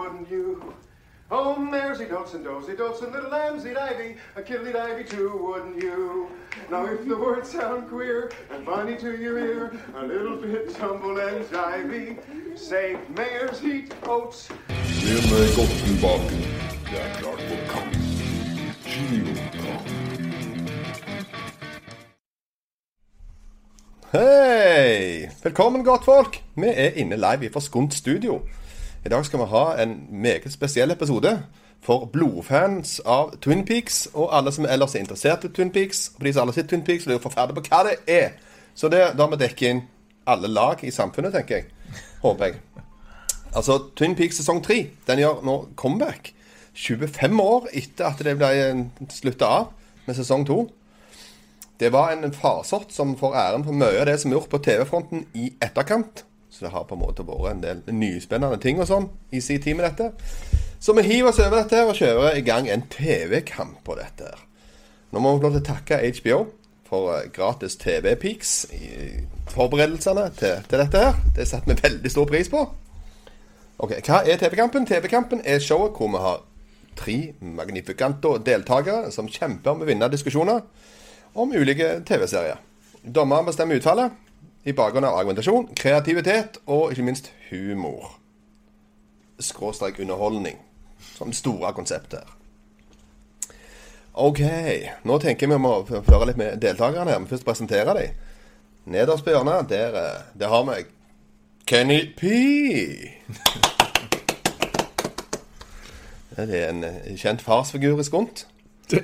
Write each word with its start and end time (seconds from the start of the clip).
wouldn't 0.00 0.30
you? 0.30 0.74
Oh, 1.30 1.54
maresy 1.58 2.08
dotes 2.08 2.34
and 2.34 2.42
dozy 2.42 2.74
dotes 2.74 3.02
and 3.02 3.12
little 3.12 3.30
lambs 3.30 3.64
eat 3.66 3.76
ivy, 3.76 4.16
a 4.34 4.42
killied 4.42 4.74
ivy 4.74 5.04
too, 5.04 5.30
wouldn't 5.46 5.82
you? 5.82 6.28
Now 6.70 6.86
if 6.86 7.06
the 7.06 7.16
words 7.16 7.50
sound 7.50 7.88
queer 7.88 8.32
and 8.52 8.64
funny 8.64 8.96
to 8.96 9.10
your 9.24 9.38
ear, 9.38 9.72
a 9.96 10.06
little 10.06 10.36
bit 10.36 10.74
tumble 10.74 11.20
and 11.20 11.44
jivey, 11.52 12.16
say 12.58 12.96
mares 13.16 13.62
eat 13.62 13.94
oats. 14.06 14.50
Se 15.00 15.14
meg 15.30 15.48
godt 15.56 15.74
tilbake. 15.84 16.36
Det 16.90 17.00
er 17.04 17.10
klart 17.20 17.40
for 17.48 17.58
kamp. 17.72 17.94
Girokamp. 18.84 19.86
Hei! 24.12 25.28
Velkommen, 25.42 25.84
godt 25.84 26.04
folk. 26.04 26.42
Vi 26.56 26.66
er 26.66 26.90
inne 26.90 27.16
live 27.16 27.52
fra 27.52 27.60
Skunt 27.60 27.94
studio. 27.94 28.40
I 29.04 29.08
dag 29.08 29.24
skal 29.24 29.40
vi 29.40 29.44
ha 29.48 29.82
en 29.82 30.08
meget 30.12 30.52
spesiell 30.52 30.90
episode 30.90 31.42
for 31.80 32.04
blodfans 32.12 32.98
av 33.08 33.30
Twin 33.40 33.64
Peaks, 33.64 34.08
og 34.12 34.28
alle 34.36 34.52
som 34.52 34.66
ellers 34.68 34.94
er 34.94 35.00
interessert 35.00 35.44
i 35.44 35.48
Twin 35.48 35.70
Peaks. 35.72 36.10
Og 36.18 36.26
de 36.26 36.32
som 36.32 36.42
alle 36.42 36.52
sett 36.52 36.68
Twin 36.68 36.84
Peaks, 36.84 37.06
lurer 37.08 37.22
forferdelig 37.22 37.56
på 37.56 37.70
hva 37.70 37.80
det 37.88 37.94
er. 38.12 38.36
Så 38.76 38.92
det, 38.92 39.00
da 39.16 39.24
har 39.24 39.32
vi 39.32 39.40
dekket 39.40 39.70
inn 39.70 39.82
alle 40.28 40.52
lag 40.52 40.84
i 40.84 40.92
samfunnet, 40.92 41.32
tenker 41.32 41.62
jeg. 41.62 41.96
Håper 42.20 42.50
jeg. 42.50 42.60
Altså, 43.56 43.78
Twin 43.96 44.18
Peaks 44.18 44.36
sesong 44.42 44.60
3 44.68 44.80
den 45.08 45.24
gjør 45.24 45.40
nå 45.48 45.58
comeback. 45.80 46.34
25 46.76 47.40
år 47.40 47.72
etter 47.72 48.12
at 48.12 48.20
det 48.20 48.36
ble 48.36 48.52
slutta 49.16 49.48
av 49.48 49.70
med 50.04 50.20
sesong 50.20 50.44
2. 50.44 50.62
Det 51.80 51.88
var 51.92 52.12
en 52.12 52.36
farsott 52.36 52.92
som 52.92 53.16
får 53.16 53.40
æren 53.48 53.64
for 53.64 53.72
mye 53.72 54.02
av 54.02 54.12
det 54.12 54.20
som 54.20 54.28
er 54.28 54.42
gjort 54.42 54.52
på 54.52 54.60
TV-fronten 54.68 55.24
i 55.32 55.54
etterkant. 55.64 56.26
Så 56.60 56.66
det 56.66 56.74
har 56.74 56.82
på 56.84 56.92
en 56.92 57.00
måte 57.00 57.24
vært 57.24 57.54
en 57.54 57.60
del 57.62 57.78
nyspennende 57.96 58.58
ting 58.60 58.82
og 58.82 58.88
sånn 58.90 59.06
i 59.32 59.40
sin 59.40 59.62
tid 59.64 59.78
med 59.78 59.86
dette. 59.86 60.10
Så 60.76 60.92
vi 60.92 61.06
hiver 61.06 61.30
oss 61.30 61.38
over 61.40 61.62
dette 61.62 61.78
her 61.78 61.88
og 61.88 61.96
kjører 61.96 62.36
i 62.36 62.42
gang 62.44 62.68
en 62.68 62.82
TV-kamp 62.92 63.78
på 63.86 63.96
dette. 63.96 64.28
her. 64.28 64.42
Nå 65.08 65.22
må 65.24 65.32
vi 65.32 65.40
få 65.40 65.46
lov 65.46 65.56
til 65.56 65.62
å 65.62 65.68
takke 65.70 66.00
HBO 66.18 66.42
for 66.90 67.14
eh, 67.14 67.30
gratis 67.32 67.78
TV-peaks 67.80 68.52
i 68.76 68.92
forberedelsene 69.54 70.28
til, 70.36 70.60
til 70.68 70.84
dette 70.84 71.06
her. 71.06 71.18
Det 71.32 71.48
setter 71.48 71.72
vi 71.72 71.80
veldig 71.80 72.12
stor 72.12 72.28
pris 72.28 72.52
på. 72.52 72.68
Ok, 73.80 73.96
Hva 74.04 74.20
er 74.20 74.36
TV-kampen? 74.36 74.84
TV-kampen 74.84 75.40
er 75.48 75.64
showet 75.64 75.96
hvor 75.96 76.12
vi 76.12 76.20
har 76.28 76.42
tre 77.00 77.18
magnifikante 77.40 78.36
deltakere 78.44 79.08
som 79.16 79.32
kjemper 79.32 79.72
om 79.72 79.80
å 79.80 79.88
vinne 79.88 80.12
diskusjoner 80.12 80.60
om 81.40 81.56
ulike 81.56 82.02
TV-serier. 82.04 82.60
Dommeren 83.00 83.48
bestemmer 83.48 83.80
utfallet 83.80 84.12
i 84.64 84.72
bakgrunn 84.76 85.06
av 85.08 85.16
argumentasjon, 85.16 85.70
kreativitet 85.76 86.58
og 86.66 86.92
ikke 86.92 87.06
minst 87.06 87.32
humor. 87.48 88.18
Skråstrek 89.40 90.00
underholdning. 90.02 90.58
Som 91.16 91.32
det 91.32 91.36
store 91.38 91.72
konseptet 91.72 92.20
her. 92.20 92.36
OK. 94.20 94.40
Nå 95.08 95.18
tenker 95.22 95.48
vi 95.48 95.56
må 95.60 95.70
å 95.80 96.02
føre 96.04 96.26
litt 96.28 96.40
med 96.40 96.60
deltakerne 96.60 97.10
her. 97.12 97.20
Men 97.22 97.30
først 97.30 97.46
presentere 97.46 97.94
dem. 97.96 98.10
Nederst 98.90 99.24
på 99.24 99.32
hjørnet, 99.32 99.68
der, 99.70 99.96
eh, 99.96 100.22
der 100.40 100.48
har 100.48 100.64
vi 100.68 100.84
Kenny 101.66 102.00
P. 102.16 102.26
Det 106.36 106.48
er 106.48 106.68
en 106.70 106.84
eh, 106.84 107.16
kjent 107.16 107.42
farsfigur 107.44 108.00
i 108.00 108.04
Skunt. 108.04 108.46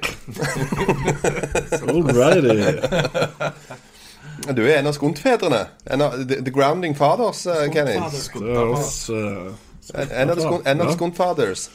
Alrighty. 1.86 2.72
Du 4.54 4.62
er 4.66 4.78
en 4.78 4.86
av 4.86 4.92
skuntfedrene. 4.92 5.66
En 5.90 6.02
av 6.02 6.12
the, 6.28 6.40
the 6.44 6.50
Grounding 6.50 6.94
Fathers, 6.96 7.46
uh, 7.46 7.66
Kenny. 7.72 7.96
Uh, 7.96 8.02
En 10.10 10.30
av 10.30 10.36
the 10.36 10.42
skun- 10.42 10.62
en 10.66 10.80
av 10.80 10.86
the 10.86 10.92
Skunt 10.92 11.16
Fathers. 11.16 11.70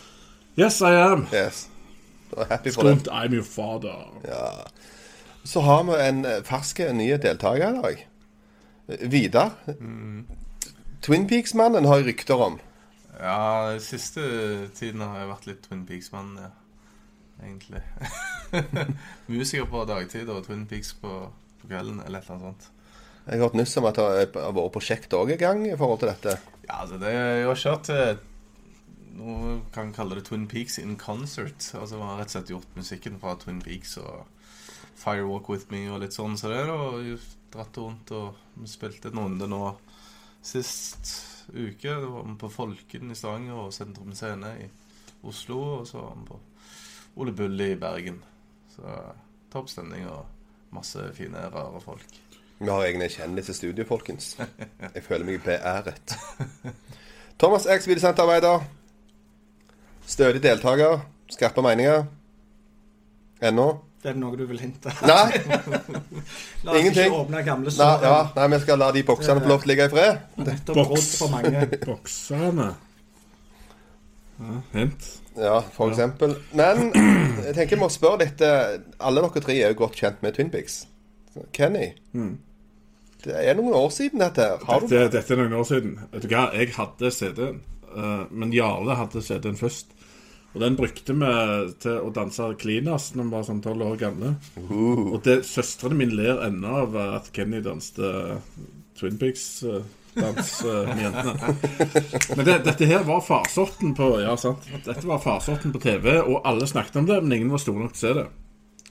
Yes, 0.57 0.81
I 0.81 0.91
am. 0.95 1.27
Yes. 1.33 1.67
Skunt, 2.65 3.07
I'm 3.07 3.33
your 3.33 3.43
father. 3.43 4.05
Så 5.43 5.59
har 5.61 5.83
vi 5.83 6.07
en 6.07 6.25
eh, 6.25 6.43
fersk 6.43 6.79
ny 6.93 7.09
deltaker 7.17 7.69
i 7.69 7.81
dag. 7.81 8.07
Vidar. 8.87 9.49
Vidar. 9.67 10.23
Twin 11.01 11.27
Peaks-mannen 11.27 11.85
har 11.85 11.95
jeg 11.97 12.05
rykter 12.05 12.35
om. 12.35 12.59
Ja, 13.21 13.77
siste 13.79 14.21
tiden 14.75 15.01
har 15.01 15.17
jeg 15.19 15.29
vært 15.31 15.47
litt 15.49 15.63
Twin 15.65 15.85
Peaks-mann, 15.85 16.35
ja. 16.37 16.51
Egentlig. 17.41 17.81
Musiker 19.31 19.65
på 19.65 19.81
dagtid 19.89 20.29
og 20.29 20.43
Twin 20.45 20.67
Peaks 20.69 20.93
på, 21.01 21.31
på 21.61 21.71
kvelden, 21.71 22.01
eller 22.05 22.19
et 22.19 22.27
eller 22.27 22.37
annet 22.37 22.49
sånt. 22.49 22.69
Jeg 23.21 23.37
har 23.37 23.45
hørt 23.45 23.57
nyss 23.59 23.77
om 23.77 23.85
at 23.85 23.99
det 23.99 24.05
har 24.33 24.53
vært 24.57 24.73
prosjekt 24.73 25.13
òg 25.13 25.35
i 25.35 25.39
gang 25.39 25.63
i 25.69 25.77
forhold 25.77 26.01
til 26.01 26.09
dette. 26.09 26.35
Ja, 26.65 26.81
altså 26.81 26.97
det 27.01 27.13
Jeg 27.13 27.47
har 27.47 27.63
kjørt 27.63 27.87
til 27.89 28.27
Noe 29.11 29.57
kan 29.75 29.91
kalle 29.93 30.15
det 30.17 30.23
Twin 30.29 30.47
Peaks 30.47 30.77
in 30.79 30.95
concert. 30.97 31.65
Altså 31.75 31.99
Vi 31.99 32.07
har 32.07 32.17
rett 32.21 32.31
og 32.31 32.35
slett 32.37 32.51
gjort 32.53 32.77
musikken 32.79 33.19
fra 33.21 33.35
Twin 33.37 33.59
Peaks 33.61 33.97
og 33.99 34.23
Firewalk 35.01 35.49
With 35.51 35.71
Me 35.73 35.83
og 35.91 36.01
litt 36.03 36.15
sånn. 36.15 36.37
Så 36.39 36.49
det 36.49 36.63
da 36.69 36.77
dratt 37.51 37.79
rundt 37.81 38.13
og 38.15 38.67
spilte 38.69 39.11
en 39.11 39.19
runde 39.25 39.49
nå 39.51 39.65
sist 40.41 41.11
uke. 41.51 41.91
Da 41.91 42.07
var 42.07 42.27
vi 42.29 42.37
på 42.39 42.51
Folken 42.55 43.11
i 43.11 43.17
Stavanger 43.19 43.65
og 43.65 43.75
Sentrum 43.75 44.15
Scene 44.17 44.55
i 44.63 44.69
Oslo. 45.27 45.59
Og 45.81 45.87
så 45.91 46.01
var 46.01 46.15
vi 46.17 46.29
på 46.31 46.39
Ole 47.21 47.35
Bull 47.35 47.67
i 47.67 47.73
Bergen. 47.79 48.21
Så 48.71 48.95
topp 49.51 49.69
stemning 49.69 50.07
og 50.07 50.23
masse 50.71 51.03
fine, 51.17 51.37
rare 51.53 51.81
folk. 51.83 52.19
Vi 52.61 52.69
har 52.69 52.83
egne 52.85 53.07
kjendiser 53.09 53.55
i 53.55 53.57
studio, 53.57 53.85
folkens. 53.89 54.35
Jeg 54.93 55.03
føler 55.03 55.25
meg 55.25 55.41
beæret. 55.43 56.13
Thomas 57.41 57.65
X, 57.65 57.87
videosenterarbeider. 57.89 58.61
Stødig 60.05 60.43
deltaker. 60.43 61.01
Skarpe 61.31 61.63
meninger. 61.65 62.03
Ennå? 63.41 63.65
Det 64.01 64.11
er 64.11 64.17
noe 64.17 64.37
du 64.37 64.43
vil 64.49 64.59
hinte. 64.61 64.89
Nei. 65.05 65.25
La 66.65 66.71
oss 66.73 66.79
Ingenting. 66.79 67.07
ikke 67.11 67.17
åpne 67.23 67.41
gamle 67.45 67.69
Nei, 67.69 67.75
sår. 67.77 68.05
ja, 68.05 68.15
nei, 68.37 68.47
vi 68.53 68.59
skal 68.63 68.79
la 68.81 68.87
de 68.95 69.03
boksene 69.05 69.41
få 69.43 69.49
lov 69.51 69.61
til 69.61 69.69
å 69.69 69.71
ligge 69.71 69.85
i 69.85 69.91
fred. 69.93 70.23
Nettopp 70.41 70.79
brodd 70.79 71.05
for 71.17 71.33
mange. 71.33 71.61
Boksene. 71.85 72.69
Ja, 74.41 74.57
hint. 74.73 75.09
Ja, 75.39 75.61
for 75.75 75.91
eksempel. 75.91 76.35
Men 76.57 76.89
jeg 76.91 77.55
tenker 77.55 77.75
jeg 77.77 77.81
må 77.81 77.87
spørre 77.91 78.25
litt 78.25 78.41
eh, 78.43 78.79
Alle 78.99 79.23
dere 79.23 79.43
tre 79.43 79.55
er 79.57 79.73
jo 79.73 79.81
godt 79.85 79.99
kjent 80.01 80.23
med 80.25 80.35
Twin 80.35 80.51
Peaks. 80.53 80.81
Kenny. 81.55 81.93
Det 83.21 83.37
er 83.37 83.55
noen 83.55 83.75
år 83.77 83.91
siden 83.93 84.19
dette 84.19 84.43
her. 84.43 84.59
dette, 84.65 84.89
du 84.89 85.15
Dette, 85.15 85.33
er 85.35 85.39
noen 85.43 85.59
år 85.61 85.67
siden. 85.69 85.93
Vet 86.11 86.25
du 86.25 86.33
hva, 86.33 86.47
jeg 86.57 86.73
hadde 86.75 87.11
CD-en, 87.15 87.61
eh, 87.93 88.23
men 88.31 88.53
Jarle 88.55 88.97
hadde 88.99 89.23
CD-en 89.23 89.59
først. 89.59 89.93
Og 90.51 90.59
den 90.59 90.75
brukte 90.75 91.13
vi 91.15 91.31
til 91.79 92.01
å 92.03 92.09
danse 92.11 92.49
cleaners 92.59 93.11
når 93.15 93.27
vi 93.29 93.35
var 93.37 93.45
sånn 93.47 93.61
tolv 93.63 93.85
år 93.87 93.99
gamle. 94.01 94.33
Og 94.67 95.21
det, 95.23 95.37
søstrene 95.47 95.95
mine 95.95 96.17
ler 96.17 96.41
ennå 96.49 96.73
av 96.81 96.97
at 97.05 97.29
Kenny 97.31 97.61
danste 97.63 98.09
Twin 98.99 99.15
Med 100.15 100.99
jentene. 101.01 101.53
Men 102.35 102.45
det, 102.47 102.55
dette 102.65 102.87
her 102.89 103.03
var 103.07 103.21
farsorten 103.23 103.93
på 103.97 104.09
Ja, 104.21 104.33
sant. 104.39 104.65
Dette 104.85 105.05
var 105.07 105.21
farsorten 105.23 105.71
på 105.71 105.79
TV, 105.83 106.17
og 106.21 106.41
alle 106.47 106.67
snakket 106.67 106.99
om 106.99 107.07
det, 107.07 107.21
men 107.23 107.37
ingen 107.37 107.53
var 107.53 107.61
store 107.63 107.85
nok 107.85 107.93
til 107.95 108.01
å 108.01 108.07
se 108.07 108.13
det. 108.19 108.25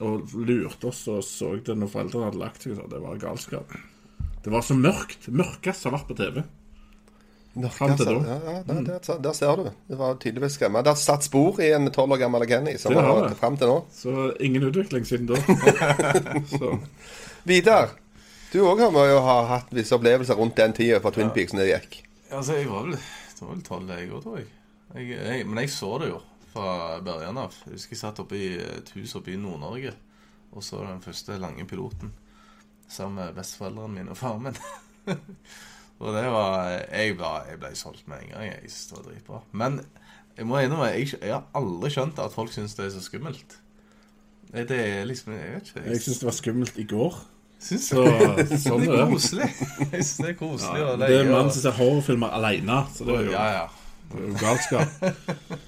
Og 0.01 0.33
lurte 0.47 0.89
oss 0.89 1.03
og 1.13 1.21
så 1.27 1.51
det 1.61 1.75
når 1.77 1.91
foreldrene 1.93 2.31
hadde 2.31 2.41
lagt 2.41 2.63
seg. 2.65 2.79
Det 2.89 3.01
var 3.03 3.19
galskap. 3.21 3.75
Det 4.41 4.49
var 4.49 4.65
så 4.65 4.73
mørkt. 4.73 5.27
Mørkest 5.29 5.83
som 5.85 5.91
har 5.93 5.99
vært 5.99 6.09
på 6.09 6.17
TV. 6.17 6.41
Mørkest. 7.61 8.01
Ja, 8.07 8.37
ja, 8.47 8.55
der, 8.65 8.81
der, 8.87 9.17
der 9.27 9.33
ser 9.37 9.59
du. 9.59 9.65
Det 9.91 9.97
var 9.99 10.15
tydeligvis 10.23 10.55
skremmende. 10.57 10.85
Det 10.87 10.93
har 10.95 11.01
satt 11.03 11.27
spor 11.27 11.59
i 11.61 11.69
en 11.75 11.91
tolv 11.93 12.15
år 12.15 12.23
gammel 12.23 12.47
Kenny 12.49 12.77
som 12.81 12.95
Det 12.95 13.03
har 13.05 13.27
det. 13.27 13.35
fram 13.37 13.59
til 13.61 13.69
nå. 13.69 13.77
Så 13.93 14.15
ingen 14.41 14.63
utvikling 14.71 15.05
siden 15.05 15.27
da. 15.29 15.37
Vidar, 17.43 17.91
du 18.51 18.59
òg 18.67 18.83
har 18.83 19.09
jo 19.09 19.19
ha 19.25 19.37
hatt 19.55 19.71
visse 19.75 19.95
opplevelser 19.95 20.39
rundt 20.39 20.57
den 20.59 20.73
tida 20.75 20.99
fra 21.03 21.13
Twin 21.15 21.31
Peaks 21.35 21.55
når 21.55 21.63
det 21.63 21.71
gikk. 21.75 22.01
Altså, 22.31 22.57
jeg 22.59 22.69
var 22.71 22.87
vel 22.87 22.97
Det 22.97 23.41
var 23.41 23.53
vel 23.55 23.63
tolv, 23.65 23.89
jeg 23.89 24.11
òg, 24.11 24.21
tror 24.23 24.37
jeg. 24.37 24.47
Jeg, 24.95 25.09
jeg. 25.15 25.45
Men 25.47 25.63
jeg 25.63 25.73
så 25.73 25.91
det 26.01 26.11
jo 26.11 26.21
fra 26.51 26.99
begynnelsen 26.99 27.39
av. 27.41 27.59
Jeg 27.65 27.77
husker 27.77 27.95
jeg 27.95 28.01
satt 28.03 28.19
oppe 28.23 28.37
i 28.37 28.49
et 28.59 28.91
hus 28.95 29.15
oppe 29.17 29.33
i 29.33 29.39
Nord-Norge 29.39 29.93
og 30.51 30.63
så 30.63 30.81
den 30.83 31.01
første 31.03 31.37
lange 31.39 31.65
piloten 31.67 32.11
sammen 32.91 33.21
med 33.21 33.35
besteforeldrene 33.37 33.93
mine 33.95 34.11
og 34.11 34.19
faren 34.19 34.49
min. 34.49 34.57
og 36.01 36.13
det 36.15 36.25
var 36.33 36.69
Jeg 36.91 37.15
ble, 37.15 37.31
jeg 37.47 37.59
ble 37.61 37.71
solgt 37.79 38.07
med 38.11 38.25
en 38.25 38.33
gang. 38.33 38.47
Jeg 38.49 38.71
syntes 38.71 38.87
det 38.89 38.97
var 38.97 39.05
dritbra. 39.07 39.41
Men 39.51 39.79
jeg 40.37 40.47
må 40.47 40.59
innrømme, 40.59 40.89
jeg, 40.91 41.13
jeg 41.21 41.33
har 41.33 41.47
aldri 41.55 41.91
skjønt 41.93 42.19
at 42.19 42.35
folk 42.35 42.51
syns 42.51 42.75
det 42.75 42.85
er 42.89 42.95
så 42.97 43.03
skummelt. 43.05 43.57
Det 44.51 44.75
er 44.75 45.05
liksom 45.07 45.31
Jeg 45.37 45.53
vet 45.55 45.71
ikke. 45.71 45.85
Jeg 45.87 46.03
syns 46.03 46.19
det 46.19 46.27
var 46.27 46.35
skummelt 46.35 46.81
i 46.83 46.87
går. 46.91 47.21
Syns 47.61 47.89
Så, 47.91 48.05
det 48.37 48.61
sånn 48.63 48.85
er 48.87 48.95
er 49.03 49.11
koselig. 49.11 49.49
Jeg 49.51 49.89
synes 49.91 50.13
det 50.17 50.29
er 50.33 50.37
koselig 50.39 50.85
å 50.85 50.95
Det 51.01 51.09
er 51.09 51.25
en 51.25 51.33
mann 51.33 51.51
som 51.51 51.65
ser 51.65 51.77
horrorfilmer 51.79 52.37
alene. 52.37 52.79
Så 52.95 53.07
det 53.07 53.17
er 53.17 53.27
jo, 53.27 53.35
Ja, 53.35 53.49
ja. 53.57 53.67
det 54.13 54.23
er 54.23 54.31
jo 54.31 54.39
galskap. 54.41 55.11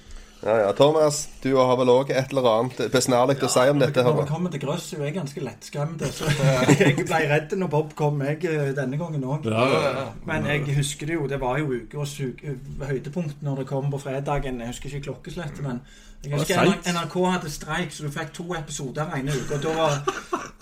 Ja, 0.44 0.58
ja. 0.60 0.72
Thomas, 0.76 1.22
du 1.40 1.54
har 1.56 1.76
vel 1.80 1.88
òg 1.88 2.10
et 2.12 2.32
eller 2.34 2.46
annet 2.50 2.80
besnærlig 2.92 3.38
å 3.46 3.48
si 3.48 3.62
om 3.72 3.78
dette? 3.80 4.02
Når 4.04 4.18
det 4.18 4.26
kommer 4.28 4.52
til 4.52 4.60
grøss, 4.60 4.90
er 4.92 5.06
jeg 5.06 5.14
ganske 5.16 5.40
lettskremt. 5.40 6.04
Så 6.12 6.28
jeg 6.82 6.98
ble 7.00 7.20
redd 7.30 7.54
når 7.56 7.70
Bob 7.72 7.94
kom, 7.96 8.20
jeg, 8.28 8.42
eh, 8.50 8.74
denne 8.76 8.98
gangen 9.00 9.24
òg. 9.24 9.48
Ja, 9.48 9.64
ja, 9.72 9.92
ja. 10.02 10.04
Men 10.28 10.44
jeg 10.50 10.76
husker 10.76 11.08
det 11.08 11.16
jo, 11.16 11.28
det 11.30 11.40
var 11.40 11.62
jo 11.62 11.72
ukas 11.72 12.18
høydepunkt 12.20 13.40
når 13.46 13.62
det 13.62 13.68
kom 13.72 13.88
på 13.94 14.02
fredagen. 14.04 14.60
Jeg 14.60 14.74
husker 14.74 14.92
ikke 14.92 15.06
klokkeslettet, 15.08 15.64
men 15.64 15.80
jeg 16.30 16.38
husker? 16.38 16.92
NRK 16.92 17.16
hadde 17.30 17.50
streik, 17.50 17.92
så 17.92 18.06
du 18.06 18.10
fikk 18.14 18.32
to 18.34 18.54
episoder 18.54 19.12
ene 19.16 19.34
uke. 19.34 19.60
Og 19.60 19.76
var 19.76 20.00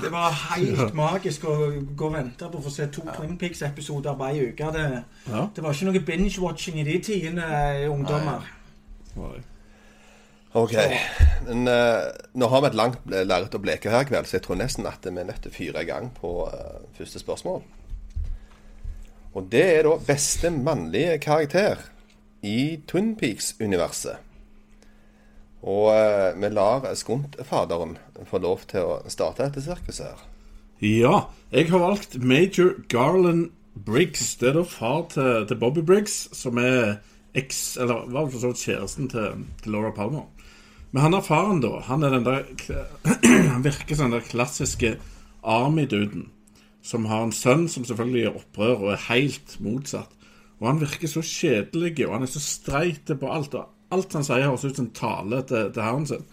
det 0.02 0.10
var 0.10 0.34
helt 0.56 0.94
magisk 0.98 1.44
å 1.46 1.54
gå 1.94 2.08
og 2.08 2.16
vente 2.16 2.48
på 2.50 2.58
å 2.58 2.64
få 2.64 2.72
se 2.74 2.88
to 2.92 3.04
Twin 3.14 3.36
Peaks-episoder 3.38 4.16
på 4.18 4.28
ei 4.30 4.48
uke. 4.48 4.72
Det, 4.74 5.04
Ja. 5.28 5.46
det 5.54 5.62
var 5.62 5.72
ikke 5.72 5.90
noe 5.90 6.00
binge-watching 6.00 6.80
i 6.80 6.84
de 6.84 6.98
tidene, 6.98 7.44
eh, 7.44 7.90
ungdommer. 7.90 8.42
Nei. 9.16 9.42
Ok. 10.54 10.74
Men, 11.46 11.68
uh, 11.68 12.10
nå 12.34 12.48
har 12.48 12.60
vi 12.60 12.66
et 12.66 12.74
langt 12.74 12.98
lerret 13.06 13.54
å 13.54 13.60
bleke 13.62 13.90
her 13.90 14.02
i 14.04 14.04
kveld, 14.04 14.26
så 14.26 14.36
jeg 14.36 14.42
tror 14.42 14.56
nesten 14.60 14.86
at 14.86 14.98
vi 15.04 15.08
er 15.08 15.24
nødt 15.24 15.40
til 15.42 15.50
å 15.50 15.54
fyre 15.54 15.82
i 15.82 15.88
gang 15.88 16.10
på 16.12 16.48
uh, 16.48 16.82
første 16.98 17.18
spørsmål. 17.18 17.62
Og 19.34 19.48
det 19.48 19.64
er 19.78 19.82
da 19.82 19.96
beste 19.96 20.50
mannlige 20.50 21.18
karakter 21.18 21.78
i 22.42 22.82
Twin 22.86 23.14
Peaks-universet. 23.16 24.18
Og 25.62 25.92
eh, 25.94 26.34
vi 26.42 26.50
lar 26.50 26.88
Skunt-faderen 26.98 27.96
få 28.28 28.40
lov 28.42 28.66
til 28.70 28.82
å 28.82 29.00
starte 29.12 29.46
dette 29.46 29.62
sirkuset 29.62 30.08
her. 30.10 30.28
Ja, 30.82 31.16
jeg 31.54 31.70
har 31.70 31.78
valgt 31.78 32.16
Major 32.18 32.74
Garland 32.90 33.52
Briggs. 33.86 34.34
Det 34.40 34.50
er 34.50 34.58
da 34.58 34.64
far 34.66 35.04
til, 35.12 35.46
til 35.46 35.60
Bobby 35.60 35.84
Briggs, 35.86 36.24
som 36.34 36.58
er 36.58 36.96
eks... 37.38 37.76
Eller 37.80 38.08
var 38.10 38.26
for 38.26 38.42
så 38.42 38.50
vidt 38.50 38.64
kjæresten 38.66 39.10
til, 39.12 39.44
til 39.62 39.74
Laura 39.76 39.92
Palmer. 39.94 40.26
Men 40.92 41.06
han 41.06 41.14
er 41.16 41.24
faren, 41.24 41.62
da. 41.62 41.78
Han 41.86 42.02
er 42.02 42.16
den 42.16 42.26
der 42.26 42.42
Han 43.54 43.64
virker 43.64 43.94
som 43.94 44.10
den 44.10 44.18
der 44.18 44.26
klassiske 44.26 44.96
Army-duden. 45.42 46.26
Som 46.82 47.06
har 47.06 47.22
en 47.22 47.36
sønn 47.36 47.68
som 47.70 47.86
selvfølgelig 47.86 48.26
gjør 48.26 48.40
opprør 48.42 48.74
og 48.74 48.90
er 48.96 49.06
helt 49.06 49.54
motsatt. 49.62 50.10
Og 50.58 50.68
han 50.68 50.82
virker 50.82 51.10
så 51.10 51.22
kjedelig, 51.26 51.94
og 52.06 52.18
han 52.18 52.26
er 52.26 52.30
så 52.30 52.42
streit 52.42 53.06
på 53.06 53.30
alt. 53.30 53.54
Og 53.54 53.71
alt 53.94 54.14
han 54.16 54.26
sier, 54.26 54.46
høres 54.48 54.64
ut 54.66 54.78
som 54.78 54.88
en 54.88 54.94
tale 54.96 55.42
til, 55.48 55.72
til 55.74 55.84
herren 55.84 56.06
sin. 56.08 56.24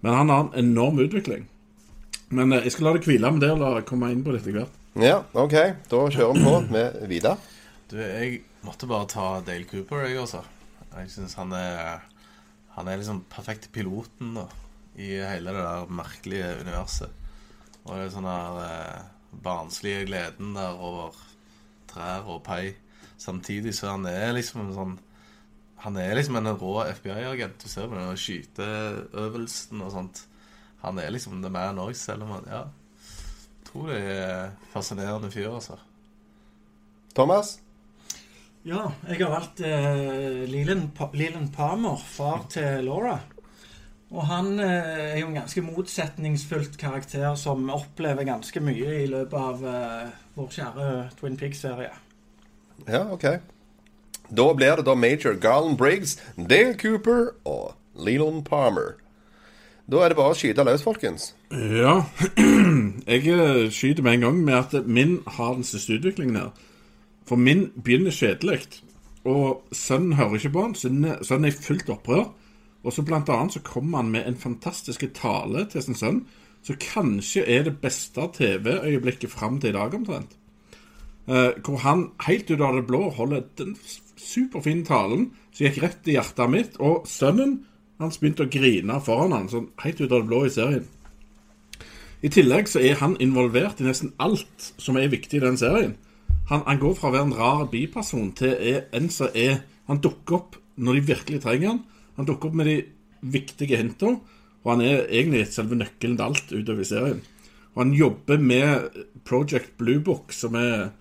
Men 0.00 0.16
han 0.16 0.32
har 0.32 0.44
en 0.44 0.54
enorm 0.62 1.00
utvikling. 1.02 1.46
Men 2.30 2.54
eh, 2.54 2.64
jeg 2.66 2.76
skal 2.76 2.88
la 2.88 2.94
det 2.96 3.06
hvile 3.08 3.32
med 3.34 3.42
det 3.44 3.50
og 3.54 3.62
la 3.62 3.72
det 3.78 3.88
komme 3.88 4.10
inn 4.14 4.22
på 4.24 4.34
det 4.34 4.42
etter 4.42 4.56
hvert. 4.60 4.78
Ja, 4.98 5.20
OK. 5.38 5.56
Da 5.90 6.04
kjører 6.10 6.34
vi 6.34 6.44
på 6.46 6.54
med 6.72 6.96
Vidar. 7.10 7.42
Du, 7.90 7.98
jeg 7.98 8.40
måtte 8.66 8.88
bare 8.90 9.08
ta 9.10 9.26
Dale 9.46 9.66
Cooper, 9.68 10.06
jeg 10.06 10.18
også. 10.22 10.42
Jeg 10.90 11.12
syns 11.12 11.36
han 11.38 11.52
er 11.54 12.06
Han 12.74 12.88
er 12.88 13.00
liksom 13.00 13.24
perfekt 13.28 13.66
piloten 13.74 14.36
da, 14.38 14.44
i 14.94 15.08
hele 15.18 15.50
det 15.52 15.62
der 15.66 15.90
merkelige 15.90 16.52
universet. 16.62 17.10
Og 17.82 17.96
det 17.96 18.04
er 18.04 18.12
sånn 18.14 18.28
der 18.28 18.60
eh, 18.62 19.00
barnslige 19.42 20.06
gleden 20.06 20.54
der 20.54 20.78
over 20.78 21.18
trær 21.90 22.30
og 22.30 22.44
pai. 22.46 22.76
Samtidig 23.20 23.74
så 23.76 23.90
han 23.90 24.06
er 24.08 24.30
liksom 24.36 24.62
en 24.62 24.76
sånn 24.76 24.94
Han 25.80 25.96
er 25.96 26.14
liksom 26.18 26.36
en 26.36 26.50
rå 26.60 26.74
FBI-agent. 26.92 27.62
Du 27.62 27.68
ser 27.72 27.88
på 27.88 27.96
den 27.96 28.16
skyteøvelsen 28.20 29.80
og 29.84 29.92
sånt. 29.94 30.24
Han 30.82 30.98
er 31.00 31.12
liksom 31.14 31.40
the 31.44 31.50
man 31.52 31.78
òg, 31.80 31.94
selv 31.96 32.24
om 32.26 32.36
han 32.36 32.46
Ja. 32.50 32.62
Tror 33.70 33.86
det 33.92 34.00
er 34.02 34.50
fascinerende 34.72 35.30
fyr, 35.30 35.52
altså. 35.54 35.76
Thomas? 37.14 37.60
Ja, 38.66 38.90
jeg 39.08 39.20
har 39.22 39.30
valgt 39.30 39.60
eh, 39.64 40.42
Leland, 40.50 40.90
Pa- 40.96 41.10
Leland 41.14 41.52
Palmer, 41.54 41.96
far 41.96 42.42
til 42.50 42.82
Laura. 42.84 43.20
Og 44.10 44.24
han 44.26 44.58
eh, 44.58 45.14
er 45.14 45.18
jo 45.20 45.28
en 45.30 45.38
ganske 45.38 45.62
motsetningsfullt 45.62 46.74
karakter 46.80 47.36
som 47.38 47.70
opplever 47.70 48.26
ganske 48.26 48.60
mye 48.60 48.98
i 49.04 49.06
løpet 49.06 49.38
av 49.38 49.64
eh, 49.70 50.10
vår 50.34 50.50
kjære 50.58 50.88
Twin 51.20 51.38
Peaks-serie. 51.40 51.92
Ja, 52.88 53.04
OK. 53.14 53.24
Da 54.30 54.52
blir 54.54 54.76
det 54.78 54.86
da 54.86 54.94
Major 54.94 55.34
Garland 55.34 55.78
Briggs, 55.78 56.16
Dale 56.36 56.76
Cooper 56.78 57.32
og 57.44 57.74
Leland 57.98 58.44
Palmer. 58.46 58.94
Da 59.90 60.04
er 60.04 60.12
det 60.12 60.18
bare 60.20 60.34
å 60.34 60.38
skyte 60.38 60.62
løs, 60.62 60.84
folkens. 60.86 61.32
Ja, 61.50 62.04
jeg 63.10 63.24
eh, 63.26 63.64
skyter 63.74 64.06
med 64.06 64.18
en 64.20 64.26
gang 64.28 64.44
med 64.46 64.54
at 64.54 64.86
min 64.86 65.18
har 65.26 65.56
den 65.56 65.66
største 65.66 65.98
utviklingen 65.98 66.38
her. 66.38 66.52
For 67.26 67.38
min 67.38 67.72
begynner 67.74 68.14
kjedelig, 68.14 68.82
og 69.26 69.64
sønnen 69.74 70.14
hører 70.18 70.38
ikke 70.38 70.52
på 70.54 70.62
han. 70.62 70.76
Sønnen 70.78 71.10
er 71.44 71.50
i 71.50 71.56
fullt 71.56 71.90
opprør. 71.90 72.28
Og 72.80 72.94
så 72.94 73.02
blant 73.04 73.28
annet 73.28 73.56
så 73.56 73.60
kommer 73.64 74.00
han 74.00 74.12
med 74.14 74.26
en 74.26 74.38
fantastisk 74.40 75.04
tale 75.14 75.66
til 75.68 75.82
sin 75.84 75.98
sønn, 75.98 76.20
som 76.64 76.78
kanskje 76.80 77.44
er 77.44 77.66
det 77.66 77.80
beste 77.82 78.24
TV-øyeblikket 78.36 79.32
fram 79.32 79.58
til 79.60 79.74
i 79.74 79.76
dag, 79.76 79.94
omtrent. 79.94 80.36
Eh, 81.28 81.50
hvor 81.64 81.82
han 81.84 82.08
helt 82.26 82.50
ut 82.50 82.60
av 82.60 82.78
det 82.78 82.86
blå 82.88 83.10
holder 83.16 83.44
den 83.58 83.74
superfine 84.20 84.84
talen 84.86 85.30
som 85.50 85.66
gikk 85.66 85.80
rett 85.82 86.08
i 86.08 86.16
hjertet 86.16 86.52
mitt, 86.52 86.78
og 86.78 87.08
sønnen 87.08 87.60
hans 88.00 88.20
begynte 88.20 88.46
å 88.46 88.52
grine 88.52 88.96
foran 89.04 89.34
han, 89.36 89.48
sånn 89.52 89.70
helt 89.82 90.00
ut 90.00 90.10
av 90.10 90.22
det 90.22 90.28
blå 90.30 90.44
i 90.46 90.52
serien. 90.54 90.86
I 92.20 92.28
tillegg 92.32 92.68
så 92.68 92.82
er 92.84 92.98
han 93.00 93.16
involvert 93.22 93.80
i 93.80 93.86
nesten 93.86 94.12
alt 94.20 94.72
som 94.80 94.98
er 95.00 95.12
viktig 95.12 95.38
i 95.38 95.44
den 95.44 95.56
serien. 95.60 95.96
Han, 96.50 96.64
han 96.66 96.80
går 96.82 96.96
fra 96.98 97.08
å 97.08 97.14
være 97.14 97.28
en 97.28 97.36
rar 97.38 97.66
biperson 97.72 98.32
til 98.36 98.52
er 98.56 98.88
en 98.96 99.08
som 99.12 99.30
er 99.34 99.62
Han 99.90 99.98
dukker 99.98 100.36
opp 100.36 100.56
når 100.78 101.00
de 101.00 101.06
virkelig 101.08 101.40
trenger 101.42 101.72
han. 101.72 101.78
Han 102.14 102.26
dukker 102.28 102.46
opp 102.50 102.58
med 102.60 102.68
de 102.68 102.76
viktige 103.32 103.80
hintene, 103.80 104.20
og 104.62 104.68
han 104.70 104.82
er 104.84 105.08
egentlig 105.08 105.48
selve 105.50 105.78
nøkkelen 105.80 106.14
til 106.14 106.26
alt 106.28 106.52
utover 106.52 106.84
i 106.84 106.86
serien. 106.86 107.22
Og 107.74 107.80
han 107.82 107.94
jobber 107.96 108.38
med 108.38 109.00
Project 109.26 109.72
Blue 109.80 109.98
Book, 110.04 110.30
som 110.36 110.54
er 110.54 110.92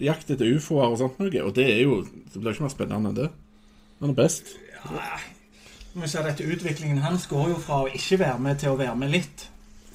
jakt 0.00 0.32
etter 0.32 0.56
ufoer 0.56 0.90
og 0.90 0.98
sånt 1.00 1.20
noe, 1.20 1.44
og 1.44 1.54
det 1.56 1.68
er 1.68 1.84
jo 1.84 2.02
Det 2.04 2.40
blir 2.40 2.54
ikke 2.54 2.66
mer 2.66 2.74
spennende 2.74 3.10
enn 3.10 3.20
det. 3.20 3.30
Han 4.00 4.12
er 4.12 4.18
best. 4.18 4.54
Men 5.94 6.08
så 6.08 6.20
er 6.20 6.30
dette 6.30 6.46
Utviklingen 6.46 7.02
hans 7.04 7.26
går 7.30 7.48
jo 7.54 7.56
fra 7.62 7.82
å 7.84 7.88
ikke 7.90 8.20
være 8.22 8.38
med 8.40 8.60
til 8.62 8.72
å 8.72 8.78
være 8.78 8.96
med 8.96 9.10
litt. 9.12 9.48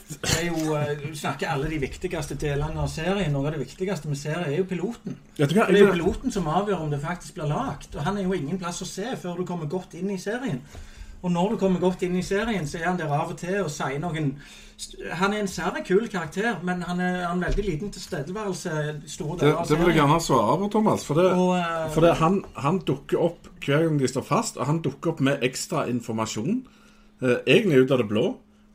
Det 0.05 0.33
er 0.37 0.47
jo, 0.51 0.75
eh, 0.77 0.97
Du 1.01 1.15
snakker 1.17 1.49
alle 1.49 1.69
de 1.69 1.79
viktigste 1.81 2.35
delene 2.37 2.77
av 2.77 2.89
serien. 2.89 3.31
Noe 3.33 3.47
av 3.47 3.55
det 3.55 3.65
viktigste 3.65 4.07
med 4.07 4.17
serien 4.17 4.51
er 4.51 4.57
jo 4.59 4.67
piloten. 4.69 5.17
Det 5.37 5.49
er 5.49 5.79
jo 5.79 5.91
piloten 5.91 6.31
som 6.31 6.45
avgjør 6.45 6.83
om 6.83 6.91
det 6.91 7.01
faktisk 7.01 7.39
blir 7.39 7.49
lagt. 7.49 7.95
Og 7.95 8.03
han 8.03 8.17
er 8.17 8.23
jo 8.23 8.33
ingen 8.33 8.59
plass 8.59 8.81
å 8.81 8.85
se 8.85 9.15
før 9.21 9.37
du 9.37 9.45
kommer 9.45 9.65
godt 9.65 9.95
inn 9.97 10.11
i 10.11 10.17
serien. 10.17 10.61
Og 11.25 11.31
når 11.33 11.55
du 11.55 11.57
kommer 11.57 11.81
godt 11.81 12.03
inn 12.05 12.19
i 12.19 12.21
serien, 12.21 12.67
så 12.69 12.77
er 12.77 12.91
han 12.91 12.99
der 12.99 13.09
av 13.09 13.31
og 13.33 13.37
til 13.39 13.63
og 13.63 13.71
sier 13.73 13.97
noen 14.01 14.35
Han 15.17 15.33
er 15.33 15.39
en 15.39 15.47
særlig 15.49 15.85
kul 15.87 16.03
karakter, 16.11 16.59
men 16.67 16.83
han 16.85 16.99
er 17.01 17.21
en 17.29 17.41
veldig 17.41 17.63
liten 17.63 17.91
tilstedeværelse 17.95 18.73
store 19.07 19.37
deler 19.39 19.61
av 19.61 19.69
det 19.69 19.77
vil 19.79 19.87
jeg 19.87 19.95
serien. 19.95 19.99
gjerne 20.01 20.19
svare 20.21 20.57
på, 20.59 20.69
Thomas. 20.73 21.05
For 21.07 21.17
det, 21.17 21.29
Og, 21.31 21.53
uh, 21.57 21.89
For 21.95 22.05
det, 22.05 22.13
han, 22.19 22.43
han 22.59 22.79
dukker 22.79 23.23
opp 23.29 23.49
hver 23.65 23.87
gang 23.87 23.99
de 23.99 24.09
står 24.11 24.27
fast, 24.27 24.59
og 24.59 24.67
han 24.69 24.81
dukker 24.85 25.15
opp 25.15 25.23
med 25.23 25.41
ekstra 25.47 25.87
informasjon. 25.89 26.65
Eh, 27.21 27.37
egentlig 27.47 27.85
ut 27.85 27.91
av 27.95 28.03
det 28.03 28.09
blå, 28.11 28.25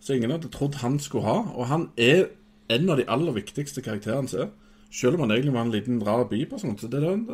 så 0.00 0.16
ingen 0.16 0.32
hadde 0.32 0.48
trodd 0.48 0.80
han 0.80 0.98
skulle 0.98 1.28
ha. 1.28 1.38
Og 1.54 1.68
han 1.68 1.90
er 2.00 2.30
en 2.72 2.90
av 2.90 2.96
de 2.96 3.06
aller 3.06 3.36
viktigste 3.36 3.84
karakterene 3.84 4.32
som 4.32 4.46
er. 4.46 4.50
Selv 4.90 5.14
om 5.14 5.26
han 5.26 5.36
egentlig 5.36 5.54
var 5.54 5.68
en 5.68 5.74
liten 5.76 6.02
rar 6.02 6.24
biperson. 6.24 6.78
Så 6.80 6.88
det 6.88 7.04
er 7.04 7.10
den 7.12 7.28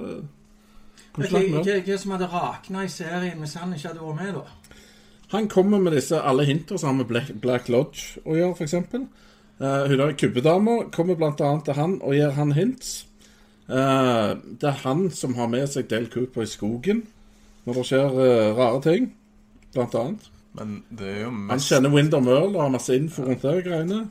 hva, 1.17 1.81
hva 1.87 1.97
som 1.97 2.13
hadde 2.13 2.29
rakna 2.29 2.85
i 2.85 2.93
serien 2.93 3.41
hvis 3.41 3.55
han 3.57 3.73
ikke 3.73 3.89
hadde 3.89 4.05
vært 4.05 4.19
med, 4.21 4.35
da? 4.37 4.66
Han 5.33 5.49
kommer 5.49 5.79
med 5.83 5.97
disse 5.97 6.21
alle 6.23 6.45
hinter 6.47 6.79
som 6.79 6.93
har 6.93 6.99
med 7.01 7.09
Black, 7.11 7.33
Black 7.43 7.69
Lodge 7.73 8.21
å 8.25 8.37
gjøre, 8.37 8.55
f.eks. 8.55 8.77
Uh, 9.57 9.89
hun 9.89 9.99
der 9.99 10.13
kubbedama 10.21 10.77
kommer 10.95 11.19
annet 11.19 11.65
til 11.67 11.79
han 11.79 11.99
og 12.05 12.15
gir 12.15 12.35
han 12.37 12.53
hints. 12.55 13.07
Uh, 13.67 14.37
det 14.61 14.69
er 14.71 14.83
han 14.85 15.09
som 15.11 15.35
har 15.35 15.51
med 15.51 15.67
seg 15.73 15.89
Del 15.91 16.07
Cooper 16.13 16.45
i 16.45 16.51
skogen 16.51 17.07
når 17.67 17.81
det 17.81 17.87
skjer 17.89 18.19
uh, 18.21 18.53
rare 18.55 18.83
ting, 18.85 19.09
blant 19.75 19.97
annet. 19.99 20.29
Men 20.57 20.77
det 20.95 21.09
er 21.11 21.25
jo 21.25 21.33
mest... 21.35 21.51
Han 21.51 21.65
kjenner 21.65 21.97
Winder 21.97 22.23
Merle 22.23 22.53
og 22.53 22.63
har 22.63 22.71
masse 22.77 22.95
info 22.95 23.27
rundt 23.27 23.43
det 23.43 23.57
greiene. 23.67 24.05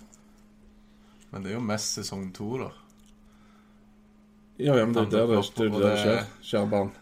men 1.32 1.46
det 1.46 1.54
er 1.54 1.56
jo 1.56 1.64
mest 1.64 1.96
sesong 2.02 2.28
to, 2.36 2.58
da. 2.60 2.74
Ja, 4.60 4.76
ja, 4.76 4.84
men 4.86 4.94
det 4.96 5.08
er 5.08 5.10
der 5.12 5.32
det, 5.32 5.42
det, 5.56 5.72
det, 5.72 5.82
det 5.84 5.96
skjer, 6.00 6.22
kjære 6.52 6.70
barn. 6.72 6.94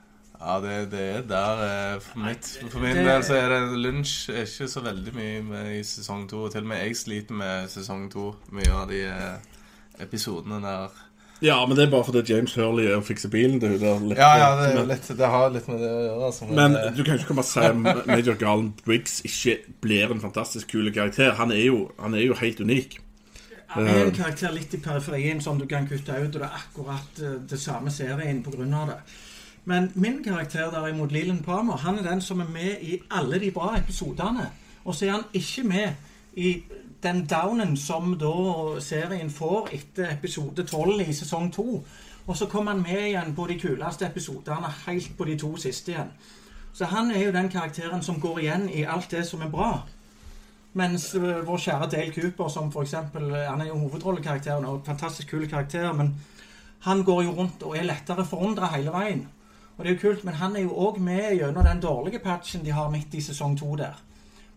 Ja, 0.43 0.57
det, 0.59 0.73
det 0.91 1.01
er 1.15 1.21
der 1.29 1.61
eh, 1.63 1.99
For, 2.03 2.19
mitt, 2.19 2.47
for 2.71 2.79
min 2.83 2.95
det- 2.97 3.05
del 3.07 3.23
så 3.23 3.37
er 3.39 3.53
det 3.53 3.79
lunsj 3.79 4.17
er 4.33 4.41
ikke 4.43 4.67
så 4.67 4.81
veldig 4.83 5.13
mye 5.15 5.41
med 5.47 5.69
i 5.77 5.83
sesong 5.87 6.25
to. 6.29 6.41
Og 6.47 6.51
til 6.51 6.65
og 6.65 6.67
med 6.73 6.81
jeg 6.83 6.97
sliter 6.99 7.37
med 7.39 7.69
sesong 7.71 8.09
to. 8.11 8.33
Mye 8.51 8.73
av 8.75 8.89
de 8.91 9.05
eh, 9.07 10.03
episodene 10.03 10.59
der 10.63 11.01
Ja, 11.43 11.57
men 11.67 11.75
det 11.75 11.85
er 11.87 11.91
bare 11.91 12.05
fordi 12.07 12.21
James 12.33 12.53
Hurley 12.55 12.85
er 12.87 12.95
og 13.01 13.03
fikser 13.03 13.27
bilen 13.31 13.59
til 13.59 13.73
henne. 13.79 14.15
Ja, 14.15 14.29
ja, 14.39 14.49
det, 14.61 14.67
er 14.79 14.85
litt, 14.87 15.07
det 15.19 15.27
har 15.27 15.49
litt 15.51 15.65
med 15.67 15.81
det 15.83 15.89
å 15.91 16.03
gjøre. 16.05 16.27
Altså, 16.29 16.45
men 16.47 16.75
eh, 16.79 16.91
du 16.95 17.01
kan 17.03 17.17
ikke 17.17 17.27
komme 17.31 17.43
og 17.43 17.49
si 17.49 17.63
at 17.63 18.05
Major 18.11 18.37
Garland 18.39 18.83
Briggs 18.85 19.17
ikke 19.27 19.57
blir 19.83 20.11
en 20.13 20.21
fantastisk 20.23 20.71
kul 20.71 20.91
karakter. 20.95 21.33
Han 21.39 21.51
er 21.51 21.65
jo, 21.65 21.81
han 21.99 22.15
er 22.15 22.23
jo 22.27 22.37
helt 22.39 22.61
unik. 22.63 22.99
Han 23.73 23.87
er 23.89 24.03
en 24.05 24.15
karakter 24.15 24.53
litt 24.53 24.73
i 24.77 24.79
periferien 24.85 25.39
som 25.41 25.57
du 25.59 25.65
kan 25.67 25.87
kutte 25.89 26.13
ut, 26.13 26.29
og 26.35 26.39
det 26.43 26.47
er 26.47 26.57
akkurat 26.61 27.21
det 27.49 27.59
samme 27.59 27.91
serien 27.91 28.43
av 28.45 28.91
det. 28.91 28.97
Men 29.65 29.91
min 29.95 30.23
karakter 30.23 30.71
derimot, 30.71 31.11
Leland 31.11 31.43
Palmer, 31.43 31.77
han 31.77 31.97
er 31.97 32.09
den 32.09 32.21
som 32.21 32.39
er 32.39 32.49
med 32.49 32.81
i 32.81 32.99
alle 33.11 33.39
de 33.39 33.51
bra 33.51 33.77
episodene. 33.77 34.49
Og 34.85 34.95
så 34.95 35.05
er 35.05 35.11
han 35.11 35.23
ikke 35.33 35.63
med 35.63 35.89
i 36.33 36.63
den 37.03 37.25
downen 37.25 37.77
som 37.77 38.15
da 38.19 38.33
serien 38.79 39.31
får 39.31 39.69
etter 39.71 40.11
episode 40.13 40.63
12 40.63 41.01
i 41.07 41.13
sesong 41.13 41.53
2. 41.53 41.85
Og 42.27 42.37
så 42.37 42.45
kommer 42.45 42.71
han 42.71 42.81
med 42.81 43.07
igjen 43.07 43.35
på 43.35 43.47
de 43.47 43.59
kuleste 43.59 44.05
episodene 44.05 44.71
helt 44.85 45.17
på 45.17 45.25
de 45.27 45.37
to 45.37 45.57
siste 45.57 45.91
igjen. 45.91 46.11
Så 46.73 46.85
han 46.85 47.11
er 47.11 47.25
jo 47.25 47.31
den 47.31 47.49
karakteren 47.49 48.03
som 48.03 48.21
går 48.21 48.39
igjen 48.39 48.69
i 48.69 48.83
alt 48.83 49.11
det 49.11 49.25
som 49.27 49.41
er 49.41 49.49
bra. 49.49 49.81
Mens 50.73 51.15
øh, 51.15 51.47
vår 51.47 51.57
kjære 51.57 51.89
Dale 51.89 52.13
Cooper, 52.13 52.47
som 52.47 52.71
for 52.71 52.81
eksempel, 52.81 53.23
øh, 53.23 53.49
han 53.49 53.61
er 53.61 53.67
jo 53.67 53.77
hovedrollekarakteren 53.77 54.65
og 54.65 54.81
fantastisk 54.85 55.29
kul 55.29 55.49
karakter, 55.49 55.91
men 55.93 56.15
han 56.79 57.03
går 57.03 57.21
jo 57.23 57.31
rundt 57.31 57.63
og 57.63 57.77
er 57.77 57.83
lettere 57.83 58.25
forundra 58.25 58.71
hele 58.75 58.91
veien. 58.91 59.27
Og 59.77 59.83
det 59.85 59.89
er 59.91 59.95
jo 59.95 60.01
kult, 60.09 60.23
men 60.23 60.33
han 60.37 60.55
er 60.55 60.61
jo 60.67 60.73
òg 60.87 60.99
med 61.01 61.37
gjennom 61.39 61.63
den 61.65 61.79
dårlige 61.81 62.19
patchen 62.21 62.63
de 62.65 62.71
har 62.71 62.91
midt 62.93 63.13
i 63.17 63.21
sesong 63.25 63.55
to 63.57 63.75
der. 63.79 63.95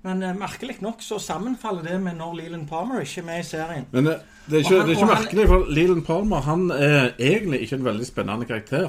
Men 0.05 0.23
eh, 0.23 0.35
merkelig 0.39 0.77
nok 0.85 1.01
så 1.03 1.17
sammenfaller 1.19 1.83
det 1.83 1.97
med 2.05 2.19
når 2.21 2.35
Leland 2.37 2.69
Palmer 2.69 3.01
ikke 3.01 3.21
er 3.23 3.27
med 3.27 3.41
i 3.41 3.47
serien. 3.49 3.87
Men 3.93 4.05
det, 4.11 4.19
det 4.51 4.61
er 4.61 4.63
ikke, 4.65 4.77
han- 4.79 4.87
det 4.89 4.95
er 4.97 5.01
ikke 5.01 5.15
merkelig, 5.15 5.47
for 5.49 5.65
Leland 5.79 6.05
Palmer 6.07 6.41
han 6.47 6.71
er 6.71 7.11
egentlig 7.19 7.61
ikke 7.65 7.79
en 7.81 7.85
veldig 7.89 8.07
spennende 8.07 8.47
karakter. 8.47 8.89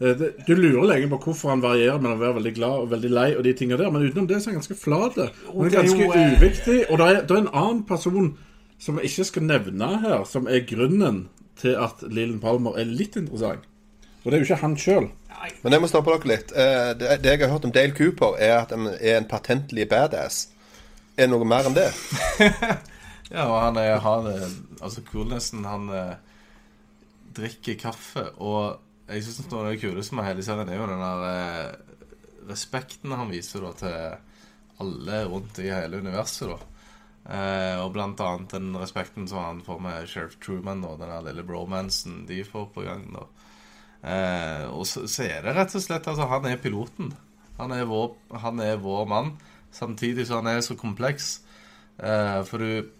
Eh, 0.00 0.12
Det, 0.18 0.28
du 0.46 0.54
lurer 0.54 0.86
lenge 0.92 1.08
på 1.08 1.18
hvorfor 1.24 1.50
han 1.54 1.62
varierer 1.64 1.98
mellom 2.00 2.20
å 2.20 2.24
være 2.26 2.36
veldig 2.40 2.54
glad 2.54 2.78
og 2.84 2.90
veldig 2.92 3.10
lei, 3.10 3.26
og 3.36 3.44
de 3.44 3.52
tingene 3.52 3.78
der, 3.80 3.90
men 3.90 4.02
utenom 4.10 4.28
det 4.28 4.42
så 4.42 4.50
er 4.50 4.52
han 4.52 4.60
ganske 4.60 4.78
flat. 4.84 5.16
Han 5.16 5.66
er 5.66 5.70
ganske 5.78 5.98
jo, 6.04 6.12
eh, 6.12 6.36
uviktig. 6.38 6.78
Og 6.90 6.98
det 6.98 7.06
er, 7.08 7.20
det 7.22 7.30
er 7.30 7.42
en 7.46 7.52
annen 7.54 7.82
person 7.88 8.36
som 8.78 8.98
jeg 8.98 9.04
ikke 9.10 9.24
skal 9.24 9.42
nevne 9.48 9.88
her, 10.04 10.24
som 10.24 10.46
er 10.50 10.60
grunnen 10.68 11.28
til 11.56 11.74
at 11.78 12.02
Leland 12.10 12.40
Palmer 12.42 12.76
er 12.78 12.84
litt 12.84 13.16
interessant. 13.16 13.64
Og 14.24 14.30
det 14.30 14.34
er 14.34 14.44
jo 14.44 14.46
ikke 14.52 14.60
han 14.62 14.76
sjøl. 14.78 15.08
Men 15.62 15.74
jeg 15.76 15.82
må 15.82 15.88
stoppe 15.90 16.12
dere 16.14 16.30
litt. 16.32 16.52
Eh, 16.54 16.92
Det, 16.98 17.16
det 17.22 17.30
jeg 17.34 17.40
har 17.44 17.52
hørt 17.54 17.64
om 17.68 17.72
Dale 17.74 17.94
Cooper, 17.96 18.36
er 18.38 18.56
at 18.60 18.70
han 18.74 18.86
er 18.94 19.16
en 19.18 19.28
patentlig 19.30 19.88
badass. 19.90 20.48
Er 21.16 21.26
det 21.26 21.32
noe 21.34 21.44
mer 21.48 21.68
enn 21.68 21.76
det? 21.78 21.90
Ja, 23.32 23.46
og 23.48 23.56
han 23.62 23.78
er, 23.80 23.94
han 24.04 24.26
er 24.28 24.42
Altså, 24.84 25.00
coolnessen 25.08 25.62
Han 25.64 25.86
eh, 25.88 26.16
drikker 27.32 27.78
kaffe, 27.80 28.26
og 28.44 28.76
jeg 29.08 29.24
syns 29.24 29.46
noe 29.48 29.62
av 29.62 29.70
det 29.70 29.78
kuleste 29.80 30.16
med 30.18 30.26
hele 30.26 30.44
serien 30.44 30.68
er 30.68 30.76
jo 30.76 30.88
den 30.90 31.00
der 31.00 31.22
eh, 31.30 31.70
respekten 32.50 33.14
han 33.16 33.30
viser 33.32 33.64
da 33.64 33.70
til 33.78 33.96
alle 34.82 35.22
rundt 35.30 35.60
i 35.62 35.70
hele 35.72 36.00
universet, 36.02 36.50
da. 36.50 36.58
Eh, 37.22 37.76
og 37.80 37.92
blant 37.94 38.20
annet 38.20 38.52
den 38.56 38.72
respekten 38.76 39.28
som 39.30 39.40
han 39.44 39.60
får 39.64 39.80
med 39.84 40.08
Sheriff 40.10 40.36
Truman 40.42 40.84
og 40.84 40.98
den 41.00 41.12
der 41.12 41.24
lille 41.28 41.44
bromansen 41.46 42.24
de 42.28 42.42
får 42.44 42.68
på 42.74 42.84
gang. 42.84 43.06
da. 43.14 43.24
Eh, 44.02 44.64
og 44.74 44.82
så, 44.90 45.04
så 45.06 45.28
er 45.28 45.44
det 45.44 45.54
rett 45.54 45.74
og 45.78 45.82
slett 45.84 46.08
altså, 46.10 46.26
Han 46.30 46.48
er 46.50 46.60
piloten. 46.62 47.12
Han 47.60 47.74
er 47.74 47.86
vår, 47.86 48.14
han 48.42 48.60
er 48.64 48.80
vår 48.82 49.06
mann. 49.10 49.32
Samtidig 49.72 50.26
så 50.28 50.40
han 50.40 50.50
er 50.50 50.62
så 50.64 50.76
kompleks. 50.78 51.36
Eh, 51.98 52.40
for 52.48 52.58
du 52.58 52.90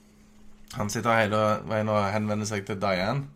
Han 0.73 0.89
sitter 0.89 1.19
hele 1.19 1.39
veien 1.69 1.91
og 1.93 2.07
henvender 2.15 2.49
seg 2.49 2.63
til 2.65 2.79
Diane, 2.81 3.27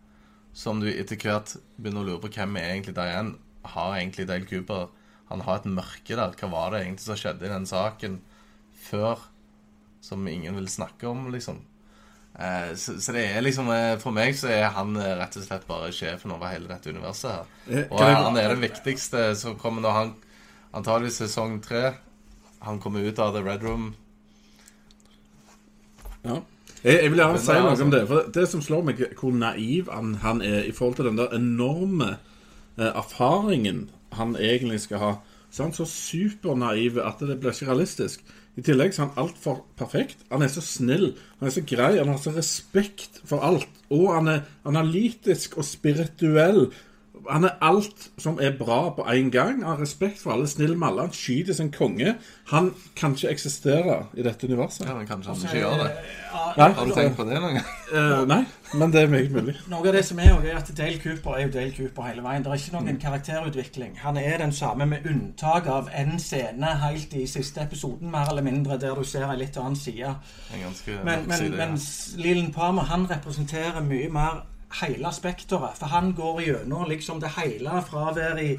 som 0.57 0.79
du 0.81 0.87
etter 0.89 1.19
hvert 1.21 1.51
begynner 1.77 2.01
å 2.01 2.07
lure 2.07 2.21
på 2.23 2.31
hvem 2.33 2.55
er 2.57 2.71
egentlig 2.71 2.95
Diane. 2.97 3.35
Har 3.67 3.97
egentlig 3.97 4.25
Dale 4.25 4.47
Cooper 4.49 4.87
Han 5.29 5.43
har 5.45 5.59
et 5.59 5.69
mørke 5.69 6.15
der. 6.15 6.33
Hva 6.39 6.49
var 6.49 6.71
det 6.71 6.81
egentlig 6.81 7.05
som 7.05 7.19
skjedde 7.19 7.45
i 7.45 7.51
den 7.51 7.67
saken 7.69 8.21
før, 8.87 9.27
som 10.01 10.25
ingen 10.27 10.55
vil 10.55 10.69
snakke 10.71 11.09
om, 11.09 11.27
liksom? 11.33 11.59
Eh, 12.37 12.75
så, 12.77 12.99
så 13.01 13.15
det 13.15 13.23
er 13.25 13.41
liksom 13.41 13.69
eh, 13.73 13.95
For 13.97 14.13
meg 14.13 14.35
så 14.37 14.51
er 14.53 14.67
han 14.75 14.93
eh, 15.01 15.15
rett 15.17 15.39
og 15.39 15.45
slett 15.47 15.63
bare 15.65 15.89
sjefen 15.95 16.35
over 16.35 16.51
hele 16.51 16.69
dette 16.69 16.93
universet 16.93 17.31
her. 17.31 17.87
Og 17.89 18.03
han 18.03 18.37
er 18.37 18.53
den 18.53 18.61
viktigste 18.61 19.31
som 19.39 19.57
kommer 19.57 19.81
når 19.85 19.95
han 19.97 20.15
Antageligvis 20.77 21.21
sesong 21.23 21.61
tre. 21.63 21.95
Han 22.59 22.79
kommer 22.79 22.99
ut 22.99 23.19
av 23.19 23.33
The 23.33 23.41
Red 23.41 23.63
Room. 23.63 23.93
Ja. 26.25 26.41
Jeg, 26.83 26.99
jeg 27.01 27.11
vil 27.11 27.21
gjerne 27.21 27.39
si 27.41 27.53
noe 27.55 27.69
altså- 27.71 27.85
om 27.85 27.91
det. 27.91 28.01
For 28.07 28.31
det, 28.33 28.47
som 28.51 28.61
slår 28.61 28.83
meg, 28.85 29.01
hvor 29.19 29.31
naiv 29.33 29.91
han, 29.91 30.15
han 30.21 30.41
er 30.41 30.67
i 30.67 30.71
forhold 30.75 30.95
til 30.99 31.05
den 31.09 31.17
der 31.17 31.33
enorme 31.35 32.17
eh, 32.77 32.91
erfaringen 32.91 33.89
han 34.13 34.35
egentlig 34.35 34.81
skal 34.81 35.01
ha. 35.01 35.13
Så 35.49 35.63
er 35.63 35.69
han 35.69 35.77
så 35.77 35.87
supernaiv 35.89 36.99
at 37.01 37.23
det 37.23 37.39
blir 37.39 37.55
ikke 37.55 37.71
realistisk. 37.71 38.23
I 38.57 38.63
tillegg 38.65 38.95
så 38.95 39.03
er 39.03 39.09
han 39.11 39.25
altfor 39.27 39.61
perfekt. 39.77 40.23
Han 40.31 40.41
er 40.41 40.49
så 40.49 40.63
snill, 40.65 41.11
han 41.37 41.49
er 41.49 41.53
så 41.53 41.61
grei, 41.69 41.91
han 41.99 42.09
har 42.09 42.21
så 42.21 42.33
respekt 42.33 43.21
for 43.27 43.45
alt. 43.45 43.69
Og 43.93 44.09
han 44.15 44.31
er 44.31 44.45
analytisk 44.67 45.59
og 45.61 45.67
spirituell. 45.67 46.65
Han 47.29 47.43
er 47.43 47.57
alt 47.61 48.09
som 48.17 48.39
er 48.41 48.53
bra 48.59 48.89
på 48.95 49.03
én 49.11 49.29
gang. 49.33 49.63
Han 49.63 49.75
har 49.75 49.81
respekt 49.81 50.21
for 50.21 50.31
alle, 50.31 50.47
snill 50.47 50.77
med 50.77 50.87
alle. 50.87 51.01
Han 51.07 51.13
skyter 51.13 51.53
sin 51.53 51.71
konge. 51.71 52.15
Han 52.51 52.73
kan 52.95 53.15
ikke 53.15 53.29
eksistere 53.33 53.97
i 54.15 54.23
dette 54.23 54.47
universet. 54.47 54.85
Ja, 54.87 54.93
men 54.95 55.07
kanskje 55.07 55.33
han 55.33 55.43
ikke 55.43 55.57
gjør 55.59 55.83
det. 55.83 55.91
Nei, 56.57 56.69
Har 56.73 56.85
du 56.85 56.93
tenkt 56.95 57.17
på 57.17 57.25
det 57.27 57.39
noen 57.41 57.57
gang? 57.59 57.67
Uh, 57.91 58.23
nei, 58.29 58.39
men 58.79 58.91
det 58.93 59.01
er 59.01 59.07
meget 59.11 59.31
mulig. 59.35 59.55
Noe 59.71 59.83
av 59.87 59.93
det 59.97 60.05
som 60.05 60.19
er, 60.19 60.31
også 60.33 60.47
er 60.51 60.57
at 60.61 60.71
Dale 60.77 60.99
Cooper 61.03 61.35
er 61.37 61.45
jo 61.45 61.51
Dale 61.57 61.73
Cooper 61.77 62.07
hele 62.09 62.23
veien. 62.25 62.43
Det 62.45 62.51
er 62.51 62.61
ikke 62.63 62.75
noen 62.77 62.87
Mm. 62.93 62.99
karakterutvikling. 63.01 63.97
Han 64.03 64.17
er 64.17 64.37
den 64.37 64.51
samme 64.51 64.85
med 64.85 65.05
unntak 65.05 65.67
av 65.67 65.89
en 65.95 66.19
scene 66.19 66.65
helt 66.87 67.13
i 67.13 67.25
siste 67.27 67.61
episoden, 67.61 68.11
mer 68.11 68.29
eller 68.29 68.41
mindre, 68.43 68.77
der 68.79 68.95
du 68.95 69.03
ser 69.03 69.27
en 69.29 69.39
litt 69.39 69.57
annen 69.57 69.75
side. 69.75 70.15
En 70.55 70.61
ganske 70.63 70.99
Men, 71.03 71.27
men, 71.27 71.77
side, 71.77 72.17
ja. 72.17 72.23
Leland 72.23 72.53
Palmer 72.53 72.83
han 72.83 73.07
representerer 73.09 73.81
mye 73.83 74.09
mer 74.09 74.45
hele 74.81 75.11
spekteret. 75.13 75.77
For 75.79 75.85
han 75.91 76.13
går 76.13 76.41
gjennom 76.41 76.85
liksom 76.89 77.21
det 77.23 77.31
hele 77.37 77.81
fra 77.87 78.09
å 78.11 78.15
være 78.15 78.43
i 78.43 78.53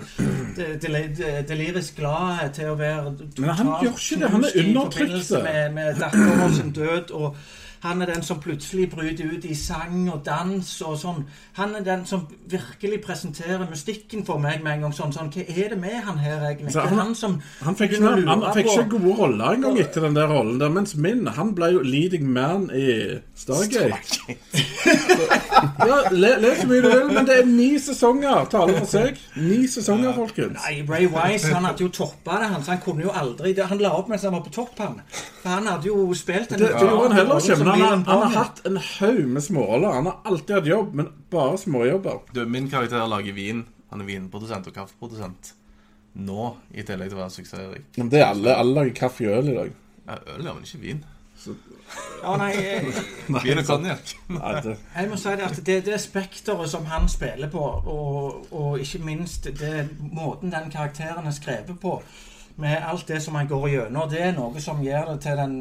delirisk 1.48 2.00
glad 2.00 2.54
til 2.56 2.72
å 2.72 2.76
være 2.78 3.14
Men 3.38 3.50
han 3.50 3.66
totalt 3.66 3.86
gjør 3.86 4.02
ikke 4.02 4.20
det. 4.22 4.30
Han 4.34 4.44
er 4.44 4.60
undertrykt. 4.64 5.32
Med, 5.44 5.72
med 5.72 6.02
datteren 6.02 6.54
sin 6.54 6.72
død. 6.72 7.10
og 7.10 7.36
han 7.82 8.02
er 8.02 8.06
den 8.06 8.22
som 8.22 8.40
plutselig 8.40 8.90
bryter 8.90 9.24
ut 9.36 9.44
i 9.44 9.54
sang 9.54 10.08
og 10.12 10.24
dans 10.26 10.70
og 10.82 10.96
sånn. 10.98 11.24
Han 11.58 11.74
er 11.76 11.80
den 11.86 12.04
som 12.06 12.26
virkelig 12.50 13.00
presenterer 13.04 13.66
mystikken 13.70 14.24
for 14.26 14.38
meg 14.38 14.62
med 14.62 14.72
en 14.72 14.80
gang. 14.80 14.92
sånn, 14.92 15.12
sånn 15.12 15.30
Hva 15.32 15.44
er 15.48 15.68
det 15.74 15.78
med 15.78 16.02
han 16.04 16.18
her, 16.18 16.40
egentlig? 16.50 16.72
Så 16.72 16.80
han- 16.80 16.98
han 16.98 17.14
som 17.14 17.40
Han 17.62 17.74
fikk 17.76 17.92
ikke, 17.92 18.02
han, 18.26 18.26
han 18.44 18.54
fikk 18.54 18.66
ikke 18.66 18.88
gode 18.98 19.16
roller 19.18 19.54
engang 19.54 19.78
etter 19.78 20.00
den 20.00 20.14
der 20.14 20.26
rollen 20.26 20.58
der. 20.60 20.68
Mens 20.68 20.94
min, 20.96 21.26
han 21.26 21.54
ble 21.54 21.72
jo 21.72 21.80
leading 21.82 22.26
man 22.32 22.70
i 22.74 23.18
Stargate. 23.36 23.98
ja, 25.86 25.96
le, 26.10 26.30
le 26.40 26.54
så 26.56 26.66
mye 26.68 26.82
du 26.82 26.88
vil, 26.88 27.08
men 27.14 27.26
det 27.28 27.36
er 27.42 27.46
ni 27.48 27.68
sesonger. 27.82 28.44
Taler 28.52 28.78
for 28.80 28.86
seg. 28.90 29.18
Ni 29.36 29.66
sesonger, 29.70 30.12
folkens. 30.16 30.58
Nei, 30.64 30.82
Ray 30.88 31.06
Wise 31.12 31.52
han 31.54 31.64
hadde 31.68 31.84
jo 31.86 31.88
toppa 31.88 32.38
det. 32.42 32.50
Han, 32.54 32.62
så 32.64 32.74
han 32.74 32.82
kunne 32.84 33.02
jo 33.06 33.10
aldri 33.14 33.54
Han 33.58 33.78
la 33.82 33.90
opp 33.98 34.08
mens 34.08 34.22
han 34.26 34.32
var 34.36 34.42
på 34.46 34.52
topp, 34.54 34.78
han. 34.78 35.00
For 35.42 35.48
han 35.48 35.66
hadde 35.66 35.88
jo 35.90 36.08
spilt 36.14 36.52
en 36.52 36.58
Det, 36.58 36.68
det 36.68 36.80
gjorde 36.82 37.08
han 37.08 37.16
heller 37.18 37.40
ikke. 37.42 37.56
Men 37.72 37.80
han, 37.84 38.04
har- 38.04 38.14
han 38.22 38.22
har 38.32 38.44
hatt 38.44 38.62
en 38.66 38.76
haug 38.76 39.20
med 39.34 39.42
småroller. 39.44 39.92
Han 39.98 40.06
har 40.10 40.18
alltid 40.24 40.56
hatt 40.56 40.66
jobb, 40.70 40.94
men 40.94 41.08
bare 41.30 41.58
småjobber. 41.58 42.20
Du, 42.34 42.44
min 42.46 42.70
karakter 42.72 43.06
lager 43.10 43.32
vin. 43.36 43.64
Han 43.90 44.00
er 44.04 44.08
vinprodusent 44.08 44.66
og 44.68 44.74
kaffeprodusent. 44.76 45.52
Nå, 46.18 46.48
i 46.74 46.82
tillegg 46.82 47.12
til 47.12 47.18
å 47.18 47.22
være 47.22 47.34
suksessrik. 47.36 47.84
Men 48.00 48.08
det 48.12 48.20
er 48.24 48.30
alle. 48.32 48.56
Alle 48.58 48.74
lager 48.80 48.96
kaffe 49.04 49.28
og 49.30 49.38
øl 49.42 49.52
i 49.52 49.56
dag. 49.60 49.70
Ja, 50.08 50.16
øl, 50.34 50.44
ja, 50.48 50.52
men 50.56 50.64
ikke 50.66 50.82
vin. 50.82 51.04
Ja, 52.22 52.32
nei, 52.36 52.48
jeg, 52.58 52.88
Vin 53.44 53.60
og 53.62 53.68
konjakk. 53.68 54.10
Jeg 54.28 55.08
må 55.12 55.16
si 55.20 55.34
det 55.38 55.44
at 55.46 55.60
det, 55.68 55.76
det 55.86 56.00
spekteret 56.02 56.68
som 56.72 56.88
han 56.90 57.06
spiller 57.08 57.48
på, 57.52 57.60
og, 57.62 58.48
og 58.52 58.80
ikke 58.82 58.98
minst 59.06 59.46
det, 59.60 59.84
måten 60.12 60.50
den 60.52 60.66
karakteren 60.74 61.28
er 61.30 61.36
skrevet 61.36 61.78
på, 61.80 61.94
med 62.58 62.82
alt 62.82 63.06
det 63.08 63.20
som 63.22 63.38
han 63.38 63.46
går 63.48 63.68
gjennom, 63.70 64.08
det 64.10 64.18
er 64.26 64.34
noe 64.36 64.60
som 64.60 64.82
gjør 64.82 65.12
det 65.12 65.20
til 65.28 65.38
den 65.38 65.54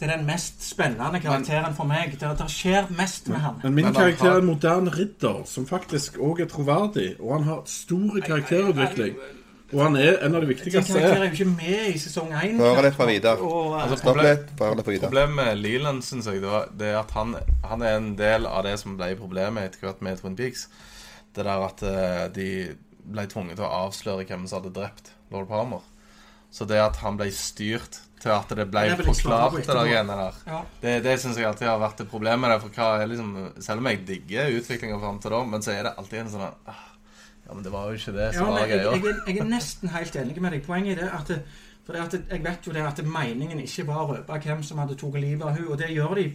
til 0.00 0.08
den 0.08 0.22
mest 0.26 0.62
spennende 0.64 1.20
karakteren 1.20 1.74
for 1.76 1.84
meg. 1.88 2.14
Det, 2.20 2.30
det 2.38 2.46
skjer 2.52 2.88
mest 2.96 3.28
med 3.28 3.42
han. 3.44 3.58
men 3.62 3.74
min 3.76 3.84
Men 3.90 3.94
karakter 3.98 4.30
er 4.32 4.40
en 4.40 4.48
moderne 4.48 4.90
ridder 4.94 5.42
som 5.46 5.66
faktisk 5.68 6.16
òg 6.18 6.40
er 6.40 6.48
troverdig. 6.48 7.10
Og 7.20 7.34
han 7.36 7.44
har 7.50 7.60
stor 7.68 8.16
karakterutvikling. 8.24 9.20
Og 9.70 9.82
han 9.84 9.96
er 9.96 10.16
en 10.26 10.34
av 10.34 10.40
de 10.42 10.46
Den 10.48 10.48
viktigste. 10.48 10.80
karakteren 10.82 11.20
er 11.20 11.22
er 11.22 11.28
jo 11.28 11.36
ikke 11.36 11.50
med 11.52 11.94
i 11.94 11.98
sesong 12.02 12.32
én. 12.34 12.56
Få 12.58 12.82
det 12.82 12.94
fra 12.96 13.06
Vidar. 13.06 13.36
Eh, 13.38 13.82
Altså, 13.82 13.96
Stopp 14.00 14.16
Problem- 14.16 14.30
litt. 14.38 14.50
Få 14.58 14.64
høre 14.64 14.82
fra 14.84 14.90
Vidar. 14.90 15.08
Problemet 15.12 15.36
med 15.36 15.56
Leland, 15.62 16.02
synes 16.02 16.26
jeg, 16.26 16.40
det, 16.42 16.64
det 16.80 16.88
er 16.88 16.98
at 16.98 17.10
han, 17.10 17.36
han 17.64 17.82
er 17.82 17.96
en 17.96 18.16
del 18.18 18.46
av 18.46 18.64
det 18.64 18.78
som 18.80 18.96
ble 18.96 19.14
problemet 19.16 19.62
etter 19.68 19.78
hvert 19.86 20.02
med 20.02 20.18
Twin 20.18 20.36
Peaks. 20.36 20.68
Det 21.36 21.44
der 21.44 21.66
at 21.68 21.82
eh, 21.86 22.28
de 22.34 22.48
ble 23.04 23.26
tvunget 23.30 23.56
til 23.56 23.64
å 23.64 23.86
avsløre 23.86 24.24
hvem 24.26 24.46
som 24.48 24.62
hadde 24.62 24.74
drept 24.74 25.12
lord 25.30 25.46
Palmer. 25.48 25.84
Så 26.50 26.66
det 26.66 26.80
at 26.82 26.96
han 27.04 27.16
ble 27.16 27.30
styrt 27.30 28.00
til 28.20 28.32
at 28.34 28.52
det 28.58 28.66
ble 28.70 28.82
Det 28.84 28.90
jeg 28.92 29.06
forklart, 29.08 29.56
det 29.56 29.66
der 29.70 29.80
greiene 29.88 30.16
der. 30.20 30.38
ja. 30.46 30.60
Det, 30.82 30.94
det 31.06 31.16
syns 31.22 31.38
jeg 31.40 31.46
alltid 31.48 31.66
har 31.68 31.78
vært 31.82 32.00
et 32.04 32.10
problem 32.12 32.40
med 32.44 32.50
det. 32.54 32.60
For 32.62 32.76
hva 32.76 32.88
er 33.02 33.10
liksom, 33.12 33.32
selv 33.64 33.82
om 33.82 33.88
jeg 33.90 34.02
digger 34.08 34.52
utviklinga 34.60 35.00
fram 35.02 35.18
til 35.24 35.34
da, 35.36 35.40
men 35.54 35.62
så 35.66 35.72
er 35.74 35.82
det 35.88 35.94
alltid 35.98 36.20
en 36.24 36.30
sånn 36.36 36.46
ah, 36.46 36.84
Ja, 37.46 37.54
men 37.56 37.64
det 37.66 37.72
var 37.72 37.88
jo 37.90 37.98
ikke 37.98 38.12
det 38.14 38.28
som 38.36 38.46
ja, 38.46 38.52
var 38.52 38.66
jeg, 38.68 38.78
jeg, 38.84 39.02
er- 39.10 39.22
jeg 39.32 39.38
er 39.42 39.50
nesten 39.50 39.88
helt 39.96 40.16
enig 40.22 40.40
med 40.44 40.52
deg. 40.54 40.64
Poenget 40.66 40.98
er 40.98 41.02
det 41.02 41.12
at 41.18 41.32
for 41.86 41.96
det 41.96 42.02
at 42.04 42.30
Jeg 42.36 42.42
vet 42.44 42.66
jo 42.68 42.72
det 42.76 42.82
at 42.86 43.00
meningen 43.04 43.60
ikke 43.64 43.86
var 43.88 44.02
å 44.04 44.10
røpe 44.12 44.36
hvem 44.44 44.60
som 44.62 44.78
hadde 44.78 44.94
tatt 45.00 45.16
livet 45.18 45.42
av 45.42 45.56
henne, 45.56 45.70
og 45.72 45.78
det 45.80 45.88
gjør 45.90 46.14
de 46.20 46.26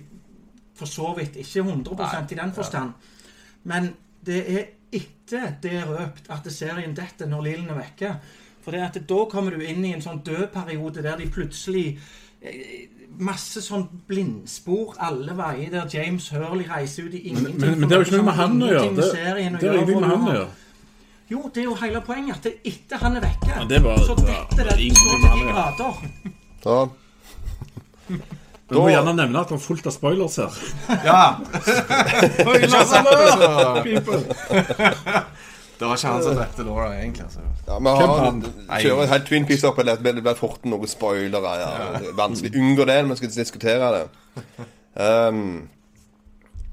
for 0.75 0.89
så 0.91 1.13
vidt 1.15 1.37
ikke 1.39 1.63
100% 1.63 2.33
i 2.33 2.39
den 2.41 2.51
forstand. 2.51 2.91
Men 3.63 3.93
det 4.25 4.41
er 4.51 4.65
etter 4.95 5.53
det 5.61 5.71
er 5.79 5.85
røpt 5.87 6.27
at 6.33 6.49
serien 6.51 6.93
detter 6.97 7.29
når 7.31 7.45
Lilen 7.47 7.69
er 7.71 7.79
vekke. 7.79 8.09
For 8.65 8.73
det 8.73 8.81
at 8.81 8.97
da 9.07 9.21
kommer 9.29 9.53
du 9.53 9.61
inn 9.61 9.85
i 9.85 9.93
en 9.93 10.01
sånn 10.01 10.23
død 10.25 10.47
periode 10.55 11.03
der 11.05 11.19
de 11.21 11.29
plutselig 11.31 11.87
eh, 12.41 12.89
Masse 13.15 13.61
sånn 13.63 13.85
blindspor 14.09 14.97
alle 14.99 15.31
veier, 15.37 15.69
der 15.71 15.85
James 15.87 16.25
Hurley 16.33 16.65
reiser 16.67 17.05
ut 17.07 17.13
i 17.15 17.21
ingenting. 17.29 17.55
Men, 17.61 17.77
men 17.79 17.87
det 17.87 17.95
er 17.95 18.01
jo 18.01 18.07
ikke 18.09 18.17
noe 18.19 18.27
med 18.27 18.35
han 18.35 18.57
å 18.59 18.71
gjøre. 18.73 18.89
Det, 18.97 19.05
er 19.05 19.13
det 19.15 19.29
har 19.29 19.39
ingenting 19.39 20.01
med 20.01 20.09
han 20.09 20.25
å 20.25 20.33
gjøre. 20.33 20.49
Jo, 21.31 21.43
det 21.47 21.61
er 21.61 21.67
jo 21.69 21.77
hele 21.79 22.01
poenget. 22.03 22.35
At 22.35 22.43
det 22.43 22.51
er 22.51 22.73
etter 22.73 23.05
han 23.05 23.15
er 23.15 23.23
vekke, 23.23 23.51
Ja, 23.53 23.63
det 23.69 23.77
er 23.79 23.85
bare, 23.85 24.03
så 24.03 24.17
detter 24.19 24.67
det 24.67 24.75
ingenting 24.89 25.15
så 25.15 25.15
til 25.23 25.31
de 25.31 25.41
grader. 25.53 25.93
Sånn. 26.65 26.89
Du 28.65 28.79
må 28.81 28.89
gjerne 28.89 29.13
nevne 29.13 29.41
at 29.45 29.51
det 29.53 29.55
er 29.55 29.63
fullt 29.63 29.87
av 29.87 29.93
spoilers 29.95 30.35
her. 30.41 30.51
Ja! 31.05 31.23
Har 32.49 32.85
sett 32.91 33.05
det, 35.79 35.85
var 35.85 35.97
ikke 35.97 36.11
han 36.13 36.23
som 36.23 36.35
drepte 36.37 36.63
Laura, 36.63 36.89
egentlig. 36.95 37.23
altså. 37.25 37.45
Ja, 37.67 37.79
vi 37.79 37.93
har, 37.99 38.17
han? 38.23 38.41
kjører 38.81 39.11
helt 39.11 39.25
Twin 39.27 39.47
Peaks 39.49 39.63
opp, 39.67 39.79
eller 39.83 39.99
det 39.99 40.15
blir 40.21 40.37
fort 40.39 40.65
noen 40.69 40.89
spoilere. 40.89 41.55
Ja. 41.59 41.71
Det 41.99 42.11
er 42.11 42.17
vanskelig 42.19 42.53
å 42.55 42.63
unngå 42.63 42.85
det 42.89 42.97
når 43.03 43.15
vi 43.15 43.21
skal 43.21 43.33
diskutere 43.35 43.89
det. 43.95 44.03
Um, 44.95 45.41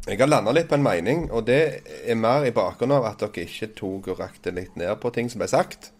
jeg 0.06 0.18
har 0.18 0.30
landa 0.30 0.54
litt 0.54 0.70
på 0.70 0.78
en 0.78 0.86
mening, 0.86 1.28
og 1.30 1.46
det 1.46 1.60
er 2.02 2.18
mer 2.18 2.46
i 2.46 2.54
bakgrunnen 2.54 2.96
av 2.98 3.12
at 3.12 3.22
dere 3.22 3.46
ikke 3.46 3.72
tok 3.78 4.08
og 4.10 4.22
rakte 4.22 4.54
litt 4.54 4.74
ned 4.78 4.96
på 5.02 5.12
ting 5.14 5.30
som 5.30 5.42
ble 5.42 5.50
sagt. 5.50 5.92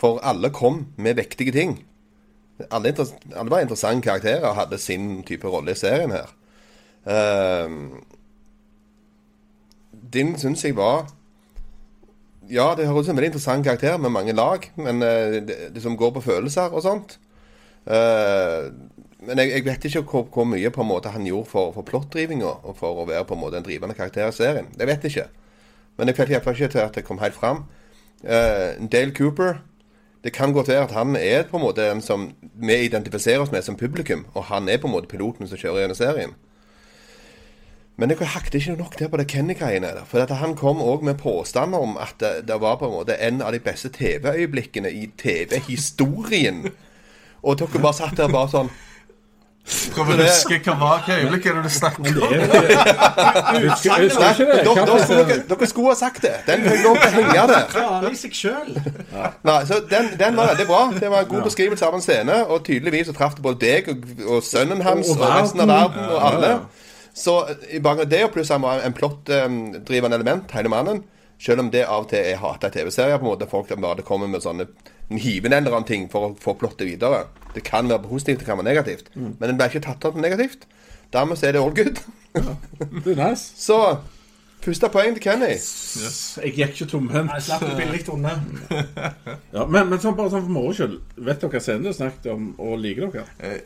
For 0.00 0.20
alle 0.24 0.52
kom 0.52 0.86
med 0.96 1.18
vektige 1.20 1.52
ting. 1.56 1.78
Alle, 2.70 2.94
alle 3.36 3.52
var 3.52 3.64
interessante 3.64 4.04
karakterer 4.08 4.48
og 4.48 4.56
hadde 4.56 4.80
sin 4.80 5.22
type 5.28 5.48
rolle 5.52 5.72
i 5.72 5.80
serien 5.80 6.12
her. 6.16 6.32
Um, 7.06 8.04
din 9.92 10.36
syns 10.40 10.64
jeg 10.64 10.76
var 10.76 11.06
ja, 12.50 12.66
det 12.78 12.86
høres 12.86 13.06
ut 13.06 13.08
som 13.08 13.16
en 13.16 13.20
veldig 13.20 13.32
interessant 13.32 13.66
karakter 13.66 13.96
med 14.00 14.12
mange 14.14 14.34
lag, 14.36 14.66
men 14.78 15.02
eh, 15.02 15.38
det, 15.46 15.56
det 15.74 15.82
som 15.82 15.96
går 15.98 16.12
på 16.16 16.24
følelser 16.28 16.72
og 16.72 16.84
sånt. 16.84 17.18
Uh, 17.86 18.72
men 19.22 19.38
jeg, 19.38 19.52
jeg 19.52 19.64
vet 19.66 19.84
ikke 19.86 20.00
hvor, 20.10 20.24
hvor 20.34 20.46
mye 20.50 20.70
på 20.74 20.82
en 20.82 20.88
måte 20.88 21.12
han 21.14 21.26
gjorde 21.26 21.50
for, 21.52 21.70
for 21.74 21.86
plottdrivinga 21.86 22.48
og 22.66 22.74
for 22.78 22.98
å 22.98 23.06
være 23.06 23.26
på 23.28 23.36
en 23.36 23.42
måte 23.44 23.60
en 23.60 23.66
drivende 23.66 23.94
karakter 23.94 24.26
i 24.26 24.34
serien. 24.34 24.72
Det 24.74 24.88
vet 24.90 25.06
jeg 25.06 25.14
ikke. 25.14 25.28
Men 25.96 26.10
jeg 26.10 26.18
følte 26.18 26.34
iallfall 26.34 26.58
ikke 26.58 26.72
til 26.74 26.82
at 26.82 26.98
det 26.98 27.04
kom 27.06 27.22
helt 27.22 27.38
fram. 27.38 27.64
Uh, 28.26 28.74
Dale 28.90 29.14
Cooper 29.14 29.60
Det 30.24 30.32
kan 30.34 30.50
godt 30.52 30.68
være 30.72 30.88
at 30.88 30.94
han 30.96 31.14
er 31.14 31.44
på 31.46 31.58
en 31.58 31.62
måte 31.62 31.84
en 31.86 32.00
som 32.02 32.30
vi 32.42 32.80
identifiserer 32.88 33.44
oss 33.44 33.52
med 33.52 33.62
som 33.62 33.76
publikum, 33.78 34.24
og 34.34 34.48
han 34.48 34.68
er 34.68 34.80
på 34.82 34.88
en 34.88 34.96
måte 34.96 35.06
piloten 35.06 35.46
som 35.46 35.60
kjører 35.60 35.84
gjennom 35.84 35.98
serien. 35.98 36.32
Men 37.96 38.10
jeg 38.12 38.28
hakket 38.28 38.54
ikke 38.54 38.76
nok 38.76 38.98
der 38.98 39.08
på 39.08 39.16
det 39.16 39.26
Kenny-greiene. 39.32 39.92
For 40.06 40.20
at 40.20 40.30
han 40.36 40.56
kom 40.56 40.82
òg 40.84 41.04
med 41.06 41.16
påstander 41.16 41.80
om 41.80 41.96
at 41.96 42.14
det, 42.20 42.48
det 42.48 42.60
var 42.60 42.76
på 42.76 42.90
en 42.90 42.92
måte 42.98 43.16
en 43.16 43.40
av 43.42 43.54
de 43.56 43.60
beste 43.64 43.88
TV-øyeblikkene 43.88 44.92
i 44.92 45.06
TV-historien. 45.18 46.66
Og 47.42 47.58
dere 47.58 47.80
bare 47.80 47.96
satt 47.96 48.16
der 48.18 48.28
bare 48.28 48.52
sånn 48.52 48.70
Prøv 49.66 50.12
å 50.12 50.16
huske 50.20 50.60
hva 50.62 50.74
var 50.78 51.00
hva 51.02 51.14
øyeblikk 51.18 51.48
det 51.48 51.62
du 51.64 51.72
snakker 51.74 52.04
om? 52.06 52.06
Er 52.06 52.12
dere, 52.52 52.68
dere, 55.50 55.66
skulle, 55.66 55.88
ha 55.88 55.96
sagt 55.98 56.22
det. 56.22 56.34
Den 56.46 56.62
lov 56.84 57.00
til 57.00 57.08
å 57.08 57.14
henge 57.16 57.46
der. 57.50 57.64
Klarer 57.72 58.14
seg 58.14 58.36
sjøl. 58.38 58.76
Nei, 59.42 59.56
så 59.66 59.80
den, 59.90 60.12
den 60.20 60.38
var 60.38 60.52
veldig 60.52 60.68
bra. 60.70 60.84
Det 60.94 61.10
var 61.10 61.26
en 61.26 61.30
god 61.32 61.48
beskrivelse 61.48 61.88
av 61.88 61.98
en 61.98 62.04
scene. 62.04 62.38
Og 62.46 62.62
tydeligvis 62.68 63.10
så 63.10 63.16
traff 63.18 63.34
det 63.34 63.42
både 63.42 63.58
deg 63.64 63.90
og, 63.90 64.06
og 64.36 64.46
sønnen 64.46 64.86
hans 64.86 65.10
Og- 65.10 65.18
og, 65.18 65.26
resten 65.34 65.66
av 65.66 65.72
verden. 65.72 66.10
og 66.14 66.28
alle. 66.30 66.52
Så 67.16 67.34
i 67.72 67.78
bakgrunn 67.80 68.10
det, 68.12 68.22
og 68.26 68.34
pluss 68.34 68.50
han 68.52 68.60
var 68.64 68.82
en 68.84 68.92
plottdrivende 68.96 70.18
element, 70.18 70.50
hele 70.52 70.68
mannen. 70.72 71.02
Selv 71.40 71.60
om 71.60 71.70
det 71.72 71.82
av 71.84 72.04
og 72.06 72.10
til 72.12 72.20
er 72.24 72.38
hater 72.40 72.72
TV-serier, 72.72 73.18
på 73.20 73.26
en 73.26 73.30
måte 73.32 73.48
folk 73.48 73.68
bare 73.80 74.04
kommer 74.04 74.28
med 74.28 74.44
sånne 74.44 74.66
hivende 75.20 75.58
eller 75.60 75.74
annen 75.76 75.86
ting 75.88 76.06
for 76.12 76.30
å 76.30 76.34
få 76.40 76.54
plottet 76.60 76.86
videre. 76.88 77.26
Det 77.54 77.62
kan 77.64 77.88
være 77.88 78.04
positivt, 78.08 78.40
det 78.42 78.48
kan 78.48 78.58
være 78.60 78.68
negativt. 78.70 79.10
Men 79.16 79.36
den 79.50 79.56
ble 79.60 79.68
ikke 79.70 79.84
tatt 79.84 80.04
opp 80.08 80.16
negativt. 80.20 80.64
Dermed 81.14 81.40
er 81.44 81.54
det 81.56 81.60
all 81.62 81.74
good. 81.76 82.00
Det 82.34 83.12
er 83.14 83.20
nice. 83.20 83.52
Så 83.66 83.76
første 84.64 84.88
poeng 84.92 85.14
til 85.14 85.22
Kenny. 85.22 85.52
Jeg 85.54 86.52
gikk 86.56 86.72
ikke 86.74 86.88
tomhendt. 86.90 87.30
Jeg 87.36 87.44
slapp 87.46 87.62
det 87.68 87.76
billig 87.78 88.02
unna. 88.12 88.32
Ja, 89.56 89.64
men, 89.64 89.86
men 89.92 90.00
sånn, 90.02 90.16
bare 90.18 90.32
sånn 90.32 90.44
for 90.48 90.52
moro 90.56 90.72
skyld. 90.76 90.98
Vet 91.16 91.40
dere 91.44 91.52
hva 91.54 91.62
scenen 91.64 91.86
du 91.86 91.92
snakket 91.96 92.26
om, 92.32 92.48
og 92.60 92.76
liker 92.82 93.12
dere? 93.14 93.28
Eh, 93.38 93.60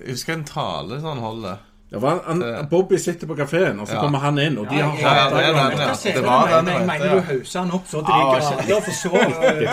Jeg 0.00 0.14
husker 0.14 0.38
en 0.38 0.46
tale 0.48 0.98
sånn 1.04 1.20
holder. 1.22 1.60
Ja, 1.90 1.98
for 2.00 2.08
han, 2.08 2.42
han, 2.42 2.66
Bobby 2.68 2.98
sitter 3.00 3.26
på 3.26 3.34
kafeen, 3.34 3.78
og 3.80 3.88
så 3.88 3.94
Ja. 3.94 4.00
kommer 4.00 4.18
han 4.18 4.38
inn, 4.38 4.58
og 4.58 4.66
de 4.68 4.76
har 4.76 4.98
ja, 5.00 5.12
ja, 5.14 5.28
det 5.30 5.44
ja. 5.46 5.86
Hva 5.86 5.94
ser 5.96 6.18
det 6.18 6.24
var 6.24 6.50
den 6.52 6.66
jeg 6.68 6.86
Mener 6.86 7.06
ja. 7.06 7.14
du 7.14 7.20
hauser 7.20 7.60
han 7.60 7.70
opp 7.72 7.86
så 7.88 8.02
til 8.04 8.12
Ja, 8.12 8.24
de 8.34 8.66
grader 8.66 8.80
for 8.80 8.92
så. 8.92 9.12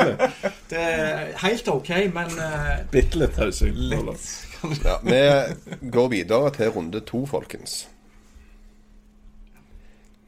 Det 0.69 0.80
er 0.80 1.25
helt 1.43 1.67
OK, 1.67 1.89
men 2.13 2.32
eh, 2.39 2.78
Bitte 2.91 3.19
litt 3.19 3.36
hausing. 3.38 3.75
Ja, 4.86 4.95
vi 5.04 5.89
går 5.91 6.08
videre 6.08 6.49
til 6.56 6.71
runde 6.71 6.99
to, 7.06 7.25
folkens. 7.25 7.88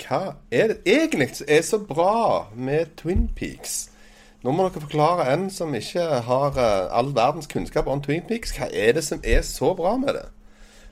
Hva 0.03 0.35
er 0.51 0.67
det 0.73 0.77
egentlig 0.85 1.31
som 1.35 1.47
er 1.49 1.61
så 1.65 1.79
bra 1.79 2.47
med 2.55 2.91
Twin 2.99 3.29
Peaks? 3.35 3.89
Nå 4.43 4.51
må 4.53 4.67
dere 4.67 4.83
forklare 4.83 5.25
en 5.33 5.47
som 5.51 5.73
ikke 5.75 6.03
har 6.27 6.59
eh, 6.61 6.87
all 6.99 7.15
verdens 7.15 7.47
kunnskap 7.47 7.87
om 7.87 8.01
Twin 8.03 8.27
Peaks. 8.27 8.53
Hva 8.57 8.67
er 8.71 8.93
det 8.99 9.03
som 9.07 9.23
er 9.23 9.41
så 9.41 9.73
bra 9.75 9.95
med 9.97 10.13
det? 10.19 10.27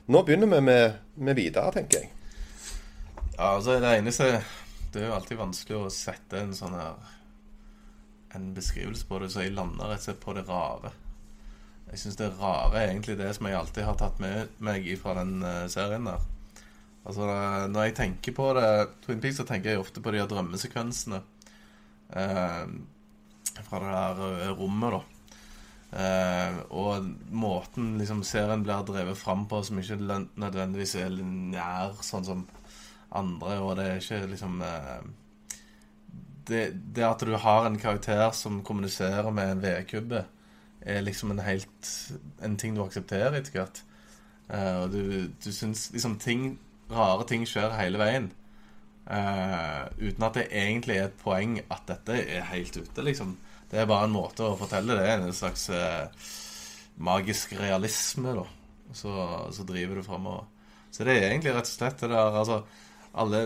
Nå 0.06 0.22
begynner 0.22 0.46
vi 0.46 0.60
med, 0.60 0.98
med 1.14 1.34
videre, 1.34 1.72
tenker 1.74 2.04
jeg. 2.04 2.12
Ja, 3.36 3.56
altså 3.56 3.80
det 3.82 3.90
eneste 3.98 4.28
Det 4.92 5.02
er 5.02 5.10
jo 5.10 5.16
alltid 5.16 5.36
vanskelig 5.36 5.76
å 5.76 5.90
sette 5.92 6.38
en 6.40 6.54
sånn 6.56 6.76
her 6.78 6.94
En 8.38 8.52
beskrivelse 8.56 9.04
på 9.08 9.18
det, 9.20 9.32
så 9.32 9.42
jeg 9.42 9.56
lander 9.56 9.90
rett 9.90 10.00
og 10.00 10.06
slett 10.06 10.22
på 10.22 10.36
det 10.36 10.44
rare. 10.48 10.92
Jeg 11.90 12.00
syns 12.02 12.18
det 12.20 12.30
rare 12.38 12.80
er 12.80 12.92
egentlig 12.92 13.16
det 13.18 13.32
som 13.36 13.48
jeg 13.48 13.58
alltid 13.58 13.86
har 13.86 13.98
tatt 13.98 14.22
med 14.22 14.56
meg 14.62 14.86
fra 15.00 15.14
den 15.18 15.38
eh, 15.46 15.66
serien 15.72 16.06
der. 16.08 16.24
Altså, 17.06 17.28
Når 17.70 17.86
jeg 17.86 17.94
tenker 17.96 18.34
på 18.36 18.48
det 18.58 18.70
Twin 19.04 19.22
Peaks, 19.22 19.38
så 19.40 19.46
tenker 19.46 19.72
jeg 19.72 19.80
ofte 19.80 20.02
på 20.02 20.12
de 20.12 20.20
her 20.20 20.30
drømmesekvensene. 20.30 21.22
Eh, 22.12 22.64
fra 23.70 23.82
det 23.82 23.92
der 23.94 24.24
eh, 24.42 24.54
rommet, 24.58 24.98
da. 24.98 25.15
Eh, 25.92 26.56
og 26.74 27.06
måten 27.30 27.94
liksom 28.00 28.24
serien 28.26 28.64
blir 28.66 28.82
drevet 28.88 29.18
fram 29.18 29.46
på, 29.48 29.62
som 29.64 29.78
ikke 29.78 29.98
nødvendigvis 30.02 30.96
er 30.98 31.12
lineær, 31.14 31.94
sånn 32.04 32.26
som 32.26 32.46
andre, 33.16 33.58
og 33.62 33.76
det 33.78 33.86
er 33.86 34.00
ikke 34.02 34.26
liksom 34.32 34.58
uh, 34.66 35.04
det, 36.50 36.64
det 36.94 37.04
at 37.06 37.22
du 37.22 37.32
har 37.38 37.64
en 37.64 37.78
karakter 37.80 38.26
som 38.34 38.64
kommuniserer 38.66 39.30
med 39.30 39.52
en 39.52 39.62
vedkubbe, 39.62 40.24
er 40.86 41.02
liksom 41.02 41.32
en 41.32 41.42
helt 41.42 41.88
En 42.42 42.56
ting 42.56 42.76
du 42.76 42.82
aksepterer 42.84 43.34
etter 43.34 43.56
hvert. 43.56 43.80
Uh, 44.50 44.82
og 44.82 44.92
du, 44.92 45.00
du 45.42 45.48
syns 45.52 45.88
liksom 45.94 46.18
ting 46.22 46.58
Rare 46.90 47.24
ting 47.26 47.42
skjer 47.48 47.72
hele 47.80 47.98
veien. 47.98 48.28
Uten 49.06 50.22
at 50.22 50.36
det 50.38 50.44
egentlig 50.54 51.00
er 51.00 51.08
et 51.08 51.16
poeng 51.18 51.56
at 51.64 51.82
dette 51.88 52.14
er 52.14 52.44
helt 52.52 52.76
ute, 52.78 53.02
liksom. 53.02 53.32
Det 53.70 53.80
er 53.82 53.88
bare 53.90 54.06
en 54.06 54.14
måte 54.14 54.44
å 54.46 54.56
fortelle 54.58 54.94
det 54.98 55.08
En 55.16 55.32
slags 55.34 55.68
eh, 55.74 56.06
magisk 57.02 57.52
realisme, 57.58 58.34
da. 58.38 58.44
Så, 58.94 59.10
så 59.52 59.64
driver 59.66 59.98
du 59.98 60.02
framover. 60.06 60.44
Så 60.94 61.04
det 61.04 61.16
er 61.18 61.30
egentlig 61.32 61.52
rett 61.56 61.66
og 61.66 61.72
slett 61.74 62.00
det 62.04 62.08
der 62.12 62.36
Altså, 62.40 62.60
alle 63.18 63.40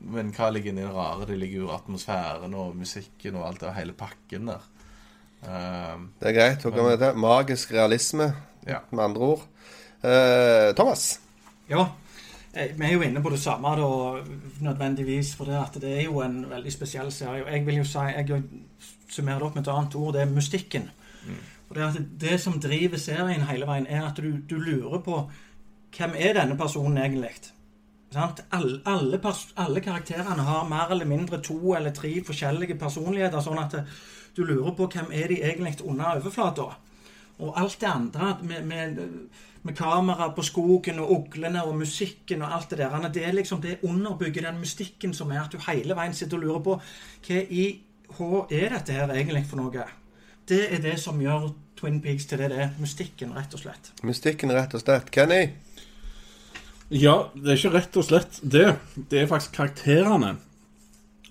Men 0.00 0.32
hva 0.34 0.48
ligger 0.52 0.72
inni 0.72 0.82
det 0.86 0.92
rare? 0.94 1.26
Det 1.28 1.36
ligger 1.38 1.64
jo 1.66 1.72
atmosfæren 1.74 2.54
og 2.58 2.74
musikken 2.76 3.36
og 3.38 3.46
alt 3.48 3.60
det, 3.62 3.68
og 3.70 3.76
hele 3.78 3.92
pakken 3.96 4.48
der. 4.52 4.64
Eh, 5.44 5.98
Det 6.20 6.28
er 6.30 6.38
greit. 6.38 6.64
Dere 6.64 6.88
med 6.88 6.98
det. 7.04 7.12
Magisk 7.16 7.72
realisme, 7.72 8.30
ja. 8.66 8.80
med 8.90 9.04
andre 9.04 9.20
ord. 9.34 9.44
Uh, 10.04 10.74
Thomas. 10.76 11.20
Ja. 11.70 11.86
eh, 12.52 12.74
Vi 12.76 12.84
er 12.84 12.92
jo 12.92 13.00
inne 13.06 13.22
på 13.24 13.30
det 13.32 13.38
samme 13.40 13.70
da, 13.78 13.86
nødvendigvis. 14.60 15.34
For 15.36 15.48
det, 15.48 15.56
at 15.56 15.78
det 15.80 15.94
er 15.98 16.02
jo 16.04 16.20
en 16.20 16.42
veldig 16.50 16.72
spesiell 16.72 17.12
serie. 17.12 17.44
Og 17.46 17.52
jeg 17.52 17.64
vil 17.66 17.78
jo 17.80 17.84
si, 17.88 17.98
jeg 17.98 18.42
summerer 19.08 19.38
det 19.38 19.48
opp 19.48 19.56
med 19.58 19.66
et 19.66 19.72
annet 19.72 19.96
ord, 20.00 20.12
det 20.14 20.22
er 20.22 20.30
mystikken. 20.30 20.90
Og 21.68 21.76
det, 21.76 21.82
at 21.82 22.20
det 22.20 22.40
som 22.40 22.60
driver 22.60 23.00
serien 23.00 23.46
hele 23.48 23.66
veien, 23.66 23.86
er 23.86 24.06
at 24.06 24.20
du, 24.20 24.38
du 24.50 24.56
lurer 24.60 25.00
på 25.04 25.24
hvem 25.96 26.16
er 26.18 26.34
denne 26.36 26.56
personen 26.58 26.98
egentlig? 26.98 27.32
Alle, 28.14 28.80
alle, 28.86 29.20
alle 29.56 29.80
karakterene 29.82 30.42
har 30.46 30.68
mer 30.68 30.90
eller 30.94 31.08
mindre 31.08 31.40
to 31.42 31.74
eller 31.74 31.90
tre 31.94 32.12
forskjellige 32.26 32.76
personligheter. 32.78 33.42
Sånn 33.42 33.62
at 33.62 33.74
du 34.36 34.44
lurer 34.44 34.74
på 34.76 34.86
hvem 34.90 35.10
er 35.14 35.30
de 35.30 35.40
egentlig 35.42 35.80
under 35.82 36.20
overflata. 36.20 36.68
Og 37.42 37.58
alt 37.58 37.80
det 37.80 37.90
andre 37.90 38.36
med, 38.42 38.66
med, 38.66 39.00
med 39.62 39.76
kamera 39.76 40.28
på 40.36 40.42
skogen 40.46 41.00
og 41.02 41.10
uglene 41.16 41.64
og 41.66 41.74
musikken 41.78 42.42
og 42.42 42.54
alt 42.54 42.70
det 42.70 42.78
der, 42.78 43.08
det 43.08 43.24
er 43.26 43.34
liksom 43.34 43.62
det 43.62 43.80
underbygger 43.82 44.46
den 44.46 44.60
mystikken 44.60 45.14
som 45.14 45.32
er 45.32 45.42
at 45.42 45.52
du 45.52 45.58
hele 45.66 45.96
veien 45.98 46.14
sitter 46.14 46.38
og 46.38 46.44
lurer 46.44 46.62
på 46.68 46.78
hva 47.26 47.40
i 47.50 47.66
H 48.18 48.46
er 48.50 48.74
dette 48.76 48.94
her 48.96 49.12
egentlig 49.14 49.44
for 49.50 49.60
noe? 49.60 49.84
Det 50.48 50.62
er 50.68 50.82
det 50.84 50.96
som 51.00 51.20
gjør 51.20 51.50
Twin 51.78 52.00
Peaks 52.04 52.26
til 52.30 52.40
det 52.40 52.50
det 52.52 52.62
er. 52.66 52.72
Mystikken, 52.80 53.34
rett 53.36 53.54
og 53.56 53.62
slett. 53.64 53.92
Mystikken, 54.06 54.52
rett 54.54 54.74
og 54.76 54.82
slett. 54.84 55.10
Kenny. 55.14 55.42
Ja, 56.92 57.30
det 57.34 57.54
er 57.54 57.58
ikke 57.58 57.74
rett 57.78 57.96
og 57.96 58.06
slett 58.06 58.40
det. 58.42 58.66
Det 59.10 59.22
er 59.22 59.30
faktisk 59.30 59.56
karakterene. 59.56 60.36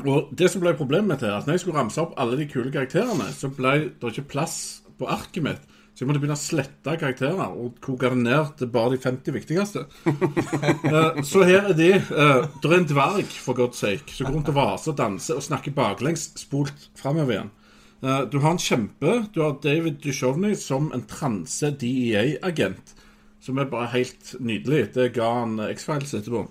Og 0.02 0.32
det 0.34 0.50
som 0.50 0.63
ble 0.63 0.74
problemet 0.76 1.13
mitt 1.13 1.24
her, 1.24 1.38
at 1.38 1.48
når 1.48 1.58
jeg 1.58 1.63
skulle 1.63 1.78
ramse 1.78 2.02
opp 2.02 2.15
alle 2.19 2.39
de 2.39 2.48
kule 2.50 2.74
karakterene, 2.74 3.30
så 3.38 3.52
ble 3.54 3.76
det 4.02 4.12
ikke 4.13 4.32
plass 4.34 4.58
på 4.98 5.08
arket 5.08 5.46
mitt. 5.46 5.69
Så 5.94 6.02
jeg 6.02 6.10
måtte 6.10 6.24
begynne 6.24 6.34
å 6.34 6.42
slette 6.42 6.96
karakterer 6.98 7.52
og 7.54 7.76
koke 7.84 8.10
det 8.10 8.18
ned 8.24 8.56
til 8.58 8.70
bare 8.74 8.96
de 8.96 9.02
50 9.04 9.36
viktigste. 9.36 9.84
uh, 10.10 11.20
så 11.30 11.44
her 11.46 11.70
er 11.70 11.78
de. 11.78 11.92
Uh, 12.10 12.48
det 12.64 12.72
er 12.72 12.80
en 12.80 12.88
dverg, 12.90 13.36
for 13.46 13.58
god's 13.60 13.78
sake, 13.84 14.10
som 14.10 14.26
går 14.26 14.40
rundt 14.40 14.50
og 14.50 14.58
vaser 14.58 14.98
danser 14.98 15.38
og 15.38 15.46
snakker 15.46 15.76
baklengs, 15.78 16.32
spolt 16.42 16.90
framover 16.98 17.36
igjen. 17.36 17.54
Uh, 18.02 18.24
du 18.26 18.40
har 18.42 18.56
en 18.56 18.64
kjempe. 18.64 19.20
Du 19.36 19.44
har 19.46 19.60
David 19.62 20.02
Duchovny 20.02 20.56
som 20.58 20.90
en 20.98 21.06
transe 21.10 21.70
DEA-agent. 21.78 22.98
Som 23.44 23.62
er 23.62 23.70
bare 23.70 23.94
helt 23.94 24.34
nydelig. 24.42 24.88
Det 24.98 25.12
ga 25.14 25.30
han 25.44 25.60
X-Files 25.70 26.18
etterpå. 26.18 26.48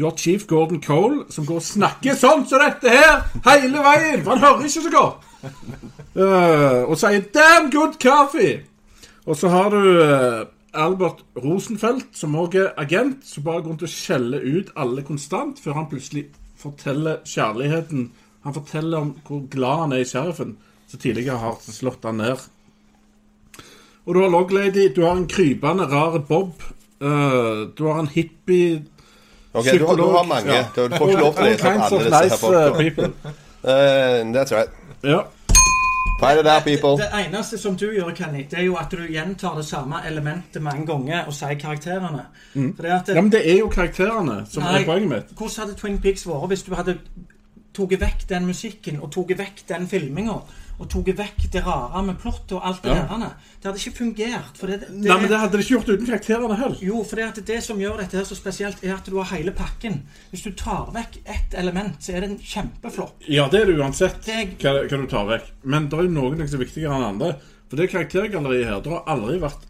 Du 0.00 0.04
har 0.06 0.16
Chief 0.16 0.46
Gordon 0.46 0.80
Cole, 0.80 1.26
som 1.28 1.44
går 1.44 1.58
og 1.60 1.64
snakker 1.66 2.14
sånn 2.16 2.46
som 2.48 2.62
dette 2.62 2.88
her 2.88 3.18
hele 3.44 3.82
veien! 3.84 4.22
For 4.24 4.32
han 4.32 4.40
hører 4.40 4.62
ikke 4.64 4.84
så 4.86 4.92
godt. 4.94 5.26
Uh, 6.16 6.86
og 6.88 6.94
sier 6.96 7.26
'damn 7.34 7.68
good 7.68 7.98
coffee'. 8.00 8.62
Og 9.28 9.36
så 9.36 9.50
har 9.52 9.68
du 9.68 9.76
uh, 10.00 10.46
Albert 10.72 11.20
Rosenfeldt, 11.36 12.16
som 12.16 12.38
òg 12.40 12.56
er 12.56 12.72
agent, 12.80 13.26
som 13.28 13.44
bare 13.44 13.60
går 13.60 13.74
rundt 13.74 13.84
og 13.84 13.92
skjeller 13.92 14.40
ut 14.40 14.70
alle 14.74 15.04
konstant, 15.04 15.60
før 15.60 15.76
han 15.82 15.90
plutselig 15.92 16.30
forteller 16.56 17.20
kjærligheten 17.24 18.10
Han 18.44 18.54
forteller 18.54 18.98
om 18.98 19.16
hvor 19.26 19.42
glad 19.52 19.80
han 19.80 19.92
er 19.92 20.00
i 20.00 20.08
sheriffen, 20.08 20.56
som 20.88 21.00
tidligere 21.00 21.36
har 21.36 21.58
slått 21.60 22.08
han 22.08 22.16
ned. 22.16 22.40
Og 24.06 24.14
du 24.14 24.20
har 24.20 24.32
Loglady, 24.32 24.88
du 24.96 25.04
har 25.04 25.12
en 25.12 25.28
krypende 25.28 25.84
rar 25.84 26.18
Bob, 26.18 26.52
Uh, 27.00 27.72
du 27.76 27.86
har 27.88 27.98
en 27.98 28.10
hippie 28.12 28.82
Ok, 29.52 29.64
du 29.64 29.86
har, 29.86 29.96
du 29.96 30.02
har 30.02 30.24
mange. 30.24 30.54
Ja. 30.54 30.64
Du 30.76 30.96
får 30.96 31.10
ikke 31.10 31.20
lov 31.20 31.34
til 31.34 31.42
å 31.42 31.48
lese 31.50 31.66
opp 31.66 31.82
alle 31.82 32.04
disse 32.04 32.16
her 32.16 32.22
nice 32.22 32.34
uh, 32.34 32.40
folka. 32.40 32.78
people. 32.78 33.34
Eh, 33.62 34.32
that's 34.34 34.52
right. 34.54 34.70
Ja. 35.02 35.24
Fight 36.20 36.38
it 36.38 36.64
people. 36.64 37.04
Det 37.04 37.08
eneste 37.26 37.58
som 37.58 37.76
du 37.76 37.92
gjør, 37.92 38.14
Kenny, 38.14 38.46
det 38.50 38.58
er 38.58 38.62
jo 38.62 38.76
at 38.76 38.90
du 38.92 39.00
gjentar 39.08 39.56
det 39.56 39.64
samme 39.64 39.96
elementet 40.06 40.62
mange 40.62 40.86
ganger 40.86 41.26
og 41.26 41.34
sier 41.34 41.56
karakterene. 41.58 42.26
For 42.52 42.82
det 42.84 42.90
at 42.92 43.08
ja, 43.08 43.20
men 43.20 43.32
det 43.32 43.40
er 43.50 43.58
jo 43.58 43.68
karakterene 43.72 44.44
som 44.50 44.62
Nei. 44.62 44.82
er 44.82 44.86
poenget 44.86 45.08
mitt. 45.08 45.32
Hvordan 45.38 45.64
hadde 45.64 45.78
Twin 45.80 45.98
Peaks 45.98 46.26
vært 46.28 46.48
hvis 46.52 46.62
du 46.62 46.74
hadde 46.76 46.98
tatt 47.74 47.94
vekk 48.00 48.26
den 48.28 48.46
musikken 48.46 49.00
og 49.00 49.14
tatt 49.16 49.32
vekk 49.38 49.64
den 49.68 49.88
filminga? 49.88 50.36
Og 50.80 50.88
tatt 50.88 51.10
vekk 51.18 51.42
det 51.52 51.60
rare 51.66 52.00
med 52.06 52.16
plottet 52.22 52.54
og 52.56 52.62
alt 52.64 52.82
det 52.82 52.94
Ja. 52.94 53.02
der? 53.10 53.34
Det 53.60 53.68
hadde 53.68 53.80
ikke 53.82 53.98
fungert. 53.98 54.60
Det, 54.60 54.78
det, 54.80 54.90
Nei, 54.90 55.18
men 55.20 55.28
Det 55.28 55.38
hadde 55.38 55.52
det 55.58 55.64
ikke 55.66 55.74
gjort 55.76 55.90
uten 55.92 56.06
karakterene 56.08 56.56
heller. 56.56 56.78
Jo, 56.80 57.02
for 57.04 57.16
det, 57.20 57.44
det 57.44 57.58
som 57.62 57.78
gjør 57.78 57.98
dette 58.00 58.16
her 58.16 58.24
så 58.24 58.34
spesielt, 58.38 58.80
er 58.82 58.94
at 58.94 59.04
du 59.04 59.18
har 59.20 59.28
hele 59.36 59.52
pakken. 59.52 60.02
Hvis 60.32 60.42
du 60.46 60.52
tar 60.56 60.88
vekk 60.94 61.18
ett 61.26 61.54
element, 61.60 62.00
så 62.00 62.14
er 62.16 62.20
det 62.24 62.30
en 62.30 62.38
kjempeflopp. 62.38 63.20
Ja, 63.28 63.48
det 63.52 63.60
er 63.60 63.66
det 63.66 63.76
uansett 63.76 64.24
Det- 64.24 64.56
hva, 64.58 64.88
hva 64.88 65.00
du 65.02 65.06
tar 65.06 65.26
vekk. 65.28 65.50
Men 65.64 65.88
det 65.90 65.98
er 65.98 66.02
jo 66.08 66.16
noen 66.16 66.38
ting 66.38 66.48
som 66.48 66.60
er 66.60 66.64
viktigere 66.64 66.96
enn 66.96 67.04
andre. 67.12 67.36
For 67.68 67.76
det 67.76 67.90
karaktergalleriet 67.92 68.66
her, 68.66 68.80
det 68.80 68.90
har 68.90 69.04
aldri 69.06 69.38
vært 69.38 69.62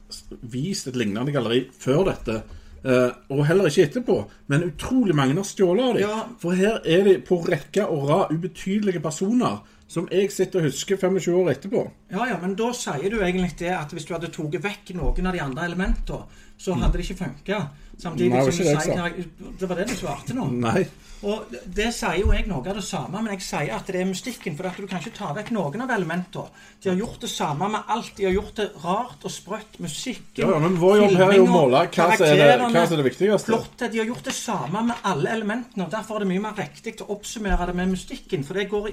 vist 0.42 0.86
et 0.86 0.94
lignende 0.96 1.32
galleri 1.34 1.66
før 1.76 2.04
dette. 2.06 2.42
Uh, 2.82 3.10
og 3.28 3.44
heller 3.44 3.66
ikke 3.68 3.90
etterpå. 3.90 4.14
Men 4.48 4.62
utrolig 4.70 5.12
mange 5.14 5.34
har 5.34 5.44
stjålet 5.44 5.84
av 5.84 5.94
dem. 5.98 6.08
Ja. 6.08 6.22
For 6.40 6.52
her 6.56 6.78
er 6.86 7.02
de 7.04 7.18
på 7.18 7.42
rekke 7.44 7.84
og 7.90 8.08
rad 8.08 8.30
ubetydelige 8.32 9.02
personer 9.04 9.58
som 9.90 10.06
jeg 10.12 10.30
sitter 10.30 10.60
og 10.60 10.68
husker 10.68 10.98
25 11.00 11.34
år 11.34 11.50
etterpå. 11.56 11.82
Ja, 12.12 12.28
ja, 12.30 12.36
men 12.38 12.54
da 12.58 12.68
sier 12.76 13.10
du 13.10 13.18
egentlig 13.18 13.56
det 13.58 13.72
at 13.74 13.90
hvis 13.94 14.06
du 14.06 14.14
hadde 14.14 14.30
tatt 14.30 14.58
vekk 14.62 14.92
noen 14.98 15.26
av 15.26 15.34
de 15.34 15.42
andre 15.42 15.66
elementene, 15.66 16.44
så 16.60 16.76
hadde 16.78 17.00
det 17.00 17.06
ikke 17.08 17.24
funka. 17.24 17.58
Samtidig 18.00 18.30
Nei, 18.32 18.44
som 18.46 18.64
du 18.64 18.64
jeg 18.70 18.80
sier 18.80 18.96
karak- 18.96 19.58
Det 19.60 19.68
var 19.68 19.76
det 19.76 19.88
du 19.88 19.94
svarte 19.94 20.34
nå. 20.34 20.50
Nei. 20.50 20.86
Og 21.22 21.50
det 21.68 21.90
sier 21.92 22.16
jo 22.22 22.30
jeg 22.32 22.46
noe 22.48 22.64
av 22.64 22.74
det 22.78 22.82
samme, 22.86 23.20
men 23.20 23.34
jeg 23.34 23.42
sier 23.44 23.74
at 23.76 23.86
det 23.92 23.96
er 24.00 24.06
mystikken. 24.08 24.54
For 24.56 24.64
at 24.70 24.78
du 24.80 24.86
kan 24.88 25.02
ikke 25.02 25.12
ta 25.18 25.34
vekk 25.36 25.50
noen 25.52 25.82
av 25.84 25.90
elementene. 25.92 26.46
De 26.80 26.88
har 26.88 26.96
gjort 26.96 27.20
det 27.20 27.28
samme 27.28 27.68
med 27.68 27.82
alt. 27.92 28.14
De 28.16 28.24
har 28.24 28.32
gjort 28.32 28.54
det 28.56 28.70
rart 28.82 29.26
og 29.28 29.30
sprøtt. 29.30 29.76
Musikken, 29.84 30.46
Ja, 30.46 30.48
ja, 30.54 30.58
men 30.58 30.78
vår 30.80 30.96
jobb 31.02 31.16
her 31.18 31.30
er 31.30 31.36
jo 31.36 31.44
å 31.44 31.50
måle 31.52 31.82
hva 31.92 32.16
som 32.16 32.24
er 32.24 32.36
det, 32.36 32.48
er 32.48 32.96
det 32.96 33.04
viktigste. 33.04 33.52
Plottet. 33.52 33.92
De 33.92 33.98
har 33.98 34.06
gjort 34.06 34.24
det 34.24 34.32
samme 34.34 34.82
med 34.86 34.96
alle 35.04 35.28
elementene. 35.28 35.84
og 35.84 35.90
Derfor 35.90 36.16
er 36.16 36.18
det 36.24 36.28
mye 36.28 36.40
mer 36.40 36.54
riktig 36.56 36.96
å 37.04 37.10
oppsummere 37.12 37.66
det 37.66 37.74
med 37.74 37.88
mystikken. 37.92 38.44
For 38.44 38.54
det, 38.54 38.70
går 38.70 38.88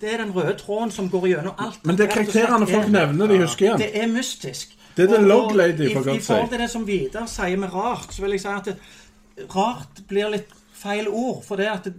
det 0.00 0.12
er 0.12 0.18
den 0.18 0.32
røde 0.34 0.58
tråden 0.60 0.92
som 0.92 1.08
går 1.08 1.28
gjennom 1.32 1.54
alt. 1.56 1.80
Men 1.84 1.96
det 1.96 2.10
er 2.10 2.14
karakterene 2.14 2.66
folk 2.68 2.84
er- 2.84 2.90
nevner, 2.90 3.26
de 3.26 3.38
husker 3.40 3.64
igjen. 3.66 3.78
det 3.78 3.94
er 3.96 4.06
mystisk. 4.06 4.76
Det 4.96 5.04
er 5.06 5.16
The 5.16 5.22
log 5.26 5.52
lady, 5.56 5.92
for 5.94 6.02
godt 6.04 6.16
i- 6.16 6.20
si. 6.20 6.32
I 6.32 6.34
forhold 6.34 6.50
til 6.50 6.58
det 6.58 6.70
som 6.70 6.84
Vidar 6.86 7.26
sier 7.26 7.56
med 7.58 7.72
rart, 7.72 8.12
så 8.12 8.22
vil 8.22 8.30
jeg 8.36 8.40
si 8.40 8.48
at 8.48 8.64
det, 8.64 8.76
rart 9.54 10.00
blir 10.08 10.30
litt 10.30 10.48
feil 10.74 11.08
ord. 11.08 11.42
For 11.44 11.56
det 11.56 11.68
at 11.68 11.84
det, 11.84 11.94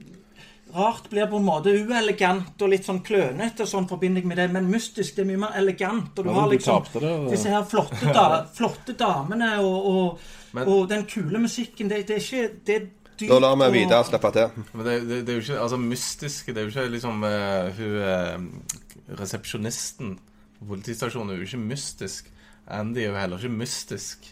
rart 0.76 1.10
blir 1.10 1.26
på 1.28 1.36
en 1.38 1.44
måte 1.46 1.72
uelegant 1.74 2.62
og 2.62 2.70
litt 2.70 2.86
sånn 2.88 3.02
klønete, 3.04 3.66
sånn 3.68 3.88
forbinder 3.90 4.22
jeg 4.22 4.28
med 4.28 4.38
det. 4.38 4.50
Men 4.52 4.70
mystisk, 4.72 5.16
det 5.16 5.26
er 5.26 5.30
mye 5.32 5.42
mer 5.48 5.58
elegant. 5.60 6.14
Og 6.18 6.24
du 6.24 6.30
Ja, 6.30 6.36
har 6.40 6.50
liksom 6.50 6.86
du 6.94 7.00
det, 7.00 7.32
disse 7.32 7.50
her 7.50 7.64
flotte, 7.64 8.14
da, 8.14 8.46
flotte 8.58 8.94
damene 9.00 9.60
og, 9.60 9.86
og, 9.86 10.20
Men- 10.54 10.68
og 10.68 10.88
den 10.90 11.06
kule 11.06 11.40
musikken. 11.40 11.90
Det, 11.90 12.06
det 12.08 12.18
er 12.18 12.20
ikke 12.20 12.52
det 12.66 12.76
er 12.76 12.88
dypt 13.18 13.30
Da 13.30 13.40
lar 13.40 13.56
vi 13.56 13.80
Vidar 13.80 14.04
slippe 14.04 14.32
til. 14.34 14.50
Men 14.74 14.86
det, 14.86 15.08
det, 15.08 15.26
det 15.28 15.30
er 15.30 15.40
jo 15.42 15.46
ikke 15.46 15.62
altså 15.62 15.78
mystisk 15.78 16.46
Det 16.48 16.58
er 16.58 16.62
jo 16.62 16.70
ikke 16.70 16.92
liksom 16.92 17.24
uh, 17.24 17.70
Hun 17.78 17.98
uh, 18.02 19.18
resepsjonisten 19.20 20.16
på 20.60 20.68
politistasjonen 20.70 21.32
er 21.34 21.40
jo 21.42 21.48
ikke 21.48 21.58
mystisk. 21.66 22.28
Andy 22.74 23.04
er 23.04 23.12
jo 23.12 23.18
heller 23.20 23.42
ikke 23.42 23.62
mystisk. 23.62 24.32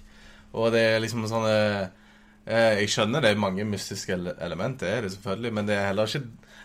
Og 0.57 0.71
det 0.73 0.81
er 0.81 1.01
liksom 1.03 1.27
sånn 1.29 1.45
eh, 1.49 1.87
eh, 2.49 2.79
Jeg 2.81 2.93
skjønner 2.93 3.21
det 3.21 3.33
er 3.33 3.41
mange 3.41 3.65
mystiske 3.69 4.15
element, 4.17 4.79
det 4.81 4.93
er 4.93 5.05
det 5.05 5.11
selvfølgelig, 5.15 5.51
men 5.53 5.67
det 5.69 5.75
er 5.77 5.91
heller 5.91 6.09
ikke 6.09 6.23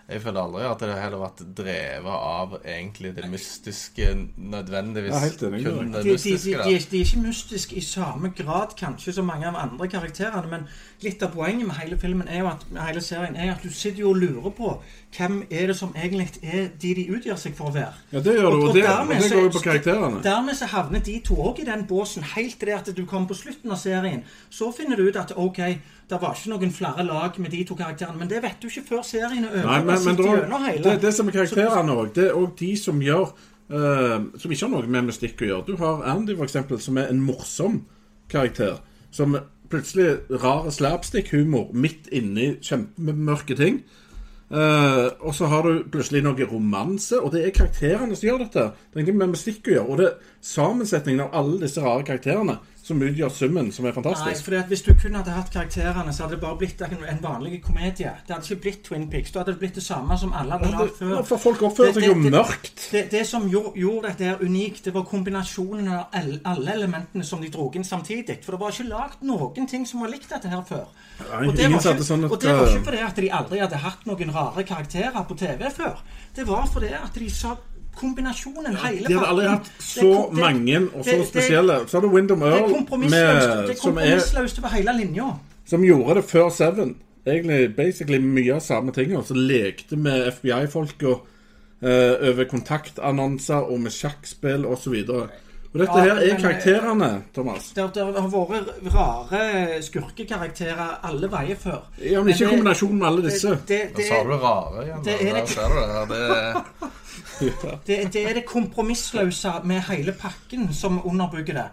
Jeg 0.09 0.21
føler 0.25 0.41
aldri 0.41 0.65
at 0.69 0.81
det 0.81 0.89
har 0.93 1.03
heller 1.03 1.21
vært 1.23 1.43
drevet 1.59 2.17
av 2.31 2.57
egentlig 2.61 3.15
det 3.17 3.29
mystiske 3.33 4.09
nødvendigvis. 4.37 5.15
Ja, 5.15 5.21
helt 5.23 5.45
enig 5.49 5.63
med 5.63 5.69
kun 5.69 5.95
det 5.95 6.03
de, 6.05 6.17
de, 6.17 6.19
de, 6.25 6.35
de, 6.43 6.57
er, 6.57 6.65
de 6.69 6.99
er 7.01 7.07
ikke 7.07 7.23
mystiske 7.25 7.79
i 7.81 7.85
samme 7.85 8.33
grad 8.37 8.77
kanskje 8.77 9.17
som 9.17 9.29
mange 9.29 9.49
av 9.49 9.57
andre 9.63 9.89
karakterene, 9.89 10.51
men 10.51 10.69
litt 11.05 11.23
av 11.23 11.33
poenget 11.35 11.67
med 11.69 11.77
hele 11.79 11.99
filmen 12.01 12.29
er 12.29 12.41
jo 12.43 12.49
at, 12.51 12.65
med 12.73 12.83
hele 12.83 13.03
serien 13.05 13.37
er 13.37 13.53
at 13.53 13.63
du 13.65 13.71
sitter 13.73 14.03
jo 14.03 14.13
og 14.15 14.21
lurer 14.23 14.55
på 14.57 14.71
hvem 15.15 15.37
er 15.51 15.69
det 15.71 15.77
som 15.79 15.93
egentlig 15.95 16.41
er 16.43 16.69
de 16.81 16.93
de 16.99 17.05
utgjør 17.15 17.39
seg 17.39 17.55
for 17.59 17.71
å 17.71 17.75
være. 17.75 17.93
Ja, 18.13 18.23
det 18.25 18.35
gjør 18.35 18.57
du, 18.57 18.57
og 18.57 18.75
det, 18.75 18.83
og 18.83 18.89
dermed 18.89 19.23
det 19.23 19.31
går 19.33 19.45
jo 19.47 19.53
på 19.55 19.63
karakterene. 19.67 20.23
Dermed 20.25 20.59
så 20.59 20.69
havner 20.73 21.05
de 21.07 21.15
to 21.29 21.39
òg 21.39 21.61
i 21.63 21.69
den 21.69 21.87
båsen, 21.91 22.27
helt 22.35 22.59
til 22.59 22.71
det 22.71 22.77
at 22.81 22.91
du 22.97 23.05
kommer 23.07 23.31
på 23.31 23.39
slutten 23.39 23.75
av 23.75 23.81
serien. 23.81 24.25
Så 24.51 24.71
finner 24.75 24.99
du 24.99 25.07
ut 25.07 25.21
at 25.21 25.35
ok, 25.37 25.61
det 26.11 26.21
var 26.21 26.37
ikke 26.37 26.53
noen 26.53 26.75
flere 26.75 27.07
lag 27.07 27.39
med 27.41 27.55
de 27.55 27.63
to 27.69 27.79
karakterene, 27.79 28.19
men 28.19 28.31
det 28.31 28.43
vet 28.45 28.61
du 28.63 28.69
ikke 28.69 28.87
før 28.91 29.07
serien 29.07 29.47
er 29.47 29.55
over. 29.55 29.71
Nei, 29.71 29.81
men, 29.87 29.95
og 29.95 30.31
men 30.43 30.55
da, 30.55 30.63
hele. 30.67 30.85
det, 30.89 30.97
det 31.07 31.15
som 31.17 31.31
er 31.31 31.39
karakterene 31.39 31.99
òg, 31.99 32.15
det 32.17 32.29
er 32.31 32.39
òg 32.39 32.55
de 32.59 32.73
som 32.81 33.03
gjør 33.03 33.29
uh, 33.73 34.19
Som 34.39 34.53
ikke 34.53 34.67
har 34.67 34.73
noe 34.75 34.95
med 34.97 35.11
mystikk 35.11 35.45
å 35.45 35.51
gjøre. 35.51 35.67
Du 35.69 35.77
har 35.81 36.05
Andy, 36.15 36.37
for 36.37 36.49
eksempel, 36.49 36.83
som 36.83 36.99
er 37.01 37.13
en 37.13 37.23
morsom 37.25 37.85
karakter. 38.33 38.81
Som 39.15 39.39
plutselig 39.73 40.41
rar 40.43 40.71
slapstick-humor 40.71 41.73
midt 41.73 42.09
inni 42.13 42.55
kjempemørke 42.65 43.57
ting. 43.59 43.83
Uh, 44.55 45.09
og 45.25 45.33
så 45.35 45.49
har 45.51 45.65
du 45.65 45.87
plutselig 45.91 46.21
noe 46.23 46.47
romanse, 46.47 47.17
og 47.19 47.33
det 47.33 47.43
er 47.43 47.55
karakterene 47.57 48.15
som 48.15 48.29
gjør 48.29 48.45
dette. 48.45 48.67
Det 48.71 48.99
er 48.99 49.03
ingenting 49.03 49.23
med 49.23 49.33
musikk 49.33 49.71
å 49.71 49.75
gjøre. 49.75 49.89
Og 49.89 50.03
det 50.03 50.11
sammensetningen 50.45 51.25
av 51.27 51.39
alle 51.41 51.63
disse 51.65 51.83
rare 51.83 52.05
karakterene 52.07 52.59
som 52.85 53.01
utgjør 53.01 53.31
summen, 53.33 53.71
som 53.73 53.87
er 53.89 53.95
fantastisk. 53.97 54.43
Nei, 54.51 54.61
for 54.61 54.69
Hvis 54.69 54.83
du 54.85 54.91
kun 55.01 55.15
hadde 55.17 55.33
hatt 55.33 55.51
karakterene, 55.53 56.13
så 56.13 56.25
hadde 56.25 56.37
det 56.37 56.43
bare 56.43 56.59
blitt 56.61 56.83
en, 56.85 57.21
vanlig 57.23 57.63
komedie. 57.65 58.13
Det 58.27 58.35
hadde 58.35 58.45
ikke 58.45 58.61
blitt 58.67 58.83
Twin 58.85 59.07
Peaks. 59.11 59.33
Da 59.33 59.41
hadde 59.41 59.55
det 59.55 59.63
blitt 59.63 59.79
det 59.79 59.85
samme 59.87 60.19
som 60.21 60.35
alle 60.37 60.59
hadde 60.59 60.73
hatt 60.77 60.99
før. 60.99 61.23
For 61.25 61.41
folk 61.41 61.63
oppfører 61.65 61.95
Det- 61.95 62.03
seg 62.03 62.09
jo 62.11 62.15
det- 62.15 62.23
det- 62.25 62.33
mørkt. 62.33 62.89
Det, 62.93 63.11
det 63.11 63.27
som 63.27 63.49
gjorde, 63.49 63.73
gjorde 63.81 64.09
dette 64.09 64.25
her 64.25 64.37
unikt, 64.43 64.85
det 64.85 64.95
var 64.95 65.05
kombinasjonen 65.05 65.89
av 65.89 66.07
alle 66.45 66.73
elementene 66.75 67.25
som 67.25 67.41
de 67.41 67.49
dro 67.49 67.71
inn 67.75 67.85
samtidig. 67.85 68.45
For 68.45 68.53
det 68.53 68.61
var 68.61 68.71
ikke 68.71 68.89
lagd 68.89 69.23
noen 69.23 69.67
ting 69.67 69.87
som 69.87 70.01
var 70.01 70.09
likt 70.09 70.29
dette 70.29 70.49
her 70.49 70.63
før. 70.63 70.87
Nei, 71.21 71.49
og, 71.49 71.57
det 71.57 71.71
var 71.73 71.81
ikke, 71.81 72.05
sånn 72.05 72.25
at, 72.25 72.33
og 72.33 72.41
det 72.41 72.53
var 72.53 72.67
uh, 72.67 72.75
ikke 72.75 72.85
fordi 72.85 72.99
at 72.99 73.17
de 73.17 73.31
aldri 73.31 73.59
hadde 73.61 73.77
hatt 73.77 74.05
noen 74.05 74.35
rare 74.35 74.63
karakterer 74.63 75.25
på 75.27 75.37
TV 75.39 75.71
før. 75.71 75.97
Det 76.37 76.47
var 76.47 76.67
fordi 76.67 76.93
at 76.93 77.15
de 77.15 77.31
sa 77.31 77.57
kombinasjonen, 77.97 78.77
hele 78.77 79.09
De 79.09 79.15
hadde 79.15 79.29
aldri 79.29 79.47
hatt 79.49 79.71
så 79.79 80.31
det- 80.31 80.41
mange 80.41 80.77
og 80.95 81.05
så 81.05 81.11
det- 81.19 81.27
spesielle. 81.29 81.79
Så 81.89 81.97
har 81.97 82.01
du 82.01 82.11
er 82.17 82.35
Earl, 82.35 82.71
med, 83.11 83.35
det 83.67 83.77
er 83.77 83.83
kompromissløst 83.83 84.59
over 84.63 84.69
hele 84.69 84.97
linja. 84.99 85.29
som 85.67 85.83
gjorde 85.83 86.15
det 86.15 86.25
før 86.25 86.51
Seven. 86.51 86.97
Egentlig 87.27 87.77
basically 87.77 88.19
mye 88.19 88.55
av 88.55 88.61
samme 88.61 88.93
ting. 88.93 89.17
Og 89.17 89.25
så 89.25 89.35
lekte 89.35 89.97
med 89.97 90.27
FBI-folka 90.33 91.15
eh, 91.83 92.31
over 92.31 92.45
kontaktannonser 92.45 93.71
og 93.71 93.81
med 93.81 93.91
sjakkspill 93.91 94.67
osv. 94.67 94.95
Og, 95.75 95.81
dette 95.81 95.99
Ja, 95.99 96.03
her 96.05 96.11
er 96.23 96.27
men- 96.33 96.41
karakterene, 96.41 97.23
Thomas. 97.35 97.73
Det, 97.75 97.85
det 97.95 98.03
har 98.05 98.29
vært 98.31 98.95
rare 98.95 99.83
skurkekarakterer 99.83 101.01
alle 101.03 101.27
veier 101.33 101.57
før. 101.59 101.81
Ja, 101.99 102.21
men 102.23 102.29
ikke 102.31 102.45
i 102.45 102.47
det- 102.47 102.51
kombinasjon 102.51 102.99
med 102.99 103.07
alle 103.09 103.23
disse. 103.27 103.49
Det, 103.49 103.69
det, 103.69 103.97
Da 103.97 104.03
sa 104.09 104.23
du 104.23 104.31
det 104.31 104.41
rare 104.43 104.85
igjen. 104.85 105.05
det 105.05 105.15
er 105.15 105.33
Der 105.33 105.41
det- 105.41 105.49
ser 105.49 105.69
du 105.69 105.75
det. 105.75 105.89
her. 105.95 106.65
Det, 107.41 107.53
det, 107.87 108.13
det 108.13 108.23
er 108.31 108.35
det 108.35 108.45
kompromissløse 108.47 109.53
med 109.65 109.81
hele 109.91 110.13
pakken 110.13 110.73
som 110.75 111.01
underbygger 111.05 111.55
det. 111.55 111.67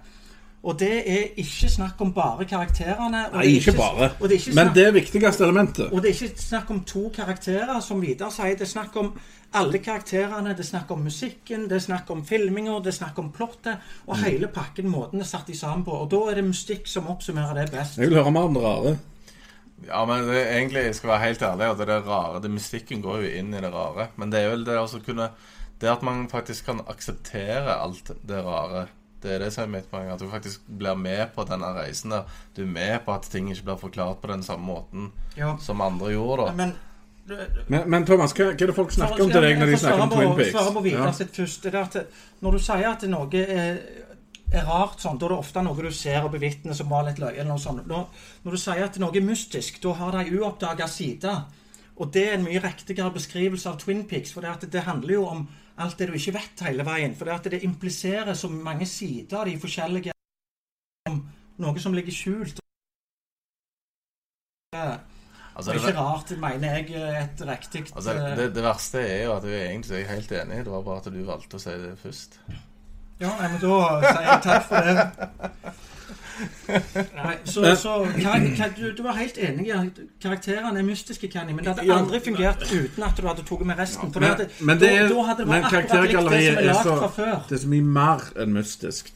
Og 0.64 0.78
det 0.80 0.92
er 1.10 1.24
ikke 1.42 1.70
snakk 1.74 2.02
om 2.02 2.12
bare 2.14 2.46
karakterene. 2.46 3.26
og 3.32 3.34
Nei, 3.34 3.48
det 3.48 3.52
er 3.52 3.72
ikke 3.72 3.78
bare. 3.78 4.10
Og 4.20 4.30
det 4.30 4.36
er 4.36 4.40
ikke 4.40 4.56
Men 4.56 4.68
det 4.76 4.84
er 4.88 4.92
viktigste 4.92 5.44
elementet. 5.44 5.88
og 5.92 6.02
det 6.04 6.10
er 6.12 6.24
ikke 6.28 6.42
snakk 6.42 6.70
om 6.70 6.84
to 6.86 7.10
karakterer, 7.16 7.80
som 7.82 8.02
Vidar 8.02 8.30
sier. 8.30 8.54
Det 8.54 8.62
er 8.62 8.66
snakk 8.70 8.96
om 9.02 9.14
alle 9.54 9.80
karakterene, 9.80 10.50
det 10.54 10.60
er 10.60 10.70
snakk 10.70 10.92
om 10.92 11.00
musikken, 11.00 11.64
det 11.70 11.80
er 11.80 11.80
snakk 11.80 12.12
om 12.14 12.22
filminga, 12.26 12.78
det 12.80 12.88
er 12.94 12.98
snakk 13.00 13.18
om 13.20 13.32
plottet. 13.32 13.78
Og 14.08 14.18
Mm. 14.18 14.24
hele 14.24 14.48
pakken, 14.48 14.88
måten 14.90 15.20
det 15.20 15.26
er 15.26 15.32
satt 15.38 15.50
i 15.50 15.56
sammen 15.58 15.84
på. 15.84 15.92
Og 15.92 16.12
da 16.12 16.30
er 16.30 16.36
det 16.36 16.46
mystikk 16.46 16.88
som 16.88 17.08
oppsummerer 17.08 17.54
det 17.56 17.72
best. 17.72 17.98
Jeg 17.98 18.10
vil 18.10 18.18
høre 18.22 18.32
mer 18.32 18.42
om 18.42 18.54
det 18.54 18.64
rare. 18.64 18.98
Ja, 19.88 20.06
men 20.06 20.28
det, 20.28 20.46
egentlig, 20.48 20.84
jeg 20.86 20.96
skal 20.96 21.10
være 21.10 21.20
helt 21.26 21.42
ærlig, 21.42 21.72
at 21.72 21.78
det 21.78 21.90
er 21.90 22.02
rare, 22.06 22.42
det 22.42 22.52
mystikken 22.52 23.02
går 23.02 23.18
jo 23.24 23.30
inn 23.40 23.54
i 23.54 23.62
det 23.62 23.74
rare. 23.74 24.08
Men 24.16 24.30
det 24.30 24.40
er 24.44 24.50
vel 24.50 24.64
det 24.64 24.78
å 24.78 24.88
kunne 25.06 25.30
Det 25.82 25.90
at 25.90 26.04
man 26.04 26.28
faktisk 26.30 26.66
kan 26.66 26.80
akseptere 26.88 27.82
alt 27.82 28.12
det 28.28 28.44
rare. 28.46 28.88
Det 29.22 29.32
er 29.36 29.40
det 29.40 29.52
som 29.54 29.64
er 29.64 29.68
mitt 29.80 29.90
poeng. 29.92 30.10
At 30.10 30.20
du 30.20 30.28
faktisk 30.30 30.62
blir 30.68 30.96
med 30.98 31.28
på 31.36 31.44
denne 31.46 31.68
reisen 31.78 32.10
der. 32.12 32.24
Du 32.56 32.62
er 32.64 32.72
med 32.72 33.00
på 33.06 33.14
at 33.14 33.22
ting 33.30 33.50
ikke 33.52 33.64
blir 33.70 33.78
forklart 33.78 34.22
på 34.22 34.28
den 34.32 34.44
samme 34.44 34.66
måten 34.66 35.12
Ja. 35.38 35.56
som 35.62 35.82
andre 35.82 36.12
gjorde. 36.16 36.46
da 36.48 36.52
Men 36.54 36.74
Men, 37.68 37.90
men 37.90 38.06
Thomas, 38.06 38.34
hva, 38.34 38.46
hva 38.52 38.62
er 38.62 38.68
det 38.68 38.76
folk 38.76 38.92
snakker 38.92 39.22
om 39.24 39.30
til 39.32 39.42
deg 39.42 39.60
når 39.60 39.66
de 39.72 39.78
snakker 39.78 40.02
om 40.02 40.10
Twin 40.10 40.36
Peaks? 40.36 40.52
Svare 40.52 40.74
på 40.74 40.82
Vidar 40.84 41.06
Ja. 41.06 41.12
sitt 41.12 41.32
først. 41.36 41.64
Det 41.64 41.76
at 41.76 41.96
når 42.42 42.52
du 42.52 42.58
sier 42.60 42.88
at 42.92 43.04
noe 43.08 43.30
er, 43.36 43.78
er 44.52 44.66
rart, 44.66 44.98
sånn, 45.00 45.18
da 45.20 45.26
er 45.26 45.30
det 45.30 45.38
ofte 45.38 45.64
noe 45.64 45.76
du 45.82 45.92
ser 45.92 46.24
og 46.26 46.32
bevitner 46.34 46.74
som 46.76 46.90
var 46.90 47.04
litt 47.06 47.20
løye. 47.20 47.38
eller 47.38 47.54
noe 47.54 47.60
sånt. 47.60 47.86
Når, 47.88 48.08
når 48.44 48.52
du 48.52 48.58
sier 48.58 48.84
at 48.84 48.98
noe 49.00 49.16
er 49.16 49.22
mystisk, 49.22 49.80
da 49.82 49.94
har 49.94 50.12
det 50.12 50.26
ei 50.28 50.38
uoppdaga 50.40 50.88
side. 50.90 51.44
Og 51.98 52.12
det 52.12 52.28
er 52.28 52.34
en 52.34 52.44
mye 52.44 52.60
riktigere 52.60 53.14
beskrivelse 53.14 53.70
av 53.70 53.78
Twin 53.80 54.04
Peaks. 54.08 54.34
For 54.34 54.42
det, 54.42 54.50
at 54.50 54.72
det 54.72 54.82
handler 54.84 55.14
jo 55.14 55.26
om 55.28 55.48
alt 55.78 55.98
det 56.00 56.10
du 56.10 56.18
ikke 56.18 56.34
vet 56.36 56.64
hele 56.68 56.86
veien. 56.86 57.16
For 57.16 57.26
det 57.30 57.38
at 57.38 57.52
det 57.54 57.64
impliserer 57.64 58.34
så 58.38 58.50
mange 58.52 58.86
sider 58.90 59.40
av 59.40 59.48
de 59.50 59.58
forskjellige 59.62 60.12
Noe 61.62 61.82
som 61.82 61.94
ligger 61.94 62.14
skjult. 62.16 62.60
Det 64.72 65.00
Altså, 65.52 65.72
er 65.72 65.76
ikke 65.76 66.00
rart, 66.00 66.32
mener 66.40 66.78
jeg, 66.78 66.86
et 67.22 67.42
riktig 67.48 67.82
altså, 67.96 68.14
eh, 68.16 68.38
det, 68.38 68.46
det 68.56 68.64
verste 68.64 69.02
er 69.04 69.26
jo 69.26 69.34
at 69.36 69.44
du 69.44 69.50
egentlig 69.52 69.98
er 70.00 70.08
helt 70.14 70.32
enig. 70.32 70.62
Det 70.66 70.72
var 70.72 70.86
bare 70.86 71.02
at 71.04 71.10
du 71.12 71.20
valgte 71.28 71.60
å 71.60 71.62
si 71.62 71.74
det 71.82 71.92
først. 72.00 72.38
Ja, 73.22 73.34
men 73.42 73.58
da 73.60 73.80
sier 74.06 74.24
jeg 74.30 74.38
takk 74.48 74.70
for 74.70 74.88
det. 74.88 75.76
Nei, 76.68 77.36
så, 77.44 77.64
så 77.80 77.96
hva, 78.06 78.36
hva, 78.40 78.70
du, 78.78 78.84
du 78.98 79.02
var 79.06 79.18
helt 79.20 79.38
enig 79.42 79.68
i 79.70 79.74
at 79.76 80.02
karakterene 80.24 80.80
er 80.80 80.88
mystiske, 80.88 81.30
Kenny, 81.32 81.56
men 81.56 81.66
det 81.66 81.76
hadde 81.76 81.98
aldri 81.98 82.22
fungert 82.26 82.64
uten 82.70 83.08
at 83.08 83.18
du 83.18 83.28
hadde 83.28 83.46
tatt 83.48 83.66
med 83.68 83.82
resten. 83.82 84.14
For 84.14 84.24
Men, 84.24 84.38
det 84.38 84.46
hadde, 84.46 84.66
men, 84.70 84.80
det 84.82 84.94
er, 84.98 85.10
da, 85.10 85.36
da 85.40 85.50
men 85.50 85.68
karaktergalleriet 85.68 86.62
er 86.62 86.72
er 86.72 86.80
så. 86.84 86.96
Det 87.50 87.58
er 87.58 87.64
så 87.66 87.74
mye 87.74 87.90
mer 88.00 88.32
enn 88.42 88.56
mystisk. 88.56 89.12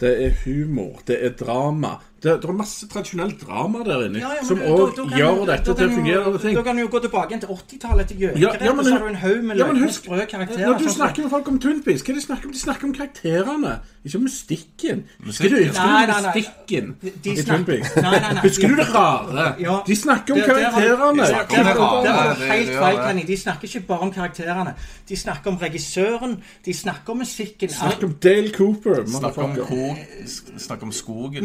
Det 0.00 0.12
er 0.26 0.34
humor, 0.44 1.00
det 1.08 1.16
er 1.24 1.32
drama. 1.38 1.96
Det, 2.26 2.32
det 2.42 2.48
er 2.50 2.54
masse 2.58 2.86
tradisjonelt 2.90 3.38
drama 3.46 3.84
der 3.86 4.00
inne 4.08 4.18
Ja, 4.18 4.32
ja, 4.34 4.42
som 4.46 4.58
òg 4.58 4.96
gjør 5.14 5.36
du- 5.38 5.46
dette 5.52 5.74
til 5.78 5.90
fungerende 5.94 6.38
ting. 6.42 6.56
Da 6.58 6.62
kan 6.66 6.74
du 6.76 6.82
jo 6.82 6.88
gå 6.90 6.98
tilbake 7.04 7.38
til 7.40 7.48
80-tallet, 7.48 8.08
til 8.08 8.16
Ja, 8.18 8.30
ja, 8.36 8.72
men 8.74 8.84
så 8.84 8.90
har 8.92 8.98
du 8.98 9.06
en 9.06 9.14
haug 9.14 9.44
med 9.44 9.60
husk- 9.60 10.04
sprø 10.04 10.18
karakterer. 10.26 10.66
Når 10.66 10.78
du 10.78 10.84
sånn 10.84 10.96
snakker 10.96 11.22
med 11.22 11.30
folk 11.30 11.48
om 11.48 11.58
Twin 11.60 11.82
Peaks, 11.86 12.02
hva 12.02 12.10
er 12.10 12.14
det 12.14 12.22
de 12.22 12.26
snakker 12.26 12.46
om? 12.46 12.52
De 12.52 12.58
snakker 12.58 12.84
om 12.88 12.94
karakterene, 12.94 13.72
ikke 14.04 14.16
om 14.18 14.24
mystikken. 14.26 15.04
Husker 15.26 15.48
du, 15.48 15.56
mystikken 15.56 16.96
i 17.02 17.20
Twin 17.22 17.36
snakker- 17.44 17.64
Peaks? 17.64 17.96
Nei, 17.96 18.10
nei, 18.20 18.32
nei. 18.34 18.42
Husker 18.42 18.68
du 18.68 18.76
det 18.76 18.88
rare? 18.94 19.46
De 19.86 19.96
snakker 19.96 20.34
om 20.34 20.40
karakterene. 20.40 21.22
Det, 21.22 21.28
snakker 21.28 21.64
var 21.64 22.34
helt 22.34 22.68
feil. 22.68 22.98
Kenny. 23.06 23.24
De 23.26 23.36
snakker 23.36 23.64
ikke 23.68 23.86
bare 23.86 24.00
om 24.00 24.12
karakterene. 24.12 24.74
De 25.08 25.16
snakker 25.16 25.50
om 25.50 25.56
regissøren, 25.58 26.42
de 26.64 26.72
snakker 26.74 27.10
om 27.12 27.18
musikken. 27.18 27.68
Snakker 27.68 28.04
om 28.10 28.14
Dale 28.20 28.50
Cooper. 28.50 29.06
Snakker 29.06 29.42
om, 29.42 29.50
motherfucker. 29.50 30.82
om 30.82 30.92
skogen. 30.92 31.44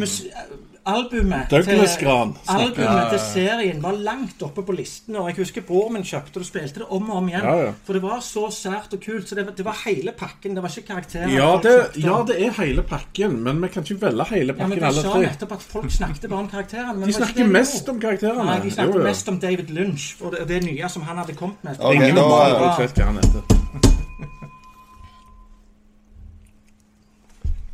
Albumet 0.84 1.50
Douglas 1.50 1.92
Gran 2.00 2.32
albumet 2.50 3.12
til 3.12 3.20
serien 3.22 3.82
var 3.82 3.94
langt 4.02 4.42
oppe 4.42 4.64
på 4.66 4.74
listen. 4.74 5.14
Og 5.16 5.28
jeg 5.30 5.36
husker 5.38 5.62
bror 5.66 5.92
min 5.94 6.02
kjøpte 6.02 6.34
det 6.34 6.42
og 6.42 6.48
spilte 6.48 6.80
det 6.82 6.88
om 6.90 7.10
og 7.10 7.16
om 7.20 7.28
igjen. 7.30 7.44
Ja, 7.46 7.54
ja. 7.68 7.72
For 7.86 7.94
det 7.94 8.02
var 8.02 8.18
så 8.26 8.48
sært 8.50 8.96
og 8.96 9.00
kult. 9.04 9.28
Så 9.28 9.38
det, 9.38 9.44
var- 9.46 9.54
det 9.56 9.64
var 9.64 9.76
hele 9.84 10.12
pakken. 10.12 10.56
Det 10.58 10.62
var 10.64 10.68
ikke 10.74 10.88
karakterer. 10.94 11.28
Ja 11.30 11.52
det, 11.62 11.76
ja, 12.02 12.16
det 12.26 12.38
er 12.48 12.50
hele 12.58 12.82
pakken, 12.82 13.38
men 13.46 13.62
vi 13.62 13.68
kan 13.68 13.86
ikke 13.86 14.00
velge 14.08 14.24
hele 14.34 14.52
pakken 14.58 14.78
Ja, 14.78 14.90
men 14.90 14.94
vi 14.96 15.06
sa 15.06 15.18
nettopp 15.22 15.52
at 15.58 15.62
folk 15.62 15.90
snakket 15.90 16.28
bare 16.30 16.40
om 16.40 16.48
karakterene. 16.50 16.98
men 16.98 17.06
De 17.08 17.12
snakker 17.12 17.44
det 17.44 17.50
mest 17.60 17.88
om 17.88 18.00
karakterene. 18.00 18.44
Nei, 18.44 18.58
de 18.66 18.70
snakket 18.74 18.94
Jo, 18.94 18.98
jo. 18.98 19.06
mest 19.06 19.28
om 19.28 19.38
David 19.38 19.70
Lynch 19.70 20.16
og 20.20 20.32
det, 20.34 20.48
det 20.48 20.62
nye 20.66 20.88
som 20.88 21.02
han 21.02 21.16
hadde 21.22 21.34
kommet 21.38 21.62
med. 21.62 21.78
Okay, 21.80 21.94
Ingen 21.94 22.16
da- 22.16 22.22
av 22.22 24.01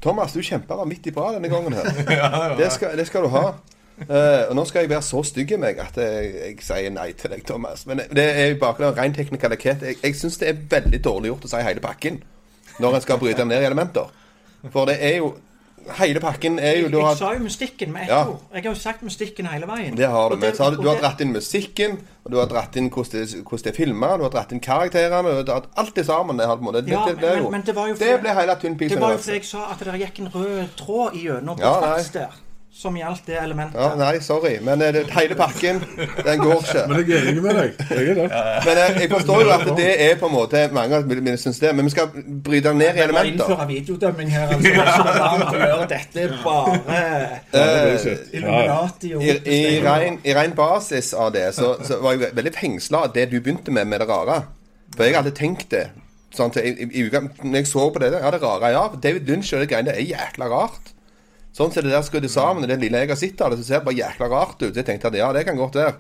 Thomas, 0.09 0.33
du 0.33 0.41
kjempa 0.41 0.79
vanvittig 0.79 1.13
bra 1.13 1.35
denne 1.35 1.51
gangen 1.53 1.75
her. 1.77 1.91
det, 2.61 2.71
skal, 2.73 2.95
det 2.97 3.05
skal 3.11 3.27
du 3.27 3.33
ha. 3.35 3.51
Uh, 3.99 4.47
og 4.49 4.55
nå 4.55 4.63
skal 4.69 4.85
jeg 4.85 4.93
være 4.93 5.03
så 5.03 5.21
stygg 5.27 5.53
i 5.53 5.59
meg 5.61 5.81
at 5.83 5.97
jeg, 5.99 6.29
jeg 6.39 6.55
sier 6.65 6.93
nei 6.95 7.11
til 7.19 7.35
deg, 7.35 7.43
Thomas. 7.45 7.85
Men 7.89 8.01
det 8.15 8.25
er 8.31 8.53
jo 8.53 8.61
bare 8.63 8.93
ren 8.97 9.17
teknikalitet. 9.17 9.85
Jeg, 9.85 9.99
jeg 10.01 10.17
syns 10.17 10.39
det 10.41 10.49
er 10.49 10.63
veldig 10.71 11.03
dårlig 11.05 11.33
gjort 11.33 11.49
å 11.49 11.53
si 11.53 11.61
hele 11.67 11.85
pakken 11.85 12.23
når 12.79 12.97
en 12.97 13.05
skal 13.05 13.21
bryte 13.21 13.43
den 13.43 13.51
ned 13.53 13.65
i 13.65 13.69
elementer. 13.69 14.09
For 14.73 14.89
det 14.89 14.97
er 15.05 15.19
jo 15.19 15.35
Hele 15.97 16.21
pakken 16.21 16.59
er 16.59 16.77
jo 16.81 16.89
Jeg, 16.89 17.01
har... 17.01 17.09
jeg 17.09 17.19
sa 17.19 17.33
jo 17.33 17.39
mystikken 17.45 17.93
med 17.93 18.03
ett 18.03 18.09
Ja. 18.09 18.21
ord. 18.29 18.41
Jeg 18.55 18.63
har 18.63 18.75
jo 18.75 18.81
sagt 18.81 19.03
mystikken 19.03 19.47
hele 19.47 19.67
veien. 19.67 19.97
Det 19.97 20.09
har 20.09 20.29
du. 20.29 20.37
med. 20.37 20.49
Men 20.49 20.57
så 20.57 20.63
har 20.65 20.71
du, 20.71 20.83
du 20.83 20.89
har 20.89 20.97
dratt 21.01 21.21
inn 21.21 21.33
musikken, 21.33 21.99
og 22.25 22.33
du 22.33 22.37
har 22.39 22.47
dratt 22.47 22.77
inn 22.77 22.91
hvordan 22.91 23.13
det, 23.27 23.43
hvordan 23.49 23.69
er 23.73 23.77
filma, 23.77 24.17
du 24.17 24.23
har 24.23 24.31
dratt 24.31 24.53
inn 24.53 24.61
karakterene 24.61 25.29
og 25.29 25.49
Alt 25.77 25.95
det 25.97 26.07
sammen. 26.07 26.39
Det, 26.39 26.47
på 26.47 26.73
det, 26.73 26.89
Ja, 26.89 27.05
det, 27.09 27.17
det, 27.21 27.31
men- 27.35 27.43
jo, 27.45 27.51
men 27.51 27.63
det 27.67 27.75
var 27.77 27.87
jo 27.89 27.95
det 27.95 28.21
ble 28.21 28.35
hele 28.35 28.55
Twin 28.61 28.77
Det 28.79 29.01
var 29.01 29.13
jo 29.13 29.17
fordi 29.19 29.33
jeg 29.39 29.45
sa 29.45 29.59
at 29.73 29.79
det 29.85 30.01
gikk 30.01 30.21
en 30.21 30.29
rød 30.35 30.69
tråd 30.77 31.15
igjennom 31.15 31.57
på 31.57 31.63
Ja, 31.65 31.81
nei. 31.81 31.89
tvers 31.97 32.11
der. 32.13 32.37
Som 32.71 32.95
gjaldt 32.95 33.25
det 33.27 33.39
elementet. 33.41 33.81
Ja, 33.81 33.95
nei, 33.99 34.21
sorry. 34.23 34.59
Men 34.63 34.83
eh, 34.85 34.93
det, 34.95 35.01
hele 35.11 35.35
pakken, 35.35 35.81
den 36.25 36.39
går 36.43 36.61
ikke. 36.63 36.83
Men 36.91 37.01
jeg 37.01 37.17
er 37.17 37.29
enig 37.33 37.43
med 37.43 37.57
deg. 37.57 37.81
Jeg 37.91 38.11
er 38.13 38.19
det. 38.19 38.27
Men 38.67 38.81
jeg, 38.81 38.97
jeg 39.01 39.11
forstår 39.11 39.41
jo 39.43 39.53
at 39.55 39.71
det 39.79 39.89
er 40.05 40.19
på 40.21 40.29
en 40.29 40.35
måte 40.35 40.61
Mange 40.77 41.01
av 41.01 41.09
mine 41.09 41.35
syns 41.41 41.59
det, 41.63 41.73
men 41.75 41.89
vi 41.89 41.95
skal 41.95 42.11
bryte 42.13 42.69
den 42.69 42.79
ned 42.79 42.99
i 42.99 43.03
Jeg 43.03 43.15
må 43.17 43.23
innføre 43.33 43.67
videodømming 43.71 44.31
her. 44.35 44.53
Altså, 44.55 44.69
ikke 44.69 45.57
å 45.57 45.63
gjøre. 45.65 45.89
Dette 45.95 46.23
er 46.27 46.37
bare 46.45 46.77
Eh. 47.59 48.29
Illuminati 48.37 49.15
og 49.17 49.23
I, 49.25 49.33
i, 49.49 49.61
rein, 49.85 50.21
I 50.25 50.35
rein 50.37 50.55
basis 50.57 51.13
av 51.17 51.33
det 51.35 51.49
så, 51.57 51.73
så 51.85 51.99
var 52.05 52.15
jeg 52.15 52.35
veldig 52.37 52.53
fengsla 52.55 53.07
av 53.07 53.15
det 53.17 53.29
du 53.33 53.39
begynte 53.41 53.75
med, 53.75 53.89
med 53.91 54.05
det 54.05 54.09
rare. 54.11 54.43
For 54.95 55.09
jeg 55.09 55.17
hadde 55.19 55.33
tenkt 55.37 55.71
det. 55.75 55.89
Sånn, 56.35 56.53
til, 56.53 56.69
i, 56.69 56.87
i, 57.01 57.09
når 57.09 57.63
jeg 57.63 57.71
så 57.71 57.89
på 57.91 58.03
det, 58.03 58.13
ja, 58.13 58.31
det 58.35 58.43
rare 58.45 58.71
Ja, 58.75 58.85
David 58.93 59.29
Lynch 59.31 59.55
og 59.57 59.65
de 59.65 59.69
greiene 59.71 59.91
det 59.91 59.97
er 60.03 60.09
jækla 60.13 60.51
rart. 60.53 60.93
Sånn 61.59 61.73
som 61.75 61.83
det 61.83 61.91
der 61.91 62.05
skrudd 62.07 62.29
sammen, 62.31 62.63
og 62.63 62.71
det 62.71 62.79
lille 62.79 63.01
jeg 63.03 63.11
har 63.11 63.19
sett 63.19 63.41
av 63.43 63.51
det, 63.51 63.59
så 63.59 63.67
ser 63.67 63.81
det 63.81 63.89
bare 63.89 63.99
jækla 63.99 64.29
rart 64.31 64.61
ut. 64.63 64.69
Så 64.71 64.79
jeg 64.79 64.87
tenkte 64.87 65.11
at 65.11 65.19
ja, 65.19 65.33
det 65.35 65.43
kan 65.49 65.59
godt 65.59 65.79
være. 65.81 65.97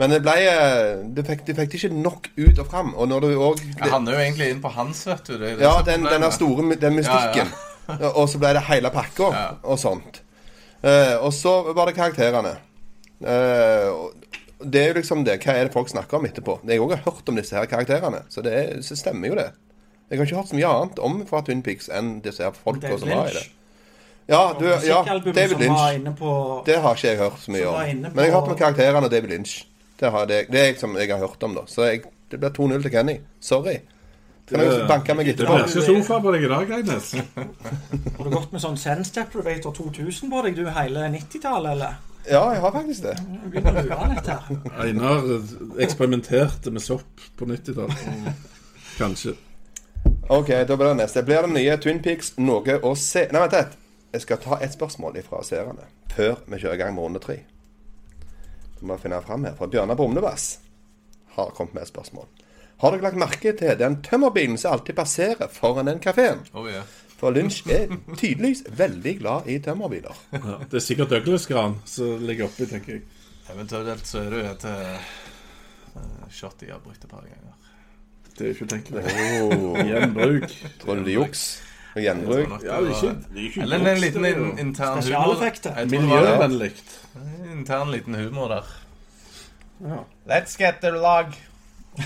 Men 0.00 0.10
det 0.10 0.18
ble 0.24 0.34
eh, 0.42 1.04
Du 1.14 1.20
fikk, 1.22 1.44
du 1.46 1.52
fikk 1.54 1.70
det 1.70 1.78
ikke 1.78 1.94
nok 1.94 2.26
ut 2.34 2.58
og 2.58 2.66
fram. 2.66 2.90
Og 2.98 3.08
når 3.08 3.24
du 3.24 3.28
òg 3.38 3.62
Jeg 3.62 3.92
handler 3.92 4.16
jo 4.16 4.24
egentlig 4.24 4.50
inn 4.50 4.60
på 4.64 4.72
hans, 4.74 5.04
vet 5.06 5.30
du. 5.30 5.36
Det, 5.38 5.54
det 5.60 5.64
Ja, 5.64 5.78
den, 5.86 6.04
den 6.04 6.26
der 6.26 6.34
store 6.34 6.66
den 6.74 6.98
mystikken. 6.98 7.54
Og 8.18 8.26
så 8.32 8.40
ble 8.40 8.54
det 8.56 8.64
hele 8.68 8.90
pakka 8.92 9.30
Ja. 9.32 9.48
og 9.62 9.78
sånt. 9.80 10.22
Uh, 10.84 11.16
og 11.24 11.32
så 11.32 11.50
var 11.76 11.88
det 11.88 11.94
karakterene. 11.96 12.54
Uh, 13.24 14.08
det 14.60 14.80
er 14.80 14.90
jo 14.90 14.96
liksom 14.98 15.24
det. 15.24 15.38
Hva 15.40 15.54
er 15.56 15.68
det 15.68 15.72
folk 15.72 15.88
snakker 15.88 16.18
om 16.18 16.26
etterpå? 16.28 16.58
Jeg 16.68 16.80
òg 16.80 16.94
har 16.96 17.02
hørt 17.06 17.28
om 17.28 17.36
disse 17.40 17.56
her 17.56 17.68
karakterene, 17.68 18.22
så 18.32 18.44
det 18.44 18.52
er, 18.56 18.82
så 18.84 18.96
stemmer 18.96 19.32
jo 19.32 19.38
det. 19.38 19.50
Jeg 20.08 20.20
har 20.20 20.28
ikke 20.28 20.40
hørt 20.40 20.52
så 20.52 20.58
mye 20.58 20.72
annet 20.72 21.00
om 21.04 21.20
fra 21.28 21.40
Twin 21.44 21.62
Peaks 21.64 21.88
enn 21.92 22.18
disse 22.24 22.44
her 22.44 22.56
folka 22.56 22.92
som 23.00 23.12
var 23.12 23.32
i 23.32 23.36
det. 23.36 23.46
Ja, 24.26 24.54
du, 24.58 24.64
ja 24.86 25.02
David 25.04 25.50
som 25.50 25.58
var 25.60 25.60
Lynch. 25.60 25.94
inne 25.98 26.12
på 26.16 26.62
Det 26.66 26.78
har 26.80 26.94
ikke 26.96 27.08
jeg 27.10 27.18
hørt 27.20 27.40
så 27.42 27.52
mye 27.52 27.66
om. 27.68 28.04
Men 28.04 28.20
jeg 28.24 28.32
har 28.32 28.40
hørt 28.40 28.52
om 28.54 28.56
karakterene 28.58 29.04
og 29.04 29.10
David 29.12 29.30
Lynch. 29.34 29.66
Det, 30.00 30.10
har, 30.10 30.24
det, 30.26 30.38
det 30.52 30.60
er 30.60 30.70
jeg 30.70 30.78
som 30.80 30.96
jeg 30.96 31.10
har 31.12 31.20
hørt 31.20 31.42
om, 31.44 31.54
da. 31.58 31.66
Så 31.68 31.84
jeg, 31.90 32.00
det 32.32 32.40
blir 32.40 32.54
2-0 32.56 32.82
til 32.86 32.90
Kenny. 32.94 33.18
Sorry. 33.40 33.76
Kan 34.48 34.60
jeg 34.60 34.72
jo 34.72 34.86
banke 34.88 35.14
meg 35.16 35.28
Det 35.28 35.34
etterpå? 35.36 35.54
blir 35.56 35.68
ikke 35.68 35.84
sofa 35.86 36.18
på 36.24 36.32
deg 36.34 36.42
i 36.44 36.48
dag, 36.50 36.72
Agnes. 36.78 37.12
Har 38.16 38.24
du 38.26 38.32
gått 38.34 38.50
med 38.52 38.60
sånn 38.64 38.76
Sense 38.80 39.12
Deprivator 39.14 39.72
2000 39.76 40.32
på 40.32 40.42
deg 40.44 40.58
du 40.58 40.66
hele 40.68 41.06
90-tallet, 41.14 41.70
eller? 41.76 41.94
Ja, 42.24 42.42
jeg 42.54 42.60
har 42.64 42.72
faktisk 42.72 43.04
det. 43.04 43.14
Einar 44.84 45.24
eksperimenterte 45.84 46.70
med 46.72 46.82
sopp 46.82 47.24
på 47.36 47.44
90-tallet. 47.48 48.04
Kanskje. 48.98 49.34
Ok, 50.32 50.48
da 50.68 50.76
blir 50.76 50.92
det 50.94 50.98
neste. 51.02 51.22
Blir 51.26 51.44
det 51.44 51.52
nye 51.52 51.76
Twin 51.80 52.00
Peaks 52.04 52.32
noe 52.40 52.78
å 52.80 52.94
se 52.96 53.26
Nei, 53.32 53.42
vent 53.44 53.56
litt. 53.58 53.74
Jeg 54.14 54.22
skal 54.22 54.38
ta 54.38 54.60
et 54.62 54.70
spørsmål 54.70 55.16
fra 55.26 55.40
seerne 55.42 55.88
før 56.14 56.36
vi 56.46 56.60
kjører 56.62 56.76
i 56.76 56.80
gang 56.84 56.94
med 56.94 57.02
runde 57.02 57.22
tre. 57.22 57.40
Så 58.78 58.86
må 58.86 58.94
finne 59.02 59.18
fram 59.24 59.42
her. 59.48 59.56
For 59.58 59.66
Bjørnar 59.66 59.98
Brumlevass 59.98 60.60
har 61.34 61.50
kommet 61.56 61.74
med 61.74 61.82
et 61.82 61.90
spørsmål. 61.90 62.28
Har 62.78 62.94
dere 62.94 63.08
lagt 63.08 63.18
merke 63.18 63.54
til 63.58 63.74
den 63.80 63.96
tømmerbilen 64.06 64.58
som 64.60 64.76
alltid 64.76 64.94
passerer 64.94 65.50
foran 65.50 65.90
den 65.90 65.98
kafeen? 65.98 66.44
Oh, 66.54 66.68
yeah. 66.70 66.86
For 67.18 67.34
Lynch 67.34 67.64
er 67.70 67.90
tydeligvis 68.14 68.62
veldig 68.70 69.18
glad 69.18 69.50
i 69.50 69.58
tømmerbiler. 69.62 70.22
Ja, 70.34 70.60
det 70.62 70.78
er 70.78 70.86
sikkert 70.86 71.10
Douglas-gran 71.10 71.80
som 71.88 72.22
ligger 72.22 72.46
oppi, 72.46 72.66
tenker 72.70 72.98
jeg. 72.98 73.04
Eventuelt 73.50 74.06
så 74.06 74.22
er 74.22 74.30
det 74.30 74.44
jo 74.44 74.54
et 74.54 74.68
uh, 74.70 76.30
shot 76.30 76.62
jeg 76.62 76.74
har 76.74 76.82
brukt 76.86 77.02
et 77.02 77.10
par 77.10 77.26
ganger. 77.26 77.54
Det 78.34 78.46
er 78.46 78.54
ikke 78.54 78.70
utenkelig. 78.70 79.04
Oh, 79.42 79.78
Gjenbruk. 79.86 80.50
tror 80.82 80.98
du 80.98 81.06
det 81.06 81.14
er 81.14 81.20
juks? 81.22 81.48
Og 81.94 82.00
gjenbruk. 82.02 82.48
Ja, 82.64 82.80
det 82.80 82.84
det 82.88 82.90
er 82.90 82.92
ikke, 82.94 83.16
det 83.30 83.38
er 83.38 83.42
ikke 83.48 83.62
Eller 83.62 83.76
en 83.94 84.00
liten 84.02 84.22
det 84.24 84.30
in 84.36 84.58
intern 84.58 84.88
humor. 84.88 85.00
Spesialeffekter. 85.02 85.70
Jeg 85.78 85.88
tror 85.88 86.00
det 86.00 86.08
var 86.10 86.16
Miljøvennlig. 86.24 86.72
en 87.16 87.58
intern 87.58 87.90
liten 87.90 88.14
humor 88.14 88.48
der. 88.48 88.62
Ja. 89.84 89.96
Let's 90.26 90.56
get 90.58 90.74
the 90.82 90.90
log. 90.90 91.26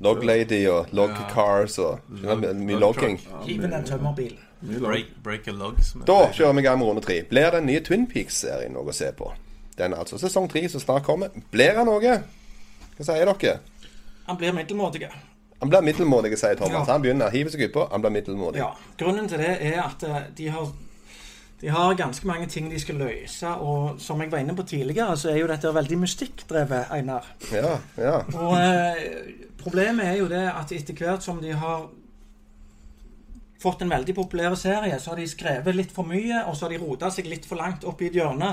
Log 0.00 0.24
Lady 0.24 0.66
og 0.68 0.86
Log 0.92 1.08
Ja. 1.10 1.28
Cars 1.34 1.78
og 1.78 1.98
skjønner 2.20 2.52
du, 2.52 2.58
mye 2.62 2.78
logging. 2.78 3.18
Hiv 3.46 3.64
inn 3.64 3.72
en 3.74 3.84
tømmerbil. 3.84 4.36
mye. 4.60 4.80
Break, 4.80 5.04
break 5.24 5.48
a 5.48 5.50
log. 5.50 5.74
Som 5.82 6.00
Da 6.06 6.30
kjører 6.32 6.52
vi 6.52 6.58
i 6.60 6.62
gang 6.62 6.78
med 6.78 6.86
runde 6.86 7.02
tre. 7.02 7.22
Blir 7.30 7.50
den 7.50 7.66
nye 7.66 7.80
Twin 7.80 8.06
Peaks-serien 8.06 8.72
noe 8.72 8.88
å 8.90 8.94
se 8.94 9.10
på? 9.12 9.32
Den 9.78 9.92
er 9.92 9.98
altså 10.04 10.18
sesong 10.18 10.48
tre 10.50 10.68
som 10.68 10.80
snart 10.80 11.04
kommer. 11.06 11.28
Blir 11.50 11.74
han 11.78 11.86
noe? 11.86 12.18
Hva 12.98 13.04
sier 13.06 13.24
dere? 13.32 13.58
Han 14.26 14.36
blir 14.36 14.52
middelmådig. 14.52 15.08
Han 15.60 15.70
blir 15.72 15.82
middelmådig, 15.82 16.36
sier 16.38 16.58
Thomas. 16.58 16.86
Ja. 16.86 16.92
Han 16.92 17.02
begynner 17.02 17.30
å 17.30 17.34
hive 17.34 17.50
seg 17.50 17.64
utpå. 17.66 17.88
Han 17.90 18.04
blir 18.04 18.14
middelmådig. 18.14 18.60
Ja. 18.62 18.70
Grunnen 19.00 19.26
til 19.30 19.42
det 19.42 19.56
er 19.72 19.80
at 19.82 20.04
eh, 20.06 20.28
de 20.38 20.52
har 20.54 20.68
de 21.58 21.68
har 21.74 21.96
ganske 21.98 22.26
mange 22.26 22.46
ting 22.46 22.68
de 22.70 22.78
skal 22.78 23.00
løse, 23.02 23.48
og 23.50 23.96
som 23.98 24.20
jeg 24.22 24.30
var 24.30 24.44
inne 24.44 24.54
på 24.54 24.62
tidligere, 24.62 25.16
så 25.18 25.32
er 25.32 25.40
jo 25.40 25.48
dette 25.50 25.72
veldig 25.74 25.96
mystikkdrevet, 26.04 26.92
Einar. 26.94 27.26
Ja, 27.50 27.72
ja. 27.98 28.20
Og 28.38 28.52
eh, 28.54 29.00
problemet 29.58 30.06
er 30.06 30.20
jo 30.20 30.28
det 30.30 30.44
at 30.52 30.70
etter 30.76 30.94
hvert 30.94 31.26
som 31.26 31.40
de 31.42 31.56
har 31.58 31.88
fått 33.58 33.82
en 33.82 33.90
veldig 33.90 34.14
populær 34.14 34.54
serie, 34.54 35.00
så 35.02 35.10
har 35.10 35.18
de 35.18 35.26
skrevet 35.26 35.74
litt 35.74 35.94
for 35.94 36.06
mye, 36.06 36.44
og 36.46 36.54
så 36.54 36.68
har 36.68 36.76
de 36.76 36.78
rota 36.84 37.10
seg 37.10 37.26
litt 37.26 37.48
for 37.48 37.58
langt 37.58 37.82
opp 37.90 38.06
i 38.06 38.12
et 38.12 38.20
hjørne. 38.20 38.52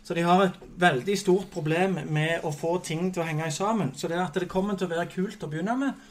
Så 0.00 0.16
de 0.16 0.24
har 0.24 0.46
et 0.46 0.56
veldig 0.80 1.18
stort 1.20 1.50
problem 1.52 1.98
med 2.08 2.46
å 2.48 2.54
få 2.56 2.78
ting 2.80 3.10
til 3.12 3.20
å 3.20 3.28
henge 3.28 3.50
sammen. 3.52 3.92
Så 3.92 4.08
det 4.08 4.16
at 4.16 4.40
det 4.40 4.48
kommer 4.48 4.80
til 4.80 4.88
å 4.88 4.94
være 4.94 5.10
kult 5.12 5.44
å 5.44 5.50
begynne 5.52 5.76
med, 5.76 6.08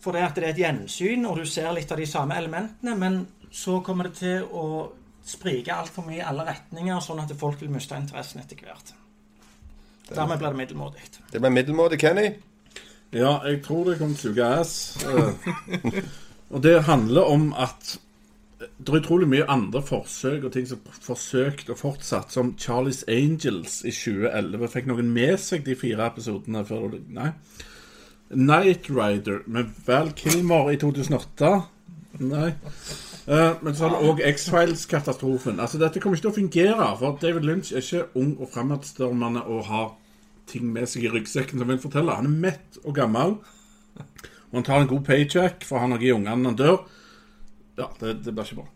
for 0.00 0.16
det 0.16 0.24
at 0.24 0.38
det 0.38 0.46
er 0.46 0.54
et 0.54 0.62
gjensyn, 0.62 1.26
og 1.28 1.40
du 1.40 1.48
ser 1.48 1.72
litt 1.76 1.92
av 1.92 2.00
de 2.00 2.08
samme 2.08 2.38
elementene, 2.40 2.96
men 2.96 3.20
så 3.52 3.80
kommer 3.84 4.08
det 4.08 4.20
til 4.20 4.46
å 4.46 4.66
sprike 5.26 5.74
altfor 5.74 6.06
mye 6.06 6.20
i 6.20 6.26
alle 6.26 6.46
retninger, 6.48 7.00
sånn 7.04 7.20
at 7.22 7.34
folk 7.38 7.60
vil 7.60 7.72
miste 7.72 7.98
interessen 7.98 8.42
etter 8.42 8.62
hvert. 8.64 8.94
Dermed 10.10 10.40
blir 10.40 10.50
det 10.50 10.58
middelmådig. 10.64 11.08
Det 11.30 11.40
blir 11.40 11.52
middelmådig, 11.54 12.00
Kenny. 12.02 12.30
Ja, 13.12 13.40
jeg 13.46 13.60
tror 13.62 13.84
det 13.86 13.98
kommer 13.98 14.18
til 14.18 14.30
å 14.30 14.34
suge 14.34 14.46
ass. 14.46 14.74
Eh, 15.06 16.00
og 16.54 16.62
det 16.62 16.76
handler 16.86 17.30
om 17.30 17.50
at 17.58 17.96
det 18.60 18.92
er 18.92 18.98
utrolig 19.00 19.28
mye 19.30 19.46
andre 19.48 19.80
forsøk 19.82 20.44
og 20.44 20.52
ting 20.52 20.66
som 20.68 20.82
er 20.84 20.98
forsøkt 21.04 21.70
og 21.72 21.78
fortsatt, 21.80 22.32
som 22.32 22.52
Charlies 22.60 23.02
Angels 23.08 23.80
i 23.84 23.92
2011. 23.94 24.66
Fikk 24.72 24.90
noen 24.90 25.12
med 25.14 25.38
seg 25.40 25.64
de 25.66 25.76
fire 25.78 26.10
episodene 26.10 26.64
før 26.68 26.98
Nei. 27.08 27.32
Night 28.30 28.90
Rider 28.90 29.42
med 29.46 29.70
Val 29.86 30.12
Kilmore 30.16 30.74
i 30.74 30.78
2008. 30.78 31.50
Nei. 32.20 32.50
Uh, 33.30 33.56
men 33.62 33.74
så 33.74 33.86
har 33.86 33.94
du 33.94 34.10
òg 34.10 34.22
X-Files-katastrofen. 34.26 35.60
Altså, 35.60 35.78
dette 35.78 36.02
kommer 36.02 36.18
ikke 36.18 36.28
til 36.28 36.32
å 36.32 36.38
fungere, 36.38 36.90
for 36.98 37.18
David 37.22 37.46
Lynch 37.46 37.72
er 37.72 37.84
ikke 37.84 38.06
ung 38.18 38.36
og 38.40 38.50
fremadstormende 38.54 39.44
og 39.46 39.66
har 39.70 39.88
ting 40.50 40.66
med 40.72 40.88
seg 40.90 41.06
i 41.06 41.12
ryggsekken 41.12 41.60
som 41.60 41.70
vil 41.70 41.82
fortelle. 41.82 42.16
Han 42.16 42.30
er 42.30 42.42
mett 42.48 42.80
og 42.84 42.94
gammel. 42.96 43.36
Og 44.50 44.58
han 44.58 44.66
tar 44.66 44.82
en 44.82 44.90
god 44.90 45.04
paycheck, 45.06 45.66
for 45.66 45.82
han 45.82 45.94
har 45.94 46.02
gitt 46.02 46.16
ungene 46.16 46.42
når 46.42 46.52
han 46.52 46.60
dør. 46.60 46.78
Ja, 47.78 47.88
det, 48.00 48.16
det 48.24 48.34
blir 48.34 48.46
ikke 48.46 48.62
bra. 48.62 48.68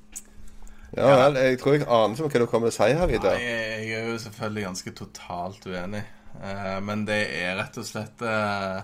Ja 0.94 1.14
vel, 1.18 1.38
jeg 1.42 1.58
tror 1.58 1.74
jeg 1.74 1.86
aner 1.90 2.14
ikke 2.14 2.28
hva 2.28 2.42
du 2.44 2.50
kommer 2.50 2.70
til 2.70 2.76
å 2.76 2.84
si 2.84 2.94
her, 2.94 3.14
Nei, 3.24 3.38
jeg 3.42 3.86
er 3.98 4.10
jo 4.12 4.18
selvfølgelig 4.22 4.66
ganske 4.68 4.92
totalt 5.00 5.66
uenig. 5.66 6.04
Uh, 6.34 6.78
men 6.86 7.02
det 7.08 7.18
er 7.34 7.56
rett 7.58 7.78
og 7.78 7.86
slett 7.86 8.22
eh, 8.26 8.78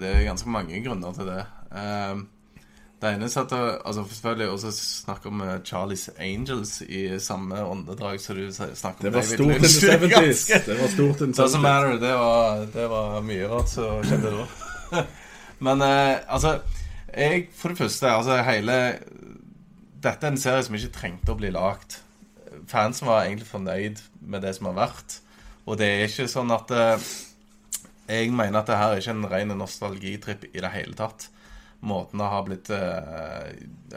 Det 0.00 0.12
er 0.12 0.24
ganske 0.28 0.50
mange 0.50 0.80
grunner 0.84 1.12
til 1.16 1.28
det. 1.30 1.42
Eh, 1.72 2.24
det 2.96 3.10
ene 3.12 3.28
er 3.28 3.40
at 3.42 3.52
altså 3.84 4.04
selvfølgelig 4.08 4.48
også 4.48 4.70
snakker 4.72 5.28
om 5.28 5.42
Charlies 5.64 6.08
Angels 6.18 6.80
i 6.80 7.18
samme 7.20 7.58
åndedrag 7.60 8.20
som 8.20 8.36
du 8.36 8.46
snakker 8.52 9.04
om 9.04 9.04
Det 9.04 9.12
var 9.14 9.22
stort 9.22 9.56
in 9.56 9.62
the 9.62 9.68
70s. 9.68 10.46
Det 10.66 10.78
var 10.80 10.88
stort 10.88 11.20
in 11.20 11.34
Doesn't 11.34 11.58
70s. 11.58 11.60
matter. 11.60 11.98
Det 12.00 12.14
var, 12.14 12.64
det 12.74 12.88
var 12.90 13.20
mye 13.20 13.48
rart 13.52 13.68
som 13.68 14.00
skjedde 14.04 14.32
da. 14.32 15.04
Men 15.66 15.82
eh, 15.82 16.16
altså 16.28 16.58
jeg, 17.16 17.48
For 17.56 17.68
det 17.68 17.78
første, 17.78 18.10
altså 18.10 18.42
hele 18.42 18.98
Dette 20.02 20.26
er 20.26 20.32
en 20.32 20.40
serie 20.40 20.64
som 20.64 20.74
ikke 20.76 20.92
trengte 20.94 21.32
å 21.32 21.38
bli 21.38 21.50
lagd. 21.52 21.98
Fansen 22.68 23.08
var 23.08 23.24
egentlig 23.24 23.48
fornøyd 23.48 24.02
med 24.20 24.44
det 24.44 24.52
som 24.56 24.68
har 24.70 24.76
vært. 24.76 25.20
Og 25.66 25.78
det 25.80 25.86
er 25.86 26.04
ikke 26.06 26.28
sånn 26.30 26.52
at 26.54 26.70
eh, 26.70 27.06
Jeg 28.06 28.30
mener 28.30 28.60
at 28.60 28.68
det 28.70 28.78
her 28.78 28.92
er 28.94 29.00
ikke 29.00 29.14
en 29.16 29.30
ren 29.30 29.52
nostalgitripp 29.58 30.46
i 30.52 30.62
det 30.62 30.72
hele 30.74 30.94
tatt. 30.98 31.26
Måten 31.86 32.22
det 32.22 32.28
har 32.30 32.44
blitt 32.46 32.70
eh, 32.72 33.48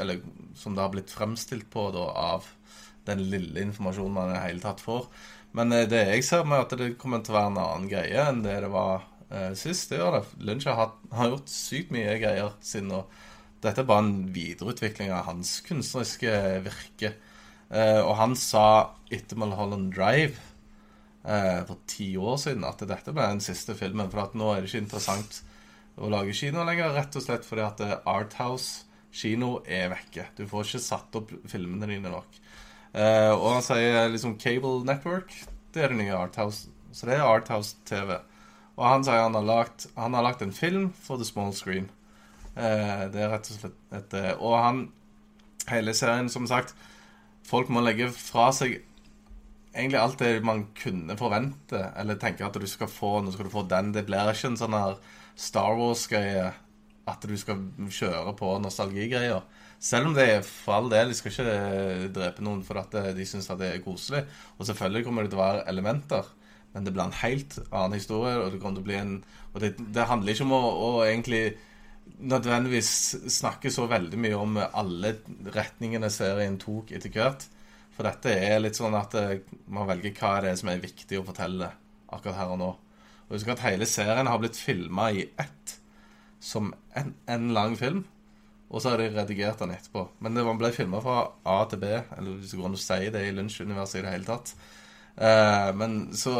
Eller 0.01 0.23
som 0.57 0.75
det 0.75 0.83
har 0.83 0.93
blitt 0.93 1.13
fremstilt 1.13 1.69
på 1.71 1.89
da, 1.95 2.09
av 2.33 2.49
den 3.07 3.21
lille 3.31 3.61
informasjonen 3.63 4.15
man 4.17 4.33
i 4.33 4.35
det 4.35 4.43
hele 4.47 4.63
tatt 4.65 4.81
får. 4.83 5.07
Men 5.57 5.73
eh, 5.75 5.87
det 5.89 6.03
jeg 6.09 6.25
ser 6.25 6.49
med 6.49 6.65
at 6.65 6.75
det 6.81 6.95
kommer 7.01 7.23
til 7.23 7.35
å 7.35 7.39
være 7.39 7.53
en 7.53 7.61
annen 7.63 7.89
greie 7.91 8.25
enn 8.31 8.43
det 8.45 8.57
det 8.65 8.73
var 8.73 9.05
eh, 9.29 9.53
sist, 9.57 9.93
det 9.93 10.01
gjør 10.01 10.19
det. 10.19 10.25
Lynch 10.49 10.67
har, 10.67 10.93
har 11.13 11.33
gjort 11.33 11.53
sykt 11.53 11.93
mye 11.95 12.17
greier 12.21 12.53
siden 12.65 12.91
nå. 12.93 13.05
Dette 13.61 13.83
er 13.83 13.89
bare 13.89 14.07
en 14.07 14.29
videreutvikling 14.33 15.13
av 15.13 15.27
hans 15.27 15.57
kunstneriske 15.65 16.35
virke. 16.63 17.11
Og 17.69 18.13
han 18.17 18.31
sa 18.39 18.95
etter 19.13 19.37
Mulholland 19.37 19.91
Drive 19.93 20.48
eh, 21.23 21.61
for 21.67 21.81
ti 21.89 22.11
år 22.17 22.37
siden 22.41 22.65
at 22.67 22.83
dette 22.87 23.13
ble 23.15 23.27
den 23.33 23.43
siste 23.43 23.75
filmen. 23.77 24.09
For 24.11 24.23
at 24.25 24.37
nå 24.37 24.51
er 24.53 24.61
det 24.61 24.71
ikke 24.71 24.85
interessant 24.85 25.41
å 25.99 26.09
lage 26.11 26.35
kino 26.37 26.63
lenger, 26.67 26.93
rett 26.95 27.17
og 27.19 27.25
slett 27.25 27.47
fordi 27.47 27.65
at 27.65 27.83
eh, 27.83 27.97
Arthouse 28.09 28.85
kino 29.11 29.59
er 29.65 29.89
vekke. 29.93 30.29
Du 30.37 30.45
får 30.47 30.67
ikke 30.67 30.83
satt 30.85 31.19
opp 31.19 31.33
filmene 31.49 31.89
dine 31.89 32.13
nok. 32.13 32.41
Eh, 32.93 33.31
og 33.33 33.47
han 33.55 33.65
sier 33.65 34.09
liksom 34.09 34.37
Cable 34.41 34.83
Network, 34.87 35.33
det 35.73 35.85
er 35.85 35.93
det 35.93 36.01
nye 36.01 36.17
Arthouse. 36.17 36.69
Så 36.91 37.05
det 37.09 37.19
er 37.19 37.27
Arthouse 37.27 37.77
TV. 37.85 38.15
Og 38.79 38.85
han 38.87 39.03
sier 39.05 39.21
han 39.21 39.35
har 39.37 39.45
lagt, 39.45 39.89
han 39.97 40.15
har 40.17 40.25
lagt 40.25 40.41
en 40.41 40.55
film 40.55 40.89
for 40.95 41.19
the 41.19 41.27
small 41.27 41.51
screen. 41.53 41.89
Eh, 42.55 43.03
det 43.13 43.21
er 43.21 43.33
rett 43.33 43.49
og 43.51 43.59
slett 43.59 43.93
et 43.95 44.13
eh, 44.17 44.31
Og 44.41 44.55
han 44.57 44.79
Hele 45.69 45.93
serien, 45.93 46.31
som 46.33 46.47
sagt 46.49 46.73
Folk 47.45 47.69
må 47.71 47.83
legge 47.85 48.09
fra 48.11 48.49
seg 48.55 48.79
egentlig 49.73 49.99
alt 49.99 50.21
det 50.21 50.31
man 50.45 50.65
kunne 50.77 51.17
forvente, 51.19 51.81
eller 51.99 52.19
tenke 52.19 52.45
at 52.45 52.57
du 52.57 52.67
skal 52.69 52.89
få 52.91 53.19
Nå 53.21 53.33
skal 53.33 53.49
du 53.49 53.53
få 53.53 53.65
den. 53.69 53.93
Det 53.95 54.05
blir 54.07 54.31
ikke 54.31 54.53
en 54.53 54.59
sånn 54.59 54.77
her 54.77 54.97
Star 55.39 55.77
Wars-greie 55.77 56.49
at 57.09 57.25
du 57.25 57.35
skal 57.39 57.61
kjøre 57.89 58.35
på 58.37 58.51
nostalgigreier. 58.61 59.45
Selv 59.79 60.09
om 60.09 60.17
det 60.17 60.25
er 60.27 60.41
for 60.45 60.75
all 60.75 60.89
del, 60.91 61.09
de 61.09 61.17
skal 61.17 61.31
ikke 61.31 62.09
drepe 62.13 62.43
noen 62.45 62.61
for 62.67 62.81
at 62.81 62.97
de 63.15 63.25
syns 63.25 63.47
det 63.61 63.69
er 63.69 63.83
koselig. 63.83 64.25
Og 64.57 64.67
selvfølgelig 64.67 65.05
kommer 65.07 65.25
det 65.25 65.31
til 65.31 65.39
å 65.39 65.45
være 65.45 65.63
elementer, 65.71 66.27
men 66.73 66.85
det 66.85 66.93
blir 66.93 67.07
en 67.07 67.21
helt 67.21 67.55
annen 67.69 67.95
historie. 67.97 68.35
Og 68.37 68.51
det 68.51 68.59
kommer 68.61 68.77
til 68.77 68.85
å 68.85 68.89
bli 68.89 68.99
en 68.99 69.15
Og 69.53 69.63
det, 69.63 69.71
det 69.79 70.05
handler 70.05 70.35
ikke 70.35 70.45
om 70.45 70.53
å, 70.53 70.61
å 70.61 70.89
egentlig 71.07 71.43
nødvendigvis 72.19 72.91
snakke 73.31 73.71
så 73.73 73.87
veldig 73.89 74.19
mye 74.21 74.37
om 74.37 74.59
alle 74.59 75.15
retningene 75.55 76.09
serien 76.13 76.59
tok 76.61 76.91
etter 76.93 77.13
hvert. 77.13 77.47
For 77.99 78.07
dette 78.07 78.31
er 78.31 78.61
litt 78.63 78.77
sånn 78.79 78.95
at 78.95 79.11
eh, 79.19 79.41
man 79.67 79.89
velger 79.89 80.13
hva 80.15 80.37
er 80.37 80.45
det 80.45 80.53
som 80.61 80.69
er 80.71 80.79
viktig 80.79 81.17
å 81.19 81.25
fortelle 81.27 81.67
akkurat 82.07 82.37
her 82.37 82.53
og 82.53 82.61
nå. 82.61 82.69
Og 83.27 83.33
husk 83.35 83.49
at 83.51 83.65
hele 83.65 83.83
serien 83.91 84.29
har 84.31 84.39
blitt 84.39 84.55
filma 84.55 85.09
i 85.11 85.25
ett 85.35 85.73
som 86.39 86.69
en, 86.95 87.11
en 87.27 87.49
lang 87.51 87.75
film. 87.75 88.05
Og 88.71 88.79
så 88.79 88.93
har 88.93 89.03
de 89.03 89.09
redigert 89.11 89.59
den 89.59 89.73
etterpå. 89.75 90.05
Men 90.23 90.37
det 90.37 90.45
var- 90.47 90.55
ble 90.61 90.71
filma 90.71 91.01
fra 91.03 91.17
A 91.43 91.57
til 91.67 91.81
B, 91.81 91.89
eller 91.91 92.37
hvis 92.39 92.53
det 92.53 92.61
går 92.61 92.69
an 92.69 92.77
å 92.77 92.81
si 92.85 93.09
det 93.11 93.25
i 93.27 93.35
Lunsjuniverset 93.35 93.99
i 93.99 94.05
det 94.05 94.13
hele 94.15 94.29
tatt. 94.29 94.53
Uh, 95.19 95.75
men 95.75 95.99
så 96.15 96.37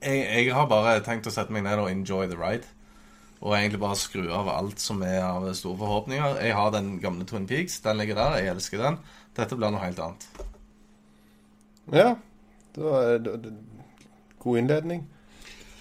jeg, 0.00 0.22
jeg 0.24 0.54
har 0.56 0.70
bare 0.72 0.96
tenkt 1.04 1.28
å 1.28 1.34
sette 1.34 1.52
meg 1.52 1.66
ned 1.66 1.82
og 1.82 1.90
enjoy 1.90 2.24
the 2.30 2.40
ride. 2.40 2.64
Og 3.42 3.52
egentlig 3.52 3.82
bare 3.82 4.00
skru 4.00 4.30
av 4.32 4.48
alt 4.48 4.80
som 4.80 5.02
er 5.04 5.20
av 5.20 5.44
store 5.52 5.76
forhåpninger. 5.82 6.40
Jeg 6.40 6.56
har 6.56 6.72
den 6.72 6.94
gamle 7.02 7.26
Twin 7.28 7.44
Peaks. 7.46 7.82
Den 7.84 8.00
ligger 8.00 8.16
der. 8.16 8.38
Jeg 8.40 8.54
elsker 8.54 8.80
den. 8.80 8.98
Dette 9.36 9.56
blir 9.56 9.70
noe 9.74 9.80
helt 9.84 9.98
annet. 10.00 10.26
Ja. 11.92 12.14
Det 12.74 12.84
var 12.84 13.18
det- 13.18 13.42
det- 13.42 13.52
god 14.38 14.58
innledning. 14.58 15.06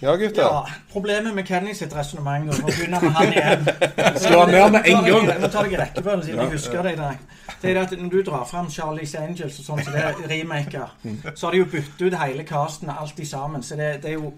Ja, 0.01 0.15
gutter. 0.15 0.41
Ja, 0.41 0.65
Problemet 0.91 1.35
med 1.35 1.45
Kenny 1.47 1.73
sitt 1.73 1.95
resonnement 1.95 2.45
Nå 2.45 2.51
begynner 2.51 2.99
begynne 2.99 3.01
med 3.01 3.11
han 3.11 3.31
igjen 3.33 3.65
Slå 4.25 4.39
han 4.39 4.49
ned 4.51 4.71
med 4.71 4.81
en 4.85 5.05
gang. 5.05 5.41
Nå 5.41 5.47
tar 5.47 5.63
jeg 5.63 5.73
i 5.73 5.77
rekkefølge, 5.77 6.23
siden 6.25 6.39
jeg 6.39 6.51
husker 6.51 6.81
det 6.83 6.97
der. 6.97 7.13
Det 7.61 7.71
er 7.77 7.81
at 7.81 7.91
Når 8.01 8.09
du 8.09 8.21
drar 8.21 8.43
fram 8.45 8.69
Charlies 8.69 9.15
Angels 9.15 9.59
og 9.59 9.65
sånn, 9.65 9.83
så 9.85 9.91
det 9.95 10.03
er 10.03 10.13
remaker, 10.29 10.91
så 11.35 11.47
har 11.47 11.51
de 11.51 11.57
jo 11.57 11.65
byttet 11.71 12.01
ut 12.01 12.17
hele 12.19 12.43
casten 12.43 12.89
alt 12.91 13.19
i 13.19 13.25
sammen. 13.25 13.63
Så 13.63 13.75
det, 13.79 14.01
det 14.03 14.09
er 14.11 14.13
jo 14.19 14.33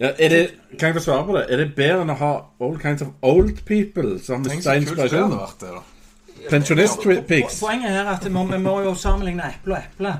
Ja, 0.00 0.10
er 0.18 0.28
det, 0.28 0.50
kan 0.78 0.86
jeg 0.88 0.94
få 0.96 1.02
svare 1.04 1.26
på 1.26 1.36
det? 1.36 1.46
Er 1.50 1.56
det 1.56 1.74
bedre 1.76 2.00
enn 2.02 2.10
å 2.10 2.18
ha 2.18 2.32
all 2.60 2.78
kinds 2.80 3.02
of 3.02 3.08
old 3.22 3.60
people 3.66 4.18
som 4.18 4.42
Tenk 4.44 4.64
mister 4.64 5.82
så 6.50 6.50
kult 6.50 6.68
det 6.78 6.84
inspirasjon? 6.84 6.84
hadde 6.84 6.84
vært, 6.84 6.94
det, 6.94 6.98
da. 6.98 6.98
Pensjonist 6.98 7.02
Po- 7.02 7.26
Peaks. 7.28 7.60
Poenget 7.60 7.90
er 7.90 8.04
at 8.12 8.24
vi 8.24 8.30
må, 8.30 8.44
vi 8.46 8.58
må 8.58 8.80
jo 8.82 8.94
sammenligne 8.94 9.42
eple 9.48 9.74
og 9.74 9.78
eple. 9.78 10.14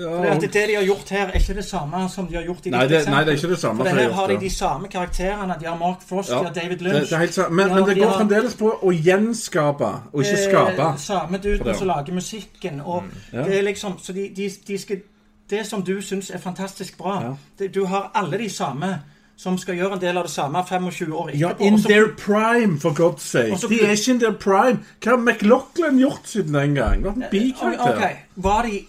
For 0.00 0.40
det, 0.40 0.52
det 0.52 0.68
de 0.68 0.74
har 0.74 0.84
gjort 0.84 1.08
her, 1.10 1.26
er 1.28 1.32
ikke 1.32 1.54
det 1.54 1.64
samme 1.64 2.08
som 2.08 2.26
de 2.26 2.34
har 2.36 2.42
gjort 2.44 2.66
i 2.66 2.70
Nei, 2.70 2.86
det- 2.88 3.06
nei, 3.08 3.24
det 3.24 3.28
er 3.28 3.36
ikke 3.36 3.48
det 3.50 3.58
samme 3.58 3.76
For 3.76 3.84
det 3.84 4.02
her 4.02 4.12
har 4.12 4.26
de 4.28 4.36
de 4.40 4.50
samme 4.50 4.88
karakterene. 4.88 5.54
De 5.60 5.66
har 5.66 5.76
Mark 5.76 6.00
Frost, 6.08 6.30
Ja, 6.30 6.38
de 6.38 6.44
har 6.44 6.52
David 6.54 6.80
Lynch. 6.80 7.10
det 7.10 7.18
helt 7.18 7.34
sant. 7.34 7.52
Men, 7.52 7.68
de 7.68 7.74
men 7.74 7.82
har- 7.82 7.86
det 7.88 7.94
de 7.96 8.00
går 8.00 8.08
har- 8.08 8.18
fremdeles 8.18 8.54
på 8.54 8.70
å 8.82 8.90
gjenskape, 9.04 9.90
og 10.12 10.20
ikke 10.24 10.36
skape. 10.50 10.82
Eh, 10.82 10.96
samme 10.96 11.38
duden 11.38 11.74
som 11.74 11.86
lager 11.86 12.12
musikken. 12.12 12.80
Og 12.84 13.02
Ja. 13.32 13.42
det 13.42 13.58
er 13.58 13.62
liksom 13.62 13.98
Så 13.98 14.12
de, 14.12 14.28
de, 14.36 14.50
de 14.66 14.78
skal 14.78 14.96
Det 15.50 15.66
som 15.66 15.82
du 15.82 16.00
syns 16.00 16.30
er 16.30 16.38
fantastisk 16.38 16.96
bra 16.98 17.20
Ja. 17.22 17.34
det, 17.58 17.74
Du 17.74 17.84
har 17.86 18.10
alle 18.14 18.38
de 18.38 18.48
samme 18.48 19.00
som 19.40 19.56
skal 19.58 19.78
gjøre 19.78 19.96
en 19.96 20.00
del 20.02 20.18
av 20.20 20.26
det 20.26 20.32
samme 20.34 20.60
25 20.68 21.12
år 21.16 21.30
Ja, 21.40 21.52
in 21.64 21.78
også, 21.78 21.88
their 21.88 22.08
prime, 22.18 22.74
for 22.80 22.92
God's 22.92 23.24
sake. 23.24 23.52
Også, 23.54 23.68
De 23.68 23.78
er 23.80 23.94
ikke 23.96 24.10
in 24.12 24.18
their 24.20 24.34
prime. 24.36 24.82
Hva 25.00 25.14
har 25.14 25.22
McLaughlin 25.22 26.00
gjort 26.02 26.28
siden 26.28 26.54
den 26.58 26.74
gang? 26.76 27.04
Vært 27.04 27.16
en 27.16 27.24
bikarakter. 27.30 27.94
Ok, 27.96 28.18
Var 28.36 28.62
de 28.68 28.80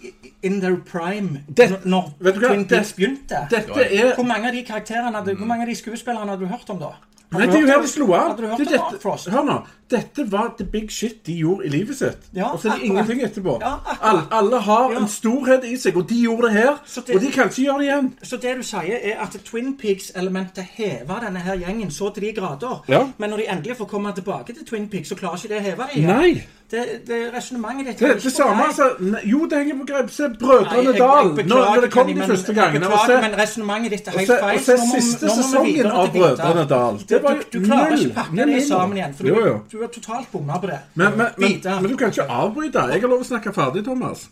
in 0.43 0.59
their 0.61 0.75
prime 0.91 1.39
Det- 1.57 1.85
når-? 1.85 2.11
Twin 2.19 2.65
Peaks 2.67 2.93
begynte? 2.93 3.45
Dette 3.49 3.79
er 3.79 4.15
Hvor 4.15 4.27
mange 4.27 4.47
av 4.47 4.53
de 4.53 4.63
karakterene 4.67 5.23
Hvor 5.37 5.45
mange 5.45 5.63
av 5.63 5.69
de 5.69 5.75
skuespillerne 5.75 6.29
hadde 6.29 6.41
du 6.41 6.47
hørt 6.47 6.69
om 6.69 6.79
da? 6.79 6.91
Nei, 7.31 7.45
det 7.47 7.55
er 7.55 7.61
jo 7.61 7.67
her 7.67 7.81
det 7.81 7.89
slo 7.89 8.07
av. 8.13 8.39
Er 8.41 8.97
Frost? 8.99 9.29
hør 9.31 9.45
nå. 9.47 9.61
Dette 9.91 10.23
var 10.31 10.53
the 10.57 10.63
big 10.63 10.91
shit 10.91 11.25
de 11.25 11.33
gjorde 11.35 11.65
i 11.65 11.69
livet 11.69 11.97
sitt. 11.97 12.27
Og 12.43 12.59
så 12.61 12.69
er 12.69 12.77
det 12.79 12.85
ingenting 12.87 13.21
etterpå. 13.23 13.57
Ja, 13.61 13.73
alle, 14.01 14.21
alle 14.31 14.59
har 14.63 14.93
en 14.95 15.07
storhet 15.11 15.65
i 15.67 15.75
seg, 15.79 15.97
og 15.99 16.07
de 16.09 16.15
gjorde 16.23 16.47
det 16.47 16.51
her. 16.51 16.77
Det- 16.95 17.15
Og 17.15 17.21
de 17.21 17.31
kan 17.31 17.49
ikke 17.49 17.63
gjøre 17.65 17.77
det 17.79 17.87
igjen. 17.89 18.13
Så 18.23 18.37
det 18.41 18.55
du 18.57 18.63
sier, 18.63 18.99
er 19.03 19.19
at 19.21 19.35
Twin 19.45 19.75
Peaks-elementet 19.77 20.63
hever 20.77 21.19
denne 21.25 21.39
her 21.39 21.55
gjengen 21.59 21.91
så 21.91 22.13
til 22.13 22.23
de 22.23 22.31
grader. 22.39 22.83
Men 23.17 23.29
når 23.29 23.37
de 23.37 23.49
endelig 23.51 23.77
får 23.77 23.85
komme 23.87 24.13
tilbake 24.15 24.53
til 24.53 24.65
Twin 24.65 24.87
Peaks, 24.87 25.09
så 25.09 25.15
klarer 25.15 25.35
ikke 25.35 25.47
det 25.49 25.59
å 25.59 25.61
heve 25.69 25.87
det 25.87 25.95
igjen. 26.03 26.17
Nei. 26.17 26.43
Det, 26.71 27.01
det 27.07 27.33
resonnementet 27.35 27.85
ditt 27.87 27.99
Det, 27.99 28.09
er 28.09 28.13
det 28.23 28.31
samme, 28.31 28.63
altså. 28.63 28.85
Jo, 29.27 29.45
det 29.45 29.57
henger 29.57 29.75
på 29.81 29.85
greip. 29.89 30.09
Se 30.09 30.29
Brødrene 30.39 30.93
Dal. 30.97 31.33
Når, 31.47 31.81
det 31.83 31.91
kom 31.91 32.07
de 32.07 32.15
første 32.23 32.53
gangene. 32.55 32.87
Og 32.87 32.99
se, 33.05 33.17
men 33.21 33.35
resonnementet 33.35 33.91
ditt 33.91 34.07
er 34.07 34.11
helt 34.19 34.31
feil. 34.31 34.55
og 34.55 34.63
se 34.69 34.77
siste 35.01 35.29
sesongen 35.35 35.85
av. 35.91 36.07
Brødrene 36.13 36.63
Dal. 36.69 37.01
Det 37.09 37.20
du, 37.21 37.59
du 37.59 37.65
klarer 37.65 37.89
null. 37.95 38.01
ikke 38.05 38.15
pakke 38.15 38.35
Null 38.39 38.51
det 38.55 38.63
sammen 38.67 38.97
igjen, 38.97 39.13
for 39.17 39.27
Jo, 39.27 39.35
du, 39.35 39.47
jo. 39.47 39.55
du 39.71 39.77
er 39.83 39.87
totalt 39.95 40.31
bomma 40.31 40.59
på 40.63 40.67
det. 40.71 40.79
Men, 40.95 41.17
men, 41.17 41.27
men, 41.37 41.57
men 41.65 41.91
du 41.91 41.97
kan 41.97 42.09
ikke 42.13 42.25
avbryte. 42.29 42.85
Jeg 42.93 43.01
har 43.01 43.09
lov 43.13 43.21
å 43.25 43.29
snakke 43.29 43.53
ferdig, 43.55 43.83
Thomas. 43.85 44.27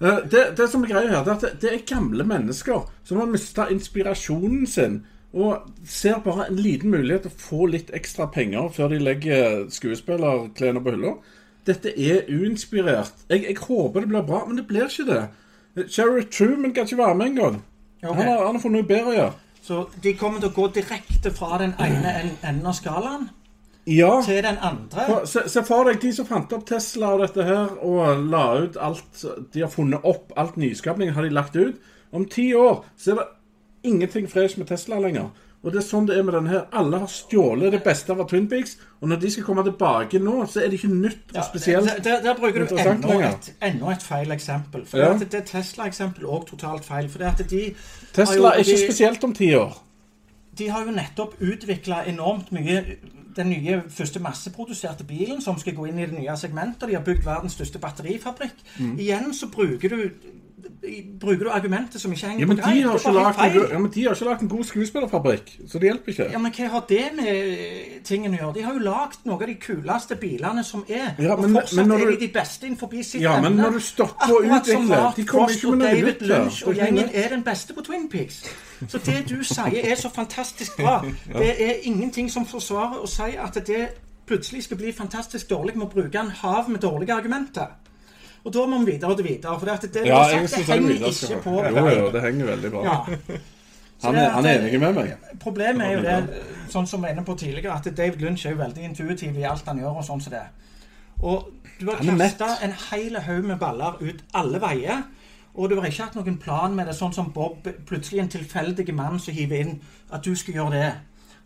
Eh, 0.00 0.18
Det, 0.30 0.42
det 0.56 0.68
som 0.70 0.84
er 0.84 0.92
greia 0.92 1.10
her, 1.12 1.24
det 1.26 1.32
er 1.32 1.36
at 1.36 1.60
det, 1.62 1.72
er 1.74 1.86
gamle 1.94 2.24
mennesker 2.24 2.84
som 3.04 3.18
har 3.22 3.26
mista 3.30 3.68
inspirasjonen 3.74 4.66
sin. 4.66 5.00
Og 5.34 5.66
ser 5.84 6.22
bare 6.24 6.46
en 6.48 6.56
liten 6.56 6.90
mulighet 6.90 7.26
til 7.26 7.30
å 7.34 7.40
få 7.42 7.66
litt 7.68 7.90
ekstra 7.92 8.30
penger 8.32 8.70
før 8.72 8.88
de 8.94 8.98
legger 9.02 9.66
skuespillerklærne 9.74 10.80
på 10.84 10.94
hylla. 10.94 11.10
Dette 11.68 11.92
er 12.00 12.22
uinspirert. 12.32 13.12
Jeg, 13.28 13.42
jeg 13.44 13.58
håper 13.60 14.00
det 14.06 14.08
blir 14.08 14.24
bra, 14.24 14.44
men 14.48 14.56
det 14.56 14.64
blir 14.70 14.86
ikke 14.88 15.04
det. 15.10 15.24
Sherry 15.92 16.22
Truman 16.32 16.72
kan 16.72 16.88
ikke 16.88 16.96
være 17.02 17.14
med 17.20 17.26
engang. 17.34 17.58
Okay. 18.02 18.14
Han, 18.14 18.24
har- 18.30 18.46
han 18.46 18.56
har 18.56 18.62
funnet 18.62 18.80
noe 18.80 18.88
bedre 18.88 19.12
å 19.12 19.16
gjøre. 19.18 19.34
Så 19.68 19.82
de 20.02 20.14
kommer 20.16 20.40
til 20.40 20.48
å 20.48 20.54
gå 20.56 20.68
direkte 20.78 21.30
fra 21.36 21.58
den 21.60 21.74
ene 21.78 22.14
en- 22.22 22.38
enden 22.42 22.66
av 22.70 22.74
skalaen 22.78 23.28
Ja. 23.86 24.22
til 24.24 24.42
den 24.42 24.56
andre. 24.64 25.26
Se, 25.26 25.42
se 25.48 25.62
for 25.64 25.84
deg 25.88 26.00
de 26.00 26.12
som 26.12 26.26
fant 26.28 26.52
opp 26.52 26.66
Tesla 26.68 27.14
og 27.14 27.20
dette 27.26 27.44
her, 27.44 27.74
og 27.84 28.24
la 28.30 28.44
ut 28.64 28.76
alt 28.80 29.24
De 29.52 29.60
har 29.60 29.68
funnet 29.72 30.00
opp 30.04 30.32
alt 30.36 30.56
nyskapningen 30.56 31.14
har 31.14 31.22
de 31.28 31.30
lagt 31.30 31.56
ut. 31.56 31.76
Om 32.12 32.24
ti 32.32 32.50
år 32.56 32.82
så 32.98 33.12
er 33.12 33.20
det 33.22 33.28
ingenting 33.84 34.26
fresh 34.28 34.58
med 34.58 34.66
Tesla 34.68 34.98
lenger. 35.00 35.30
Og 35.64 35.72
det 35.72 35.80
er 35.80 35.86
sånn 35.88 36.06
det 36.06 36.16
er 36.16 36.22
med 36.22 36.34
denne 36.34 36.48
her. 36.52 36.66
Alle 36.72 37.00
har 37.02 37.08
stjålet 37.10 37.72
det 37.74 37.80
beste 37.82 38.10
av 38.14 38.28
Twin 38.30 38.46
Peaks, 38.48 38.76
og 39.02 39.08
når 39.10 39.20
de 39.20 39.30
skal 39.30 39.44
komme 39.44 39.64
tilbake 39.66 40.20
nå, 40.22 40.46
så 40.46 40.60
er 40.62 40.68
det 40.70 40.78
ikke 40.78 40.92
nytt 40.94 41.34
og 41.34 41.44
spesielt. 41.48 41.88
der, 41.88 41.98
der, 42.04 42.20
der 42.22 42.34
bruker 42.38 42.64
du 42.64 42.76
enda 42.76 43.18
et, 43.28 43.48
enda 43.60 43.90
et 43.90 44.02
feil 44.06 44.30
eksempel. 44.30 44.86
For 44.86 44.98
Ja. 44.98 45.12
det, 45.18 45.30
det 45.32 45.44
Tesla-eksempelet 45.50 46.28
òg 46.30 46.46
totalt 46.46 46.84
feil. 46.84 47.08
For 47.08 47.18
det 47.18 47.26
at 47.40 47.50
de 47.50 47.74
Tesla 48.16 48.54
er 48.54 48.64
ikke 48.64 48.80
spesielt 48.86 49.24
om 49.24 49.34
ti 49.36 49.52
år. 49.54 49.76
De 50.58 50.68
har 50.72 50.86
jo 50.86 50.94
nettopp 50.94 51.38
utvikla 51.44 52.02
enormt 52.10 52.50
mye 52.54 52.82
den 53.38 53.52
nye 53.52 53.82
første 53.94 54.20
masseproduserte 54.22 55.04
bilen 55.06 55.42
som 55.44 55.58
skal 55.60 55.76
gå 55.76 55.86
inn 55.88 56.00
i 56.00 56.06
det 56.08 56.16
nye 56.16 56.34
segmentet. 56.36 56.88
De 56.90 56.96
har 56.96 57.04
bygd 57.06 57.22
verdens 57.26 57.54
største 57.54 57.78
batterifabrikk. 57.82 58.56
Mm. 58.78 58.96
Igjen 58.98 59.30
så 59.36 59.50
bruker 59.52 59.94
du 59.94 60.00
bruker 61.20 61.44
du 61.44 61.50
argumenter 61.50 61.98
som 61.98 62.12
ikke 62.12 62.26
henger 62.28 62.40
Ja, 62.40 62.46
men 62.46 62.56
på 62.56 62.62
de 62.62 62.72
greip. 62.72 62.84
har 62.86 62.98
ikke 62.98 63.12
lagt 63.12 63.38
en, 63.38 63.70
ja, 63.72 63.78
men 63.78 63.90
de 63.94 64.04
har 64.04 64.14
ikke 64.14 64.24
lagt 64.24 64.42
en 64.42 64.48
god 64.48 64.64
skuespillerfabrikk, 64.64 65.52
så 65.68 65.78
det 65.78 65.82
hjelper 65.90 66.12
ikke. 66.12 66.26
Ja, 66.32 66.38
men 66.38 66.52
Hva 66.52 66.68
har 66.68 66.84
det 66.88 67.04
med 67.16 68.04
tingen 68.04 68.34
å 68.34 68.38
gjøre? 68.38 68.54
De 68.54 68.62
har 68.62 68.72
jo 68.72 68.78
lagd 68.78 69.18
noen 69.26 69.42
av 69.42 69.46
de 69.48 69.54
kuleste 69.54 70.16
bilene 70.16 70.64
som 70.64 70.84
er. 70.88 71.14
Ja, 71.18 71.36
men- 71.36 71.56
og 71.56 71.62
fortsatt 71.62 71.76
men 71.76 71.88
når 71.88 71.94
er 72.00 72.04
du- 72.04 72.16
de 72.16 72.26
de 72.26 72.32
beste 72.32 72.66
innenfor 72.66 73.02
sitt 73.02 73.20
Ja, 73.22 73.40
men 73.40 73.52
når 73.56 73.70
du 73.72 73.80
stopper 73.80 74.26
å 74.26 74.40
utvikle, 74.42 75.16
de 75.16 75.24
kommer 75.24 75.48
ikke 75.48 75.70
med 75.70 75.78
noe 75.78 76.02
nytt. 76.12 76.20
Lynch 76.22 76.66
og 76.66 76.74
gjengen 76.74 77.10
er 77.14 77.28
den 77.28 77.42
beste 77.42 77.72
på 77.74 77.82
Twin 77.84 78.08
Peaks. 78.08 78.42
Så 78.88 78.98
det 79.04 79.28
du 79.28 79.42
sier 79.44 79.84
er 79.92 79.94
så 79.96 80.08
fantastisk 80.10 80.76
bra. 80.76 81.04
Det 81.38 81.60
er 81.60 81.74
ingenting 81.82 82.30
som 82.30 82.46
forsvarer 82.46 83.02
å 83.02 83.06
si 83.08 83.36
at 83.36 83.54
det 83.66 83.88
plutselig 84.26 84.62
skal 84.64 84.76
bli 84.76 84.92
fantastisk 84.92 85.48
dårlig 85.48 85.74
med 85.76 85.86
å 85.86 85.90
bruke 85.90 86.18
en 86.20 86.30
hav 86.30 86.68
med 86.68 86.80
dårlige 86.80 87.12
argumenter. 87.14 87.66
Og 88.48 88.54
da 88.54 88.64
må 88.64 88.78
vi 88.80 88.94
videre 88.94 89.16
til 89.16 89.26
videre. 89.26 89.58
For 89.60 89.68
det, 89.68 89.92
det, 89.94 90.06
Ja, 90.08 90.22
sagt, 90.24 90.54
det 90.56 90.64
henger 90.72 90.92
videre 90.94 91.10
ikke 91.12 91.40
på 91.44 91.56
Jo, 91.60 91.82
jo, 91.92 92.10
det 92.14 92.22
henger 92.24 92.46
veldig 92.54 92.70
bra. 92.72 92.84
Ja. 92.86 93.38
Han 94.02 94.16
er, 94.16 94.28
han 94.30 94.46
er 94.46 94.60
enig 94.60 94.80
med 94.80 94.94
meg. 94.94 95.12
Problemet 95.42 95.84
er 95.84 95.96
jo 95.96 96.02
det, 96.06 96.42
sånn 96.70 96.86
som 96.86 97.02
vi 97.02 97.08
var 97.08 97.16
inne 97.16 97.24
på 97.26 97.34
tidligere, 97.36 97.74
at 97.74 97.88
David 97.98 98.22
Lynch 98.22 98.46
er 98.46 98.54
jo 98.54 98.60
veldig 98.62 98.84
intuitiv 98.86 99.36
i 99.36 99.44
alt 99.50 99.66
han 99.66 99.80
gjør. 99.82 99.98
og 100.00 100.06
sånn 100.06 100.22
som 100.22 100.32
det. 100.36 100.44
Og 101.18 101.48
du 101.80 101.88
har 101.90 102.00
kasta 102.06 102.52
en 102.62 102.76
hel 102.88 103.18
haug 103.26 103.48
med 103.50 103.58
baller 103.58 103.98
ut 104.00 104.22
alle 104.38 104.62
veier. 104.62 105.02
Og 105.58 105.68
du 105.70 105.80
har 105.80 105.90
ikke 105.90 106.06
hatt 106.06 106.16
noen 106.16 106.38
plan 106.38 106.74
med 106.78 106.86
det, 106.86 106.94
sånn 106.94 107.12
som 107.12 107.32
Bob, 107.34 107.66
plutselig 107.88 108.22
en 108.22 108.32
tilfeldig 108.38 108.94
mann 108.94 109.18
som 109.18 109.34
hiver 109.34 109.64
inn 109.64 109.76
at 110.14 110.22
du 110.24 110.32
skal 110.38 110.60
gjøre 110.60 110.78
det. 110.78 110.92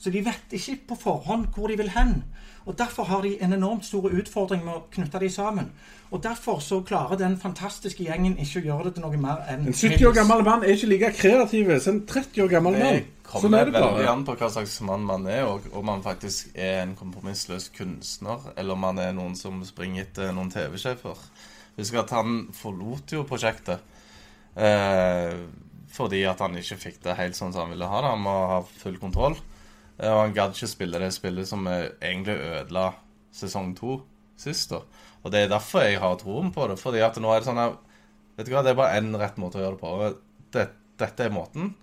Så 0.03 0.11
de 0.13 0.21
vet 0.27 0.53
ikke 0.59 0.77
på 0.91 0.99
forhånd 1.07 1.49
hvor 1.57 1.73
de 1.73 1.79
vil 1.81 1.93
hen. 1.97 2.21
Og 2.67 2.77
Derfor 2.79 3.09
har 3.09 3.23
de 3.23 3.37
en 3.43 3.53
enormt 3.53 3.87
stor 3.87 4.11
utfordring 4.11 4.65
med 4.65 4.75
å 4.75 4.85
knytte 4.93 5.21
de 5.23 5.31
sammen. 5.33 5.73
Og 6.13 6.21
Derfor 6.23 6.59
så 6.61 6.83
klarer 6.85 7.17
den 7.17 7.39
fantastiske 7.41 8.05
gjengen 8.05 8.35
ikke 8.37 8.61
å 8.61 8.65
gjøre 8.67 8.85
det 8.91 8.99
til 8.99 9.07
noe 9.07 9.21
mer 9.21 9.47
enn 9.49 9.65
En 9.71 9.77
70 9.77 10.05
år 10.11 10.17
gammel 10.19 10.43
mann 10.45 10.65
er 10.67 10.75
ikke 10.75 10.91
like 10.91 11.13
kreativ 11.17 11.71
som 11.81 11.95
en 11.95 12.03
30 12.11 12.43
år 12.45 12.51
gammel 12.53 12.77
mann. 12.77 13.07
Sånn 13.33 13.57
er 13.57 13.65
det 13.65 13.73
veldig 13.73 13.95
bare. 13.97 14.11
an 14.11 14.27
på 14.29 14.35
hva 14.37 14.51
slags 14.53 14.75
mann 14.85 15.07
man 15.09 15.25
er, 15.31 15.47
og 15.49 15.71
om 15.73 15.87
man 15.89 16.05
faktisk 16.05 16.53
er 16.53 16.83
en 16.83 16.93
kompromissløs 16.99 17.71
kunstner, 17.73 18.45
eller 18.61 18.77
om 18.77 18.85
man 18.85 19.01
er 19.01 19.15
noen 19.17 19.33
som 19.41 19.63
springer 19.65 20.05
etter 20.05 20.35
noen 20.37 20.53
TV-sjefer. 20.53 21.23
Husk 21.79 21.97
at 21.97 22.13
han 22.13 22.43
forlot 22.53 23.15
jo 23.17 23.25
prosjektet 23.25 23.81
eh, 24.61 25.39
fordi 25.93 26.23
at 26.29 26.45
han 26.45 26.57
ikke 26.61 26.77
fikk 26.81 27.01
det 27.07 27.17
helt 27.17 27.37
sånn 27.37 27.55
som 27.55 27.67
han 27.67 27.73
ville 27.73 27.89
ha 27.89 28.03
det. 28.05 28.13
Han 28.13 28.25
må 28.25 28.37
ha 28.53 28.61
full 28.83 29.01
kontroll. 29.01 29.39
Eh, 29.97 30.11
og 30.13 30.27
han 30.27 30.37
gadd 30.37 30.57
ikke 30.57 30.71
spille 30.75 31.01
det 31.01 31.13
spillet 31.17 31.49
som 31.49 31.65
eh, 31.69 31.89
egentlig 32.01 32.37
ødela 32.37 32.91
sesong 33.33 33.73
to 33.79 33.99
sist. 34.41 34.73
da. 34.73 34.83
Og 35.23 35.33
det 35.33 35.45
er 35.45 35.53
derfor 35.53 35.87
jeg 35.87 36.01
har 36.03 36.19
troen 36.21 36.51
på 36.55 36.67
det. 36.71 36.79
Fordi 36.81 37.03
at 37.05 37.19
nå 37.23 37.31
er 37.33 37.43
det 37.43 37.49
sånn 37.51 37.63
her 37.63 37.79
Vet 38.33 38.47
du 38.49 38.55
hva, 38.55 38.63
det 38.65 38.71
er 38.73 38.77
bare 38.79 38.97
én 38.97 39.11
rett 39.21 39.37
måte 39.37 39.59
å 39.59 39.61
gjøre 39.61 39.77
det 39.77 39.83
på. 39.83 40.13
Det, 40.57 40.63
dette 41.03 41.25
er 41.27 41.35
måten. 41.35 41.75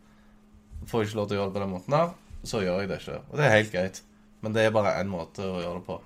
Får 0.89 1.03
jeg 1.03 1.11
ikke 1.11 1.19
lov 1.19 1.27
til 1.29 1.37
å 1.37 1.39
gjøre 1.39 1.51
det 1.51 1.55
på 1.59 1.61
den 1.61 1.73
måten 1.75 1.93
her, 1.93 2.07
så 2.41 2.61
gjør 2.63 2.79
jeg 2.81 2.89
det 2.89 2.97
ikke. 3.03 3.17
Og 3.29 3.35
det 3.37 3.45
er 3.45 3.53
helt 3.53 3.69
greit. 3.75 3.99
Men 4.41 4.55
det 4.55 4.63
er 4.65 4.73
bare 4.73 4.95
én 4.97 5.11
måte 5.11 5.45
å 5.45 5.59
gjøre 5.61 5.77
det 5.77 5.85
på. 5.85 5.99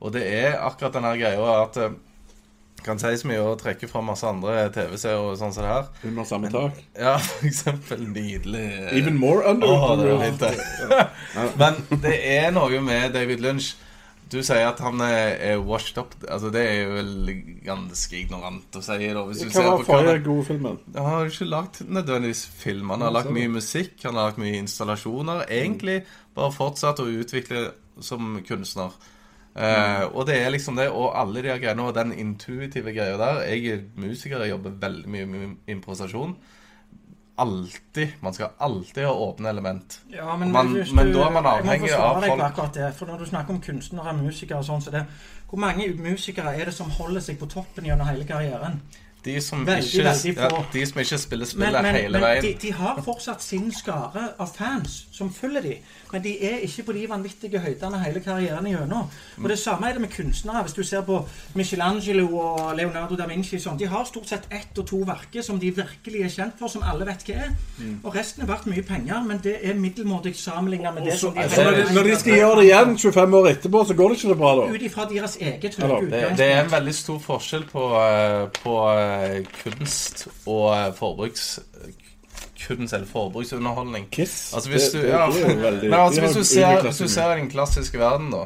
Og 0.00 0.14
det 0.14 0.22
er 0.30 0.60
akkurat 0.62 0.94
den 0.94 1.08
her 1.08 1.18
greia 1.18 1.56
at 1.64 1.80
kan 2.80 2.96
kan 2.96 3.00
sies 3.02 3.26
mye 3.28 3.40
og 3.44 3.58
trekke 3.60 3.88
fra 3.90 4.00
masse 4.04 4.24
andre 4.24 4.62
TV-seere 4.72 5.20
og 5.20 5.34
sånn 5.36 5.52
som 5.52 5.66
det 5.66 5.72
her. 5.72 5.88
Under 6.08 6.28
samme 6.28 6.50
tak. 6.52 6.78
Ja, 6.96 7.16
for 7.26 7.48
eksempel 7.50 8.06
nydelig 8.08 8.64
eh, 8.70 8.94
Even 8.96 9.18
more 9.20 9.44
under 9.50 9.68
Oh, 9.68 9.92
det 10.00 10.06
var 10.08 10.24
helt 10.24 10.40
det. 10.40 10.54
Men 11.60 12.00
det 12.00 12.16
er 12.38 12.48
noe 12.56 12.80
med 12.84 13.12
David 13.16 13.44
Lynch. 13.44 13.74
Du 14.30 14.38
sier 14.46 14.68
at 14.68 14.78
han 14.84 15.02
er, 15.02 15.32
er 15.42 15.62
washed 15.66 15.98
up. 15.98 16.14
Altså, 16.22 16.52
det 16.54 16.62
er 16.62 16.76
jo 16.84 16.90
vel 16.94 17.14
ganske 17.66 18.18
ignorant 18.20 18.76
å 18.78 18.82
si. 18.84 18.98
da 19.10 19.24
Hvis 19.26 19.42
du 19.42 19.48
Hva 19.50 19.64
var 19.66 19.86
forrige 19.88 20.24
gode 20.26 20.44
filmen? 20.46 20.76
han 20.94 21.08
har 21.08 21.24
jo 21.24 21.32
ikke 21.32 21.48
lagt 21.50 21.80
nødvendigvis 21.82 22.44
film. 22.60 22.92
Han 22.94 23.02
har 23.06 23.14
lagt 23.16 23.32
mye 23.34 23.50
musikk, 23.50 23.96
han 24.04 24.14
har 24.14 24.30
lagt 24.30 24.42
mye 24.42 24.60
installasjoner. 24.60 25.48
Egentlig 25.50 26.04
bare 26.36 26.54
fortsatt 26.54 27.02
å 27.02 27.08
utvikle 27.10 27.70
som 28.00 28.38
kunstner. 28.46 28.94
Uh, 29.50 30.06
og 30.14 30.28
det 30.28 30.36
er 30.38 30.52
liksom 30.54 30.76
det, 30.78 30.86
og 30.94 31.10
alle 31.18 31.42
de 31.42 31.56
greiene, 31.58 31.82
og 31.82 31.96
den 31.96 32.12
intuitive 32.14 32.92
greia 32.94 33.16
der 33.18 33.40
Jeg 33.50 33.64
er 33.66 33.80
musiker, 33.98 34.38
jeg 34.38 34.54
jobber 34.54 34.76
veldig 34.86 35.10
mye 35.10 35.26
med 35.26 35.72
improvisasjon. 35.74 36.36
Alltid. 37.40 38.08
Man 38.20 38.34
skal 38.36 38.50
alltid 38.58 39.06
ha 39.06 39.12
åpne 39.26 39.48
element. 39.48 40.00
Ja, 40.12 40.36
men, 40.36 40.52
Man- 40.52 40.74
du, 40.74 40.84
men 40.94 41.12
da 41.14 41.26
er 41.26 41.30
man 41.32 41.46
avhengig 41.46 41.92
av 41.96 42.20
folk. 42.20 42.42
akkurat 42.46 42.74
det, 42.74 42.90
for 42.98 43.06
når 43.08 43.18
du 43.22 43.26
snakker 43.30 43.54
om 43.54 43.60
kunstnere, 43.64 44.12
musikere 44.18 44.58
og 44.60 44.66
sånn, 44.68 44.82
så 44.84 44.90
det 44.92 45.06
Hvor 45.50 45.58
mange 45.58 45.88
musikere 45.98 46.52
er 46.54 46.64
det 46.68 46.74
som 46.76 46.90
holder 46.90 47.20
seg 47.20 47.38
på 47.40 47.48
toppen 47.50 47.84
gjennom 47.88 48.06
hele 48.06 48.24
karrieren? 48.28 48.80
De 49.24 49.40
som, 49.44 49.66
Veldig, 49.66 49.84
ikke, 49.84 50.04
veldig 50.04 50.36
ja, 50.36 50.62
de 50.72 50.86
som 50.88 51.00
ikke 51.02 51.18
spiller 51.18 51.46
spillet 51.46 51.82
men, 51.84 51.94
hele 51.94 52.12
men 52.18 52.22
veien. 52.24 52.42
de, 52.46 52.54
de 52.62 52.72
har 52.72 53.00
fortsatt 53.04 53.42
sin 53.44 53.66
skare 53.72 54.22
av 54.40 54.48
fans 54.56 54.94
som 55.12 55.28
følger 55.32 55.60
de. 55.66 55.74
Men 56.12 56.22
de 56.24 56.32
er 56.48 56.62
ikke 56.66 56.82
på 56.88 56.92
de 56.96 57.02
vanvittige 57.10 57.60
høydene 57.60 58.00
hele 58.02 58.20
karrieren 58.24 58.66
igjennom. 58.66 59.10
Og 59.42 59.48
det 59.52 59.58
samme 59.60 59.90
er 59.90 59.98
det 59.98 60.00
med 60.06 60.10
kunstnere. 60.14 60.62
Hvis 60.64 60.72
du 60.72 60.82
ser 60.82 61.04
på 61.06 61.20
Michelangelo 61.54 62.24
og 62.40 62.76
Leonardo 62.78 63.16
da 63.18 63.26
Vinci 63.28 63.58
sånn, 63.60 63.76
De 63.78 63.86
har 63.92 64.04
stort 64.08 64.26
sett 64.32 64.48
ett 64.50 64.78
og 64.80 64.86
to 64.88 65.02
verker 65.06 65.44
som 65.44 65.58
de 65.60 65.70
virkelig 65.76 66.22
er 66.26 66.32
kjent 66.34 66.56
for, 66.58 66.72
som 66.72 66.82
alle 66.82 67.06
vet 67.06 67.22
hva 67.28 67.36
er. 67.44 67.52
Og 68.02 68.16
resten 68.16 68.42
er 68.44 68.48
verdt 68.50 68.66
mye 68.72 68.82
penger, 68.88 69.20
men 69.28 69.38
det 69.44 69.58
er 69.68 69.76
middelmådig 69.78 70.32
sammenlignet 70.40 70.94
med 70.96 71.06
det 71.10 71.18
som 71.20 71.34
de 71.36 71.44
altså, 71.44 71.64
når 71.68 71.92
når 71.94 72.08
de 72.10 72.16
skal 72.24 72.38
gjøre 72.40 72.56
det 72.62 72.66
igjen 72.70 72.96
25 72.98 73.38
år 73.42 73.48
etterpå, 73.52 73.84
så 73.90 73.94
går 74.00 74.08
det 74.08 74.18
ikke 74.18 74.32
så 74.32 74.38
bra, 74.40 74.54
da. 74.60 74.66
Ut 74.74 74.82
ifra 74.88 75.06
deres 75.12 75.36
eget 75.40 75.76
høye 75.76 75.88
Det, 75.90 76.00
utgangspunkt. 76.00 76.38
det 76.40 76.48
er 76.54 76.60
en 76.64 76.72
veldig 76.72 76.94
stor 76.94 77.18
forskjell 77.28 77.64
på, 77.70 77.84
eh, 78.00 78.44
på 78.62 78.74
eh, 78.94 79.09
kunst 79.62 80.26
og 80.46 80.94
forbruks 80.98 81.60
kunst 82.66 82.92
eller 82.92 83.06
forbruksunderholdning. 83.08 84.08
Kiss. 84.12 84.52
Altså 84.54 84.70
hvis 84.70 84.82
Det- 84.92 85.02
du, 85.02 85.06
ja, 85.08 85.26
det 85.26 85.56
veldig- 85.62 85.90
men 85.90 86.00
altså 86.00 86.20
hvis 86.20 86.36
du 86.36 86.44
ser, 86.44 86.82
hvis 86.82 86.98
du 86.98 87.08
ser 87.08 87.34
den 87.34 87.50
klassiske 87.50 87.98
verden, 87.98 88.30
da 88.30 88.42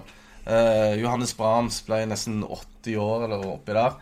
eh, 0.47 1.01
Johannes 1.03 1.35
Brahms 1.35 1.81
ble 1.87 2.05
nesten 2.07 2.43
80 2.45 2.97
år 2.97 3.25
eller 3.25 3.47
oppi 3.55 3.73
der. 3.73 3.97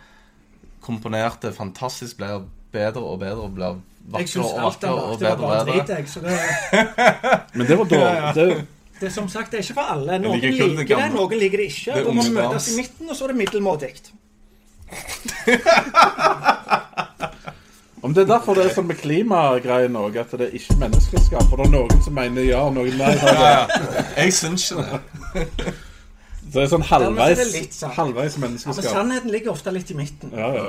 Komponerte 0.83 1.53
fantastisk, 1.55 2.17
ble 2.19 2.41
bedre 2.73 3.01
og 3.03 3.19
bedre 3.21 3.43
og 3.47 3.55
ble 3.55 3.69
vakrere 4.11 4.45
og 4.45 4.63
vakrere 4.63 4.93
og 4.93 5.19
bedre 5.19 5.33
og 5.33 5.67
bedre. 5.67 5.75
jeg. 5.75 6.07
Det, 6.15 7.51
Men 7.55 7.67
det 7.67 7.79
var 7.79 7.85
dårlig. 7.85 8.35
Det, 8.35 8.67
det 9.01 9.07
er 9.09 9.13
som 9.13 9.29
sagt, 9.29 9.51
det 9.53 9.59
er 9.61 9.63
ikke 9.63 9.75
for 9.75 9.93
alle. 9.95 10.19
Noen 10.19 10.41
liker 10.41 10.67
det 10.69 10.79
liker 10.79 10.97
det, 10.97 11.13
noen 11.15 11.39
liker 11.39 11.59
det 11.63 11.69
ikke. 11.71 11.95
Det 11.95 12.05
Da 12.07 12.13
må 12.13 12.23
vi 12.23 12.35
møtes 12.35 12.69
i 12.73 12.77
midten, 12.81 13.11
og 13.11 13.17
så 13.17 13.25
er 13.25 13.29
det 13.29 13.37
middelmådig. 13.37 13.93
om 18.03 18.15
det 18.15 18.23
er 18.25 18.29
derfor 18.33 18.55
det 18.59 18.65
er 18.67 18.73
sånn 18.75 18.89
med 18.91 18.99
klimagreiene 19.01 19.99
òg, 20.03 20.15
at 20.23 20.31
det 20.39 20.45
er 20.49 20.55
ikke 20.59 20.75
menneskeskap. 20.81 21.45
For 21.51 21.57
det 21.61 21.67
er 21.69 21.73
noen 21.77 21.99
som 22.05 22.15
mener 22.19 22.43
ja, 22.47 22.61
og 22.67 22.73
noen 22.77 22.95
nei. 22.99 23.13
Ja, 23.21 23.25
ja. 23.43 23.63
Jeg 24.19 24.31
syns 24.37 24.63
ikke 24.73 24.85
det. 24.91 24.99
Så 26.53 26.57
det 26.59 26.65
er 26.67 26.71
sånn 26.73 26.83
er 26.83 26.89
halvveis, 26.91 27.39
det 27.39 27.45
litt 27.55 27.75
halvveis 27.97 28.35
Men 28.37 28.43
menneskeskap. 28.51 28.93
sannheten 28.93 29.31
ligger 29.33 29.51
ofte 29.55 29.71
litt 29.73 29.89
i 29.89 29.95
midten. 29.97 30.29
Ja, 30.37 30.49
ja. 30.53 30.65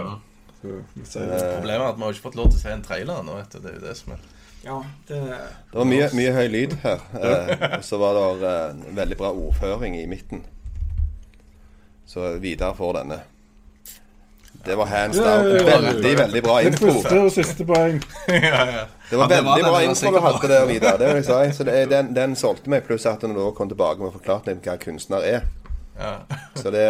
Så, 0.61 0.67
Så, 1.09 1.19
uh. 1.25 1.29
Problemet 1.57 1.81
er 1.81 1.87
at 1.89 1.97
vi 1.97 2.01
har 2.05 2.11
ikke 2.13 2.27
fått 2.29 2.37
lov 2.39 2.47
til 2.53 2.59
å 2.59 2.61
se 2.61 2.69
en 2.71 2.85
trailer 2.85 3.17
nå. 3.25 3.31
vet 3.41 3.51
du. 3.51 3.57
Det 3.59 3.67
er 3.71 3.75
jo 3.79 3.83
det 3.83 3.95
som 3.99 4.09
er 4.15 4.19
Ja, 4.63 4.77
det, 5.09 5.17
Det 5.73 5.77
var 5.81 5.87
mye, 5.89 6.07
mye 6.15 6.31
høy 6.37 6.47
lyd 6.53 6.71
her. 6.85 6.99
Eh, 7.19 7.51
og 7.79 7.83
så 7.83 7.95
var 7.99 8.11
det 8.15 8.23
eh, 8.53 8.71
veldig 9.01 9.17
bra 9.19 9.29
ordføring 9.35 9.93
i 9.99 10.05
midten. 10.07 10.39
Så 12.07 12.19
Vidar 12.39 12.73
får 12.77 12.91
denne. 13.01 13.17
Det 14.65 14.75
var 14.79 14.85
hands 14.85 15.17
down. 15.17 15.27
ja, 15.27 15.55
ja, 15.55 15.69
ja. 15.69 15.79
Veldig, 15.91 16.17
veldig 16.17 16.43
bra 16.43 16.57
Det 16.59 16.67
intro. 16.71 16.91
første 16.93 17.19
og 17.21 17.31
siste 17.31 17.65
poeng. 17.67 17.97
ja, 18.27 18.35
ja. 18.77 18.85
Det 19.09 19.17
var 19.19 19.27
Ja, 19.29 19.35
det 19.35 19.43
veldig 19.43 19.63
den 19.63 19.71
bra 19.71 19.81
info 19.83 20.05
intro 20.07 20.11
du 20.19 20.21
hadde 20.27 20.47
der, 20.53 20.65
Vidar. 20.65 20.97
Det 20.97 21.07
vil 21.07 21.15
jeg 21.15 21.25
si. 21.25 21.57
Så 21.57 21.63
det 21.67 21.89
den, 21.91 22.13
den 22.15 22.35
solgte 22.35 22.69
meg, 22.71 22.83
pluss 22.87 23.05
at 23.05 23.21
han 23.27 23.35
du 23.35 23.51
kom 23.57 23.67
tilbake 23.69 23.99
med 23.99 24.15
litt 24.47 24.63
hva 24.65 24.77
kunstner 24.79 25.17
er. 25.33 25.41
Ja. 25.99 26.13
Så 26.57 26.71
det, 26.73 26.81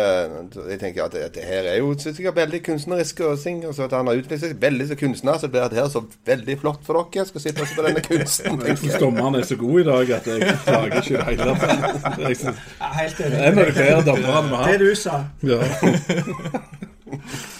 jeg 0.70 0.78
tenker 0.80 1.04
at 1.04 1.12
det, 1.12 1.26
det 1.36 1.44
her 1.44 1.66
er 1.68 1.78
jo 1.82 1.90
sikkert 2.00 2.36
veldig 2.38 2.62
kunstnerisk 2.64 3.20
og 3.28 3.42
ting. 3.42 3.66
Og 3.68 3.74
så 3.76 3.84
at 3.90 3.92
han 3.98 4.08
har 4.08 4.16
utviklet 4.22 4.40
seg 4.46 4.54
veldig 4.62 4.88
som 4.94 5.00
kunstner, 5.02 5.38
så 5.42 5.50
blir 5.52 5.66
det 5.74 5.80
her 5.82 5.90
så 5.92 6.04
veldig 6.30 6.56
flott 6.62 6.86
for 6.88 7.02
dere. 7.12 7.26
Skal 7.28 7.42
sitte 7.44 7.66
på 7.76 7.84
denne 7.88 8.06
kunsten. 8.12 8.62
Jeg 8.68 8.78
syns 8.80 8.96
dommeren 9.02 9.36
er 9.42 9.44
så 9.50 9.58
god 9.60 9.80
i 9.82 9.84
dag 9.90 10.14
at 10.20 10.28
jeg 10.32 10.56
klager 10.64 11.02
ikke 11.02 11.10
i 11.10 11.18
det 11.18 11.26
hele 11.26 11.58
tatt. 11.58 12.38
Synes- 12.38 12.64
helt 13.02 13.18
Det 13.18 13.26
er 13.26 13.52
en 13.52 13.60
av 13.60 13.66
de 13.66 13.72
bedre 13.82 14.02
dommerne 14.12 14.48
vi 14.48 14.56
Det 14.56 14.64
har. 14.64 14.78
du 14.78 14.96
sa. 14.96 15.24
Ja. 15.44 15.60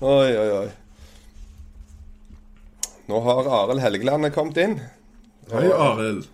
Oi, 0.00 0.38
oi, 0.38 0.50
oi. 0.52 0.68
Nå 3.06 3.20
har 3.20 3.46
Arild 3.62 3.80
Helgeland 3.80 4.28
kommet 4.34 4.58
inn. 4.60 4.74
Hei, 5.48 5.70
Arild. 5.72 6.26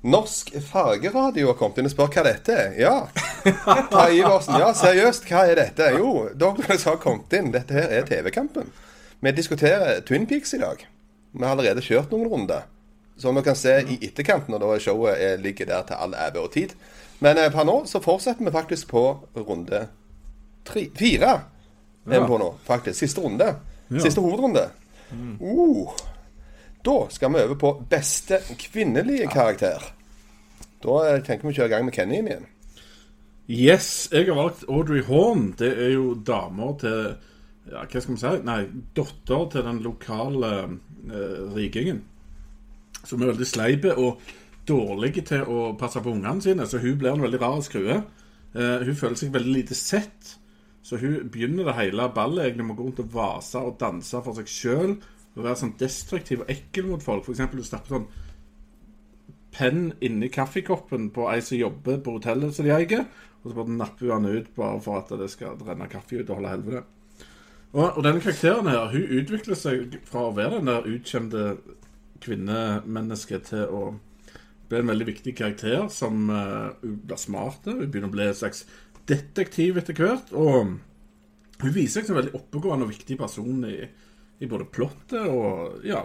Norsk 0.00 0.54
fargeradio 0.64 1.50
har 1.50 1.58
kommet 1.58 1.82
inn 1.82 1.90
og 1.90 1.92
spør 1.92 2.08
hva 2.14 2.24
dette 2.24 2.56
er. 2.56 2.78
Ja. 2.80 2.94
Ta 3.92 4.06
Iversen. 4.08 4.56
Ja, 4.62 4.70
seriøst, 4.72 5.28
hva 5.28 5.44
er 5.50 5.60
dette? 5.60 5.90
Jo, 5.98 6.30
Douglas 6.32 6.88
har 6.88 6.96
kommet 7.02 7.36
inn, 7.36 7.52
dette 7.52 7.76
her 7.76 7.92
er 7.92 8.08
TV-kampen. 8.08 8.72
Vi 9.20 9.34
diskuterer 9.36 10.00
Twin 10.08 10.24
Peaks 10.30 10.56
i 10.56 10.62
dag. 10.64 10.88
Vi 11.36 11.44
har 11.44 11.52
allerede 11.52 11.84
kjørt 11.84 12.16
noen 12.16 12.32
runder. 12.32 12.64
Som 13.20 13.36
dere 13.36 13.50
kan 13.50 13.60
se 13.60 13.82
i 13.84 14.00
etterkant 14.08 14.48
når 14.48 14.80
showet 14.80 15.20
er, 15.20 15.36
ligger 15.44 15.68
der 15.68 15.84
til 15.90 16.00
all 16.00 16.16
æve 16.16 16.40
og 16.40 16.54
tid. 16.56 16.72
Men 17.20 17.36
eh, 17.36 17.52
per 17.52 17.68
nå 17.68 17.82
så 17.84 18.00
fortsetter 18.00 18.48
vi 18.48 18.56
faktisk 18.56 18.88
på 18.96 19.04
runde 19.36 19.90
tre, 20.64 20.88
fire. 20.96 21.42
Er 22.06 22.20
vi 22.20 22.26
på 22.26 22.38
nå, 22.40 22.52
faktisk. 22.64 22.98
Siste 23.02 23.24
runde. 23.24 23.50
Siste 23.98 24.22
hovedrunde. 24.22 24.68
Uh. 25.40 25.90
Da 26.84 27.06
skal 27.12 27.34
vi 27.34 27.42
over 27.44 27.58
på 27.60 27.72
beste 27.90 28.38
kvinnelige 28.58 29.26
karakter. 29.28 29.82
Da 30.80 30.96
eh, 31.10 31.18
tenker 31.20 31.44
vi 31.44 31.52
å 31.52 31.56
kjøre 31.58 31.68
i 31.68 31.72
gang 31.74 31.84
med 31.84 31.96
Kenny 31.96 32.22
igjen. 32.22 32.46
Yes, 33.50 34.08
jeg 34.12 34.30
har 34.30 34.38
valgt 34.38 34.64
Audrey 34.70 35.02
Horn. 35.04 35.50
Det 35.58 35.68
er 35.74 35.92
jo 35.96 36.14
damer 36.14 36.76
til 36.80 37.00
ja, 37.68 37.82
Hva 37.84 38.00
skal 38.00 38.14
vi 38.14 38.20
si? 38.22 38.32
Nei, 38.46 38.60
datter 38.96 39.44
til 39.52 39.66
den 39.66 39.82
lokale 39.84 40.52
eh, 40.62 41.42
rikingen. 41.56 42.00
Som 43.02 43.20
er 43.20 43.34
veldig 43.34 43.48
sleipe 43.48 43.96
og 44.00 44.22
dårlig 44.68 45.18
til 45.28 45.44
å 45.44 45.72
passe 45.80 46.00
på 46.00 46.14
ungene 46.14 46.40
sine. 46.44 46.64
Så 46.64 46.80
hun 46.80 46.96
blir 47.00 47.12
en 47.12 47.26
veldig 47.26 47.42
rar 47.42 47.60
skrue. 47.66 48.00
Eh, 48.54 48.86
hun 48.86 48.96
føler 48.96 49.20
seg 49.20 49.34
veldig 49.34 49.56
lite 49.58 49.76
sett. 49.76 50.36
Så 50.90 50.98
hun 50.98 51.28
begynner 51.30 51.68
det 51.68 51.76
hele 51.78 52.08
ballet 52.10 52.48
egentlig 52.48 52.64
med 52.66 52.74
å 52.74 52.80
gå 52.80 52.88
rundt 52.88 53.02
og 53.04 53.12
vase 53.14 53.60
og 53.62 53.76
danse 53.78 54.22
for 54.26 54.34
seg 54.34 54.48
sjøl. 54.50 54.96
Og 55.36 55.44
være 55.44 55.60
sånn 55.60 55.76
destruktiv 55.78 56.42
og 56.42 56.50
ekkel 56.50 56.88
mot 56.88 57.04
folk. 57.04 57.28
Eksempel, 57.30 57.62
du 57.62 57.68
stapper 57.68 57.94
sånn 57.94 58.08
penn 59.54 59.92
inni 60.02 60.30
kaffekoppen 60.34 61.12
på 61.14 61.28
ei 61.30 61.38
som 61.46 61.60
jobber 61.60 62.00
på 62.02 62.16
hotellet 62.16 62.56
som 62.56 62.66
de 62.66 62.74
eier. 62.74 63.06
Og 63.40 63.52
så 63.52 63.60
bare 63.60 63.76
napper 63.76 64.10
hun 64.10 64.26
den 64.26 64.42
ut 64.42 64.50
bare 64.58 64.82
for 64.82 64.98
at 64.98 65.14
det 65.22 65.30
skal 65.30 65.62
renne 65.62 65.86
kaffe 65.92 66.18
ut 66.18 66.26
og 66.26 66.40
holde 66.40 66.56
helvete. 66.56 66.82
Og, 67.70 67.84
og 67.86 68.02
denne 68.02 68.24
karakteren 68.24 68.66
her, 68.66 68.90
hun 68.90 69.16
utvikler 69.20 69.62
seg 69.62 69.98
fra 70.10 70.26
å 70.26 70.34
være 70.34 70.58
den 70.58 70.72
der 70.72 70.90
utkjente 70.90 71.48
kvinnemennesket 72.20 73.52
til 73.52 73.70
å 73.70 73.84
bli 74.70 74.82
en 74.82 74.90
veldig 74.90 75.06
viktig 75.06 75.38
karakter 75.38 75.86
som 75.90 76.26
uh, 76.34 76.74
hun 76.82 76.98
blir 77.06 77.18
smart. 77.18 77.62
Hun 77.70 77.86
begynner 77.86 78.10
å 78.10 78.16
bli 78.18 78.26
en 78.26 78.40
slags 78.42 78.64
detektiv 79.10 79.80
etter 79.80 79.96
hvert. 79.98 80.32
Og 80.32 80.76
hun 81.60 81.74
viser 81.74 82.00
seg 82.00 82.08
som 82.08 82.16
en 82.16 82.22
veldig 82.22 82.36
oppegående 82.38 82.86
og 82.86 82.92
viktig 82.94 83.18
person 83.20 83.64
i, 83.68 83.78
i 84.40 84.48
både 84.50 84.68
plottet 84.72 85.26
og 85.28 85.82
ja, 85.86 86.04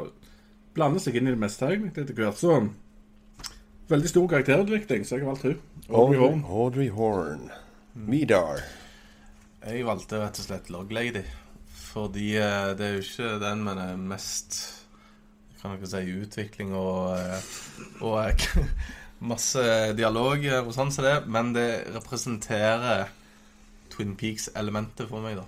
blander 0.76 1.04
seg 1.04 1.20
inn 1.20 1.30
i 1.30 1.36
det 1.36 1.42
meste 1.42 1.70
egentlig 1.70 2.04
etter 2.04 2.18
hvert. 2.18 2.42
Så 2.42 2.58
veldig 3.92 4.12
stor 4.12 4.28
karakterutvikling, 4.34 5.06
så 5.06 5.18
jeg 5.18 5.26
har 5.26 5.32
valgt 5.34 5.48
hun. 5.48 5.62
Audrey 5.88 6.20
Horn. 6.20 6.44
Audrey 6.50 6.90
Horn. 6.92 7.48
Vidar. 8.10 8.66
Jeg 9.66 9.86
valgte 9.88 10.20
rett 10.22 10.40
og 10.42 10.48
slett 10.50 10.72
Log 10.74 10.92
Lady. 10.94 11.24
Fordi 11.96 12.34
eh, 12.38 12.72
det 12.76 12.86
er 12.86 12.98
jo 12.98 13.06
ikke 13.06 13.36
den 13.40 13.62
med 13.64 13.78
den 13.80 14.02
mest 14.10 14.58
Kan 15.62 15.78
dere 15.78 15.88
si 15.88 16.12
utvikling 16.12 16.74
og, 16.76 17.16
eh, 17.16 17.46
og 18.04 18.18
eh, 18.20 18.68
masse 19.28 19.66
dialog 19.98 20.46
og 20.62 20.72
sånn 20.76 20.94
som 20.94 21.06
det, 21.08 21.18
men 21.32 21.54
det 21.56 21.70
representerer 21.96 23.10
Twin 23.94 24.16
Peaks-elementet 24.20 25.10
for 25.10 25.24
meg, 25.24 25.40
da. 25.40 25.46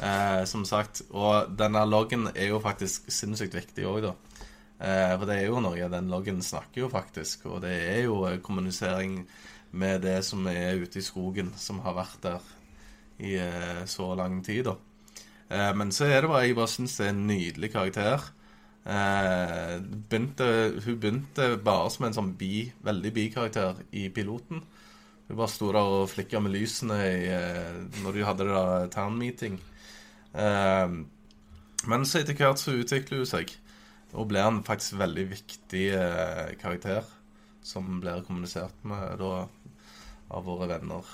Eh, 0.00 0.42
som 0.48 0.64
sagt. 0.68 1.02
Og 1.10 1.52
denne 1.58 1.84
loggen 1.88 2.30
er 2.32 2.52
jo 2.52 2.60
faktisk 2.62 3.10
sinnssykt 3.12 3.56
viktig 3.56 3.86
òg, 3.88 4.06
da. 4.06 4.14
Eh, 4.82 5.14
for 5.16 5.28
det 5.28 5.38
er 5.38 5.46
jo 5.46 5.60
noe 5.62 5.88
Den 5.92 6.10
loggen 6.10 6.40
snakker 6.42 6.84
jo 6.84 6.92
faktisk, 6.92 7.46
og 7.46 7.62
det 7.62 7.74
er 7.92 8.00
jo 8.06 8.24
eh, 8.26 8.40
kommunisering 8.42 9.22
med 9.72 10.02
det 10.04 10.20
som 10.26 10.46
er 10.50 10.80
ute 10.80 11.00
i 11.00 11.04
skogen, 11.04 11.52
som 11.56 11.80
har 11.84 11.96
vært 11.96 12.22
der 12.24 12.50
i 13.22 13.36
eh, 13.38 13.84
så 13.86 14.12
lang 14.18 14.42
tid, 14.44 14.66
da. 14.68 14.76
Eh, 15.48 15.72
men 15.76 15.92
så 15.92 16.08
er 16.08 16.22
det 16.22 16.32
bare 16.32 16.46
Jeg 16.46 16.56
bare 16.56 16.72
syns 16.72 16.96
det 16.98 17.06
er 17.06 17.14
en 17.14 17.26
nydelig 17.28 17.72
karakter. 17.72 18.30
Eh, 18.82 19.78
begynte, 20.10 20.46
hun 20.84 20.98
begynte 20.98 21.56
bare 21.62 21.90
som 21.94 22.06
en 22.06 22.16
sånn 22.16 22.32
bi, 22.38 22.66
veldig 22.82 23.12
bikarakter 23.14 23.82
i 23.94 24.08
piloten. 24.14 24.62
Hun 25.28 25.38
bare 25.38 25.52
sto 25.52 25.70
der 25.72 25.96
og 26.00 26.10
flikka 26.10 26.40
med 26.42 26.54
lysene 26.56 26.98
i, 27.06 27.26
eh, 27.30 27.76
når 28.02 28.12
de 28.18 28.24
hadde 28.26 28.46
det 28.48 28.56
der 28.56 28.88
town-meeting. 28.94 29.60
Eh, 30.34 30.96
men 31.86 32.06
så 32.06 32.20
etter 32.20 32.34
hvert 32.38 32.58
så 32.58 32.74
utvikler 32.78 33.22
hun 33.22 33.30
seg, 33.30 33.54
og 34.12 34.28
blir 34.28 34.44
en 34.44 34.62
faktisk 34.66 34.98
veldig 34.98 35.28
viktig 35.30 35.86
eh, 35.94 36.54
karakter. 36.60 37.06
Som 37.62 38.00
blir 38.02 38.24
kommunisert 38.26 38.74
med 38.82 39.20
da 39.20 39.46
av 40.32 40.44
våre 40.44 40.66
venner 40.66 41.06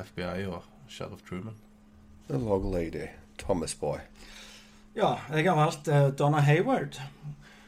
FBI 0.00 0.46
og 0.48 0.64
sheriff 0.88 1.20
Truman. 1.28 1.58
The 2.28 2.38
Log 2.40 2.64
Lady. 2.72 3.10
Thomas 3.36 3.74
Boy. 3.74 3.98
Ja, 4.94 5.16
jeg 5.34 5.48
har 5.48 5.56
valgt 5.58 5.88
eh, 5.90 6.12
Donna 6.14 6.38
Hayward, 6.46 7.00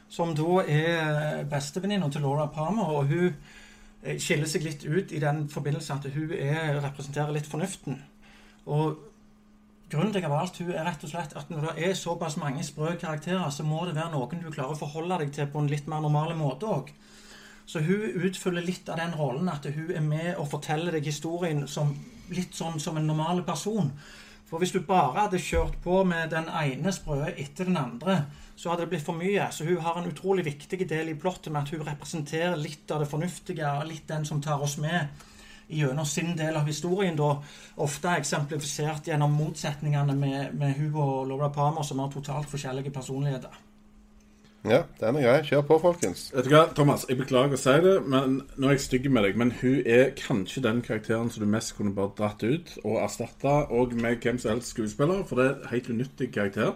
som 0.07 0.29
da 0.31 0.61
er 0.63 1.41
bestevenninna 1.51 2.07
til 2.07 2.21
Laura 2.23 2.45
Palmer. 2.47 2.87
Og 2.87 3.09
hun 3.09 3.25
eh, 3.27 4.15
skiller 4.15 4.47
seg 4.47 4.63
litt 4.63 4.85
ut 4.87 5.11
i 5.11 5.19
den 5.19 5.41
forbindelse 5.51 5.97
at 5.97 6.05
hun 6.13 6.31
er, 6.31 6.77
representerer 6.85 7.33
litt 7.35 7.49
fornuften. 7.51 7.97
Og 8.71 9.01
grunnen 9.91 10.13
til 10.13 10.21
jeg 10.21 10.29
har 10.29 10.37
valgt 10.37 10.61
hun 10.61 10.71
er 10.71 10.87
rett 10.87 11.03
og 11.03 11.11
slett 11.11 11.35
at 11.35 11.51
når 11.51 11.67
det 11.67 11.89
er 11.89 11.99
såpass 11.99 12.37
mange 12.39 12.63
sprø 12.63 12.93
karakterer, 12.95 13.49
så 13.51 13.65
må 13.67 13.81
det 13.89 13.97
være 13.97 14.13
noen 14.15 14.45
du 14.45 14.47
klarer 14.47 14.77
å 14.77 14.79
forholde 14.79 15.19
deg 15.25 15.33
til 15.35 15.49
på 15.51 15.59
en 15.59 15.67
litt 15.71 15.91
mer 15.91 16.05
normal 16.05 16.31
måte 16.39 16.69
òg. 16.77 16.93
Så 17.67 17.83
hun 17.83 18.23
utfyller 18.23 18.63
litt 18.63 18.87
av 18.87 19.01
den 19.01 19.17
rollen 19.19 19.51
at 19.51 19.67
hun 19.67 19.91
er 19.91 20.05
med 20.05 20.31
og 20.37 20.47
forteller 20.53 20.95
deg 20.95 21.11
historien 21.11 21.65
som, 21.67 21.91
litt 22.31 22.55
sånn 22.55 22.79
som 22.79 22.95
en 22.95 23.11
normal 23.11 23.43
person. 23.43 23.91
For 24.47 24.61
hvis 24.63 24.71
du 24.71 24.79
bare 24.87 25.25
hadde 25.25 25.41
kjørt 25.43 25.75
på 25.83 26.03
med 26.07 26.29
den 26.31 26.45
ene 26.47 26.91
sprøe 26.95 27.33
etter 27.35 27.67
den 27.67 27.79
andre, 27.79 28.21
så 28.55 28.71
hadde 28.71 28.85
det 28.85 28.93
blitt 28.93 29.05
for 29.05 29.19
mye. 29.19 29.49
Så 29.51 29.67
hun 29.67 29.81
har 29.83 29.99
en 29.99 30.07
utrolig 30.07 30.45
viktig 30.47 30.87
del 30.87 31.11
i 31.11 31.17
plottet 31.19 31.51
med 31.51 31.65
at 31.65 31.73
hun 31.75 31.83
representerer 31.87 32.55
litt 32.59 32.91
av 32.91 33.03
det 33.03 33.09
fornuftige, 33.11 33.67
og 33.67 33.89
litt 33.91 34.07
den 34.07 34.25
som 34.25 34.39
tar 34.41 34.63
oss 34.63 34.77
med 34.79 35.11
gjennom 35.67 36.07
sin 36.07 36.31
del 36.39 36.55
av 36.55 36.67
historien, 36.69 37.17
da 37.19 37.33
ofte 37.83 38.15
eksemplifisert 38.15 39.09
gjennom 39.11 39.35
motsetningene 39.35 40.15
med, 40.15 40.53
med 40.55 40.77
hun 40.79 40.95
og 40.95 41.27
Laura 41.27 41.51
Palmer, 41.51 41.83
som 41.83 41.99
har 41.99 42.13
totalt 42.13 42.47
forskjellige 42.47 42.95
personligheter. 42.95 43.66
Ja, 44.67 44.81
den 44.99 45.17
er 45.17 45.23
grei. 45.23 45.37
Kjør 45.47 45.63
på, 45.67 45.77
folkens. 45.81 46.27
Vet 46.35 46.47
du 46.47 46.51
hva, 46.53 46.65
Thomas, 46.75 47.05
jeg 47.09 47.19
beklager 47.19 47.57
å 47.57 47.59
si 47.61 47.75
det, 47.83 47.93
men 48.09 48.39
nå 48.55 48.69
er 48.69 48.75
jeg 48.75 48.83
stygg 48.85 49.07
med 49.13 49.25
deg. 49.27 49.37
Men 49.39 49.53
hun 49.61 49.79
er 49.85 50.11
kanskje 50.19 50.63
den 50.65 50.81
karakteren 50.85 51.31
som 51.31 51.43
du 51.43 51.49
mest 51.51 51.75
kunne 51.77 51.95
bare 51.95 52.13
dratt 52.17 52.43
ut 52.43 52.73
og 52.83 52.99
erstatta, 53.03 53.55
og 53.73 53.95
med 53.97 54.19
hvem 54.23 54.41
som 54.41 54.55
helst 54.55 54.75
skuespiller, 54.75 55.23
for 55.29 55.39
det 55.39 55.47
er 55.47 55.55
en 55.55 55.71
helt 55.71 55.89
unyttig 55.93 56.31
karakter. 56.35 56.75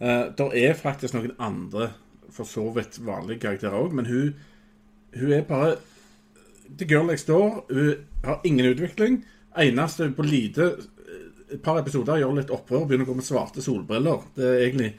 Eh, 0.00 0.24
der 0.38 0.56
er 0.62 0.78
faktisk 0.78 1.16
noen 1.16 1.34
andre, 1.42 1.90
for 2.30 2.46
så 2.46 2.68
vidt 2.76 3.00
vanlige 3.02 3.42
karakterer 3.42 3.80
òg, 3.80 3.96
men 3.98 4.06
hun, 4.06 4.34
hun 5.18 5.34
er 5.34 5.46
bare 5.48 5.76
The 6.78 6.86
girl 6.86 7.08
next 7.08 7.26
door. 7.26 7.64
Hun 7.70 8.06
har 8.22 8.40
ingen 8.46 8.68
utvikling. 8.70 9.24
Eneste 9.58 10.12
på 10.14 10.22
lite 10.22 10.76
et 11.50 11.62
par 11.62 11.80
episoder 11.80 12.20
gjør 12.20 12.36
litt 12.38 12.52
opprør, 12.54 12.84
begynner 12.86 13.08
å 13.08 13.10
gå 13.10 13.16
med 13.18 13.26
svarte 13.26 13.64
solbriller. 13.64 14.22
Det 14.36 14.46
er 14.46 14.60
egentlig 14.66 14.90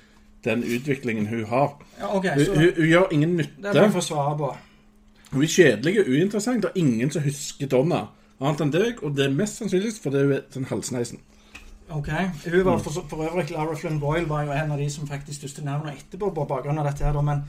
den 0.44 0.64
utviklingen 0.64 1.28
hun 1.28 1.46
har. 1.46 1.76
Ja, 2.00 2.16
okay, 2.16 2.36
Hun, 2.36 2.58
hun, 2.58 2.72
hun 2.78 2.88
gjør 2.88 3.08
ingen 3.12 3.38
Det 3.38 3.48
må 3.58 3.68
jeg 3.74 3.74
nytte. 3.74 3.92
få 3.92 4.02
svare 4.02 4.38
på. 4.38 4.56
Hun 5.32 5.44
er 5.44 5.48
kjedelig 5.48 6.00
og 6.00 6.10
uinteressant. 6.10 6.64
Det 6.64 6.72
er 6.76 6.80
ingen 6.80 7.12
som 7.12 7.24
husker 7.24 7.68
Donna. 7.68 8.06
Annet 8.42 8.62
enn 8.62 8.72
deg, 8.74 9.04
og 9.06 9.14
det 9.16 9.26
er 9.28 9.36
mest 9.36 9.62
sannsynligst 9.62 10.02
fordi 10.04 10.24
hun 10.24 10.32
er 10.34 10.42
den 10.54 10.66
halsneisen. 10.66 11.20
Ok, 11.92 12.08
Hun 12.52 12.66
var 12.66 12.78
for, 12.80 13.04
for 13.10 13.24
øvrig 13.28 13.52
Lara 13.52 13.76
Flynn 13.76 14.00
Boyle 14.00 14.30
var 14.30 14.44
jo 14.44 14.52
en 14.52 14.72
av 14.72 14.80
de 14.80 14.90
som 14.90 15.08
fikk 15.08 15.26
de 15.28 15.36
største 15.36 15.64
navnene 15.66 15.94
etterpå 15.98 16.30
på 16.34 16.46
bakgrunn 16.48 16.80
av 16.80 16.88
dette 16.88 17.04
her, 17.04 17.20
men 17.22 17.44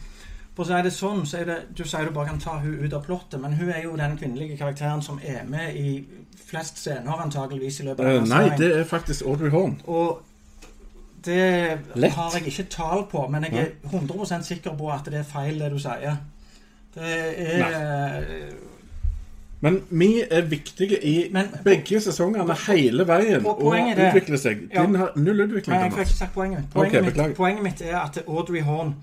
for 0.57 0.65
å 0.65 0.69
si 0.69 0.81
det 0.85 0.93
sånn, 0.93 1.23
så 1.27 1.39
er 1.41 1.47
det, 1.49 1.59
Du 1.79 1.85
sier 1.85 2.05
du 2.05 2.13
bare 2.13 2.29
kan 2.29 2.41
ta 2.43 2.59
hun 2.61 2.75
ut 2.83 2.93
av 2.93 3.05
plottet, 3.07 3.39
men 3.41 3.55
hun 3.57 3.71
er 3.71 3.85
jo 3.87 3.95
den 3.97 4.19
kvinnelige 4.19 4.59
karakteren 4.59 5.03
som 5.03 5.21
er 5.25 5.47
med 5.49 5.77
i 5.79 6.05
flest 6.37 6.83
scener, 6.83 7.23
antageligvis, 7.25 7.81
i 7.81 7.87
løpet 7.87 8.05
av 8.05 8.19
uh, 8.19 8.29
nei, 8.29 8.43
det 8.59 8.69
er 8.81 8.85
faktisk 8.85 9.25
Audrey 9.31 9.51
Horn. 9.55 9.79
Og 9.87 10.21
det 11.25 11.79
Lett. 11.95 12.13
har 12.13 12.31
jeg 12.37 12.47
ikke 12.51 12.65
tall 12.71 13.05
på, 13.11 13.27
men 13.31 13.45
jeg 13.45 13.53
er 13.55 13.89
100% 13.89 14.43
sikker 14.45 14.77
på 14.79 14.91
at 14.93 15.05
det 15.05 15.15
er 15.21 15.23
feil, 15.29 15.59
det 15.59 15.71
du 15.73 15.79
sier. 15.79 16.17
Det 16.95 17.03
er 17.63 18.25
Men 19.63 19.83
vi 19.91 20.23
er 20.31 20.43
viktige 20.43 20.99
i 21.07 21.29
Men- 21.33 21.53
begge 21.65 22.01
sesongene 22.01 22.55
hele 22.67 23.05
veien 23.07 23.47
Og 23.47 23.63
og 23.63 23.77
er- 23.77 24.11
utvikler 24.11 24.37
seg. 24.39 24.69
Ja. 24.75 24.87
Har 24.87 25.13
null 25.17 25.41
utvikling. 25.41 25.69
Nei, 25.77 25.83
jeg 25.85 25.93
fikk 25.93 25.99
ikke 26.09 26.17
sagt 26.19 26.35
poenget. 26.35 26.65
Poenget, 26.75 27.01
okay, 27.07 27.23
mitt, 27.29 27.37
poenget 27.37 27.63
mitt 27.63 27.81
er 27.83 27.97
at 28.01 28.19
Audrey 28.27 28.61
Horn 28.61 28.95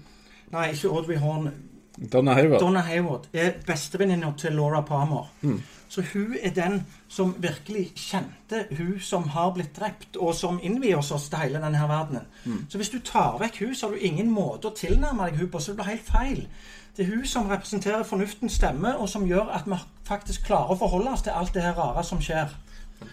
Nei, 0.52 0.72
ikke 0.72 0.90
Audrey 0.90 1.16
Horn. 1.18 1.52
Donna 2.12 2.34
Hayward. 2.34 2.60
Donna 2.60 2.80
Hayward 2.80 3.28
er 3.34 3.52
bestevenninna 3.68 4.34
til 4.38 4.52
Laura 4.54 4.82
Palmer. 4.82 5.30
Så 5.90 6.04
hun 6.14 6.36
er 6.38 6.54
den 6.54 6.84
som 7.10 7.32
virkelig 7.42 7.88
kjente 7.98 8.66
hun 8.78 9.00
som 9.02 9.24
har 9.34 9.54
blitt 9.56 9.74
drept, 9.74 10.18
og 10.18 10.36
som 10.38 10.60
innvier 10.62 11.00
oss 11.02 11.10
til 11.10 11.42
hele 11.42 11.62
denne 11.64 11.78
her 11.82 11.90
verdenen. 11.90 12.28
Så 12.70 12.78
hvis 12.78 12.92
du 12.94 13.00
tar 13.00 13.40
vekk 13.42 13.60
hun, 13.64 13.76
så 13.76 13.88
har 13.88 13.96
du 13.96 14.06
ingen 14.06 14.30
måte 14.32 14.70
å 14.70 14.76
tilnærme 14.78 15.26
deg 15.26 15.42
hun 15.42 15.50
på, 15.50 15.60
så 15.60 15.74
det 15.74 15.80
blir 15.82 15.90
helt 15.90 16.12
feil. 16.12 16.44
Det 16.98 17.06
er 17.06 17.16
hun 17.16 17.26
som 17.26 17.50
representerer 17.50 18.04
fornuftens 18.04 18.60
stemme, 18.60 18.98
og 18.98 19.10
som 19.10 19.26
gjør 19.26 19.50
at 19.56 19.66
vi 19.66 19.78
faktisk 20.06 20.46
klarer 20.46 20.76
å 20.76 20.80
forholde 20.80 21.14
oss 21.16 21.26
til 21.26 21.34
alt 21.34 21.54
det 21.54 21.66
her 21.66 21.78
rare 21.78 22.04
som 22.06 22.22
skjer. 22.22 22.54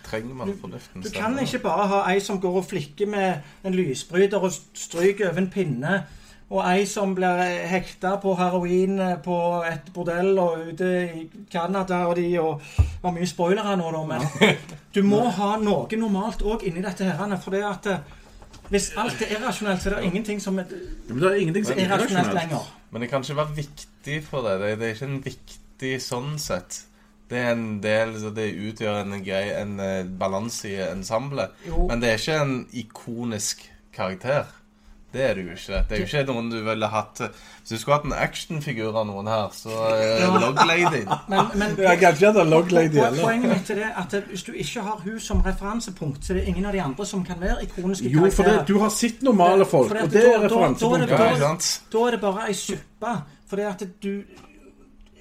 Trenger 0.05 0.35
man 0.35 0.53
fornuften? 0.61 1.03
Du 1.03 1.11
kan 1.15 1.39
ikke 1.39 1.63
bare 1.63 1.87
ha 1.89 1.99
ei 2.11 2.21
som 2.21 2.41
går 2.43 2.61
og 2.61 2.67
flikker 2.67 3.07
med 3.07 3.65
en 3.65 3.75
lysbryter 3.75 4.43
og 4.43 4.53
stryker 4.75 5.31
over 5.31 5.45
en 5.45 5.51
pinne, 5.51 6.01
og 6.47 6.61
ei 6.63 6.85
som 6.87 7.15
blir 7.15 7.41
hekta 7.67 8.17
på 8.23 8.37
heroin 8.39 9.01
på 9.25 9.39
et 9.67 9.89
bordell 9.95 10.39
og 10.39 10.69
ute 10.69 10.91
i 11.03 11.25
Canada 11.51 12.05
og 12.07 12.17
de 12.17 12.29
og 12.39 12.61
Det 12.77 13.03
var 13.03 13.15
mye 13.17 13.27
spoilere 13.27 13.75
nå, 13.79 13.91
da, 13.95 14.05
men 14.07 14.55
du 14.95 15.03
må 15.03 15.25
ha 15.31 15.57
noe 15.63 15.99
normalt 15.99 16.43
òg 16.47 16.63
inni 16.67 16.83
dette 16.83 17.05
her. 17.07 17.37
For 17.43 17.55
det 17.55 17.65
at 17.67 17.91
eh, 17.91 18.15
hvis 18.71 18.93
alt 18.99 19.23
er 19.23 19.37
irrasjonelt, 19.37 19.83
så 19.83 19.91
er 19.91 19.95
det 19.97 20.09
ingenting 20.09 20.43
som 20.43 20.59
er 20.59 20.71
Men 21.09 21.21
det 21.21 21.31
er 21.31 21.41
ingenting 21.43 21.67
som 21.67 21.79
er 21.79 21.85
irrasjonelt 21.85 22.11
irrasjonelt. 22.11 22.35
lenger. 22.35 22.73
Men 22.91 23.03
det 23.03 23.11
kan 23.11 23.23
ikke 23.23 23.37
være 23.37 23.57
viktig 23.57 24.19
for 24.27 24.47
deg. 24.47 24.61
Det, 24.61 24.79
det 24.81 24.89
er 24.89 24.95
ikke 24.95 25.11
en 25.11 25.25
viktig 25.25 25.95
sånn 26.03 26.37
sett. 26.43 26.81
Det 27.31 27.39
er 27.43 27.53
en 27.57 27.81
del, 27.83 28.15
så 28.23 28.31
det 28.31 28.53
utgjør 28.55 29.01
en 29.03 29.23
grei 29.27 29.49
En 29.59 29.81
eh, 29.83 30.05
balanse 30.07 30.71
i 30.71 30.77
ensemblet. 30.87 31.55
Men 31.67 32.03
det 32.03 32.11
er 32.11 32.23
ikke 32.23 32.39
en 32.43 32.57
ikonisk 32.73 33.67
karakter. 33.95 34.47
Det 35.17 35.25
er 35.25 35.35
det 35.39 35.45
jo 35.47 35.55
ikke. 35.57 35.79
Det 35.89 35.97
er 35.97 36.03
jo 36.03 36.07
ikke 36.11 36.25
noen 36.33 36.51
du 36.53 36.57
ville 36.67 36.89
hatt 36.93 37.21
Hvis 37.25 37.71
du 37.73 37.77
skulle 37.81 37.97
hatt 37.97 38.05
en 38.05 38.13
actionfigur 38.13 38.95
av 39.01 39.07
noen 39.09 39.27
her, 39.33 39.49
så 39.57 39.71
Ja. 39.73 40.29
det 40.35 40.41
Log 40.45 40.61
Lady. 40.69 41.01
Men, 41.33 41.47
men 41.63 41.77
Jeg 41.79 41.99
kan 42.03 42.15
ikke 42.19 42.33
ha 42.37 42.45
Log 42.45 42.71
Lady 42.73 43.01
heller. 43.01 43.23
Poenget 43.25 43.51
mitt 43.55 43.71
er 43.71 43.81
det 43.81 43.91
at 44.03 44.17
hvis 44.29 44.43
du 44.47 44.53
ikke 44.53 44.85
har 44.87 45.01
hun 45.05 45.21
som 45.21 45.41
referansepunkt, 45.47 46.25
så 46.25 46.35
er 46.35 46.41
det 46.43 46.49
ingen 46.53 46.67
av 46.67 46.73
de 46.77 46.83
andre 46.83 47.07
som 47.07 47.25
kan 47.25 47.41
være 47.41 47.63
ikoniske 47.65 48.11
Jo, 48.13 48.29
for 48.31 48.43
det, 48.45 48.59
du 48.69 48.79
har 48.79 48.89
sett 48.93 49.23
normale 49.23 49.65
folk, 49.67 49.91
det, 49.93 50.03
og 50.03 50.11
det 50.13 50.25
er 50.25 50.33
da- 50.33 50.49
da- 50.49 50.49
da 50.49 50.87
er 50.87 51.07
referansepunktet. 51.09 51.81
Da 51.93 51.99
er 52.07 52.11
det 52.11 52.21
bare 52.21 52.49
ei 52.49 52.53
suppe. 52.55 53.17
For 53.49 53.57
det 53.57 53.67
at 53.67 53.83
du 54.03 54.23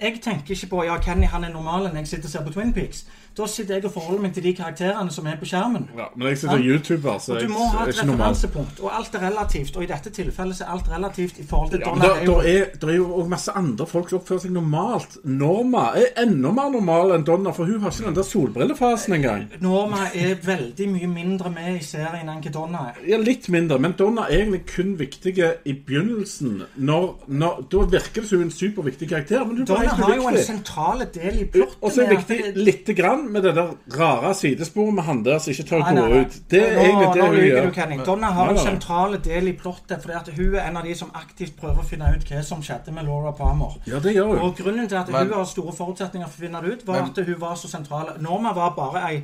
Jeg 0.01 0.19
tenker 0.21 0.51
ikke 0.51 0.67
på 0.67 0.83
ja, 0.83 0.97
Kenny 0.99 1.25
han 1.31 1.43
er 1.43 1.49
normal 1.53 1.83
når 1.87 1.95
jeg 2.03 2.07
sitter 2.07 2.25
og 2.27 2.31
ser 2.31 2.43
på 2.43 2.51
Twin 2.53 2.73
Peaks. 2.73 3.05
Da 3.37 3.47
sitter 3.51 3.75
jeg 3.75 3.85
og 3.85 3.91
forholder 3.91 4.21
meg 4.23 4.33
til 4.33 4.43
de 4.45 4.53
karakterene 4.55 5.11
som 5.11 5.25
er 5.27 5.35
på 5.35 5.47
skjermen. 5.49 5.89
Ja, 5.97 6.05
men 6.15 6.27
jeg 6.29 6.37
sitter 6.39 6.61
YouTuber, 6.63 7.17
så 7.19 7.33
jeg 7.35 7.49
du 7.49 7.53
må 7.53 7.65
ha 7.73 7.81
et 7.89 7.97
referansepunkt. 7.99 8.77
Og 8.79 8.93
alt 8.95 9.15
er 9.17 9.25
relativt. 9.25 9.75
Og 9.75 9.83
i 9.83 9.89
dette 9.89 10.11
tilfellet 10.15 10.55
så 10.55 10.63
er 10.63 10.71
alt 10.77 10.87
relativt 10.91 11.39
i 11.39 11.45
forhold 11.49 11.71
til 11.73 11.79
Ja, 11.83 11.89
Donna 11.89 12.05
der, 12.05 12.47
er, 12.47 12.65
der 12.81 12.87
er 12.93 12.95
jo 12.95 13.09
også 13.17 13.29
masse 13.33 13.51
andre 13.59 13.87
folk 13.91 14.09
som 14.09 14.21
oppfører 14.21 14.45
seg 14.45 14.53
normalt. 14.55 15.17
Norma 15.25 15.83
er 15.99 16.13
enda 16.23 16.53
mer 16.55 16.69
normal 16.77 17.11
enn 17.17 17.25
Donna, 17.27 17.51
for 17.57 17.67
hun 17.67 17.83
har 17.83 17.91
ikke 17.91 18.05
den 18.07 18.15
der 18.15 18.27
solbrillefasen 18.29 19.17
engang. 19.17 19.43
Norma 19.65 20.05
er 20.15 20.39
veldig 20.45 20.87
mye 20.93 21.11
mindre 21.11 21.51
med 21.57 21.81
i 21.81 21.83
serien 21.83 22.31
enn 22.31 22.39
hva 22.45 22.53
Donna 22.55 22.85
er. 22.93 23.03
Ja, 23.09 23.19
litt 23.19 23.49
mindre, 23.51 23.81
men 23.83 23.97
Donna 23.99 24.29
er 24.29 24.45
egentlig 24.45 24.63
kun 24.71 24.95
viktig 24.99 25.35
i 25.65 25.73
begynnelsen. 25.73 26.61
Når, 26.75 27.09
når, 27.27 27.61
da 27.71 27.83
virker 27.97 28.21
det 28.23 28.29
som 28.31 28.47
en 28.47 28.55
superviktig 28.63 29.11
karakter, 29.11 29.43
men 29.43 29.59
hun 29.59 29.67
er 29.67 29.71
Donna 29.73 29.99
har 29.99 30.15
jo 30.15 30.31
en 30.31 30.41
sentral 30.45 31.03
del 31.19 31.43
i 31.43 31.49
plotten. 31.51 31.81
Og 31.83 31.91
så 31.91 32.05
er 32.05 32.13
det 32.15 32.17
viktig 32.23 32.41
det- 32.45 32.65
lite 32.71 32.93
grann 32.95 33.24
med 33.31 33.43
det 33.43 33.51
der 33.55 33.71
rare 33.97 34.33
sidesporet 34.35 34.93
med 34.93 35.03
han 35.07 35.23
der 35.25 35.39
som 35.39 35.51
ikke 35.53 35.65
tør 35.69 35.81
å 35.81 35.93
gå 35.95 36.21
ut. 36.21 36.37
Det 36.49 36.61
er 36.61 36.75
nå, 36.75 36.83
egentlig 36.85 37.09
det 37.13 37.21
nå 37.23 37.27
hun 37.27 37.39
gjør. 37.45 37.65
du, 37.65 37.71
Kenny. 37.79 37.97
Donna 38.05 38.27
har 38.37 38.45
Nei, 38.51 38.55
en 38.55 38.65
sentral 38.67 39.17
del 39.23 39.47
i 39.47 39.53
plottet, 39.53 40.01
fordi 40.01 40.15
at 40.19 40.29
hun 40.37 40.55
er 40.55 40.61
en 40.69 40.77
av 40.77 40.83
de 40.83 40.95
som 40.95 41.11
aktivt 41.13 41.55
prøver 41.59 41.81
å 41.83 41.85
finne 41.89 42.11
ut 42.15 42.23
hva 42.29 42.43
som 42.43 42.61
skjedde 42.61 42.93
med 42.95 43.05
Laura 43.05 43.31
Palmer. 43.37 43.75
Ja, 43.87 43.99
det 43.99 44.15
gjør 44.15 44.33
hun. 44.35 44.39
Og 44.49 44.55
grunnen 44.57 44.87
til 44.89 44.95
at 45.01 45.09
Men- 45.09 45.27
hun 45.27 45.37
har 45.37 45.45
store 45.45 45.73
forutsetninger 45.73 46.27
for 46.27 46.41
å 46.41 46.45
finne 46.47 46.61
det 46.61 46.73
ut, 46.73 46.87
var 46.87 47.01
Men- 47.01 47.11
at 47.11 47.25
hun 47.25 47.39
var 47.39 47.55
så 47.55 47.67
sentral. 47.67 48.13
Norma 48.19 48.53
var 48.53 48.73
bare 48.75 49.05
ei 49.09 49.23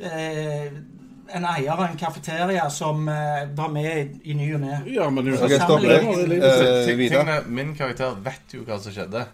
eh, 0.00 0.70
en 1.34 1.44
eier 1.44 1.70
av 1.72 1.80
en 1.90 1.96
kafeteria 1.96 2.70
som 2.70 3.08
eh, 3.08 3.46
var 3.56 3.68
med 3.72 4.18
i, 4.24 4.34
ny 4.34 4.54
og 4.54 4.60
ne. 4.60 4.82
Ja, 4.92 5.08
men 5.10 5.24
hun 5.26 5.38
okay, 5.38 5.56
stopp 5.58 5.80
jeg, 5.82 6.02
Eh, 6.04 6.96
tingene- 6.98 7.46
Min 7.48 7.74
karakter 7.74 8.14
vet 8.22 8.52
jo 8.52 8.60
hva 8.64 8.78
som 8.80 8.92
skjedde. 8.92 9.24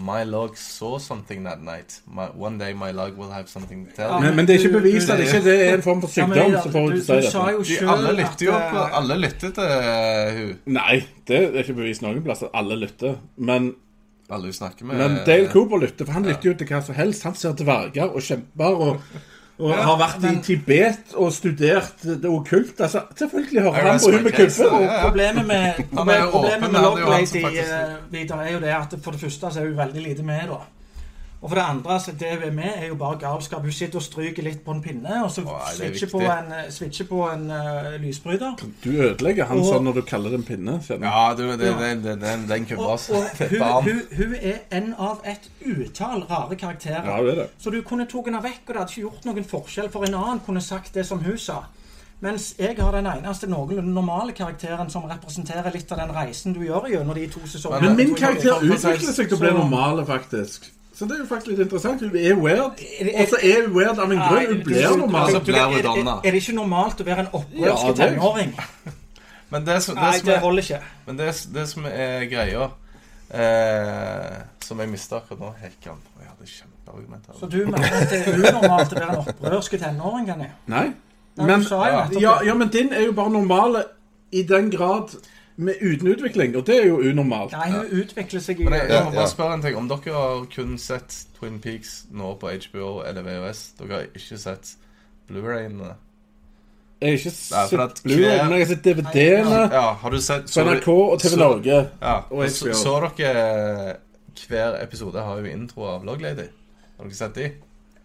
My 0.00 0.24
log 0.24 0.56
saw 0.56 0.98
something 0.98 1.44
that 1.44 1.60
night. 1.62 2.00
My, 2.06 2.28
one 2.34 2.58
day 2.58 2.72
my 2.72 2.90
log 2.90 3.18
will 3.18 3.30
have 3.30 3.48
something 3.48 3.86
to 3.86 3.92
tell. 3.96 4.10
Ja. 4.10 4.20
Men, 4.20 4.36
men 4.36 4.48
det 4.48 4.54
er 4.54 4.64
ikke 4.64 4.78
bevist 4.78 5.10
at 5.10 5.20
det 5.20 5.26
ikke 5.28 5.56
er 5.56 5.74
en 5.74 5.82
form 5.84 6.00
for 6.00 6.14
Ja, 6.16 6.26
men 6.26 6.38
sykdom. 6.38 6.54
Ida, 6.54 6.62
du, 6.72 6.96
du 6.96 7.28
sa 7.30 7.44
jo 7.50 7.64
selv 7.68 7.92
alle 7.94 8.14
lytter 8.22 8.46
jo 8.46 8.54
på 8.56 8.80
eh, 8.80 8.96
Alle 9.00 9.18
lytter 9.20 9.52
til 9.58 9.74
uh, 9.74 10.38
hun 10.38 10.78
Nei, 10.78 10.96
det 11.28 11.40
er 11.42 11.60
ikke 11.64 11.76
bevist 11.82 12.04
noen 12.06 12.22
plass 12.24 12.46
at 12.46 12.54
alle 12.56 12.78
lytter. 12.80 13.18
Men, 13.36 13.74
Alle 14.30 14.48
hun 14.48 14.56
snakker 14.56 14.88
med. 14.88 15.02
men 15.02 15.18
Dale 15.26 15.50
Cooper 15.52 15.84
lytter, 15.84 16.08
for 16.08 16.16
han 16.16 16.28
lytter 16.30 16.52
jo 16.52 16.56
til 16.56 16.70
hva 16.70 16.80
som 16.86 16.96
helst. 16.96 17.26
Han 17.28 17.36
ser 17.36 17.58
dverger 17.58 18.08
og 18.08 18.24
kjemper 18.24 18.82
og, 18.86 19.04
og 19.60 19.74
har 19.74 19.96
vært 20.00 20.24
i 20.30 20.34
Tibet 20.46 21.14
og 21.14 21.32
studert 21.32 22.02
det 22.04 22.24
okkulte. 22.30 22.82
Altså, 22.82 23.02
selvfølgelig 23.18 23.62
hører 23.62 23.90
han 23.90 24.00
på 24.00 24.10
hun 24.10 24.22
med 24.24 24.32
case. 24.32 24.62
kubbe. 24.62 24.76
Og 24.76 24.82
Ja, 24.82 24.92
ja. 24.94 25.02
problemet 25.08 25.46
med, 25.46 25.72
problemet, 25.96 26.30
problemet 26.32 26.72
med 26.72 26.80
Log 26.80 26.98
Lady 26.98 27.26
faktisk- 27.44 27.72
eh, 27.72 28.12
Vidar, 28.12 28.42
er 28.42 28.52
jo 28.52 28.60
det 28.60 28.68
at 28.76 28.94
for 29.02 29.10
det 29.10 29.20
første 29.20 29.50
så 29.50 29.60
er 29.60 29.68
hun 29.68 29.76
veldig 29.76 30.02
lite 30.02 30.22
med, 30.22 30.40
da. 30.48 30.60
Og 31.40 31.48
for 31.48 31.56
det 31.56 31.62
andre, 31.64 32.00
så 32.00 32.12
det 32.12 32.34
vi 32.42 32.46
er 32.46 32.52
med, 32.52 32.72
er 32.76 32.86
jo 32.90 32.94
bare 33.00 33.16
galskap. 33.18 33.62
Hun 33.62 33.72
sitter 33.72 33.96
og 33.96 34.02
stryker 34.04 34.44
litt 34.44 34.58
på 34.64 34.74
en 34.76 34.82
pinne, 34.84 35.22
og 35.24 35.30
så 35.32 35.40
er 35.40 35.70
switcher 35.76 36.10
på 36.12 36.20
en, 36.20 36.50
eh, 36.52 36.66
switcher 36.70 37.06
på 37.08 37.20
en 37.32 37.46
uh, 37.50 37.94
lysbryter. 38.02 38.60
Du 38.84 38.90
ødelegger 38.90 39.44
han 39.48 39.58
Og- 39.58 39.64
sånn 39.64 39.84
når 39.88 39.94
du 39.94 40.02
kaller 40.02 40.30
det 40.30 40.38
en 40.38 40.44
pinne. 40.44 40.74
kjenner. 40.84 41.06
Ja, 41.08 41.34
du, 41.34 41.56
det, 41.56 41.66
ja. 41.66 41.94
det, 41.94 42.20
den, 42.20 42.48
den 42.48 42.66
altså. 42.78 43.24
Det 43.38 43.52
er 43.52 43.80
hun, 44.16 44.34
er 44.34 44.58
en 44.70 44.94
av 44.98 45.22
et 45.24 45.48
utall 45.64 46.26
rare 46.30 46.56
karakterer. 46.56 47.08
Ja, 47.08 47.22
det 47.22 47.32
er 47.32 47.42
det. 47.42 47.50
Så 47.58 47.70
du 47.70 47.80
kunne 47.82 48.04
tatt 48.06 48.28
henne 48.28 48.42
vekk, 48.42 48.60
og 48.66 48.74
det 48.74 48.76
hadde 48.76 48.92
ikke 48.92 49.06
gjort 49.06 49.24
noen 49.24 49.44
forskjell, 49.44 49.88
for 49.90 50.04
en 50.04 50.14
annen 50.14 50.40
kunne 50.46 50.60
sagt 50.60 50.94
det 50.94 51.06
som 51.06 51.24
hun 51.24 51.38
sa. 51.38 51.62
Mens 52.20 52.54
jeg 52.58 52.76
har 52.76 52.92
den 52.92 53.06
eneste 53.06 53.48
noenlunde 53.48 53.94
normale 53.94 54.32
karakteren 54.36 54.90
som 54.90 55.08
representerer 55.08 55.72
litt 55.72 55.92
av 55.92 56.02
den 56.02 56.12
reisen 56.12 56.52
du 56.52 56.60
gjør 56.66 56.90
gjennom 56.92 57.16
de 57.16 57.24
to 57.32 57.40
sesongene. 57.48 57.80
Men 57.80 57.96
min 57.96 58.14
karakter 58.14 58.60
utvikler 58.60 59.14
seg 59.16 59.32
til 59.32 59.38
å 59.38 59.40
bli 59.40 59.54
normal, 59.56 60.04
faktisk. 60.04 60.68
Så 61.00 61.06
det 61.08 61.14
er 61.16 61.20
jo 61.22 61.26
faktisk 61.30 61.48
litt 61.54 61.60
interessant. 61.64 62.02
Hun 62.04 62.16
er 62.20 62.34
weird. 62.36 62.60
Og 62.60 63.30
så 63.30 63.38
er 63.40 63.62
hun 63.64 63.72
weird 63.78 63.96
av 64.04 64.10
en 64.12 64.18
grunn. 64.20 64.50
Hun 64.50 64.58
blir 64.66 64.88
normal. 65.00 65.30
Altså, 65.30 65.40
er, 65.48 65.78
er, 65.80 66.10
er 66.20 66.34
det 66.34 66.42
ikke 66.42 66.56
normalt 66.58 67.00
å 67.00 67.06
være 67.06 67.24
en 67.24 67.30
opprørsk 67.38 67.86
Ja, 67.88 67.94
tenåring? 68.02 68.52
Men 69.50 69.64
det, 69.66 69.78
som- 69.82 69.96
det, 69.96 70.02
Nei, 70.04 70.18
det 70.26 70.34
er, 70.36 70.42
holder 70.44 70.62
ikke. 70.66 70.80
men 71.06 71.16
det, 71.18 71.30
det 71.54 71.64
som 71.72 71.86
er 71.88 72.26
greia 72.30 72.68
eh, 73.34 74.36
Som 74.64 74.78
jeg 74.82 74.88
mista 74.92 75.16
akkurat 75.18 75.40
nå 75.40 75.50
Hekkan. 75.62 75.98
Jeg 76.20 76.28
hadde 76.28 76.50
kjempeargument 76.52 77.26
her. 77.26 77.38
Så 77.40 77.48
du 77.50 77.58
mener 77.66 77.96
at 78.02 78.12
det 78.12 78.20
er 78.20 78.38
unormalt 78.38 78.92
å 78.94 79.00
være 79.00 79.16
en 79.16 79.24
opprørsk 79.24 79.78
tenåring, 79.80 80.28
Kenny? 80.30 80.50
Nei. 80.70 80.84
Nei, 81.40 81.46
Men, 81.46 81.64
ja, 82.20 82.34
ja, 82.44 82.54
men 82.58 82.68
din 82.68 82.92
er 82.92 83.06
jo 83.06 83.12
bare 83.16 83.30
normale 83.32 83.84
i 84.34 84.42
den 84.46 84.68
grad 84.70 85.14
med 85.60 85.80
uten 85.80 86.08
utvikling, 86.08 86.56
og 86.56 86.66
det 86.66 86.76
er 86.82 86.86
jo 86.88 86.98
unormalt. 87.04 87.52
Nei, 87.52 87.70
hun 87.74 88.02
utvikler 88.02 88.42
seg 88.42 88.60
Men 88.64 88.76
jeg, 88.78 88.90
jeg 88.90 89.04
må 89.04 89.14
bare 89.14 89.26
ja. 89.26 89.32
spørre 89.32 89.56
en 89.58 89.64
ting. 89.64 89.76
Om 89.76 89.88
dere 89.90 90.14
har 90.16 90.44
kun 90.54 90.76
sett 90.80 91.16
Twin 91.36 91.58
Peaks 91.62 91.96
nå 92.10 92.34
på 92.40 92.52
HBO 92.66 92.92
eller 93.06 93.26
VHS, 93.26 93.64
dere 93.80 93.98
har 93.98 94.06
ikke 94.16 94.38
sett 94.40 94.72
Blu-rayene? 95.28 95.94
Jeg 97.00 97.14
har 97.14 97.18
ikke 97.18 97.32
sett 97.32 97.80
at 97.80 98.02
Blu-ray, 98.04 98.42
men 98.44 98.56
jeg 98.56 98.66
har 98.66 98.70
sett 98.74 98.84
DVD-ene 98.84 99.60
Ja, 99.72 99.86
har 100.02 100.12
du 100.12 100.20
sett 100.20 100.50
på 100.52 100.64
NRK 100.68 100.88
og 100.92 101.16
TV 101.22 101.36
Norge. 101.40 101.80
Ja, 102.00 102.16
og 102.28 102.44
så, 102.52 102.68
HBO. 102.68 102.78
så 102.82 102.96
dere 103.16 103.96
Hver 104.40 104.80
episode 104.82 105.24
har 105.24 105.40
jo 105.40 105.52
intro 105.52 105.86
av 105.88 106.04
Loglady? 106.08 106.48
Har 106.96 107.08
dere 107.08 107.20
sett 107.20 107.36
de? 107.36 107.50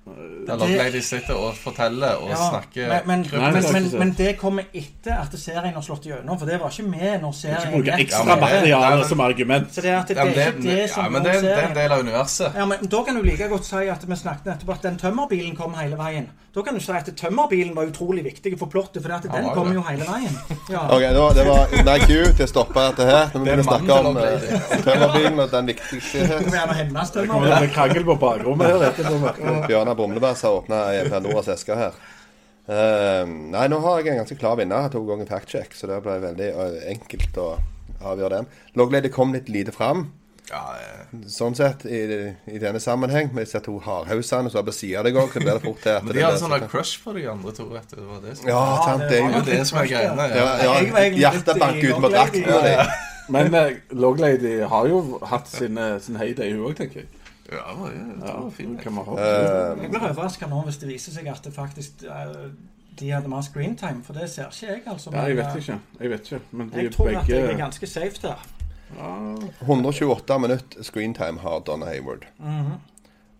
Der 0.05 0.57
ble 0.57 0.67
Det- 0.67 0.77
Lady 0.77 0.99
sitter 1.01 1.33
og 1.33 1.55
forteller 1.57 2.19
og 2.21 2.29
Ja, 2.29 2.35
snakker 2.35 2.89
men, 3.07 3.25
men, 3.31 3.41
men, 3.53 3.63
det 3.63 3.71
men, 3.73 3.99
men 3.99 4.11
det 4.17 4.37
kommer 4.37 4.63
etter 4.73 5.15
at 5.21 5.33
serien 5.39 5.73
har 5.73 5.81
slått 5.81 6.05
gjennom, 6.05 6.37
for 6.37 6.45
det 6.45 6.59
var 6.61 6.69
ikke 6.69 6.85
med 6.89 7.21
når 7.23 7.31
Ikke 7.33 7.39
serien 7.41 7.73
bruke 7.73 7.89
gikk. 7.97 8.03
ekstra 8.05 8.35
materiale 8.39 9.07
som 9.09 9.19
argument. 9.25 9.73
Så 9.73 9.81
det 9.81 9.89
er 9.89 9.97
at 9.97 10.07
det, 10.07 10.15
ja, 10.17 10.23
men 10.25 10.37
er 10.37 10.51
ikke 10.51 10.61
det 10.61 10.89
som 10.93 11.03
ja, 11.03 11.09
men 11.09 11.23
det, 11.23 11.35
er- 11.35 11.41
det 11.41 11.57
er 11.57 11.67
en 11.71 11.75
del 11.75 11.91
av 11.91 11.99
universet. 12.05 12.53
Ja, 12.55 12.65
men 12.65 12.77
Da 12.95 13.03
kan 13.03 13.15
du 13.15 13.21
like 13.23 13.47
godt 13.49 13.65
si 13.65 13.75
at 13.89 14.05
vi 14.07 14.15
snakket 14.15 14.45
nettopp 14.45 14.69
at 14.77 14.81
den 14.83 14.97
tømmerbilen 14.97 15.55
kom 15.57 15.73
hele 15.73 15.97
veien. 15.97 16.29
Da 16.55 16.61
kan 16.61 16.73
du 16.73 16.79
si 16.79 16.91
at 16.91 17.09
tømmerbilen 17.17 17.73
var 17.75 17.83
utrolig 17.89 18.23
viktig 18.23 18.53
for 18.59 18.67
plottet, 18.71 19.01
for 19.03 19.11
at 19.11 19.23
den 19.23 19.31
var 19.43 19.53
kom 19.55 19.73
jo 19.73 19.81
hele 19.89 20.05
veien. 20.07 20.37
Ja. 20.69 20.85
Ok, 20.87 21.01
Det 21.35 21.47
var 21.47 21.83
nei, 21.83 21.97
Q 21.99 22.07
til 22.37 22.45
å 22.45 22.47
stoppe 22.47 22.79
dette 22.79 23.03
her. 23.09 23.25
Når 23.33 23.39
vi 23.41 23.45
Det 23.45 23.51
er 23.51 23.57
begynner 23.57 23.65
å 23.65 23.69
snakke 23.73 23.93
om 24.05 24.17
eh, 24.17 24.83
tømmerbilen 24.85 25.39
og 25.39 25.51
den 25.51 25.65
viktigste 25.73 26.19
Det 26.21 26.37
kommer 26.45 26.57
gjerne 26.61 26.73
hennes 26.79 27.11
Det 27.11 27.21
er 27.25 27.59
blir 27.59 27.73
krangel 27.73 28.03
på 28.05 28.15
bakrommet 28.21 28.67
her 28.67 28.87
etterpå. 28.91 29.94
Brumleberg 29.95 30.37
har 30.41 30.59
åpna 30.61 30.81
Pandoras 31.11 31.47
eske 31.55 31.75
her. 31.79 31.95
Uh, 32.65 33.21
nei, 33.53 33.67
nå 33.69 33.77
har 33.83 33.99
jeg 34.01 34.15
en 34.15 34.23
ganske 34.23 34.37
klar 34.41 34.55
vinner. 34.57 34.87
Jeg 34.87 34.95
tok 34.95 35.07
to 35.07 35.17
en 35.19 35.27
fact-check, 35.29 35.75
så 35.77 35.85
det 35.91 35.99
ble 36.05 36.15
veldig 36.23 36.47
eh, 36.49 36.77
enkelt 36.95 37.37
å 37.37 37.49
avgjøre 38.01 38.39
den. 38.39 38.47
Loglady 38.79 39.11
kom 39.13 39.33
litt 39.37 39.49
lite 39.53 39.71
fram, 39.75 40.07
Ja, 40.49 40.63
eh, 40.77 41.13
sånn 41.29 41.55
sett, 41.57 41.85
i, 41.89 41.99
i 42.53 42.59
denne 42.61 42.79
sammenheng. 42.81 43.31
Med 43.33 43.45
disse 43.45 43.61
to 43.65 43.77
hardhausene 43.85 44.49
som 44.49 44.59
har 44.59 44.65
på 44.67 44.73
sida 44.77 44.99
av 45.01 45.05
deg 45.07 45.17
òg, 45.17 45.29
så 45.33 45.41
blir 45.41 45.53
det 45.59 45.63
fort 45.63 45.81
til 45.81 45.93
at 45.93 46.05
men 46.05 46.17
de 46.17 46.25
hadde 46.25 46.41
sånn 46.41 46.65
crush 46.69 46.99
på 47.05 47.13
de 47.17 47.23
andre 47.31 47.53
to, 47.57 47.65
vet 47.73 47.89
du. 47.93 47.95
Det 48.01 48.05
var 48.09 48.21
det 48.25 48.35
som 48.37 48.49
Ja, 48.49 48.63
sant, 48.85 49.05
det 49.09 49.21
er 49.21 49.33
det 49.37 49.45
det 49.51 49.65
som 49.69 49.79
er 49.81 49.89
greiene. 49.93 50.27
ja, 50.33 50.37
Ja. 50.37 50.73
ja, 50.81 50.93
var 50.97 51.19
Hjertet 51.21 51.61
banker 51.61 51.89
ut 51.89 51.95
på 51.95 52.09
Loglady. 52.09 52.43
drakten 52.45 52.65
din. 52.65 52.95
Men 53.33 53.55
uh, 53.57 53.71
Loglady 54.05 54.55
har 54.69 54.89
jo 54.89 55.19
hatt 55.25 55.47
sin, 55.49 55.77
eh, 55.81 55.95
sin 56.01 56.17
heyday, 56.21 56.51
hun 56.53 56.65
òg, 56.69 56.75
tenker 56.77 57.01
jeg. 57.05 57.07
Ja, 57.51 57.57
det 57.71 57.79
var, 57.79 57.91
ja, 57.91 58.03
det 58.25 58.33
var 58.43 58.49
fint. 58.49 58.67
hun 58.69 58.77
kan 58.77 58.93
man 58.93 59.05
ha. 59.05 59.17
Eh, 59.19 59.81
Jeg 59.83 59.89
blir 59.91 60.07
overraska 60.09 60.47
nå 60.49 60.63
hvis 60.65 60.77
det 60.81 60.89
viser 60.89 61.11
seg 61.13 61.27
at 61.29 61.43
det 61.45 61.53
faktisk 61.53 62.03
eh, 62.03 62.49
de 62.99 63.09
hadde 63.11 63.27
mer 63.29 63.41
screentime, 63.45 64.03
for 64.03 64.13
det 64.17 64.29
ser 64.31 64.47
ikke 64.49 64.71
jeg, 64.71 64.81
altså. 64.87 65.11
Ja, 65.13 65.25
jeg 65.29 65.37
vet 65.37 65.45
eh, 65.45 65.55
ikke. 65.61 65.79
Jeg 65.99 66.09
vet 66.09 66.31
ikke. 66.31 66.39
Men 66.51 66.69
de 66.69 66.83
Jeg 66.83 66.93
tror 66.95 67.09
at 67.19 67.29
jeg 67.29 67.41
er 67.51 67.57
ganske 67.57 67.87
safe 67.87 68.21
der. 68.21 68.45
128 69.61 70.39
minutter 70.39 70.83
screentime 70.83 71.39
har 71.39 71.59
Donna 71.59 71.85
Hayward. 71.85 72.25
Mhm. 72.39 72.77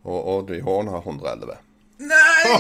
Og 0.03 0.27
Audrey 0.35 0.61
Horn 0.61 0.87
har 0.87 0.97
111. 1.01 1.57
Ja, 1.99 2.59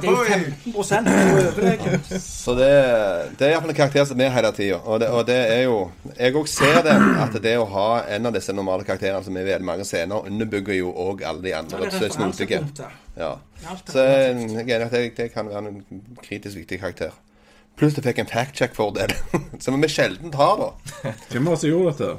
det 0.00 0.08
er 0.08 0.10
jo 0.10 0.24
15 0.24 0.72
du. 0.74 2.18
Så 2.20 2.54
det, 2.58 2.68
det 3.38 3.46
er 3.46 3.52
iallfall 3.52 3.70
en 3.70 3.76
karakter 3.78 4.04
som 4.08 4.20
er 4.20 4.32
hele 4.34 4.50
tida. 4.56 4.80
Og, 4.82 4.98
det- 5.00 5.08
og 5.14 5.26
det 5.28 5.36
er 5.52 5.62
jo 5.68 5.76
Jeg 6.18 6.34
òg 6.34 6.48
ser 6.50 6.80
det, 6.82 6.96
at 7.22 7.36
det 7.42 7.54
å 7.60 7.64
ha 7.70 7.86
en 8.16 8.26
av 8.26 8.34
disse 8.34 8.52
normale 8.52 8.84
karakterene 8.84 9.22
som 9.24 9.36
er 9.36 9.46
i 9.46 9.50
veldig 9.52 9.68
mange 9.68 9.84
scener, 9.86 10.26
underbygger 10.26 10.74
jo 10.80 10.90
òg 10.92 11.22
alle 11.22 11.42
de 11.46 11.54
andre 11.54 11.90
som 11.90 12.02
er 12.02 12.14
snodige. 12.16 12.60
Ja. 13.16 13.32
Så 13.86 13.98
jeg 14.02 14.24
er 14.24 14.30
enig 14.34 14.74
at 14.82 14.90
det, 14.92 15.04
det 15.16 15.30
kan 15.32 15.48
være 15.48 15.68
en 15.68 15.84
kritisk 16.22 16.56
viktig 16.56 16.80
karakter. 16.82 17.14
Pluss 17.78 17.94
det 17.94 18.04
fikk 18.04 18.18
en 18.22 18.26
fact-check-fordel, 18.30 19.14
som 19.64 19.80
vi 19.82 19.88
sjelden 19.90 20.34
har, 20.34 20.56
da. 20.60 21.12
Hvem 21.30 21.46
var 21.46 21.54
det 21.56 21.60
som 21.62 21.70
gjorde 21.70 21.92
dette? 21.94 22.10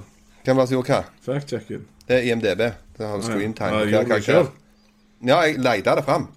Hvem 0.45 0.55
var 0.57 0.63
det 0.65 0.69
som 0.71 0.77
gjorde 0.79 0.91
hva? 0.93 1.03
Fact-checken. 1.27 1.85
Det 2.07 2.17
er 2.21 2.27
IMDb. 2.31 2.61
Det 2.97 3.07
har 3.07 3.21
screentime. 3.23 3.85
Ja, 3.91 4.43
Ja, 5.25 5.41
jeg 5.45 5.59
leide 5.59 5.95
det 5.99 6.05
fram. 6.05 6.29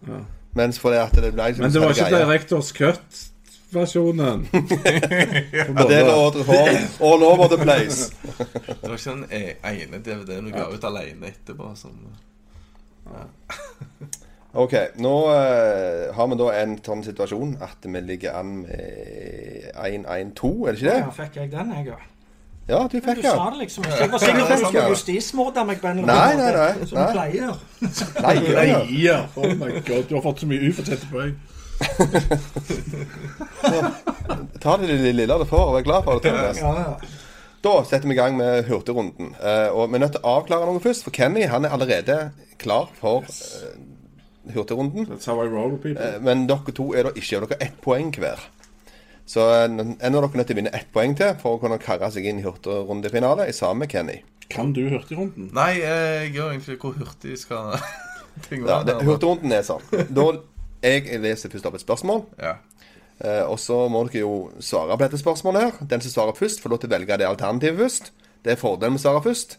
Mens 0.59 0.78
fordi 0.80 1.01
at 1.01 1.14
det 1.14 1.32
ble 1.34 1.51
liksom 1.51 1.66
Men 1.66 1.74
det 1.74 1.82
var 1.82 1.97
sånn 1.97 2.07
ikke. 2.09 2.22
Directors 2.24 2.70
Cut-versjonen. 2.76 4.47
Ja, 5.59 5.66
det 5.91 6.01
var 6.09 6.16
all 7.11 7.22
over 7.26 7.49
the 7.53 7.59
place. 7.61 8.09
Det 8.80 8.89
var 8.89 8.97
ikke 8.97 9.11
den 9.11 9.26
e- 9.30 9.57
ene 9.62 10.01
DVD-en 10.05 10.49
du 10.49 10.55
ga 10.57 10.68
ut 10.72 10.84
alene 10.89 11.30
etterpå. 11.32 11.74
Som, 11.76 11.93
Ok, 14.59 14.74
nå 14.97 15.14
uh, 15.28 16.14
har 16.16 16.28
vi 16.30 16.36
da 16.41 16.47
en 16.57 16.78
sånn 16.82 17.03
situasjon 17.05 17.59
at 17.62 17.84
vi 17.84 18.01
ligger 18.01 18.39
an 18.41 18.62
med 18.62 19.68
1-1-2, 19.76 20.53
er 20.64 20.72
det 20.72 20.80
ikke 20.80 20.95
Ja, 20.97 21.11
fikk 21.18 21.36
jeg 21.36 21.53
den, 21.53 21.74
jeg 21.76 21.93
òg. 21.93 22.07
Ja, 22.69 22.89
du 22.93 23.01
Du 23.01 23.23
sa 23.23 23.51
det 23.51 23.59
liksom 23.59 23.85
ikke. 23.85 23.97
Jeg 24.01 24.11
var 24.12 24.19
sikker 24.19 24.47
på 24.47 24.53
at 24.66 24.73
du 24.75 24.79
justismorda 24.93 25.64
på 25.64 25.93
Nei, 25.95 26.35
nei, 26.37 26.53
nei. 26.53 26.87
Som 26.87 26.99
pleier. 27.12 27.53
du 27.81 27.87
pleier. 28.19 29.29
Oh 29.37 29.55
my 29.55 29.71
god, 29.87 30.03
du 30.09 30.14
har 30.14 30.23
fått 30.23 30.41
så 30.41 30.47
mye 30.51 30.61
ufortjente 30.69 31.07
poeng. 31.12 31.35
Ta 34.61 34.77
det 34.77 34.87
lille, 34.91 35.12
lille 35.12 35.39
du 35.39 35.45
får, 35.49 35.64
og 35.71 35.75
vær 35.79 35.83
glad 35.87 36.03
for 36.05 36.12
det. 36.19 36.23
Thomas. 36.33 36.61
Ja, 36.61 36.73
ja. 36.83 36.95
Da 37.64 37.85
setter 37.85 38.09
vi 38.09 38.14
i 38.14 38.19
gang 38.19 38.37
med 38.39 38.64
hurtigrunden. 38.69 39.33
Uh, 39.41 39.69
og 39.75 39.89
vi 39.91 39.95
er 39.99 40.03
nødt 40.05 40.12
til 40.19 40.23
å 40.23 40.37
avklare 40.39 40.66
noe 40.69 40.83
først, 40.83 41.05
for 41.07 41.14
Kenny 41.14 41.43
han 41.51 41.64
er 41.66 41.75
allerede 41.75 42.16
klar 42.61 42.87
for 43.01 43.19
uh, 43.27 43.33
hurtigrunden. 44.55 45.09
That's 45.11 45.27
how 45.27 45.41
I 45.43 45.49
roll, 45.49 45.75
people. 45.79 46.05
Eh, 46.05 46.21
Men 46.23 46.47
dere 46.51 46.73
to 46.75 46.93
er 46.95 47.03
da 47.09 47.12
ikke, 47.16 47.41
og 47.41 47.49
dere 47.49 47.57
har 47.57 47.62
ett 47.71 47.81
poeng 47.83 48.12
hver. 48.14 48.39
Så 49.29 49.45
eh, 49.53 49.64
en 49.68 49.81
av 49.85 49.99
dere 50.01 50.31
er 50.33 50.41
nødt 50.41 50.49
til 50.49 50.57
å 50.57 50.61
vinne 50.62 50.72
ett 50.76 50.89
poeng 50.95 51.14
til 51.18 51.35
for 51.43 51.57
å 51.59 51.62
kunne 51.62 51.76
karre 51.83 52.09
seg 52.14 52.24
inn 52.31 52.41
i 52.41 52.45
hurtigrundefinale 52.47 53.49
sammen 53.53 53.85
med 53.85 53.93
Kenny. 53.93 54.22
Kan 54.49 54.70
du 54.72 54.87
hurtigrunden? 54.89 55.51
nei, 55.53 55.74
eh, 55.85 56.22
jeg 56.24 56.33
gjør 56.39 56.55
egentlig 56.55 56.79
hvor 56.81 56.95
hurtig 56.97 57.37
skal 57.43 57.74
ting 58.49 58.64
Ja, 58.64 58.81
det, 58.87 58.97
hurtigrunden 59.05 59.53
er 59.53 59.66
sånn. 59.66 59.85
Da 60.09 60.31
jeg 60.89 61.20
leser 61.20 61.53
først 61.53 61.66
opp 61.68 61.76
et 61.76 61.85
spørsmål, 61.85 62.24
Ja. 62.41 62.55
eh, 63.20 63.43
og 63.45 63.59
så 63.61 63.83
må 63.93 64.07
dere 64.09 64.22
jo 64.24 64.35
svare 64.64 64.97
på 64.97 65.05
dette 65.05 65.20
spørsmålet 65.20 65.66
her. 65.66 65.87
Den 65.91 66.01
som 66.01 66.14
svarer 66.14 66.37
først, 66.39 66.62
får 66.64 66.72
lov 66.72 66.81
til 66.85 66.89
å 66.89 66.95
velge 66.97 67.18
det 67.20 67.29
alternativet 67.29 67.83
først. 67.83 68.11
Det 68.47 68.55
er 68.55 68.61
fordelen 68.62 68.95
med 68.97 69.03
å 69.03 69.05
svare 69.05 69.24
først. 69.26 69.59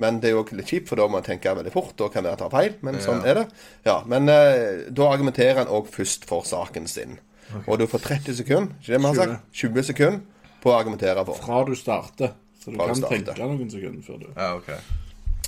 Men 0.00 0.16
det 0.18 0.32
er 0.32 0.34
jo 0.34 0.42
litt 0.58 0.66
kjipt, 0.72 0.88
for 0.90 0.98
da 0.98 1.04
må 1.06 1.20
man 1.20 1.22
tenke 1.22 1.52
veldig 1.54 1.70
fort. 1.70 1.92
Da 2.00 2.08
kan 2.10 2.24
det 2.24 2.32
være 2.32 2.40
ta 2.40 2.48
feil, 2.50 2.72
men 2.82 2.96
sånn 3.04 3.20
er 3.22 3.34
det. 3.38 3.44
Ja, 3.86 4.00
Men 4.10 4.26
eh, 4.32 4.88
da 4.90 5.06
argumenterer 5.12 5.60
en 5.62 5.70
òg 5.70 5.86
først 5.94 6.24
for 6.26 6.42
saken 6.48 6.88
sin. 6.90 7.20
Og 7.66 7.78
du 7.78 7.86
får 7.90 8.04
30 8.08 8.38
sekunder, 8.40 8.74
ikke 8.80 8.92
det 8.92 9.00
vi 9.00 9.06
har 9.06 9.18
sagt? 9.18 9.48
20 9.62 9.88
sekunder 9.90 10.20
på 10.62 10.72
å 10.72 10.76
argumentere 10.78 11.24
for. 11.28 11.40
Fra 11.44 11.62
du 11.68 11.74
starter. 11.78 12.34
Så 12.60 12.72
du 12.72 12.78
Fra 12.78 12.88
kan 12.88 13.00
du 13.00 13.08
tenke 13.10 13.34
noen 13.44 13.70
sekunder 13.70 14.04
før 14.06 14.22
du 14.22 14.28
ja, 14.30 14.54
okay. 14.56 14.78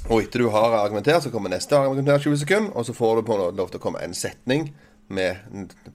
Og 0.07 0.23
etter 0.23 0.45
du 0.45 0.51
har 0.55 0.75
argumentert, 0.79 1.25
så 1.25 1.33
kommer 1.35 1.51
neste 1.51 1.79
argumentert 1.79 2.23
20 2.23 2.43
sekunder, 2.45 2.75
og 2.77 2.87
så 2.87 2.95
får 2.95 3.17
du 3.17 3.27
på 3.27 3.39
lov 3.43 3.71
til 3.73 3.81
å 3.81 3.83
komme 3.83 4.03
en 4.05 4.15
setning 4.15 4.69
med 5.09 5.39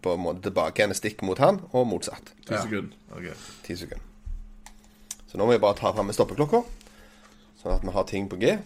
på 0.04 0.16
en 0.16 0.24
måte 0.24 0.44
tilbake 0.48 0.84
en 0.84 0.96
stikk 0.96 1.22
mot 1.28 1.40
han, 1.40 1.62
og 1.72 1.88
motsatt. 1.88 2.34
Ti 2.48 2.58
sekunder. 2.58 2.96
Okay. 3.16 3.36
10 3.68 3.84
sekunder. 3.86 4.08
Så 5.32 5.40
nå 5.40 5.48
må 5.48 5.56
jeg 5.56 5.64
bare 5.64 5.80
ta 5.80 5.94
fram 5.96 6.12
stoppeklokka, 6.12 6.64
sånn 7.62 7.78
at 7.78 7.86
vi 7.88 7.96
har 7.96 8.08
ting 8.10 8.28
på 8.32 8.40
G. 8.42 8.58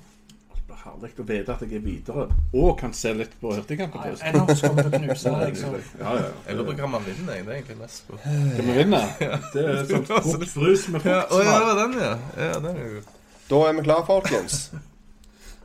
Det 0.85 0.91
er 0.91 0.97
herlig 1.01 1.17
å 1.17 1.23
vite 1.25 1.53
at 1.55 1.61
jeg 1.65 1.79
er 1.79 1.81
videre, 1.81 2.23
og 2.53 2.75
kan 2.77 2.91
se 2.93 3.09
litt 3.17 3.31
på 3.41 3.49
hurtigkampen. 3.55 4.17
Til 4.21 4.35
å 4.37 4.89
knuse 4.93 5.31
deg. 5.33 5.55
Ja, 6.01 6.11
ja. 6.13 6.27
Jeg 6.45 6.57
lurer 6.59 6.67
på 6.67 6.75
hva 6.83 6.89
man 6.93 7.07
vinner, 7.07 7.31
jeg. 7.33 7.45
Det 7.47 7.53
er 7.53 7.57
egentlig 7.57 7.77
mest 7.79 8.03
på 8.05 8.19
Hva 8.21 8.65
vi 8.67 8.75
vinner? 8.77 9.07
Det 9.55 9.63
er 9.63 9.81
sånn 9.89 10.45
frus 10.51 10.85
med 10.93 11.07
ja, 11.09 11.23
Å, 11.25 11.39
ja, 11.41 11.55
det 11.55 11.65
var 11.65 11.79
den, 11.79 11.97
ja. 12.03 12.11
ja 12.37 12.59
den 12.61 12.77
er 12.83 12.91
jo 12.91 13.01
Da 13.49 13.63
er 13.65 13.73
vi 13.79 13.85
klare, 13.87 14.05
folkens. 14.11 14.59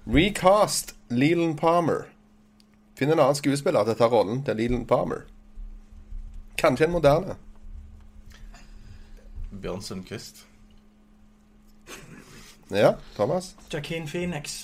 Recast 0.09 0.95
Leland 1.13 1.59
Palmer. 1.61 2.09
Finn 2.97 3.13
en 3.13 3.21
annen 3.21 3.37
skuespiller 3.37 3.85
til 3.85 3.99
å 3.99 4.01
ta 4.01 4.09
rollen 4.09 4.41
til 4.49 4.57
Leland 4.57 4.89
Palmer. 4.89 5.27
Kanskje 6.57 6.89
en 6.89 6.97
moderne. 6.97 7.37
Bjørn 9.53 9.85
Sundquist. 9.85 10.47
Ja, 12.73 12.97
Thomas? 13.21 13.53
Jackeen 13.69 14.09
Phoenix. 14.09 14.63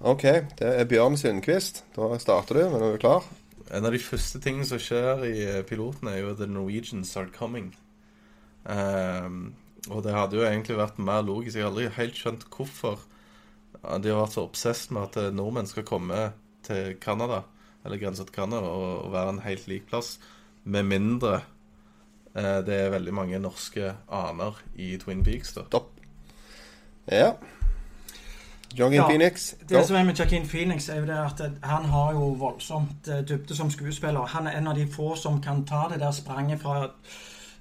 OK, 0.00 0.22
det 0.56 0.64
er 0.64 0.86
Bjørn 0.88 1.18
Sundquist. 1.20 1.82
Da 1.92 2.06
starter 2.22 2.56
du, 2.56 2.62
men 2.72 2.80
er 2.80 2.94
du 2.94 3.00
klar? 3.02 3.26
En 3.68 3.84
av 3.84 3.92
de 3.92 4.00
første 4.00 4.40
tingene 4.40 4.64
som 4.64 4.80
skjer 4.80 5.26
i 5.28 5.34
eh, 5.44 5.58
piloten, 5.68 6.08
er 6.08 6.22
jo 6.22 6.30
The 6.38 6.48
Norwegians 6.48 7.12
Are 7.20 7.28
Coming. 7.34 7.74
Um, 8.64 9.52
og 9.92 10.00
det 10.06 10.16
hadde 10.16 10.40
jo 10.40 10.46
egentlig 10.48 10.78
vært 10.80 11.02
mer 11.04 11.20
logisk. 11.28 11.58
Jeg 11.58 11.66
har 11.66 11.74
aldri 11.74 11.90
helt 11.98 12.16
skjønt 12.16 12.48
hvorfor 12.48 12.96
de 13.80 14.08
har 14.08 14.22
vært 14.22 14.38
så 14.38 14.46
obsesst 14.48 14.88
med 14.96 15.04
at 15.10 15.20
eh, 15.20 15.30
nordmenn 15.36 15.68
skal 15.68 15.84
komme 15.92 16.30
til 16.64 16.96
Canada, 17.04 17.42
eller 17.84 18.00
grensa 18.00 18.24
til 18.24 18.40
Canada, 18.40 18.72
og, 18.72 19.04
og 19.04 19.12
være 19.12 19.36
en 19.36 19.44
helt 19.44 19.68
lik 19.68 19.84
plass, 19.92 20.14
med 20.64 20.88
mindre 20.88 21.42
eh, 22.32 22.58
det 22.64 22.86
er 22.86 22.96
veldig 22.96 23.18
mange 23.20 23.44
norske 23.44 23.92
aner 24.08 24.64
i 24.80 24.94
Twin 25.04 25.20
Peaks, 25.28 25.52
da. 25.60 25.68
Topp. 25.68 25.92
Ja. 27.04 27.34
Jogging 28.78 29.00
Ja, 29.00 29.08
Phoenix. 29.08 29.54
Det 29.68 29.86
som 29.86 29.96
er 29.96 30.04
med 30.04 30.14
Joaquin 30.14 30.46
Phoenix, 30.46 30.88
er 30.88 31.00
jo 31.00 31.06
det 31.06 31.18
at 31.18 31.40
han 31.62 31.84
har 31.84 32.12
jo 32.12 32.28
voldsomt 32.38 33.08
eh, 33.08 33.24
dybde 33.28 33.56
som 33.56 33.70
skuespiller. 33.70 34.20
Han 34.20 34.46
er 34.46 34.58
en 34.58 34.66
av 34.66 34.74
de 34.74 34.86
få 34.86 35.16
som 35.16 35.42
kan 35.42 35.64
ta 35.66 35.88
det 35.92 36.00
der 36.00 36.10
spranget 36.10 36.60
fra 36.60 36.90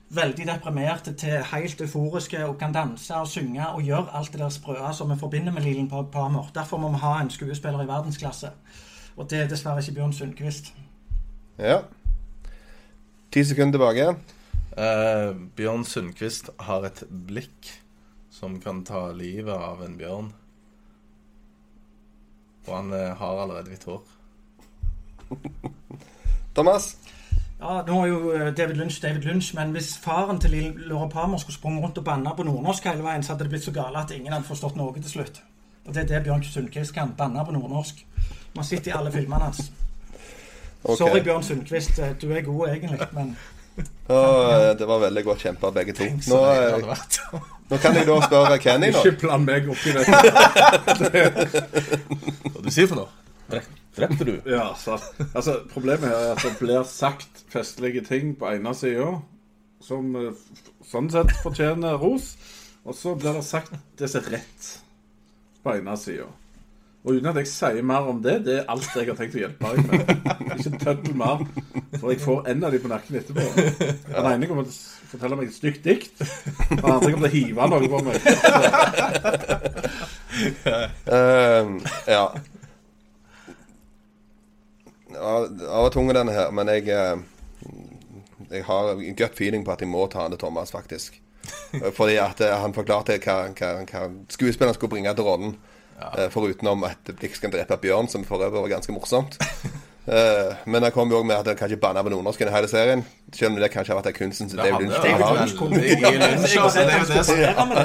veldig 0.10 0.48
deprimerte 0.48 1.14
til 1.14 1.44
helt 1.54 1.82
euforiske 1.82 2.46
og 2.46 2.58
kan 2.58 2.74
danse 2.74 3.16
og 3.16 3.28
synge 3.28 3.68
og 3.68 3.82
gjøre 3.82 4.08
alt 4.14 4.32
det 4.32 4.40
der 4.40 4.50
sprøe 4.50 4.94
som 4.94 5.12
vi 5.12 5.20
forbinder 5.20 5.52
med 5.52 5.62
Lilen 5.62 5.90
Palmer. 5.90 6.52
Derfor 6.56 6.78
må 6.78 6.90
vi 6.90 7.02
ha 7.02 7.20
en 7.22 7.30
skuespiller 7.30 7.84
i 7.84 7.88
verdensklasse. 7.88 8.50
Og 9.18 9.30
det 9.30 9.40
er 9.40 9.48
dessverre 9.48 9.80
ikke 9.80 9.94
Bjørn 9.94 10.14
Sundquist. 10.14 10.74
Ja. 11.60 11.80
Ti 13.32 13.44
sekunder 13.44 13.72
tilbake. 13.72 14.10
Uh, 14.78 15.36
Bjørn 15.56 15.86
Sundquist 15.86 16.50
har 16.60 16.86
et 16.88 17.04
blikk 17.28 17.74
som 18.32 18.62
kan 18.62 18.86
ta 18.86 19.10
livet 19.12 19.54
av 19.54 19.84
en 19.86 19.98
bjørn. 19.98 20.32
Og 22.70 22.76
han 22.78 22.94
eh, 22.94 23.12
har 23.18 23.42
allerede 23.44 23.70
hvitt 23.74 23.84
hår. 23.90 24.02
Thomas. 26.56 26.96
Ja, 27.60 27.82
nå 27.88 27.98
er 28.02 28.08
jo 28.08 28.20
eh, 28.32 28.50
David 28.56 28.80
Lynch 28.80 29.02
David 29.04 29.26
Lynch, 29.28 29.52
men 29.58 29.74
hvis 29.76 29.92
faren 30.00 30.40
til 30.40 30.56
Laura 30.88 31.10
Palmer 31.12 31.38
skulle 31.42 31.58
sprunget 31.58 31.84
rundt 31.84 31.98
og 32.00 32.06
banna 32.08 32.34
på 32.38 32.46
nordnorsk 32.48 32.88
hele 32.88 33.04
veien, 33.04 33.24
så 33.24 33.34
hadde 33.34 33.44
det 33.48 33.54
blitt 33.54 33.66
så 33.68 33.74
gale 33.76 34.00
at 34.00 34.12
ingen 34.16 34.34
hadde 34.34 34.48
forstått 34.48 34.78
noe 34.80 34.96
til 34.96 35.10
slutt. 35.12 35.42
Og 35.86 35.94
det 35.96 36.04
er 36.06 36.10
det 36.14 36.24
Bjørn 36.28 36.44
Sundquist 36.46 36.94
kan. 36.96 37.12
Banne 37.18 37.44
på 37.46 37.52
nordnorsk. 37.56 38.06
Man 38.56 38.66
sitter 38.68 38.92
i 38.92 38.98
alle 38.98 39.12
filmene 39.12 39.44
hans. 39.50 39.72
Okay. 40.84 40.96
Sorry, 40.96 41.22
Bjørn 41.26 41.44
Sundquist. 41.44 42.00
eh, 42.00 42.14
Du 42.22 42.30
er 42.32 42.42
god 42.48 42.68
egentlig, 42.70 43.00
men 43.14 43.38
Og, 44.08 44.54
eh, 44.54 44.78
det 44.80 44.88
var 44.88 45.00
veldig 45.00 45.24
godt 45.24 45.44
kjempa, 45.46 45.70
begge 45.72 45.94
to. 45.96 46.04
Nå, 46.32 46.40
nå 47.70 47.78
kan 47.82 47.96
jeg 47.98 48.08
da 48.08 48.16
spørre 48.26 48.58
Kenny, 48.64 48.90
da. 48.94 49.02
Ikke 49.04 49.18
bland 49.26 49.46
meg 49.46 49.68
opp 49.70 49.84
i 49.86 49.94
det. 49.94 50.04
Hva 52.50 52.64
du 52.66 52.70
sier 52.74 52.88
for 52.90 52.98
noe? 53.04 53.10
Drep- 53.50 53.76
Drepte 54.00 54.26
du? 54.28 54.34
Ja, 54.48 54.70
så, 54.80 54.96
altså, 55.34 55.58
problemet 55.74 56.08
her 56.10 56.16
er 56.30 56.34
at 56.36 56.44
det 56.46 56.54
blir 56.62 56.84
sagt 56.88 57.44
festlige 57.52 58.04
ting 58.08 58.36
på 58.40 58.48
ene 58.54 58.74
sida 58.78 59.10
som 59.84 60.12
eh, 60.20 60.36
sånn 60.90 61.08
sett 61.12 61.32
fortjener 61.44 61.98
ros, 62.02 62.34
og 62.86 62.96
så 62.96 63.14
blir 63.20 63.38
det 63.40 63.46
sagt 63.48 63.74
det 64.00 64.10
som 64.12 64.22
er 64.28 64.38
rett 64.38 64.70
på 65.64 65.74
ene 65.78 65.96
sida. 66.00 66.28
Og 67.08 67.16
uten 67.16 67.30
at 67.32 67.38
jeg 67.40 67.48
sier 67.52 67.84
mer 67.88 68.08
om 68.12 68.20
det, 68.24 68.38
det 68.46 68.58
er 68.62 68.70
alt 68.72 68.90
jeg 68.96 69.08
har 69.08 69.16
tenkt 69.20 69.38
å 69.38 69.44
hjelpe 69.46 69.70
deg 69.72 69.78
med. 69.88 70.00
Ikke 70.60 70.74
tøddel 70.84 71.16
mer, 71.20 71.46
for 72.00 72.12
jeg 72.12 72.22
får 72.22 72.48
en 72.52 72.64
av 72.64 72.72
de 72.72 72.80
på 72.80 72.92
nakken 72.92 73.16
etterpå. 73.20 73.42
Den 74.14 74.28
ene 74.32 74.50
kommer 74.50 74.68
til 74.68 74.76
å 74.76 75.10
fortelle 75.10 75.40
meg 75.40 75.50
et 75.50 75.56
stygt 75.58 75.88
dikt, 75.88 76.22
den 76.70 76.84
andre 76.84 77.12
kommer 77.14 77.26
til 77.26 77.32
å 77.32 77.34
hive 77.34 77.70
noe 77.72 77.90
på 77.90 78.02
meg. 78.06 78.18
uh, 81.10 81.66
ja. 82.16 82.26
Den 85.10 85.66
var 85.66 85.90
tung 85.94 86.14
denne 86.14 86.36
her, 86.36 86.54
men 86.56 86.70
jeg 86.70 86.86
eh, 86.94 87.18
Jeg 88.50 88.64
har 88.66 88.94
en 88.94 89.16
gut 89.18 89.36
feeling 89.38 89.66
på 89.66 89.74
at 89.74 89.82
jeg 89.82 89.90
må 89.90 90.06
ta 90.08 90.24
den 90.24 90.38
til 90.38 90.46
Thomas, 90.46 90.72
faktisk. 90.72 91.20
Fordi 91.94 92.16
at 92.22 92.42
eh, 92.42 92.54
han 92.62 92.74
forklarte 92.74 93.18
hva, 93.22 93.42
hva, 93.58 93.74
hva 93.90 94.06
skuespilleren 94.30 94.78
skulle 94.78 94.94
bringe 94.96 95.14
til 95.14 95.28
rollen. 95.28 95.58
For 96.32 96.48
utenom 96.48 96.86
at 96.88 97.10
Blix 97.20 97.42
kan 97.44 97.52
drepe 97.52 97.76
Bjørn, 97.82 98.08
som 98.08 98.24
for 98.24 98.40
øvrig 98.40 98.62
var 98.62 98.78
ganske 98.78 98.94
morsomt. 98.96 99.36
Eh, 100.10 100.56
men 100.66 100.82
jeg 100.84 100.94
kom 100.96 101.12
jo 101.12 101.20
også 101.20 101.28
med 101.30 101.36
at 101.36 101.48
jeg 101.52 101.58
kan 101.60 101.70
ikke 101.70 101.82
banne 101.84 102.02
på 102.02 102.10
nordnorsken 102.10 102.50
i 102.50 102.54
hele 102.54 102.68
serien. 102.72 103.04
Selv 103.36 103.52
om 103.52 103.60
det 103.62 103.68
kanskje 103.70 103.94
har 103.94 104.00
vært 104.02 104.16
kunsten 104.18 104.50
Det 104.50 104.58
David 104.58 104.72
hadde 104.74 104.86
Lynch. 104.86 105.04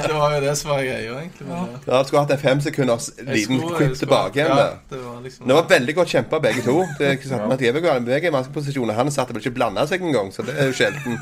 Det 0.05 0.15
var 0.15 0.33
jo 0.33 0.39
det 0.41 0.55
som 0.57 0.71
var 0.71 0.81
greia, 0.81 1.19
egentlig. 1.19 1.47
Ja. 1.49 1.59
Ja, 1.85 1.99
du 2.01 2.07
skulle 2.07 2.23
hatt 2.23 2.33
en 2.33 2.41
fem 2.41 2.63
sekunders 2.65 3.11
liten 3.19 3.61
klipp 3.61 3.77
quick 3.77 3.99
tilbake 3.99 4.41
igjen 4.41 4.57
ja, 4.57 4.67
det 4.89 5.01
var 5.03 5.21
liksom 5.21 5.47
Det 5.47 5.59
var 5.59 5.69
veldig 5.69 5.95
godt 5.99 6.15
kjempa, 6.15 6.39
begge 6.47 6.65
to. 6.65 6.79
Det 6.97 7.07
er 7.11 7.17
ikke 7.19 7.29
sant, 7.29 7.61
ja. 7.61 7.71
Jeg 7.75 8.23
er 8.23 8.29
i 8.31 8.33
vanskelig 8.33 8.57
posisjoner. 8.57 8.97
Han 8.97 9.13
satt 9.13 9.29
vel 9.29 9.43
ikke 9.43 9.53
blanda 9.59 9.85
seg 9.89 10.01
engang, 10.01 10.33
så 10.33 10.41
det 10.47 10.57
er 10.57 10.71
jo 10.71 10.77
sjelden. 10.81 11.21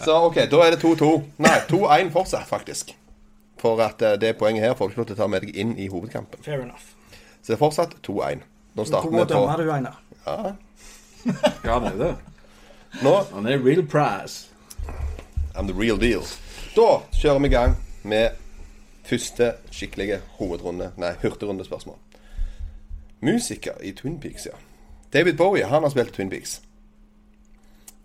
Så 0.00 0.16
OK, 0.30 0.40
da 0.48 0.64
er 0.64 0.76
det 0.76 0.80
2-2. 0.80 1.12
Nei, 1.44 1.58
2-1 1.68 2.12
fortsatt, 2.16 2.48
faktisk. 2.48 2.96
For 3.60 3.80
at 3.84 4.00
eh, 4.04 4.16
det 4.20 4.36
poenget 4.40 4.64
her 4.64 4.76
får 4.76 4.88
du 4.88 4.96
ikke 4.96 5.02
lov 5.02 5.08
til 5.12 5.16
å 5.16 5.22
ta 5.22 5.28
med 5.32 5.44
deg 5.44 5.56
inn 5.56 5.76
i 5.80 5.88
hovedkampen. 5.92 6.40
fair 6.44 6.60
enough. 6.64 6.92
Så 7.42 7.52
det 7.52 7.58
er 7.58 7.64
fortsatt 7.66 7.96
2-1. 8.06 8.44
Nå 8.76 8.84
starter 8.84 9.08
Hvor 9.08 9.24
vi 9.24 9.28
dømmer 9.32 9.56
på 9.56 9.64
du, 9.64 9.72
Einar? 9.72 10.00
Ja, 10.26 11.78
det 11.80 11.92
er 11.92 11.98
det. 12.00 12.16
Nå 13.02 13.14
Han 13.32 13.46
er 13.46 13.58
real 13.64 13.86
price. 13.86 14.48
I'm 15.54 15.68
the 15.68 15.74
real 15.74 15.98
deal. 16.00 16.22
Da 16.76 17.00
kjører 17.16 17.38
vi 17.38 17.46
i 17.46 17.54
gang 17.54 17.76
med 18.04 18.36
første 19.06 19.52
skikkelige 19.70 20.20
hovedrunde 20.38 20.90
Nei, 20.96 21.12
hurtigrundespørsmål. 21.22 21.96
Musiker 23.20 23.78
i 23.82 23.92
Twin 23.96 24.20
Peaks, 24.20 24.46
ja. 24.46 24.56
David 25.12 25.36
Bowie 25.36 25.64
han 25.64 25.82
har 25.82 25.90
spilt 25.90 26.12
Twin 26.14 26.30
Peaks. 26.30 26.60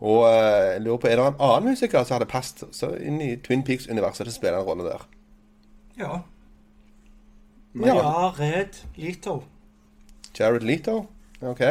Og 0.02 0.24
eh, 0.30 0.74
jeg 0.74 0.82
lurer 0.82 0.98
på, 0.98 1.08
er 1.08 1.16
det 1.20 1.26
en 1.28 1.42
annen 1.44 1.70
musiker 1.70 2.04
som 2.04 2.16
hadde 2.16 2.30
passet 2.32 2.72
så 2.74 2.94
inn 2.98 3.20
i 3.22 3.36
Twin 3.44 3.62
Peaks-universet 3.68 4.26
til 4.26 4.32
å 4.32 4.38
spille 4.38 4.62
en 4.62 4.66
rolle 4.66 4.88
der? 4.88 5.04
Ja. 6.00 6.22
Jared 7.76 8.02
Ja, 8.02 8.32
Red 8.40 8.80
Lito. 8.98 9.36
Jared 10.40 10.64
Leto? 10.66 10.96
OK. 11.42 11.62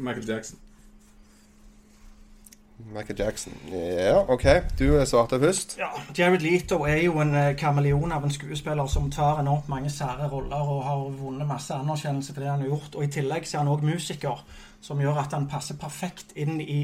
Michael 0.00 0.28
Jackson. 0.28 0.58
Michael 2.92 3.18
Jackson. 3.18 3.52
Ja, 3.72 4.24
OK. 4.28 4.44
Du 4.78 5.06
svarte 5.06 5.40
først. 5.40 5.78
Ja, 5.78 5.88
Jared 6.18 6.40
Leto 6.40 6.82
er 6.84 7.02
jo 7.04 7.20
en 7.20 7.34
eh, 7.34 7.56
kameleon 7.56 8.12
av 8.12 8.24
en 8.24 8.32
skuespiller 8.32 8.86
som 8.86 9.10
tar 9.12 9.40
enormt 9.40 9.68
mange 9.68 9.90
sære 9.90 10.28
roller 10.32 10.56
og 10.56 10.82
har 10.84 11.04
vunnet 11.20 11.48
masse 11.48 11.74
anerkjennelse 11.74 12.34
for 12.34 12.40
det 12.40 12.50
han 12.50 12.64
har 12.64 12.72
gjort. 12.72 12.96
Og 12.96 13.04
i 13.04 13.12
tillegg 13.12 13.46
så 13.46 13.58
er 13.58 13.64
han 13.64 13.72
òg 13.74 13.84
musiker, 13.84 14.42
som 14.80 15.00
gjør 15.00 15.22
at 15.22 15.36
han 15.36 15.48
passer 15.50 15.78
perfekt 15.80 16.34
inn 16.36 16.60
i 16.60 16.80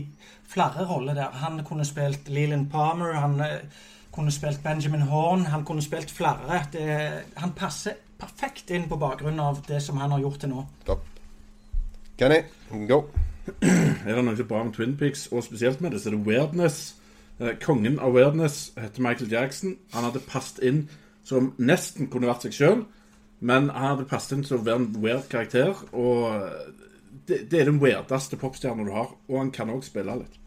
flere 0.48 0.86
roller 0.88 1.16
der. 1.16 1.32
Han 1.42 1.62
kunne 1.64 1.88
spilt 1.88 2.28
Leland 2.28 2.70
Palmer, 2.70 3.16
han 3.16 3.40
eh, 3.40 3.84
kunne 4.12 4.32
spilt 4.32 4.62
Benjamin 4.64 5.08
Horn, 5.10 5.46
han 5.52 5.64
kunne 5.64 5.82
spilt 5.84 6.12
flere. 6.12 6.62
Det, 6.72 6.86
han 7.36 7.56
passer 7.56 7.98
perfekt 8.20 8.70
inn 8.70 8.88
på 8.88 8.96
bakgrunn 9.00 9.40
av 9.40 9.60
det 9.68 9.82
som 9.84 9.98
han 10.00 10.14
har 10.14 10.24
gjort 10.24 10.40
til 10.44 10.54
nå. 10.54 10.64
Topp. 10.86 11.15
Kenny, 12.16 12.42
go. 12.88 13.02
Er 13.62 14.14
det 14.16 14.22
noe 14.24 14.32
er 14.32 14.46
bra 14.48 14.62
med 14.64 14.72
Twin 14.72 14.94
Peaks, 14.96 15.26
og 15.28 15.44
spesielt 15.44 15.82
med 15.84 15.92
det, 15.92 16.00
så 16.00 16.08
er 16.08 16.14
det 16.16 16.26
weirdness. 16.26 16.94
Eh, 17.40 17.58
kongen 17.60 17.98
av 18.00 18.14
weirdness 18.16 18.72
heter 18.78 19.04
Michael 19.04 19.32
Jackson. 19.32 19.76
Han 19.92 20.06
hadde 20.08 20.22
passet 20.24 20.62
inn 20.64 20.86
som 21.26 21.50
nesten 21.58 22.08
kunne 22.08 22.30
vært 22.30 22.46
seg 22.46 22.56
sjøl, 22.56 22.86
men 23.44 23.68
han 23.68 23.90
hadde 23.90 24.08
passet 24.08 24.38
inn 24.38 24.46
til 24.46 24.56
å 24.56 24.62
være 24.64 24.80
en 24.80 24.88
weird 25.02 25.28
karakter. 25.28 25.76
Og 25.92 26.48
det, 27.28 27.42
det 27.52 27.60
er 27.60 27.68
den 27.68 27.82
weirdeste 27.84 28.40
popstjernen 28.40 28.88
du 28.88 28.94
har, 28.96 29.12
og 29.28 29.38
han 29.42 29.52
kan 29.52 29.74
òg 29.76 29.84
spille 29.84 30.16
litt. 30.22 30.40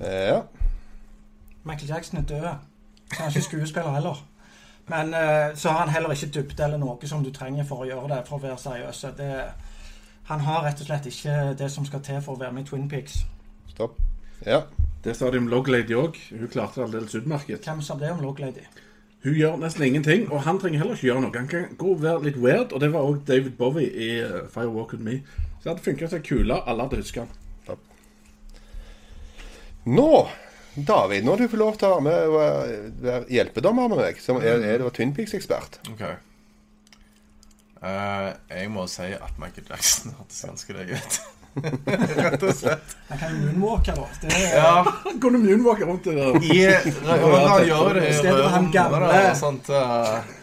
Ja. 0.00 0.42
Michael 1.68 1.92
Jackson 1.92 2.22
er 2.22 2.28
død. 2.32 2.50
Han 3.12 3.26
er 3.26 3.36
ikke 3.36 3.48
skuespiller 3.50 3.92
heller. 3.92 4.24
Men 4.88 5.12
eh, 5.14 5.52
så 5.52 5.68
har 5.68 5.84
han 5.84 5.92
heller 5.92 6.16
ikke 6.16 6.32
dybde 6.32 6.64
eller 6.64 6.80
noe 6.80 7.08
som 7.08 7.20
du 7.20 7.28
trenger 7.28 7.68
for 7.68 7.84
å 7.84 7.88
gjøre 7.92 8.14
det, 8.14 8.24
for 8.24 8.40
å 8.40 8.46
være 8.48 8.62
seriøs. 8.62 9.04
Det, 9.18 9.32
han 10.28 10.40
har 10.44 10.62
rett 10.66 10.80
og 10.82 10.86
slett 10.90 11.06
ikke 11.08 11.36
det 11.58 11.70
som 11.72 11.86
skal 11.88 12.00
til 12.04 12.20
for 12.24 12.36
å 12.36 12.40
være 12.42 12.52
med 12.56 12.66
i 12.66 12.68
Twin 12.68 12.88
Peaks. 12.90 13.22
Stopp. 13.72 13.96
Ja. 14.46 14.62
Det 15.04 15.14
sa 15.16 15.30
de 15.30 15.38
om 15.40 15.48
Loglady 15.48 15.94
òg. 15.96 16.16
Hun 16.34 16.48
klarte 16.52 16.80
det 16.80 16.84
aldeles 16.88 17.14
utmerket. 17.16 17.64
Hvem 17.64 17.80
sa 17.82 17.94
det 18.00 18.10
om 18.12 18.20
Loglady? 18.24 18.64
Hun 19.24 19.34
gjør 19.34 19.56
nesten 19.58 19.82
ingenting, 19.88 20.28
og 20.30 20.42
han 20.44 20.60
trenger 20.62 20.78
heller 20.84 20.94
ikke 20.94 21.08
gjøre 21.08 21.22
noe. 21.24 21.34
Han 21.34 21.48
kan 21.50 21.72
gå 21.78 21.94
og 21.96 22.02
være 22.04 22.22
litt 22.28 22.36
weird, 22.38 22.72
og 22.72 22.80
det 22.84 22.92
var 22.94 23.06
òg 23.08 23.24
David 23.26 23.56
Bowie 23.58 23.88
i 23.90 24.10
Fire 24.22 24.44
Firewalk 24.54 24.92
With 24.94 25.02
Me. 25.04 25.16
Så 25.58 25.64
det 25.64 25.72
hadde 25.72 25.86
funka 25.88 26.08
som 26.12 26.22
kule. 26.22 26.60
Alle 26.70 26.86
hadde 26.86 27.00
huska 27.00 27.24
han. 27.24 27.34
Nå, 29.88 30.28
David, 30.74 31.24
nå 31.24 31.32
har 31.32 31.38
du 31.40 31.48
fått 31.48 31.58
lov 31.62 31.76
til 31.80 31.88
å 31.88 31.94
være 31.96 32.04
med 32.04 32.30
være- 32.34 32.80
være 33.02 33.28
hjelpedommer 33.32 33.88
med 33.88 33.98
meg, 34.02 34.18
som 34.20 34.36
er, 34.36 34.60
er 34.60 34.84
er 34.84 34.90
Twin 34.94 35.14
Peaks-ekspert. 35.16 35.78
Ok. 35.94 36.02
Eh, 37.78 38.28
jeg 38.50 38.70
må 38.74 38.86
si 38.90 39.12
at 39.14 39.36
Michael 39.38 39.68
Jackson 39.70 40.14
hørtes 40.18 40.40
ganske 40.48 40.74
deg 40.78 40.94
ut. 40.96 41.18
Rett 41.58 42.42
og 42.46 42.50
slett. 42.54 42.96
Han 43.08 43.18
kan 43.20 43.36
moonwalke, 43.58 43.94
da. 43.98 44.08
Det 44.22 44.32
er, 44.34 44.56
Ja, 44.58 44.72
kunne 45.22 45.40
moonwalke 45.42 45.86
rundt 45.88 46.04
det 46.06 46.16
i, 46.42 46.58
gjør 47.70 47.94
det 47.98 48.04
i 48.04 48.10
I 48.10 48.18
stedet 48.18 48.42
for 48.42 48.50
han 48.56 48.68
gamle- 48.74 49.12
eh, 49.14 50.34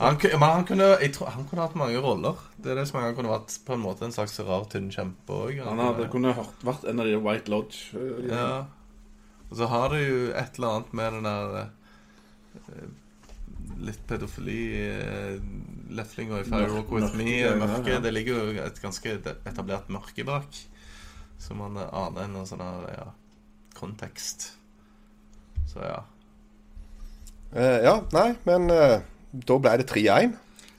Han, 0.00 0.16
men 0.22 0.42
han 0.48 0.64
kunne, 0.68 0.86
tror, 1.14 1.28
han 1.32 1.44
kunne 1.48 1.64
hatt 1.64 1.76
mange 1.78 2.00
roller. 2.04 2.36
Det 2.60 2.72
er 2.72 2.80
det 2.80 2.86
som 2.90 3.00
Han 3.00 3.14
kunne 3.16 3.32
vært 3.32 3.54
på 3.64 3.76
en 3.76 3.82
måte 3.84 4.04
en 4.08 4.12
slags 4.12 4.36
rar, 4.44 4.64
tynn 4.72 4.88
kjempe 4.92 5.36
òg. 5.46 5.60
Han 5.64 5.80
hadde 5.80 6.08
kunne 6.12 6.32
hørt, 6.36 6.56
vært 6.64 6.84
en 6.90 7.00
av 7.00 7.08
de 7.08 7.16
White 7.24 7.52
Lodge. 7.52 7.92
eh, 7.96 8.28
Ja. 8.32 8.64
Og 9.50 9.56
så 9.60 9.68
har 9.70 9.92
du 9.92 10.00
jo 10.00 10.22
et 10.34 10.56
eller 10.58 10.72
annet 10.74 10.94
med 10.98 11.12
den 11.16 11.28
der 11.28 11.58
eh, 11.60 12.88
Litt 13.84 14.06
pedofili 14.08 14.60
eh, 14.86 15.36
Leflinga 15.96 16.40
i 16.40 16.46
Firewalk 16.48 16.90
With 16.94 17.16
Me. 17.18 17.26
greier, 17.28 17.58
Mørke. 17.60 17.92
ja. 17.92 18.00
Det 18.00 18.12
ligger 18.14 18.38
jo 18.38 18.64
et 18.64 18.80
ganske 18.82 19.18
etablert 19.44 19.90
mørke 19.92 20.24
bak. 20.24 20.60
Så 21.38 21.56
man 21.58 21.76
eh, 21.76 21.90
aner 21.92 22.24
en 22.24 22.48
sånn 22.48 22.64
ja, 22.92 23.10
kontekst. 23.76 24.52
Så 25.68 25.82
ja. 25.84 26.00
Uh, 27.56 27.78
ja, 27.84 27.94
nei, 28.12 28.30
men 28.44 28.66
uh, 28.72 28.98
da 29.32 29.58
ble 29.62 29.76
det 29.80 29.86
3-1. 29.92 30.34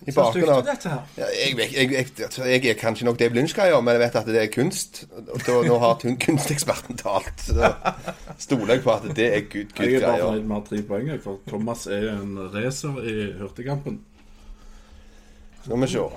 I 0.07 0.11
Så 0.15 0.23
stygt 0.31 0.47
av 0.47 0.61
dette 0.63 0.89
her. 0.89 1.07
ja, 1.17 1.25
jeg, 1.35 1.57
jeg, 1.59 1.91
jeg, 1.91 2.05
jeg, 2.15 2.45
jeg 2.47 2.69
er 2.71 2.77
kanskje 2.79 3.05
nok 3.09 3.17
Dave 3.19 3.35
Lynch-greier, 3.35 3.81
men 3.83 3.97
jeg 3.97 4.01
vet 4.05 4.15
at 4.15 4.29
det 4.31 4.39
er 4.39 4.51
kunst. 4.53 5.01
Og 5.11 5.41
da, 5.43 5.55
nå 5.67 5.79
har 5.83 5.97
kunsteksperten 6.23 6.99
talt. 7.01 7.43
Så 7.43 7.57
da 7.59 7.73
stoler 8.39 8.77
jeg 8.77 8.85
på 8.85 8.93
at 8.93 9.09
det 9.17 9.27
er 9.27 9.43
good, 9.51 9.73
good 9.75 9.91
Jeg 9.91 9.99
er 9.99 10.07
bare 10.07 10.21
fornøyd 10.21 10.47
med 10.53 10.69
tre 10.69 10.79
poeng, 10.87 11.11
for 11.25 11.41
Thomas 11.51 11.83
er 11.91 12.07
en 12.13 12.39
racer 12.55 13.01
i 13.03 13.17
hurtigkampen. 13.41 13.99
Skal 15.65 15.83
vi 15.83 15.91
se. 15.91 16.07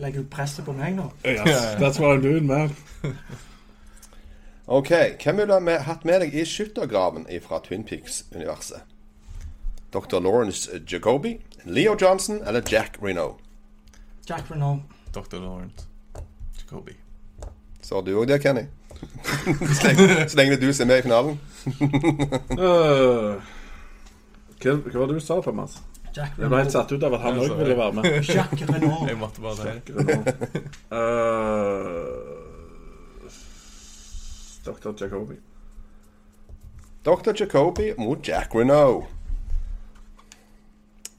Legger 0.00 0.24
du 0.24 0.30
presset 0.32 0.66
på 0.66 0.74
meg 0.74 0.96
nå. 0.98 1.06
Yes, 1.22 1.76
that's 1.78 2.02
what 2.02 2.16
I'm 2.16 2.22
doing, 2.24 2.50
man. 2.50 2.74
OK. 4.66 4.90
Hvem 5.22 5.44
ville 5.44 5.60
vi 5.70 5.78
hatt 5.86 6.04
med 6.08 6.24
deg 6.24 6.34
i 6.34 6.44
skyttergraven 6.48 7.30
fra 7.44 7.62
Twin 7.62 7.86
Peaks-universet? 7.86 8.89
Dr. 9.92 10.20
Lawrence 10.20 10.70
Jacoby, 10.86 11.40
Leo 11.64 11.96
Johnson 12.00 12.42
eller 12.46 12.62
Jack 12.72 12.96
Reno? 13.02 13.36
Jack 14.28 14.50
Reno. 14.50 14.82
Dr. 15.12 15.38
Lawrence 15.40 15.86
Jacoby. 16.58 16.92
Så 17.82 17.94
har 17.94 18.02
du 18.02 18.14
òg 18.14 18.26
det, 18.30 18.38
Kenny? 18.42 18.66
så, 19.74 19.86
lenge, 19.88 20.28
så 20.28 20.36
lenge 20.36 20.56
du 20.60 20.72
ser 20.72 20.84
er 20.84 20.88
med 20.88 20.98
i 20.98 21.02
finalen. 21.02 21.38
uh, 22.54 23.40
hva, 24.60 24.74
hva 24.76 24.98
var 25.00 25.06
det 25.10 25.16
du 25.16 25.24
sa, 25.24 25.40
Thomas? 25.42 25.80
Jack 26.16 26.38
Jeg 26.38 26.50
ble 26.50 26.58
helt 26.58 26.72
satt 26.74 26.90
ut 26.92 27.04
av 27.06 27.14
at 27.14 27.22
han 27.22 27.38
òg 27.38 27.52
ville 27.58 27.76
være 27.78 27.92
med. 27.96 28.08
Jack 28.34 28.54
Renault. 28.70 29.06
Jeg 29.08 29.18
måtte 29.18 29.40
bare 29.44 29.56
si 29.56 29.70
Uh, 30.90 32.28
Dr. 34.66 34.92
Jacobi. 35.00 35.38
Dr. 37.04 37.32
Jacobi 37.40 37.94
mot 37.98 38.28
Jack 38.28 38.54
Reno. 38.54 39.06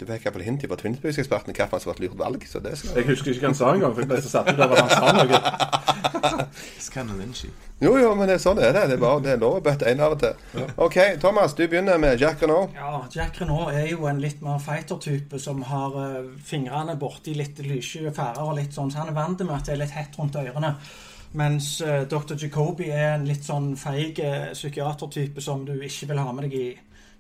Du 0.02 0.08
fikk 0.10 0.24
iallfall 0.26 0.42
hint 0.42 0.64
fra 0.66 0.78
Twin 0.80 0.96
Peaks-eksperten 0.98 1.54
hvilket 1.54 1.84
som 1.84 1.92
var 1.92 2.00
et 2.00 2.00
lurt 2.02 2.18
valg. 2.18 2.46
Så 2.50 2.58
det 2.64 2.72
skal 2.80 2.96
Jeg 2.98 3.06
husker 3.12 3.36
ikke 3.36 3.44
hva 3.44 3.52
han 3.52 3.58
sa 3.60 3.74
engang, 3.76 3.92
for 3.94 4.02
jeg 4.02 4.10
ble 4.10 4.22
så 4.26 4.32
satt 4.32 4.50
ut 4.50 4.64
av 4.66 4.74
at 4.74 4.80
han 4.82 4.90
sa 4.98 5.12
noe. 5.20 5.42
Jo, 7.82 7.92
jo, 7.98 8.10
men 8.18 8.28
det 8.28 8.36
er 8.36 8.42
sånn 8.42 8.60
er 8.62 8.74
det. 8.74 8.82
Det 8.90 8.96
er, 8.98 9.02
bare, 9.02 9.22
det 9.24 9.32
er 9.36 9.40
lov 9.42 9.60
å 9.60 9.62
bøtte 9.64 9.88
en 9.90 10.02
av 10.02 10.16
og 10.16 10.24
til. 10.24 10.66
OK, 10.82 10.98
Thomas, 11.22 11.54
du 11.58 11.64
begynner 11.70 12.02
med 12.02 12.20
Jack 12.22 12.42
Renault. 12.42 12.74
Ja, 12.78 13.04
Jack 13.14 13.38
Renault 13.42 13.72
er 13.78 13.88
jo 13.92 14.10
en 14.10 14.20
litt 14.22 14.42
mer 14.46 14.58
fighter-type 14.62 15.40
som 15.42 15.62
har 15.70 15.96
uh, 15.96 16.34
fingrene 16.46 16.98
borti 17.00 17.38
litt 17.38 17.62
lyssky 17.66 18.04
færer 18.10 18.42
og 18.44 18.58
litt 18.58 18.74
sånn, 18.76 18.92
så 18.92 19.04
han 19.04 19.14
er 19.14 19.18
vant 19.18 19.46
med 19.46 19.56
at 19.56 19.70
det 19.70 19.78
er 19.78 19.82
litt 19.86 19.96
hett 19.96 20.18
rundt 20.20 20.38
ørene. 20.42 20.76
Mens 21.38 21.74
uh, 21.86 22.04
Dr. 22.10 22.36
Jacobi 22.42 22.90
er 22.92 23.16
en 23.16 23.30
litt 23.30 23.46
sånn 23.48 23.74
feig 23.80 24.20
uh, 24.26 24.52
psykiatertype 24.58 25.42
som 25.46 25.66
du 25.66 25.78
ikke 25.78 26.12
vil 26.12 26.22
ha 26.22 26.34
med 26.36 26.50
deg 26.50 26.58
i 26.60 26.70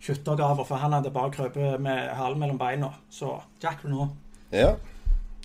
skyttergraver, 0.02 0.66
for 0.68 0.82
han 0.82 0.96
hadde 0.98 1.14
bare 1.14 1.34
krøpet 1.34 1.82
med 1.82 2.10
halen 2.18 2.42
mellom 2.42 2.60
beina. 2.60 2.92
Så 3.10 3.36
Jack 3.64 3.86
Renault. 3.86 4.18
Ja. 4.52 4.74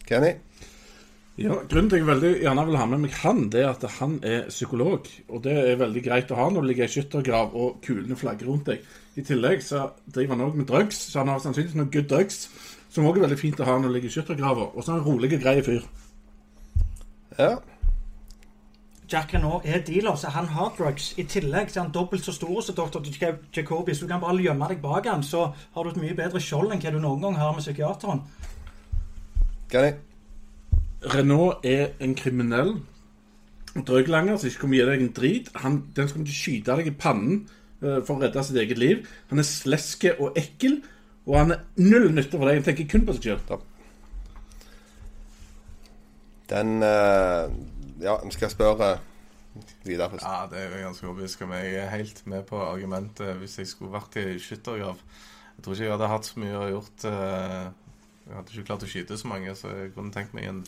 Kenny. 0.06 0.34
Ja, 1.36 1.52
Grunnen 1.68 1.90
til 1.92 1.98
at 1.98 2.00
jeg 2.00 2.08
veldig 2.08 2.30
gjerne 2.40 2.62
vil 2.64 2.78
ha 2.80 2.84
med 2.88 3.02
meg 3.02 3.16
han, 3.20 3.42
det 3.52 3.60
er 3.60 3.74
at 3.74 3.82
han 3.98 4.14
er 4.24 4.46
psykolog. 4.48 5.08
Og 5.28 5.42
det 5.44 5.52
er 5.52 5.82
veldig 5.82 6.02
greit 6.06 6.30
å 6.32 6.38
ha 6.38 6.46
når 6.48 6.64
du 6.64 6.68
ligger 6.70 6.88
i 6.88 6.94
skyttergrav 6.94 7.52
og 7.52 7.82
kulene 7.84 8.16
flagger 8.16 8.48
rundt 8.48 8.70
deg. 8.70 8.86
I 9.20 9.24
tillegg 9.24 9.60
så 9.64 9.82
driver 10.08 10.32
han 10.32 10.46
òg 10.46 10.56
med 10.56 10.68
drugs, 10.70 11.02
så 11.10 11.20
han 11.20 11.32
har 11.34 11.42
sannsynligvis 11.44 11.76
noe 11.76 11.92
good 11.92 12.08
drugs. 12.08 12.46
Som 12.88 13.04
òg 13.10 13.18
er 13.18 13.26
veldig 13.26 13.40
fint 13.40 13.60
å 13.60 13.68
ha 13.68 13.76
når 13.76 13.92
du 13.92 13.96
ligger 13.98 14.08
i 14.08 14.16
skyttergrava. 14.16 14.70
Og 14.72 14.80
så 14.80 14.94
er 14.94 14.96
han 14.96 15.02
en 15.02 15.08
rolig 15.10 15.34
og 15.36 15.44
grei 15.44 15.56
fyr. 15.66 15.84
Ja. 17.36 17.52
Jack 19.12 19.34
Renault 19.34 19.62
er 19.64 19.84
dealer, 19.86 20.16
så 20.18 20.32
han 20.34 20.48
har 20.50 20.72
drugs. 20.78 21.12
I 21.18 21.22
tillegg 21.30 21.70
så 21.70 21.80
er 21.80 21.84
han 21.84 21.94
dobbelt 21.94 22.24
så 22.26 22.32
stor 22.34 22.58
som 22.60 22.74
Dr. 22.74 23.04
Jacobi, 23.56 23.94
så 23.94 24.06
du 24.06 24.10
kan 24.10 24.22
bare 24.22 24.42
gjemme 24.42 24.66
deg 24.72 24.82
bak 24.82 25.06
han, 25.06 25.22
så 25.22 25.52
har 25.74 25.86
du 25.86 25.92
et 25.92 26.00
mye 26.02 26.16
bedre 26.18 26.42
skjold 26.42 26.74
enn 26.74 26.82
hva 26.82 26.92
du 26.94 26.98
noen 26.98 27.22
gang 27.22 27.38
har 27.38 27.54
med 27.54 27.62
psykiateren. 27.62 28.24
Kenny. 29.70 29.94
Renault 31.06 31.62
er 31.66 31.92
en 32.02 32.16
kriminell 32.18 32.78
drøglanger 33.86 34.38
som 34.40 34.48
ikke 34.48 34.62
kommer 34.64 34.80
gi 34.80 34.88
deg 34.88 35.04
en 35.04 35.14
drit. 35.20 35.52
Han, 35.62 35.78
den 35.94 36.08
som 36.08 36.16
kommer 36.16 36.30
til 36.30 36.34
å 36.34 36.40
skyte 36.40 36.76
deg 36.80 36.90
i 36.90 36.96
pannen 36.96 37.40
uh, 37.84 38.00
for 38.00 38.16
å 38.16 38.20
redde 38.24 38.44
sitt 38.46 38.58
eget 38.62 38.80
liv. 38.80 39.06
Han 39.30 39.42
er 39.42 39.46
sleske 39.46 40.16
og 40.16 40.38
ekkel, 40.40 40.80
og 41.28 41.38
han 41.38 41.56
er 41.56 41.64
null 41.82 42.08
nytte 42.14 42.38
for 42.38 42.48
deg. 42.48 42.60
Han 42.60 42.68
tenker 42.70 42.90
kun 42.90 43.06
på 43.06 43.16
seg 43.16 43.30
sjøl. 43.30 43.62
Den 46.46 46.76
eh, 46.86 47.48
Ja, 48.00 48.16
skal 48.20 48.32
skal 48.32 48.50
spørre 48.50 48.98
videre 49.84 50.10
først. 50.10 50.24
Ja, 50.24 50.46
det 50.50 50.60
er 50.60 50.74
jo 50.78 50.84
ganske 50.84 51.06
overbevist 51.08 51.42
om. 51.42 51.52
Jeg 51.52 51.74
er 51.80 51.94
helt 51.94 52.26
med 52.26 52.42
på 52.44 52.60
argumentet 52.60 53.36
hvis 53.40 53.58
jeg 53.58 53.70
skulle 53.70 53.92
vært 53.92 54.16
i 54.20 54.38
skyttergrav. 54.42 55.00
Jeg 55.56 55.64
tror 55.64 55.72
ikke 55.72 55.84
jeg 55.84 55.94
hadde 55.94 56.10
hatt 56.12 56.28
så 56.28 56.40
mye 56.40 56.58
å 56.58 56.66
gjort 56.68 57.06
eh, 57.08 57.62
Jeg 58.26 58.34
hadde 58.34 58.52
ikke 58.52 58.66
klart 58.68 58.84
å 58.84 58.90
skyte 58.90 59.16
så 59.16 59.30
mange, 59.30 59.54
så 59.56 59.72
jeg 59.72 59.94
kunne 59.94 60.12
tenkt 60.12 60.34
meg 60.36 60.50
en, 60.50 60.60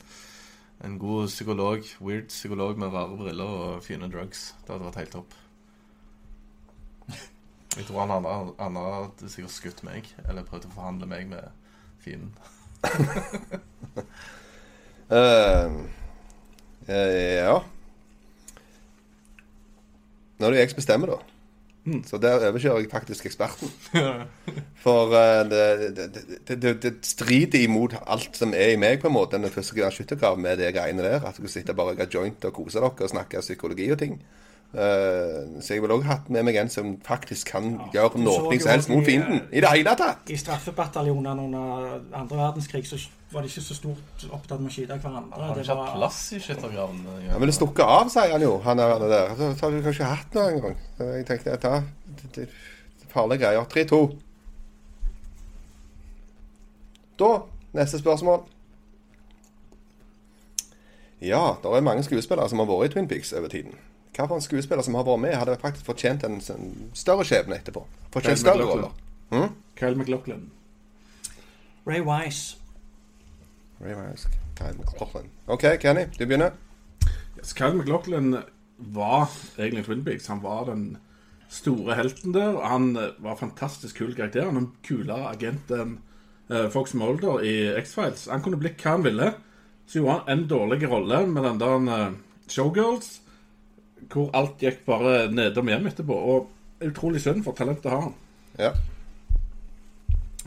en 0.87 0.97
god 1.03 1.29
psykolog, 1.29 1.85
weird 2.01 2.31
psykolog 2.33 2.81
med 2.81 2.95
rare 2.95 3.18
briller 3.18 3.53
og 3.59 3.85
fine 3.85 4.09
drugs. 4.09 4.55
Det 4.62 4.72
hadde 4.72 4.87
vært 4.87 5.01
helt 5.03 5.16
topp. 5.18 5.37
Jeg 7.76 7.87
tror 7.87 8.01
han 8.01 8.14
andre, 8.14 8.55
andre 8.59 8.87
hadde 8.95 9.29
sikkert 9.31 9.53
skutt 9.55 9.85
meg, 9.87 10.09
eller 10.24 10.47
prøvd 10.49 10.70
å 10.70 10.74
forhandle 10.79 11.11
meg 11.11 11.29
med 11.35 11.45
fienden. 12.05 12.33
Eh, 15.09 15.76
ja. 16.89 17.59
Nå 20.39 20.47
er 20.47 20.55
det 20.55 20.62
jeg 20.62 20.72
som 20.72 20.80
bestemmer, 20.80 21.12
da. 21.16 21.39
Så 22.05 22.18
der 22.20 22.49
overkjører 22.49 22.82
jeg 22.82 22.91
faktisk 22.91 23.26
eksperten. 23.26 23.70
For 24.84 25.12
uh, 25.12 25.45
det, 25.49 25.97
det, 25.97 26.09
det, 26.49 26.57
det, 26.62 26.72
det 26.82 26.93
strider 27.07 27.62
imot 27.64 27.97
alt 28.07 28.36
som 28.36 28.53
er 28.57 28.74
i 28.74 28.80
meg, 28.80 29.01
på 29.01 29.09
en 29.09 29.16
måte, 29.16 29.39
den 29.39 29.51
første 29.51 29.72
skyttergraven 29.72 29.97
skyttergrav 29.97 30.43
med 30.43 30.61
de 30.61 30.72
greiene 30.74 31.07
der. 31.07 31.24
At 31.24 31.39
du 31.39 31.47
kan 31.47 31.55
sitte 31.55 31.74
bare 31.74 31.95
og 31.95 31.99
røyke 31.99 32.11
joint 32.14 32.45
og 32.45 32.55
kose 32.55 32.80
dere 32.80 32.93
og 32.93 33.12
snakke 33.14 33.45
psykologi 33.45 33.89
og 33.95 33.99
ting. 34.03 34.18
Eh, 34.69 35.61
så 35.64 35.73
jeg 35.73 35.81
ville 35.81 35.97
òg 35.97 36.03
hatt 36.05 36.27
med 36.29 36.45
meg 36.45 36.59
en 36.61 36.69
som 36.69 36.91
faktisk 37.01 37.55
kan 37.55 37.71
gjøre 37.95 38.19
du 38.19 38.25
noe 38.27 38.59
som 38.61 38.69
helst 38.69 38.91
mot 38.93 39.01
i, 39.01 39.01
eh, 39.01 39.07
fienden. 39.07 39.41
I 39.49 39.62
det 39.64 39.71
hele 39.73 39.95
tatt! 39.97 40.29
I 40.29 40.37
straffebataljonene 40.37 41.47
under 41.47 42.03
andre 42.12 42.37
verdenskrig 42.37 42.85
så 42.87 42.99
var 43.33 43.43
de 43.43 43.49
ikke 43.49 43.64
så 43.64 43.75
stort 43.79 44.27
opptatt 44.29 44.61
med 44.61 44.69
å 44.69 44.75
skyte 44.75 45.01
hverandre. 45.01 45.41
Har 45.41 45.55
de 45.55 45.64
ikke 45.64 45.79
hatt 45.79 45.97
plass 45.97 46.21
i 46.37 46.43
skyttergraven? 46.45 47.01
Ja, 47.31 47.39
men 47.39 47.49
det 47.49 47.57
stukket 47.57 47.85
av, 47.85 48.12
sier 48.12 48.37
han 48.37 48.45
jo, 48.45 48.59
han 48.64 48.79
er, 48.79 48.93
er 48.99 49.09
der. 49.09 49.35
Så, 49.39 49.51
har 49.64 49.73
du 49.73 49.83
kanskje 49.89 50.12
hatt 50.12 50.37
noe 50.37 50.53
en 50.53 50.61
gang. 50.61 50.79
Jeg 50.99 51.27
tenkte 51.33 51.57
at 51.57 51.64
ja, 51.64 51.83
det, 52.21 52.31
det, 52.37 52.49
det 53.01 53.11
farlige 53.12 53.47
greier. 53.47 53.64
3-2. 53.73 54.05
Da, 57.19 57.35
neste 57.73 58.05
spørsmål. 58.05 58.45
Ja, 61.25 61.57
det 61.62 61.73
er 61.73 61.81
mange 61.81 62.05
skuespillere 62.05 62.49
som 62.53 62.61
har 62.61 62.69
vært 62.69 62.93
i 62.93 62.99
Twin 62.99 63.09
Peaks 63.09 63.33
over 63.33 63.49
tiden. 63.49 63.73
Hva 64.16 64.26
for 64.26 64.36
en 64.38 64.44
skuespiller 64.44 64.82
som 64.82 64.96
har 64.98 65.06
vært 65.06 65.22
med, 65.22 65.34
hadde 65.38 65.59
faktisk 65.62 65.86
fortjent 65.86 66.24
en, 66.26 66.38
en 66.54 66.70
større 66.96 67.26
skjebne 67.28 67.59
etterpå? 67.61 67.84
Fortjent 68.14 68.40
større 68.40 68.66
roller. 68.66 68.94
Kyle 69.78 69.94
McLaughlin. 69.94 70.48
Ray 71.86 72.00
Wise. 72.04 72.56
Ray 73.80 73.94
Wise, 73.94 74.28
Kyle 74.59 74.74
McLaughlin. 74.74 75.30
OK, 75.46 75.64
Kenny, 75.80 76.09
du 76.18 76.26
begynner. 76.26 76.56
Yes, 77.38 77.52
Kyle 77.52 77.74
McLaughlin 77.74 78.36
var 78.76 79.28
egentlig 79.59 79.84
Twin 79.86 80.04
Peaks. 80.04 80.26
Han 80.26 80.42
var 80.42 80.66
den 80.66 80.96
store 81.48 81.94
helten 81.94 82.34
der. 82.34 82.56
og 82.56 82.68
Han 82.68 82.96
eh, 82.96 83.14
var 83.18 83.36
fantastisk 83.36 83.98
kul 83.98 84.14
karakter. 84.14 84.44
Han 84.44 84.54
var 84.54 84.61
den 84.61 84.72
kule 84.82 85.18
agenten 85.28 85.98
eh, 86.50 86.68
Fox 86.70 86.94
Mulder 86.94 87.40
i 87.40 87.54
X-Files. 87.80 88.28
Han 88.30 88.42
kunne 88.42 88.61
blitt 88.61 88.82
hva 88.82 88.96
han 88.96 89.06
ville. 89.06 89.32
Så 89.86 90.00
gjorde 90.00 90.18
han 90.18 90.34
en 90.34 90.48
dårlig 90.48 90.90
rolle 90.90 91.22
med 91.26 91.46
den 91.46 91.62
der 91.62 91.88
eh, 91.96 92.18
Showgirls, 92.48 93.20
hvor 94.12 94.30
alt 94.36 94.62
gikk 94.62 94.84
bare 94.86 95.26
nedom 95.32 95.68
hjem 95.68 95.90
etterpå. 95.90 96.14
Og 96.14 96.86
utrolig 96.88 97.22
synd, 97.22 97.44
for 97.44 97.53
talentet 97.59 97.90
har 97.90 98.01
han. 98.09 98.14
Ja. 98.59 98.72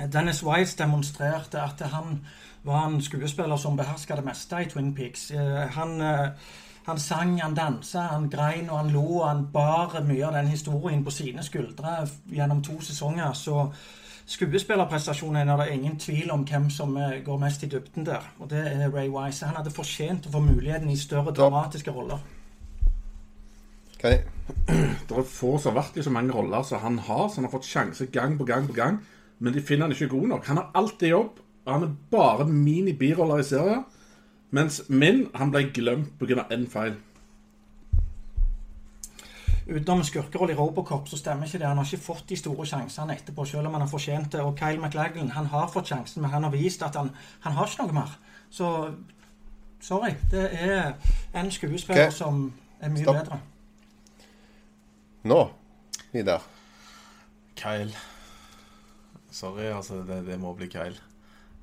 Dennis 0.07 0.43
Wise 0.43 0.77
demonstrerte 0.77 1.61
at 1.61 1.81
han 1.91 2.25
var 2.63 2.87
en 2.87 3.01
skuespiller 3.01 3.57
som 3.57 3.77
beherska 3.77 4.15
det 4.15 4.25
meste 4.25 4.61
i 4.61 4.69
Twin 4.69 4.93
Peaks. 4.95 5.31
Eh, 5.31 5.69
Han, 5.71 6.01
eh, 6.01 6.29
han 6.85 6.99
sang, 6.99 7.41
han 7.41 7.55
dansa, 7.55 7.99
han 7.99 8.29
grein 8.29 8.69
og 8.69 8.77
han 8.77 8.89
lo. 8.89 9.19
og 9.19 9.27
Han 9.27 9.47
bar 9.53 10.01
mye 10.07 10.25
av 10.25 10.33
den 10.33 10.47
historien 10.47 11.03
på 11.03 11.11
sine 11.11 11.43
skuldre 11.43 12.07
gjennom 12.31 12.63
to 12.63 12.81
sesonger. 12.81 13.33
Så, 13.33 13.71
skuespillerprestasjonen 14.25 15.49
er 15.49 15.57
det 15.57 15.73
ingen 15.73 15.99
tvil 15.99 16.31
om 16.31 16.43
hvem 16.43 16.69
som 16.69 16.97
eh, 16.97 17.23
går 17.25 17.37
mest 17.37 17.63
i 17.63 17.67
dybden 17.67 18.05
der. 18.05 18.33
Og 18.39 18.49
det 18.49 18.59
er 18.73 18.89
Ray 18.89 19.09
Wise. 19.09 19.45
Han 19.45 19.55
hadde 19.55 19.71
fortjent 19.71 20.27
å 20.27 20.31
få 20.31 20.39
muligheten 20.39 20.89
i 20.89 20.97
større 20.97 21.33
dramatiske 21.33 21.91
roller. 21.91 22.19
Jeg? 24.03 24.23
Det 25.09 25.17
er 25.17 25.27
få 25.27 25.57
som 25.59 25.73
har 25.73 25.83
vært 25.83 25.97
i 25.99 26.03
så 26.05 26.13
mange 26.13 26.33
roller 26.33 26.63
som 26.63 26.81
han 26.81 26.99
har, 27.05 27.27
så 27.27 27.41
han 27.41 27.47
har 27.47 27.53
fått 27.53 27.67
sjanse 27.69 28.07
gang 28.13 28.37
på 28.39 28.47
gang 28.47 28.67
på 28.67 28.75
gang. 28.77 28.99
Men 29.39 29.53
de 29.53 29.61
finner 29.65 29.87
han 29.87 29.95
ikke 29.95 30.11
god 30.11 30.27
nok. 30.27 30.45
Han 30.47 30.57
har 30.57 30.71
alltid 30.75 31.09
jobb, 31.09 31.39
og 31.65 31.73
han 31.73 31.83
er 31.83 31.95
bare 32.11 32.47
mini-biroller 32.47 33.41
i 33.41 33.45
serien. 33.45 33.85
Mens 34.51 34.81
min, 34.89 35.25
han 35.35 35.51
ble 35.51 35.69
glemt 35.73 36.19
pga. 36.19 36.45
én 36.51 36.67
feil. 36.69 36.97
Utenom 39.71 40.03
skurkerolle 40.03 40.53
i 40.53 40.55
Robocop 40.55 41.07
så 41.07 41.17
stemmer 41.17 41.45
ikke 41.45 41.59
det. 41.59 41.67
Han 41.67 41.77
har 41.77 41.85
ikke 41.85 42.03
fått 42.03 42.29
de 42.29 42.35
store 42.35 42.65
sjansene 42.65 43.15
etterpå, 43.15 43.45
selv 43.45 43.67
om 43.67 43.73
han 43.73 43.85
har 43.85 43.89
fortjent 43.89 44.31
det. 44.31 44.41
Og 44.41 44.57
Kyle 44.57 44.81
McLaglen, 44.81 45.31
han 45.31 45.45
har 45.45 45.69
fått 45.71 45.87
sjansen, 45.87 46.21
men 46.21 46.31
han 46.31 46.43
har 46.43 46.51
vist 46.51 46.83
at 46.83 46.95
han, 46.95 47.09
han 47.39 47.53
har 47.53 47.69
ikke 47.69 47.85
noe 47.85 47.93
mer. 47.93 48.17
Så 48.49 48.67
sorry. 49.81 50.11
Det 50.31 50.49
er 50.51 50.93
en 51.33 51.51
skuespiller 51.51 52.09
okay. 52.09 52.17
som 52.17 52.51
er 52.79 52.89
mye 52.89 53.03
Stopp. 53.03 53.15
bedre. 53.15 53.39
Nå, 55.21 55.39
Vidar. 56.11 56.41
Kyle. 57.55 57.93
Sorry, 59.29 59.67
altså. 59.71 60.01
Det, 60.07 60.21
det 60.25 60.37
må 60.41 60.53
bli 60.57 60.69
Kyle. 60.71 60.97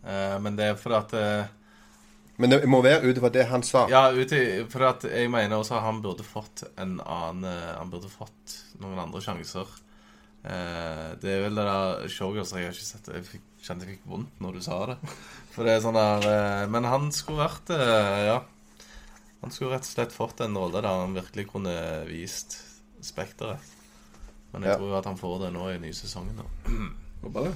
Uh, 0.05 0.39
men 0.43 0.57
det 0.59 0.71
er 0.71 0.79
fordi 0.79 0.99
at 0.99 1.15
uh, 1.19 1.49
Men 2.39 2.53
det 2.55 2.61
må 2.71 2.79
være 2.85 3.03
ut 3.09 3.19
ifra 3.19 3.33
det 3.35 3.49
han 3.51 3.65
sa. 3.67 3.89
Ja, 3.91 4.07
for 4.71 4.87
at 4.87 5.05
jeg 5.11 5.31
mener 5.33 5.59
også 5.59 5.75
at 5.81 5.85
han 5.89 5.99
burde 6.05 6.27
fått 6.27 6.63
en 6.79 7.01
annen 7.03 7.49
uh, 7.51 7.75
Han 7.81 7.91
burde 7.91 8.11
fått 8.13 8.61
noen 8.79 9.01
andre 9.03 9.23
sjanser. 9.25 9.67
Eh, 10.47 11.07
det 11.19 11.33
er 11.33 11.41
vel 11.43 11.59
det 11.59 11.65
der 11.67 12.05
Showgirls 12.15 12.53
Jeg 12.55 12.69
har 12.69 12.77
ikke 12.77 12.87
sett. 12.87 13.09
Jeg 13.11 13.27
fikk, 13.27 13.47
kjente 13.59 13.89
jeg 13.89 13.97
fikk 13.97 14.05
vondt 14.09 14.39
når 14.41 14.55
du 14.55 14.63
sa 14.65 14.79
det. 14.93 14.97
For 15.51 15.67
det 15.67 15.75
er 15.75 15.83
sånn 15.83 15.99
der 15.99 16.71
Men 16.71 16.87
han 16.87 17.11
skulle 17.13 17.43
vært 17.43 17.73
eh, 17.75 18.21
Ja. 18.29 18.39
Han 19.43 19.55
skulle 19.55 19.75
rett 19.75 19.87
og 19.87 19.91
slett 19.91 20.15
fått 20.15 20.41
en 20.43 20.57
rolle 20.59 20.79
der 20.79 20.89
han 20.89 21.19
virkelig 21.19 21.49
kunne 21.51 21.75
vist 22.09 22.57
spekteret. 23.03 23.59
Men 24.53 24.63
jeg 24.63 24.71
Ja. 24.73 24.77
tror 24.79 24.99
at 24.99 25.05
han 25.05 25.17
får 25.19 25.39
det 25.45 25.53
nå 25.53 25.69
i 25.71 25.79
nye 25.79 25.93
sesongen. 25.95 26.41
Håper 27.23 27.41
det. 27.41 27.55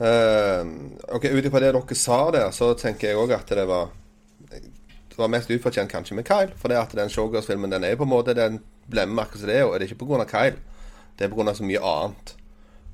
uh, 0.00 0.66
ok, 1.16 1.24
Ut 1.24 1.44
ifra 1.44 1.60
det 1.60 1.72
dere 1.74 1.94
sa 1.98 2.30
der, 2.30 2.50
så 2.50 2.74
tenker 2.78 3.08
jeg 3.08 3.16
òg 3.18 3.32
at 3.34 3.48
det 3.48 3.66
var 3.68 3.90
Det 5.10 5.18
var 5.18 5.28
mest 5.30 5.50
ufortjent 5.50 5.90
kanskje 5.90 6.14
med 6.14 6.24
Kyle. 6.26 6.52
For 6.56 6.68
det 6.68 6.76
at 6.76 6.92
den 6.92 7.08
Showgirls-filmen 7.10 7.70
den 7.70 7.84
er 7.84 7.96
på 7.96 8.02
en 8.02 8.08
måte 8.10 8.34
Den 8.34 8.60
blemmer 8.90 9.22
akkurat 9.22 9.40
som 9.40 9.48
det 9.48 9.56
er, 9.58 9.64
og 9.64 9.80
det 9.80 9.86
er 9.86 9.94
ikke 9.94 10.04
pga. 10.06 10.24
Kyle. 10.24 10.58
Det 11.18 11.24
er 11.24 11.28
pga. 11.34 11.54
så 11.54 11.64
mye 11.64 11.80
annet. 11.80 12.36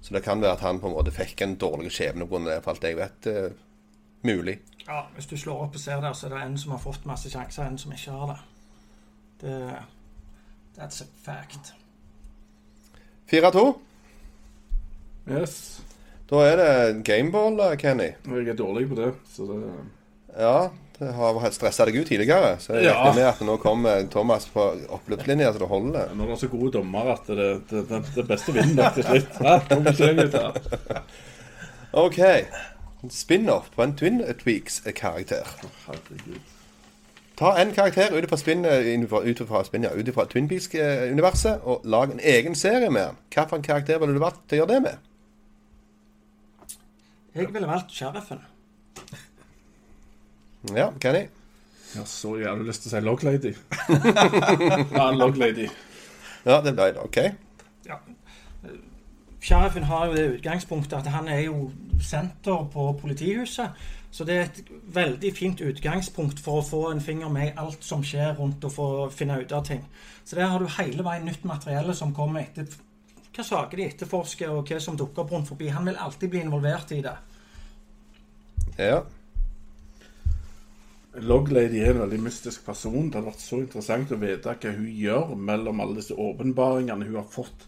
Så 0.03 0.15
det 0.15 0.23
kan 0.23 0.41
være 0.41 0.53
at 0.53 0.61
han 0.61 0.81
på 0.81 0.87
en 0.89 0.93
måte 0.95 1.11
fikk 1.13 1.41
en 1.43 1.57
dårlig 1.57 1.91
skjebne 1.93 2.27
pga. 2.29 2.39
det, 2.45 2.63
for 2.65 2.71
alt 2.71 2.85
jeg 2.85 2.97
vet. 2.97 3.27
Uh, 3.27 3.53
mulig. 4.23 4.59
Ja, 4.89 5.03
Hvis 5.15 5.27
du 5.27 5.37
slår 5.37 5.63
opp 5.63 5.75
og 5.75 5.81
ser 5.81 6.01
der, 6.01 6.13
så 6.13 6.27
er 6.27 6.35
det 6.35 6.43
en 6.43 6.59
som 6.59 6.73
har 6.73 6.79
fått 6.79 7.07
masse 7.07 7.31
sjanser, 7.31 7.65
en 7.67 7.79
som 7.79 7.93
ikke 7.93 8.11
har 8.11 8.27
det. 8.27 8.39
det 9.41 9.77
that's 10.79 11.01
a 11.03 11.07
fact. 11.25 11.73
4-2. 13.31 13.79
Yes. 15.31 15.81
Da 16.31 16.37
er 16.47 16.57
det 16.61 17.05
gameball, 17.05 17.59
eh, 17.61 17.77
Kenny. 17.79 18.13
Jeg 18.27 18.49
er 18.49 18.55
dårlig 18.59 18.89
på 18.89 18.95
det, 18.99 19.15
så 19.35 19.47
det 19.47 19.61
Ja, 20.39 20.69
det 20.99 21.13
har 21.15 21.51
stressa 21.51 21.85
deg 21.87 21.97
ut 21.97 22.07
tidligere. 22.07 22.57
Så 22.61 22.75
jeg 22.75 22.85
Ja. 22.85 22.95
regner 23.03 23.15
med 23.15 23.25
at 23.29 23.41
nå 23.41 23.57
kommer 23.59 24.07
Thomas 24.11 24.47
på 24.47 24.61
oppløpslinja, 24.89 25.53
så 25.53 25.59
det 25.59 25.69
holder. 25.69 26.15
Nå 26.15 26.25
er 26.25 26.29
det 26.29 26.39
så 26.39 26.49
gode 26.49 26.73
dommer 26.73 27.13
at 27.13 27.27
det, 27.27 27.63
det, 27.71 27.89
det, 27.89 28.05
det 28.15 28.27
beste 28.29 28.53
vinner 28.53 28.75
nok 28.75 28.95
til 28.95 29.05
slutt. 29.05 29.33
Hæ? 29.43 31.01
OK. 31.93 32.21
Spin-off 33.11 33.71
på 33.75 33.83
en 33.83 33.97
Twin 33.97 34.21
Tweaks-karakter. 34.39 35.47
Herregud. 35.87 36.41
Ta 37.41 37.55
en 37.57 37.71
karakter 37.73 38.13
ut 38.13 38.29
fra 38.29 38.37
spin, 38.37 38.65
ut 38.65 39.39
fra 39.49 39.65
spin, 39.65 39.85
ja, 39.85 39.91
ut 39.97 40.15
fra 40.15 40.27
Twin 40.29 40.49
Peaks-universet 40.49 41.63
og 41.65 41.81
lag 41.85 42.11
en 42.13 42.21
egen 42.21 42.55
serie 42.55 42.91
med 42.91 43.07
den. 43.07 43.17
Hvilken 43.33 43.63
karakter 43.63 43.99
ville 43.99 44.15
du 44.15 44.21
valgt 44.21 44.43
til 44.49 44.59
å 44.59 44.61
gjøre 44.61 44.75
det 44.75 44.83
med? 44.85 44.99
Jeg 47.35 47.49
ville 47.55 47.69
valgt 47.71 47.95
sheriffen. 47.97 48.43
Ja, 50.77 50.91
Kenny? 51.01 51.23
Ja, 51.97 52.05
så 52.05 52.37
jeg 52.37 52.51
hadde 52.51 52.67
lyst 52.69 52.85
til 52.85 52.91
å 52.91 52.93
si 52.93 53.01
Log 53.07 53.25
Lady. 53.25 53.55
ja, 54.99 55.07
Log 55.17 55.41
Lady. 55.41 55.71
Ja, 56.45 56.61
det 56.61 56.75
ble 56.77 56.91
det. 56.93 57.07
OK. 57.07 57.19
Sheriffen 59.41 59.89
har 59.89 60.11
jo 60.11 60.19
det 60.19 60.27
utgangspunktet 60.35 60.99
at 60.99 61.09
han 61.15 61.29
er 61.29 61.41
jo 61.47 61.71
senter 62.05 62.69
på 62.73 62.93
politihuset. 63.01 63.73
Så 64.11 64.27
det 64.27 64.37
er 64.37 64.49
et 64.49 64.71
veldig 64.95 65.31
fint 65.37 65.61
utgangspunkt 65.63 66.41
for 66.43 66.61
å 66.61 66.67
få 66.67 66.81
en 66.91 67.03
finger 67.03 67.31
med 67.31 67.53
i 67.53 67.57
alt 67.63 67.85
som 67.87 68.03
skjer 68.03 68.35
rundt 68.41 68.65
og 68.67 68.75
få 68.75 68.87
finne 69.15 69.39
ut 69.39 69.53
av 69.55 69.65
ting. 69.69 69.85
Så 70.25 70.37
der 70.37 70.51
har 70.51 70.59
du 70.59 70.67
hele 70.79 71.07
veien 71.07 71.29
nytt 71.29 71.47
materiale 71.47 71.95
som 71.95 72.15
kommer 72.15 72.43
etter 72.43 72.67
hva 73.31 73.47
saker 73.47 73.79
de 73.79 73.87
etterforsker, 73.87 74.51
og 74.51 74.67
hva 74.67 74.81
som 74.83 74.99
dukker 74.99 75.23
opp 75.23 75.33
rundt 75.33 75.49
forbi. 75.53 75.71
Han 75.71 75.87
vil 75.87 75.99
alltid 76.03 76.33
bli 76.33 76.43
involvert 76.43 76.91
i 76.93 77.01
det. 77.05 77.17
Ja. 78.81 79.01
Loglady 81.15 81.81
er 81.83 81.95
en 81.95 82.05
veldig 82.05 82.21
mystisk 82.23 82.67
person. 82.67 83.09
Det 83.09 83.19
hadde 83.19 83.31
vært 83.31 83.43
så 83.43 83.63
interessant 83.63 84.13
å 84.15 84.19
vite 84.21 84.55
hva 84.55 84.75
hun 84.75 84.91
gjør 84.95 85.35
mellom 85.51 85.83
alle 85.83 85.99
disse 86.01 86.19
åpenbaringene 86.19 87.07
hun 87.07 87.21
har 87.21 87.31
fått 87.31 87.67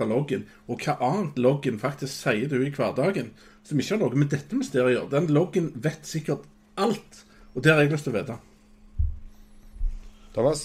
fra 0.00 0.08
loggen, 0.08 0.46
og 0.66 0.80
hva 0.82 0.96
annet 1.04 1.38
loggen 1.40 1.80
faktisk 1.80 2.14
sier 2.24 2.48
du 2.48 2.58
i 2.60 2.72
hverdagen, 2.74 3.30
som 3.62 3.80
ikke 3.80 3.96
har 3.96 4.04
noe 4.04 4.22
med 4.22 4.32
dette 4.32 4.56
mysteriet 4.56 4.88
å 4.88 4.94
gjøre. 4.96 5.12
Den 5.14 5.32
loggen 5.36 5.72
vet 5.76 6.08
sikkert 6.08 6.48
alt, 6.80 7.24
og 7.54 7.64
det 7.64 7.74
har 7.74 7.84
jeg 7.84 7.92
lyst 7.92 8.08
til 8.08 8.14
å 8.14 8.20
vite. 8.20 8.38
Thomas? 10.34 10.64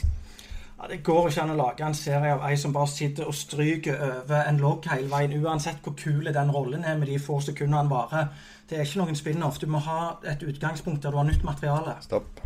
Ja, 0.75 0.87
det 0.91 1.03
går 1.03 1.29
ikke 1.29 1.43
an 1.45 1.53
å 1.53 1.57
lage 1.57 1.85
en 1.87 1.95
serie 1.97 2.33
av 2.35 2.43
ei 2.45 2.57
som 2.59 2.73
bare 2.75 2.91
sitter 2.91 3.29
og 3.29 3.35
stryker 3.35 4.01
over 4.09 4.43
en 4.43 4.59
logg 4.61 4.87
hele 4.91 5.07
veien, 5.11 5.37
uansett 5.41 5.79
hvor 5.83 5.95
kul 5.97 6.27
den 6.27 6.51
rollen 6.51 6.83
er 6.83 6.99
med 6.99 7.09
de 7.09 7.19
få 7.19 7.39
sekundene 7.41 7.79
han 7.79 7.91
varer. 7.91 8.27
Det 8.69 8.77
er 8.77 8.87
ikke 8.87 9.01
noen 9.03 9.17
spin-off. 9.17 9.59
Du 9.61 9.69
må 9.71 9.79
ha 9.85 10.17
et 10.27 10.43
utgangspunkt 10.43 11.03
der 11.03 11.15
du 11.15 11.21
har 11.21 11.27
nytt 11.29 11.45
materiale. 11.47 11.95
Stopp. 12.03 12.41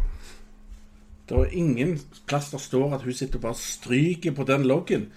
Det 1.29 1.37
er 1.37 1.57
ingen 1.57 1.97
plass 2.27 2.49
der 2.53 2.61
står 2.61 2.95
at 2.97 3.03
hun 3.05 3.13
sitter 3.13 3.37
og 3.37 3.47
bare 3.49 3.59
stryker 3.59 4.33
på 4.37 4.45
den 4.49 4.65
loggen. 4.67 5.09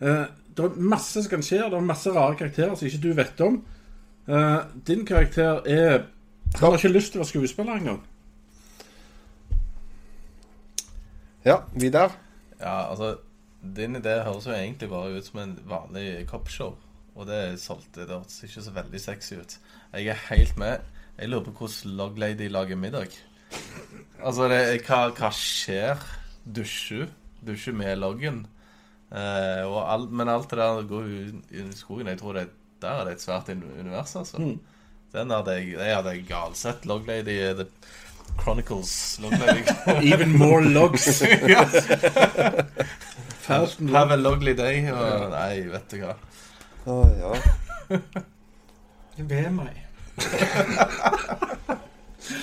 Eh, 0.00 0.26
det 0.56 0.64
er 0.64 0.76
masse 0.92 1.22
som 1.22 1.30
kan 1.30 1.44
skje, 1.44 1.64
det 1.70 1.78
er 1.78 1.88
masse 1.88 2.12
rare 2.12 2.36
karakterer 2.38 2.74
som 2.74 2.88
ikke 2.88 3.02
du 3.02 3.10
vet 3.16 3.40
om. 3.44 3.58
Eh, 4.28 4.60
din 4.86 5.06
karakter 5.06 5.62
er 5.66 6.06
Han 6.56 6.70
har 6.70 6.78
ikke 6.78 6.94
lyst 6.94 7.12
til 7.12 7.20
å 7.20 7.24
være 7.24 7.28
skuespiller 7.28 7.76
engang. 7.76 8.00
Ja, 11.44 11.56
Vidar? 11.74 12.14
Ja, 12.60 12.90
altså 12.90 13.16
Din 13.76 13.96
idé 13.96 14.22
høres 14.22 14.46
jo 14.46 14.54
egentlig 14.54 14.88
bare 14.88 15.18
ut 15.18 15.26
som 15.26 15.40
en 15.42 15.58
vanlig 15.66 16.26
copshow. 16.30 16.76
Og 17.16 17.26
det 17.26 17.58
solgte 17.60 18.06
det 18.06 18.14
hørtes 18.14 18.44
ikke 18.46 18.62
så 18.62 18.72
veldig 18.76 19.00
sexy 19.00 19.34
ut. 19.40 19.58
Jeg 19.92 20.06
er 20.12 20.20
helt 20.30 20.58
med. 20.58 20.84
Jeg 21.18 21.28
lurer 21.28 21.44
på 21.44 21.50
hvordan 21.50 21.96
Loglady 21.96 22.48
lager 22.48 22.76
middag. 22.76 23.10
Altså, 24.22 24.48
det, 24.48 24.80
hva, 24.86 25.08
hva 25.16 25.30
skjer? 25.34 26.02
Dusjer? 26.44 27.08
Dusjer 27.46 27.74
med 27.74 27.96
loggen? 27.98 28.46
Eh, 29.10 29.62
og 29.66 29.78
all, 29.86 30.08
men 30.10 30.28
alt 30.28 30.50
det 30.50 30.58
der 30.58 30.82
går 30.90 31.02
jo 31.10 31.18
i 31.50 31.66
skogen. 31.76 32.08
Jeg 32.10 32.18
tror 32.20 32.32
det, 32.38 32.48
der 32.82 33.00
er 33.00 33.04
det 33.06 33.12
et 33.16 33.22
svært 33.22 33.48
univers, 33.54 34.16
altså. 34.16 34.36
Den 35.14 35.30
hadde 35.30 35.52
jeg, 35.56 35.68
jeg 35.78 35.96
hadde 35.96 36.22
galsett. 36.28 36.86
Log 36.86 37.06
Lady 37.06 37.36
eh, 37.40 37.54
The 37.56 37.66
Chronicles. 38.42 39.18
Log 39.22 39.32
Lady 39.32 39.62
Even 40.12 40.38
more 40.38 40.64
logs. 40.64 41.22
Have 43.46 44.12
a 44.12 44.16
lovely 44.16 44.54
day. 44.54 44.90
Og, 44.90 45.30
nei, 45.30 45.68
vet 45.70 45.90
du 45.92 45.96
hva. 46.02 46.16
Å 46.86 47.00
ja. 47.20 47.32
Ved 49.16 49.50
meg. 49.54 49.82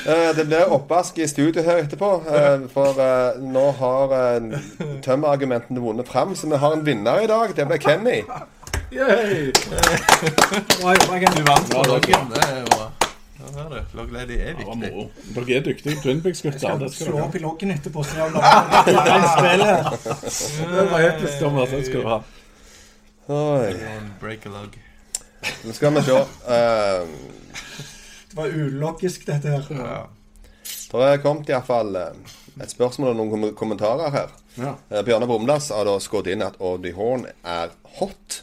Eh, 0.08 0.36
Det 0.36 0.46
blir 0.46 0.72
oppvask 0.72 1.18
i 1.18 1.28
studio 1.28 1.64
her 1.64 1.84
etterpå, 1.84 2.10
eh, 2.36 2.60
for 2.74 3.00
eh, 3.04 3.42
nå 3.42 3.72
har 3.80 4.14
uh, 4.16 4.58
tømmerargumentene 5.04 5.82
vunnet 5.82 6.08
fram. 6.08 6.36
Så 6.36 6.48
vi 6.48 6.58
har 6.58 6.74
en 6.74 6.86
vinner 6.86 7.20
i 7.24 7.28
dag. 7.28 7.56
Det 7.56 7.68
ble 7.68 7.78
Kenny. 7.78 8.22
Yay! 8.94 9.52
Bra 10.82 10.94
jobba, 10.94 11.32
Du 11.36 11.44
vant 11.44 11.70
bra. 11.70 11.84
Log 13.94 14.12
Lady 14.12 14.38
er 14.40 14.56
viktig. 14.58 15.10
Dere 15.36 15.58
er 15.58 15.64
dyktige 15.66 15.96
Twin 16.02 16.22
Peaks-gutter. 16.22 16.80
Jeg 16.80 16.92
skal 16.92 17.06
slå 17.08 17.20
opp 17.26 17.36
i 17.36 17.42
loggen 17.44 17.72
etterpå? 17.72 18.04
Så 18.04 18.18
jeg. 18.18 18.32
Det 20.74 20.92
var 20.92 21.00
episk, 21.10 21.34
Thomas. 21.40 21.70
Det 21.70 21.86
skal 21.86 22.02
du 22.02 22.08
ha. 22.08 22.20
Oi. 23.28 23.74
Break 24.22 24.46
a 24.46 24.50
log. 24.50 24.80
Nå 25.64 25.74
skal 25.74 25.94
vi 25.96 26.02
se. 26.08 26.18
Eh, 26.56 27.02
Det 28.34 28.40
var 28.42 28.48
ulogisk, 28.50 29.28
dette 29.30 29.48
her. 29.48 29.68
Ja. 29.70 29.98
det 30.94 31.10
er 31.12 31.20
kommet 31.22 31.50
iallfall 31.52 31.94
uh, 31.94 32.32
et 32.58 32.72
spørsmål 32.72 33.12
og 33.12 33.20
noen 33.20 33.30
kom 33.30 33.44
kommentarer 33.60 34.10
her. 34.10 34.32
Ja. 34.58 34.72
Uh, 34.90 35.04
Bjørnar 35.06 35.30
Brumlas 35.30 35.68
har 35.70 35.86
da 35.86 36.00
skutt 36.02 36.32
inn 36.34 36.42
at 36.42 36.58
Audie 36.58 36.96
Horn 36.98 37.28
er 37.30 37.76
hot. 38.00 38.40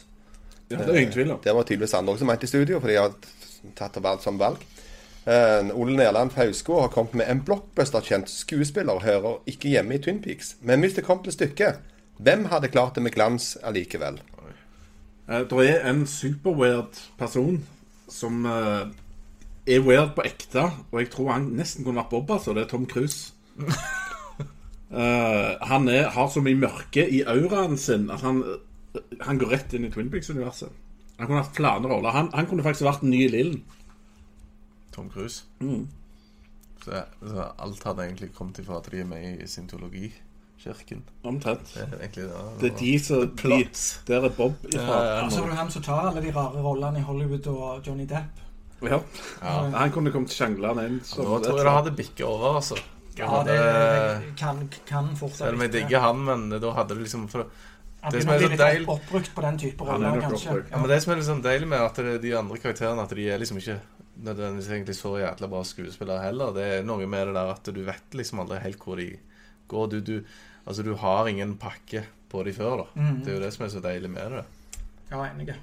Ja, 0.69 0.77
det 0.79 0.93
er 0.93 1.01
ingen 1.01 1.11
tvil 1.11 1.33
om. 1.35 1.41
Det 1.43 1.55
var 1.57 1.67
tydeligvis 1.67 1.97
andre 1.99 2.15
som 2.21 2.31
mente 2.31 2.47
i 2.47 2.53
studio, 2.53 2.79
for 2.79 2.87
de 2.87 2.95
har 3.01 3.11
tatt 3.75 3.99
det 3.99 4.05
valg 4.05 4.23
som 4.23 4.39
valg. 4.39 4.63
Uh, 5.27 5.75
Ole 5.75 5.97
Nerland 5.99 6.31
Fausko 6.31 6.79
har 6.85 6.95
kommet 6.95 7.19
med 7.19 7.27
en 7.27 7.43
blockbuster-kjent 7.45 8.31
skuespiller 8.31 9.03
hører 9.03 9.43
ikke 9.51 9.75
hjemme 9.75 9.99
i 9.99 10.01
Twin 10.07 10.23
Peaks. 10.23 10.55
Men 10.63 10.79
hvis 10.85 10.95
det 10.95 11.03
kom 11.03 11.19
til 11.25 11.35
stykket, 11.35 11.83
hvem 12.23 12.47
hadde 12.47 12.71
klart 12.71 12.95
det 12.95 13.03
med 13.03 13.17
glans 13.19 13.57
allikevel? 13.59 14.23
Uh, 15.27 15.43
det 15.51 15.67
er 15.67 15.83
en 15.91 16.07
superweird 16.07 17.03
person 17.19 17.59
som 18.11 18.45
eh, 18.45 18.89
er 19.67 19.83
weird 19.85 20.15
på 20.17 20.25
ekte, 20.25 20.65
og 20.91 20.99
jeg 20.99 21.11
tror 21.13 21.31
han 21.35 21.51
nesten 21.57 21.85
kunne 21.85 22.01
vært 22.01 22.13
Bob, 22.13 22.31
altså. 22.33 22.53
Det 22.57 22.65
er 22.65 22.69
Tom 22.71 22.87
Cruise. 22.89 23.33
uh, 23.59 23.67
han 25.71 25.87
er, 25.91 26.09
har 26.15 26.31
så 26.33 26.41
mye 26.43 26.57
mørke 26.57 27.05
i 27.05 27.21
auraen 27.29 27.77
sin 27.77 28.09
at 28.09 28.23
han, 28.25 28.41
han 29.21 29.41
går 29.41 29.53
rett 29.53 29.75
inn 29.77 29.85
i 29.85 29.91
Twin 29.93 30.09
Peaks-universet. 30.13 30.71
Han 31.19 31.29
kunne 31.29 31.43
hatt 31.43 31.55
flere 31.55 31.85
roller. 31.85 32.09
Han, 32.15 32.31
han 32.33 32.47
kunne 32.49 32.65
faktisk 32.65 32.87
vært 32.87 33.03
den 33.03 33.13
nye 33.13 33.29
Lillen. 33.29 33.61
Tom 34.91 35.09
Cruise. 35.13 35.43
Så, 36.81 37.03
så 37.21 37.47
alt 37.61 37.83
hadde 37.85 38.07
egentlig 38.07 38.31
kommet 38.33 38.59
ifra 38.59 38.79
at 38.81 38.89
de 38.91 39.03
er 39.03 39.05
med 39.05 39.43
i 39.43 39.47
syntologikirken. 39.47 41.03
Omtrent. 41.23 41.75
Det 41.75 41.83
er 41.85 41.99
egentlig 41.99 42.23
det. 42.23 42.45
Det 42.61 42.71
er 42.71 42.77
de 42.79 42.93
som 42.99 43.35
de, 43.37 43.59
Der 44.07 44.25
er 44.25 44.33
Bob 44.37 44.65
ifra. 44.73 44.97
Og 45.21 45.31
så 45.31 45.43
er 45.43 45.51
det 45.53 45.59
han 45.61 45.71
som 45.71 45.85
tar 45.85 46.09
alle 46.09 46.25
de 46.25 46.33
rare 46.35 46.63
rollene 46.63 46.99
i 46.99 47.05
Hollywood 47.05 47.47
og 47.53 47.87
Johnny 47.87 48.09
Depp. 48.09 48.41
Ja. 48.81 48.99
Han 49.41 49.91
kunne 49.93 50.11
kommet 50.11 50.33
sjanglende 50.33 50.85
inn. 50.87 50.99
Nå 50.99 51.25
tror 51.43 51.57
jeg 51.57 51.65
det 51.65 51.75
hadde 51.75 51.91
bikket 51.97 52.25
over, 52.25 52.55
altså. 52.61 52.77
Ja, 53.17 53.43
det 53.43 53.57
hadde- 53.59 54.35
kan, 54.39 54.69
kan 54.87 55.15
fort 55.19 55.33
Selv 55.35 55.53
om 55.53 55.61
jeg 55.61 55.71
digger 55.71 55.99
han, 55.99 56.23
men 56.25 56.49
da 56.49 56.71
hadde 56.73 56.95
det 56.95 57.03
liksom 57.03 57.27
for, 57.29 57.45
Han 58.01 58.11
det 58.13 58.23
som 58.23 58.31
er 58.33 58.39
så 58.39 58.49
litt 58.49 58.59
deilig 58.59 58.87
oppbrukt 58.89 59.33
på 59.35 59.41
den 59.45 59.57
type 59.61 59.81
er 59.85 59.91
roller, 59.91 60.21
kanskje. 60.21 60.55
Ja, 60.71 60.77
men 60.79 60.89
Det 60.89 61.01
som 61.03 61.11
er 61.13 61.17
liksom 61.21 61.41
deilig 61.43 61.67
med 61.67 61.79
at 61.81 62.21
de 62.21 62.31
andre 62.37 62.57
karakterene 62.57 63.03
At 63.03 63.09
de 63.09 63.27
er 63.29 63.37
liksom 63.37 63.57
ikke 63.61 63.79
nødvendigvis 64.23 64.69
egentlig 64.71 64.95
så 64.95 65.11
jævla 65.21 65.47
bra 65.49 65.61
skuespillere 65.63 66.23
heller. 66.23 66.51
Det 66.53 66.63
er 66.79 66.83
noe 66.83 67.05
med 67.05 67.27
det 67.27 67.35
der 67.35 67.51
at 67.51 67.63
du 67.63 67.83
vet 67.83 68.11
liksom 68.17 68.39
aldri 68.39 68.59
helt 68.61 68.79
hvor 68.79 68.95
de 68.97 69.17
går. 69.69 69.89
Du, 69.89 69.99
du, 70.01 70.23
altså 70.65 70.83
du 70.83 70.95
har 70.95 71.27
ingen 71.27 71.55
pakke 71.57 72.03
på 72.31 72.43
de 72.43 72.53
før, 72.53 72.77
da. 72.77 72.85
Mhm. 72.95 73.23
Det 73.23 73.27
er 73.33 73.37
jo 73.37 73.43
det 73.45 73.53
som 73.53 73.65
er 73.65 73.69
så 73.69 73.81
deilig 73.81 74.09
med 74.09 74.31
det. 74.31 74.45
Ja, 75.11 75.23
enig. 75.27 75.55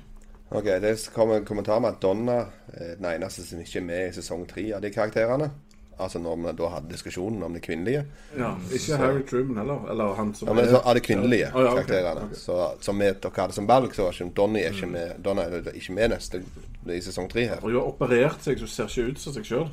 Ok, 0.51 0.65
Det 0.65 1.11
kom 1.15 1.31
en 1.31 1.45
kommentar 1.45 1.81
med 1.81 1.97
at 1.97 2.03
Donna 2.03 2.39
er 2.73 2.95
den 2.97 3.09
eneste 3.13 3.45
som 3.45 3.61
ikke 3.61 3.79
er 3.83 3.85
med 3.85 4.09
i 4.09 4.13
sesong 4.17 4.47
tre 4.49 4.71
av 4.75 4.83
de 4.83 4.91
karakterene. 4.91 5.51
Altså 5.99 6.19
når 6.23 6.37
vi 6.37 6.53
da 6.61 6.69
hadde 6.71 6.93
diskusjonen 6.93 7.43
om 7.43 7.55
de 7.55 7.61
kvinnelige. 7.61 8.05
Ja, 8.39 8.53
ikke 8.75 8.97
Harry 8.97 9.23
Truman 9.27 9.59
heller. 9.59 9.91
Eller 9.91 10.15
han 10.15 10.35
som 10.35 10.49
Ja, 10.49 10.55
men 10.55 10.69
så 10.71 10.77
Av 10.85 10.95
de 10.95 11.01
kvinnelige 11.01 11.51
Ja, 11.51 11.61
ja, 11.61 11.73
ok, 11.73 11.75
karakterene. 11.75 12.25
Okay. 12.25 12.39
Så, 12.39 12.71
som 12.81 12.99
vi, 12.99 13.11
dere 13.23 13.33
hadde 13.37 13.53
som 13.53 13.69
valg, 13.69 13.95
så 13.95 14.07
var 14.07 14.13
ikke 14.13 14.35
Donny 14.37 14.63
er 14.63 14.71
ikke 14.71 14.87
med 14.87 15.19
Donna 15.25 15.43
er 15.43 15.73
ikke 15.75 15.93
med 15.93 16.15
neste 16.15 16.43
i 16.87 17.01
sesong 17.03 17.29
tre 17.31 17.49
her. 17.51 17.61
Hun 17.61 17.75
har 17.75 17.91
operert 17.91 18.47
seg, 18.47 18.59
så 18.59 18.65
hun 18.65 18.75
ser 18.77 18.89
ikke 18.89 19.11
ut 19.11 19.21
som 19.21 19.35
seg 19.35 19.51
sjøl. 19.51 19.69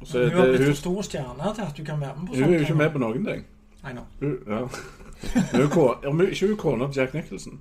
Hun 0.00 0.36
har 0.36 0.52
blitt 0.52 0.66
for 0.66 0.76
stor 0.84 1.02
stjerne 1.08 1.54
til 1.54 1.64
at 1.64 1.76
du 1.76 1.84
kan 1.84 2.00
være 2.00 2.14
med 2.20 2.28
på 2.28 2.34
Hun 2.34 2.44
er 2.44 2.58
jo 2.58 2.68
ikke 2.68 2.80
med 2.84 2.92
på 2.92 3.02
noen 3.02 3.26
ting. 3.32 3.44
Nei, 3.82 3.92
nå. 3.96 4.04
Hun, 4.20 4.38
ja. 4.46 4.62
Hun 5.52 6.26
ikke 6.28 6.46
hun 6.46 6.56
kona 6.56 6.88
til 6.88 7.00
Jack 7.00 7.14
Nicholson. 7.14 7.60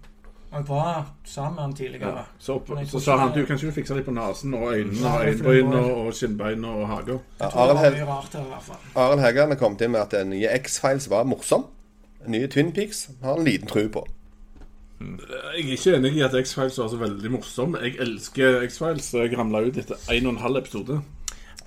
Jeg 0.51 0.63
var 0.67 1.05
sammen 1.29 1.55
med 1.55 1.61
han 1.63 1.73
tidligere. 1.77 2.09
Ja. 2.17 2.23
Så, 2.39 2.55
opp, 2.55 2.69
så 2.89 2.99
sa 2.99 3.17
han 3.21 3.33
du 3.35 3.43
kan 3.45 3.57
ikke 3.59 3.71
fikse 3.75 3.95
litt 3.95 4.05
på 4.07 4.13
nesen 4.15 4.53
og 4.57 4.71
øynene 4.73 5.05
og 5.05 5.19
det 5.19 5.27
er 5.27 5.33
øyenbryn 5.33 5.67
og, 5.67 5.73
var- 5.83 5.99
og 6.07 6.13
skinnbein 6.17 6.65
og 6.65 6.87
hage. 6.89 7.19
Ja, 7.39 7.49
Arild 7.53 7.73
var 7.77 7.83
Heg- 7.83 7.97
mye 7.99 8.07
rart 8.09 8.33
her, 8.33 8.41
i 8.47 8.49
hvert 8.53 8.63
fall. 8.69 8.79
Arild 9.03 9.21
Heggen 9.21 9.53
har 9.53 9.59
kommet 9.61 9.81
inn 9.85 9.91
med 9.93 10.01
at 10.01 10.11
den 10.17 10.29
nye 10.33 10.49
X-Files 10.57 11.09
var 11.09 11.23
morsom. 11.29 11.67
Den 12.23 12.31
nye 12.31 12.47
Twin 12.47 12.71
Peaks 12.73 13.09
har 13.21 13.35
han 13.37 13.45
liten 13.45 13.67
tro 13.69 13.85
på. 13.93 14.07
Jeg 14.99 15.63
er 15.63 15.77
ikke 15.77 15.93
enig 15.95 16.15
i 16.17 16.21
at 16.25 16.33
X-Files 16.35 16.77
var 16.81 16.89
så 16.91 16.97
veldig 16.99 17.31
morsom. 17.31 17.77
Jeg 17.85 17.95
elsker 18.03 18.59
X-Files. 18.67 19.13
Jeg 19.13 19.37
ramla 19.37 19.61
ut 19.69 19.77
etter 19.77 19.95
en 20.11 20.25
og 20.27 20.33
en 20.33 20.41
halv 20.43 20.57
episode. 20.63 20.97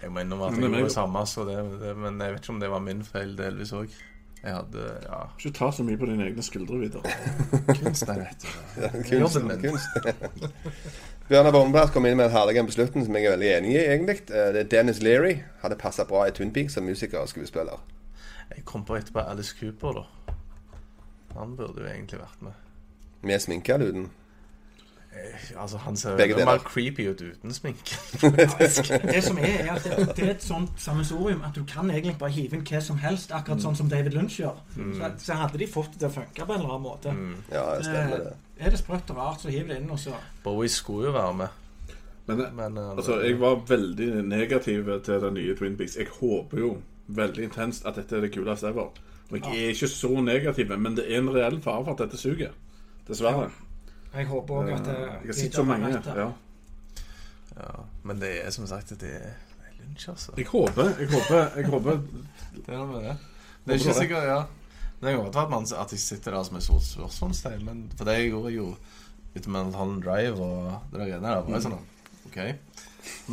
Jeg 0.02 0.10
må 0.10 0.20
innrømme 0.20 0.48
at 0.50 0.52
jeg 0.52 0.60
det 0.60 0.66
er 0.66 0.74
gjorde 0.74 0.88
det 0.90 0.92
samme, 0.98 1.22
så 1.30 1.44
det, 1.46 1.56
det, 1.80 1.94
men 1.96 2.18
jeg 2.20 2.32
vet 2.34 2.42
ikke 2.42 2.52
om 2.52 2.60
det 2.60 2.70
var 2.74 2.82
min 2.82 3.04
feil 3.06 3.36
delvis 3.38 3.72
òg. 3.78 3.94
Jeg 4.42 4.54
hadde 4.56 4.84
Ja, 5.06 5.18
Ikke 5.38 5.52
ta 5.54 5.68
så 5.70 5.84
mye 5.86 5.98
på 6.00 6.06
dine 6.10 6.24
egne 6.26 6.42
skuldre 6.42 6.78
videre. 6.80 7.02
kunst 7.78 8.08
er 8.10 8.24
rett. 8.24 8.46
Kunst, 9.06 9.38
kunst. 9.62 10.48
Bjørnar 11.28 11.54
Bomberg 11.54 11.92
kom 11.94 12.06
inn 12.08 12.16
med 12.18 12.26
en 12.26 12.34
herlig 12.34 12.64
beslutning 12.66 13.06
som 13.06 13.14
jeg 13.16 13.28
er 13.28 13.36
veldig 13.36 13.50
enig 13.56 13.70
i, 13.76 13.82
egentlig. 13.84 14.16
Eh, 14.28 14.48
Det 14.56 14.64
er 14.64 14.70
Dennis 14.74 15.02
Leary. 15.02 15.36
Hadde 15.62 15.78
passa 15.78 16.04
bra 16.08 16.24
i 16.26 16.34
Twin 16.34 16.50
Peaks 16.52 16.74
som 16.74 16.84
musiker 16.84 17.22
og 17.22 17.30
skuespiller. 17.30 17.78
Jeg 18.50 18.64
kom 18.68 18.82
på 18.84 18.96
etterpå 18.98 19.22
Alice 19.30 19.54
Cooper, 19.60 20.02
da. 20.02 20.34
Han 21.38 21.54
burde 21.56 21.80
jo 21.80 21.88
egentlig 21.88 22.18
vært 22.20 22.42
med. 22.42 22.58
Med 23.22 23.40
sminkeluden? 23.40 24.10
Altså, 25.56 25.76
han 25.76 25.96
ser 25.96 26.16
jo 26.16 26.36
mer 26.46 26.62
creepy 26.64 27.04
ut 27.10 27.20
uten 27.20 27.52
sminke. 27.52 27.96
Det 29.12 29.20
som 29.24 29.38
er, 29.38 29.58
er 29.60 29.70
at 29.74 29.84
det, 29.84 30.06
det 30.16 30.24
er 30.24 30.30
et 30.32 30.44
sånt 30.44 30.70
sammensorium 30.80 31.42
at 31.44 31.56
du 31.56 31.64
kan 31.68 31.90
egentlig 31.90 32.14
bare 32.20 32.32
hive 32.32 32.56
inn 32.56 32.64
hva 32.64 32.80
som 32.80 32.96
helst, 33.02 33.34
akkurat 33.36 33.60
sånn 33.60 33.76
som 33.76 33.90
David 33.92 34.16
Lynch 34.16 34.38
gjør. 34.40 34.56
Så, 34.96 35.10
så 35.26 35.36
hadde 35.42 35.60
de 35.60 35.68
fått 35.68 35.92
det 35.94 36.00
til 36.00 36.08
å 36.08 36.14
funke 36.14 36.46
på 36.46 36.54
en 36.56 36.62
eller 36.62 36.72
annen 36.76 36.86
måte. 36.86 37.12
Ja, 37.52 37.66
det 37.76 37.84
stemmer 37.88 38.24
det. 38.24 38.36
Er 38.62 38.72
det 38.72 38.78
sprøtt 38.80 39.10
og 39.12 39.18
rart, 39.20 39.42
så 39.42 39.52
hiv 39.52 39.68
det 39.68 39.80
inn, 39.82 39.90
og 39.90 39.98
så 40.00 40.14
Bowie 40.44 40.70
skulle 40.72 41.10
jo 41.10 41.16
være 41.16 41.34
med, 41.42 41.58
Men 42.26 42.40
eh, 42.40 42.52
men 42.54 42.76
eh, 42.78 42.90
altså, 42.96 43.18
jeg 43.20 43.40
var 43.40 43.60
veldig 43.68 44.10
negativ 44.24 44.90
til 45.04 45.20
den 45.24 45.34
nye 45.34 45.56
Twin 45.58 45.76
Peaks. 45.76 45.96
Jeg 45.98 46.08
håper 46.20 46.58
jo 46.62 46.76
veldig 47.06 47.48
intenst 47.50 47.86
at 47.86 47.98
dette 47.98 48.16
er 48.16 48.24
det 48.24 48.32
kuleste 48.34 48.70
ever. 48.70 48.94
Og 49.32 49.38
jeg 49.38 49.64
er 49.64 49.74
ikke 49.74 49.88
så 49.88 50.12
negativ, 50.20 50.72
men 50.78 50.96
det 50.96 51.08
er 51.08 51.18
en 51.18 51.30
reell 51.34 51.58
fare 51.64 51.84
for 51.84 51.96
at 51.96 52.04
dette 52.04 52.20
suger. 52.20 52.54
Dessverre. 53.08 53.50
Jeg 54.12 54.26
håper 54.28 54.54
òg 54.54 54.72
at 54.74 54.88
Eh, 54.92 55.02
Jeg 55.22 55.26
har 55.26 55.38
sett 55.38 55.54
så 55.54 55.62
mange. 55.64 55.88
Ja. 56.06 56.26
ja. 57.56 57.70
Men 58.04 58.20
det 58.20 58.32
er 58.46 58.50
som 58.50 58.66
sagt 58.66 58.88
det 58.90 59.02
er 59.02 59.06
det 59.08 59.68
er 59.68 59.76
Lynch, 59.82 60.08
altså. 60.08 60.32
Jeg 60.36 60.46
håper, 60.46 60.92
jeg 61.00 61.08
håper, 61.10 61.56
jeg 61.56 61.66
håper 61.70 62.00
Det 62.56 62.68
er 62.68 62.76
noe 62.78 62.86
med 62.92 63.06
det. 63.08 63.16
Det 63.64 63.74
er 63.74 63.78
ikke 63.80 63.94
sikkert, 64.00 64.24
ja. 64.28 64.40
Det 65.02 65.10
kan 65.14 65.24
godt 65.24 65.34
være 65.34 65.44
at, 65.44 65.50
man, 65.50 65.66
at 65.80 65.92
jeg 65.92 65.98
sitter 66.00 66.30
der 66.36 66.42
som 66.46 66.56
et 66.56 66.62
stort 66.62 66.82
spørsmålstegn, 66.86 67.64
men 67.66 67.80
for 67.96 68.04
det 68.06 68.12
jeg 68.18 68.28
gjorde 68.30 68.52
jo 68.54 68.66
med 69.34 69.46
Mulholland 69.48 70.02
Drive 70.04 70.36
og 70.38 70.72
det 70.92 71.00
der 71.00 71.06
greiene 71.08 71.26
der, 71.28 71.40
var 71.42 71.56
jo 71.56 71.60
sånn 71.64 71.78
OK. 72.28 72.38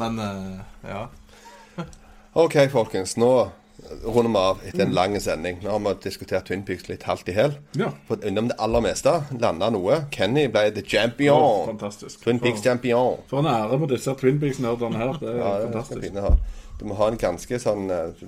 Men 0.01 0.19
eh, 0.19 0.89
ja. 0.89 1.03
OK, 2.33 2.55
folkens. 2.71 3.17
Nå 3.17 3.29
runder 4.03 4.29
vi 4.33 4.37
av 4.41 4.59
etter 4.67 4.83
en 4.85 4.93
lang 4.93 5.15
sending. 5.21 5.59
Nå 5.63 5.69
har 5.75 5.79
vi 5.85 5.93
diskutert 6.03 6.45
Twin 6.49 6.63
Peaks 6.67 6.87
litt 6.89 7.03
halvt 7.07 7.29
i 7.31 7.35
hæl. 7.37 7.53
Ja. 7.79 7.91
Fått 8.07 8.23
unnom 8.27 8.49
det 8.51 8.57
aller 8.61 8.83
meste. 8.85 9.13
Landa 9.39 9.69
noe. 9.73 10.01
Kenny 10.11 10.47
ble 10.51 10.67
the 10.75 10.81
champion. 10.85 11.37
Oh, 11.39 11.65
fantastisk. 11.69 12.19
Twin 12.23 12.39
Peaks 12.43 12.59
For, 12.61 12.69
champion. 12.69 13.17
for 13.29 13.39
en 13.43 13.49
ære 13.53 13.79
på 13.79 13.89
disse 13.93 14.15
Twin 14.19 14.39
Peaks-nerdene 14.41 14.97
her. 15.01 15.13
Det 15.21 15.29
er 15.33 15.39
Ja, 15.41 15.53
fantastisk. 15.67 16.13
Det. 16.13 16.35
Du 16.79 16.85
må 16.85 16.95
ha 16.99 17.07
en 17.11 17.17
ganske 17.19 17.59
sånn 17.59 17.89
uh, 17.91 18.27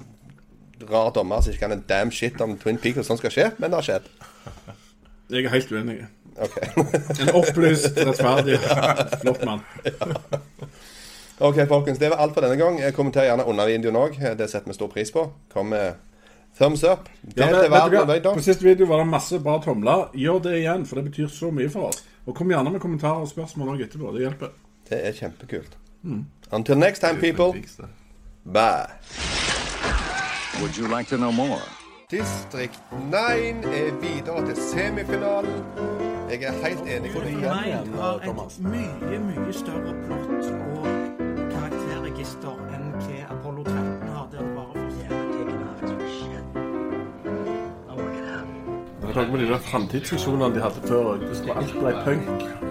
rar 0.89 1.11
dommer 1.15 1.41
som 1.43 1.53
ikke 1.53 1.65
kan 1.67 1.75
en 1.77 1.85
damn 1.87 2.11
shit 2.11 2.41
om 2.41 2.57
Twin 2.59 2.77
Peaks 2.81 3.03
og 3.03 3.05
sånt 3.11 3.21
skal 3.21 3.31
skje, 3.35 3.51
men 3.59 3.71
det 3.71 3.79
har 3.79 3.87
skjedd. 3.89 4.09
Jeg 5.31 5.45
er 5.45 5.53
helt 5.53 5.71
uenig. 5.71 5.99
Okay. 6.41 6.67
En 7.21 7.29
opplyst, 7.35 7.95
rettferdig, 7.99 8.57
flott 9.21 9.43
mann. 9.45 9.61
Ok, 11.41 11.67
folkens, 11.67 11.99
Det 11.99 12.09
var 12.09 12.17
alt 12.17 12.33
for 12.33 12.41
denne 12.41 12.55
gang. 12.55 12.79
Jeg 12.79 12.93
Kommenter 12.93 13.23
gjerne 13.25 13.45
under 13.49 13.65
videoen 13.65 13.95
òg. 13.97 14.17
Det 14.37 14.49
setter 14.49 14.69
vi 14.69 14.73
stor 14.77 14.87
pris 14.87 15.11
på. 15.11 15.23
Kom 15.49 15.71
med 15.73 15.93
thumbs 16.57 16.83
up. 16.83 17.09
Ja, 17.35 17.47
Del 17.47 18.07
men. 18.07 18.21
På 18.23 18.41
siste 18.41 18.63
video 18.63 18.85
var 18.85 18.97
det 19.01 19.07
masse 19.07 19.39
bra 19.39 19.57
tomler. 19.63 20.11
Gjør 20.13 20.39
det 20.43 20.53
igjen, 20.59 20.85
for 20.85 20.95
det 20.95 21.05
betyr 21.09 21.27
så 21.27 21.49
mye 21.51 21.69
for 21.69 21.89
oss. 21.89 22.03
Og 22.27 22.35
kom 22.35 22.51
gjerne 22.53 22.69
med 22.69 22.79
kommentarer 22.79 23.25
og 23.25 23.27
spørsmål 23.27 23.73
òg 23.73 23.81
etterpå. 23.87 24.13
Det 24.13 24.21
hjelper. 24.21 24.53
Det 24.89 25.01
er 25.07 25.17
kjempekult. 25.17 25.77
Until 26.51 26.77
next 26.77 26.99
time, 26.99 27.17
people. 27.19 27.53
Bye. 28.45 28.85
Would 30.61 30.77
you 30.77 30.87
like 30.97 31.09
to 31.09 31.17
know 31.17 31.31
more? 31.31 31.61
Distrikt 32.11 32.79
9 33.09 33.15
er 33.17 33.91
videre 34.01 34.45
til 34.45 34.55
semifinalen. 34.55 35.63
Jeg 36.29 36.43
er 36.43 36.67
helt 36.67 36.81
enig 36.81 37.11
med 37.13 37.21
deg. 37.21 37.35
Mind 37.35 37.95
har 37.95 38.15
et 38.15 38.59
mye, 38.59 39.19
mye 39.19 39.53
større 39.53 39.95
plott 40.05 40.51
og 40.51 41.00
karakterregister 42.21 42.57
enn 42.75 42.91
hva 43.01 43.17
Apollo 43.33 43.63
13 43.63 44.09
har. 44.09 44.27
Det 44.31 44.39
bare 44.55 44.81
Med 49.01 49.17
ikke 49.17 49.31
med 49.31 49.39
de 49.39 49.47
der 49.47 49.57
framtidsvisjonene 49.57 50.55
de 50.55 50.61
hadde 50.61 50.87
før, 50.87 51.17
alt 51.55 51.73
ble 51.73 51.91
punk. 52.05 52.70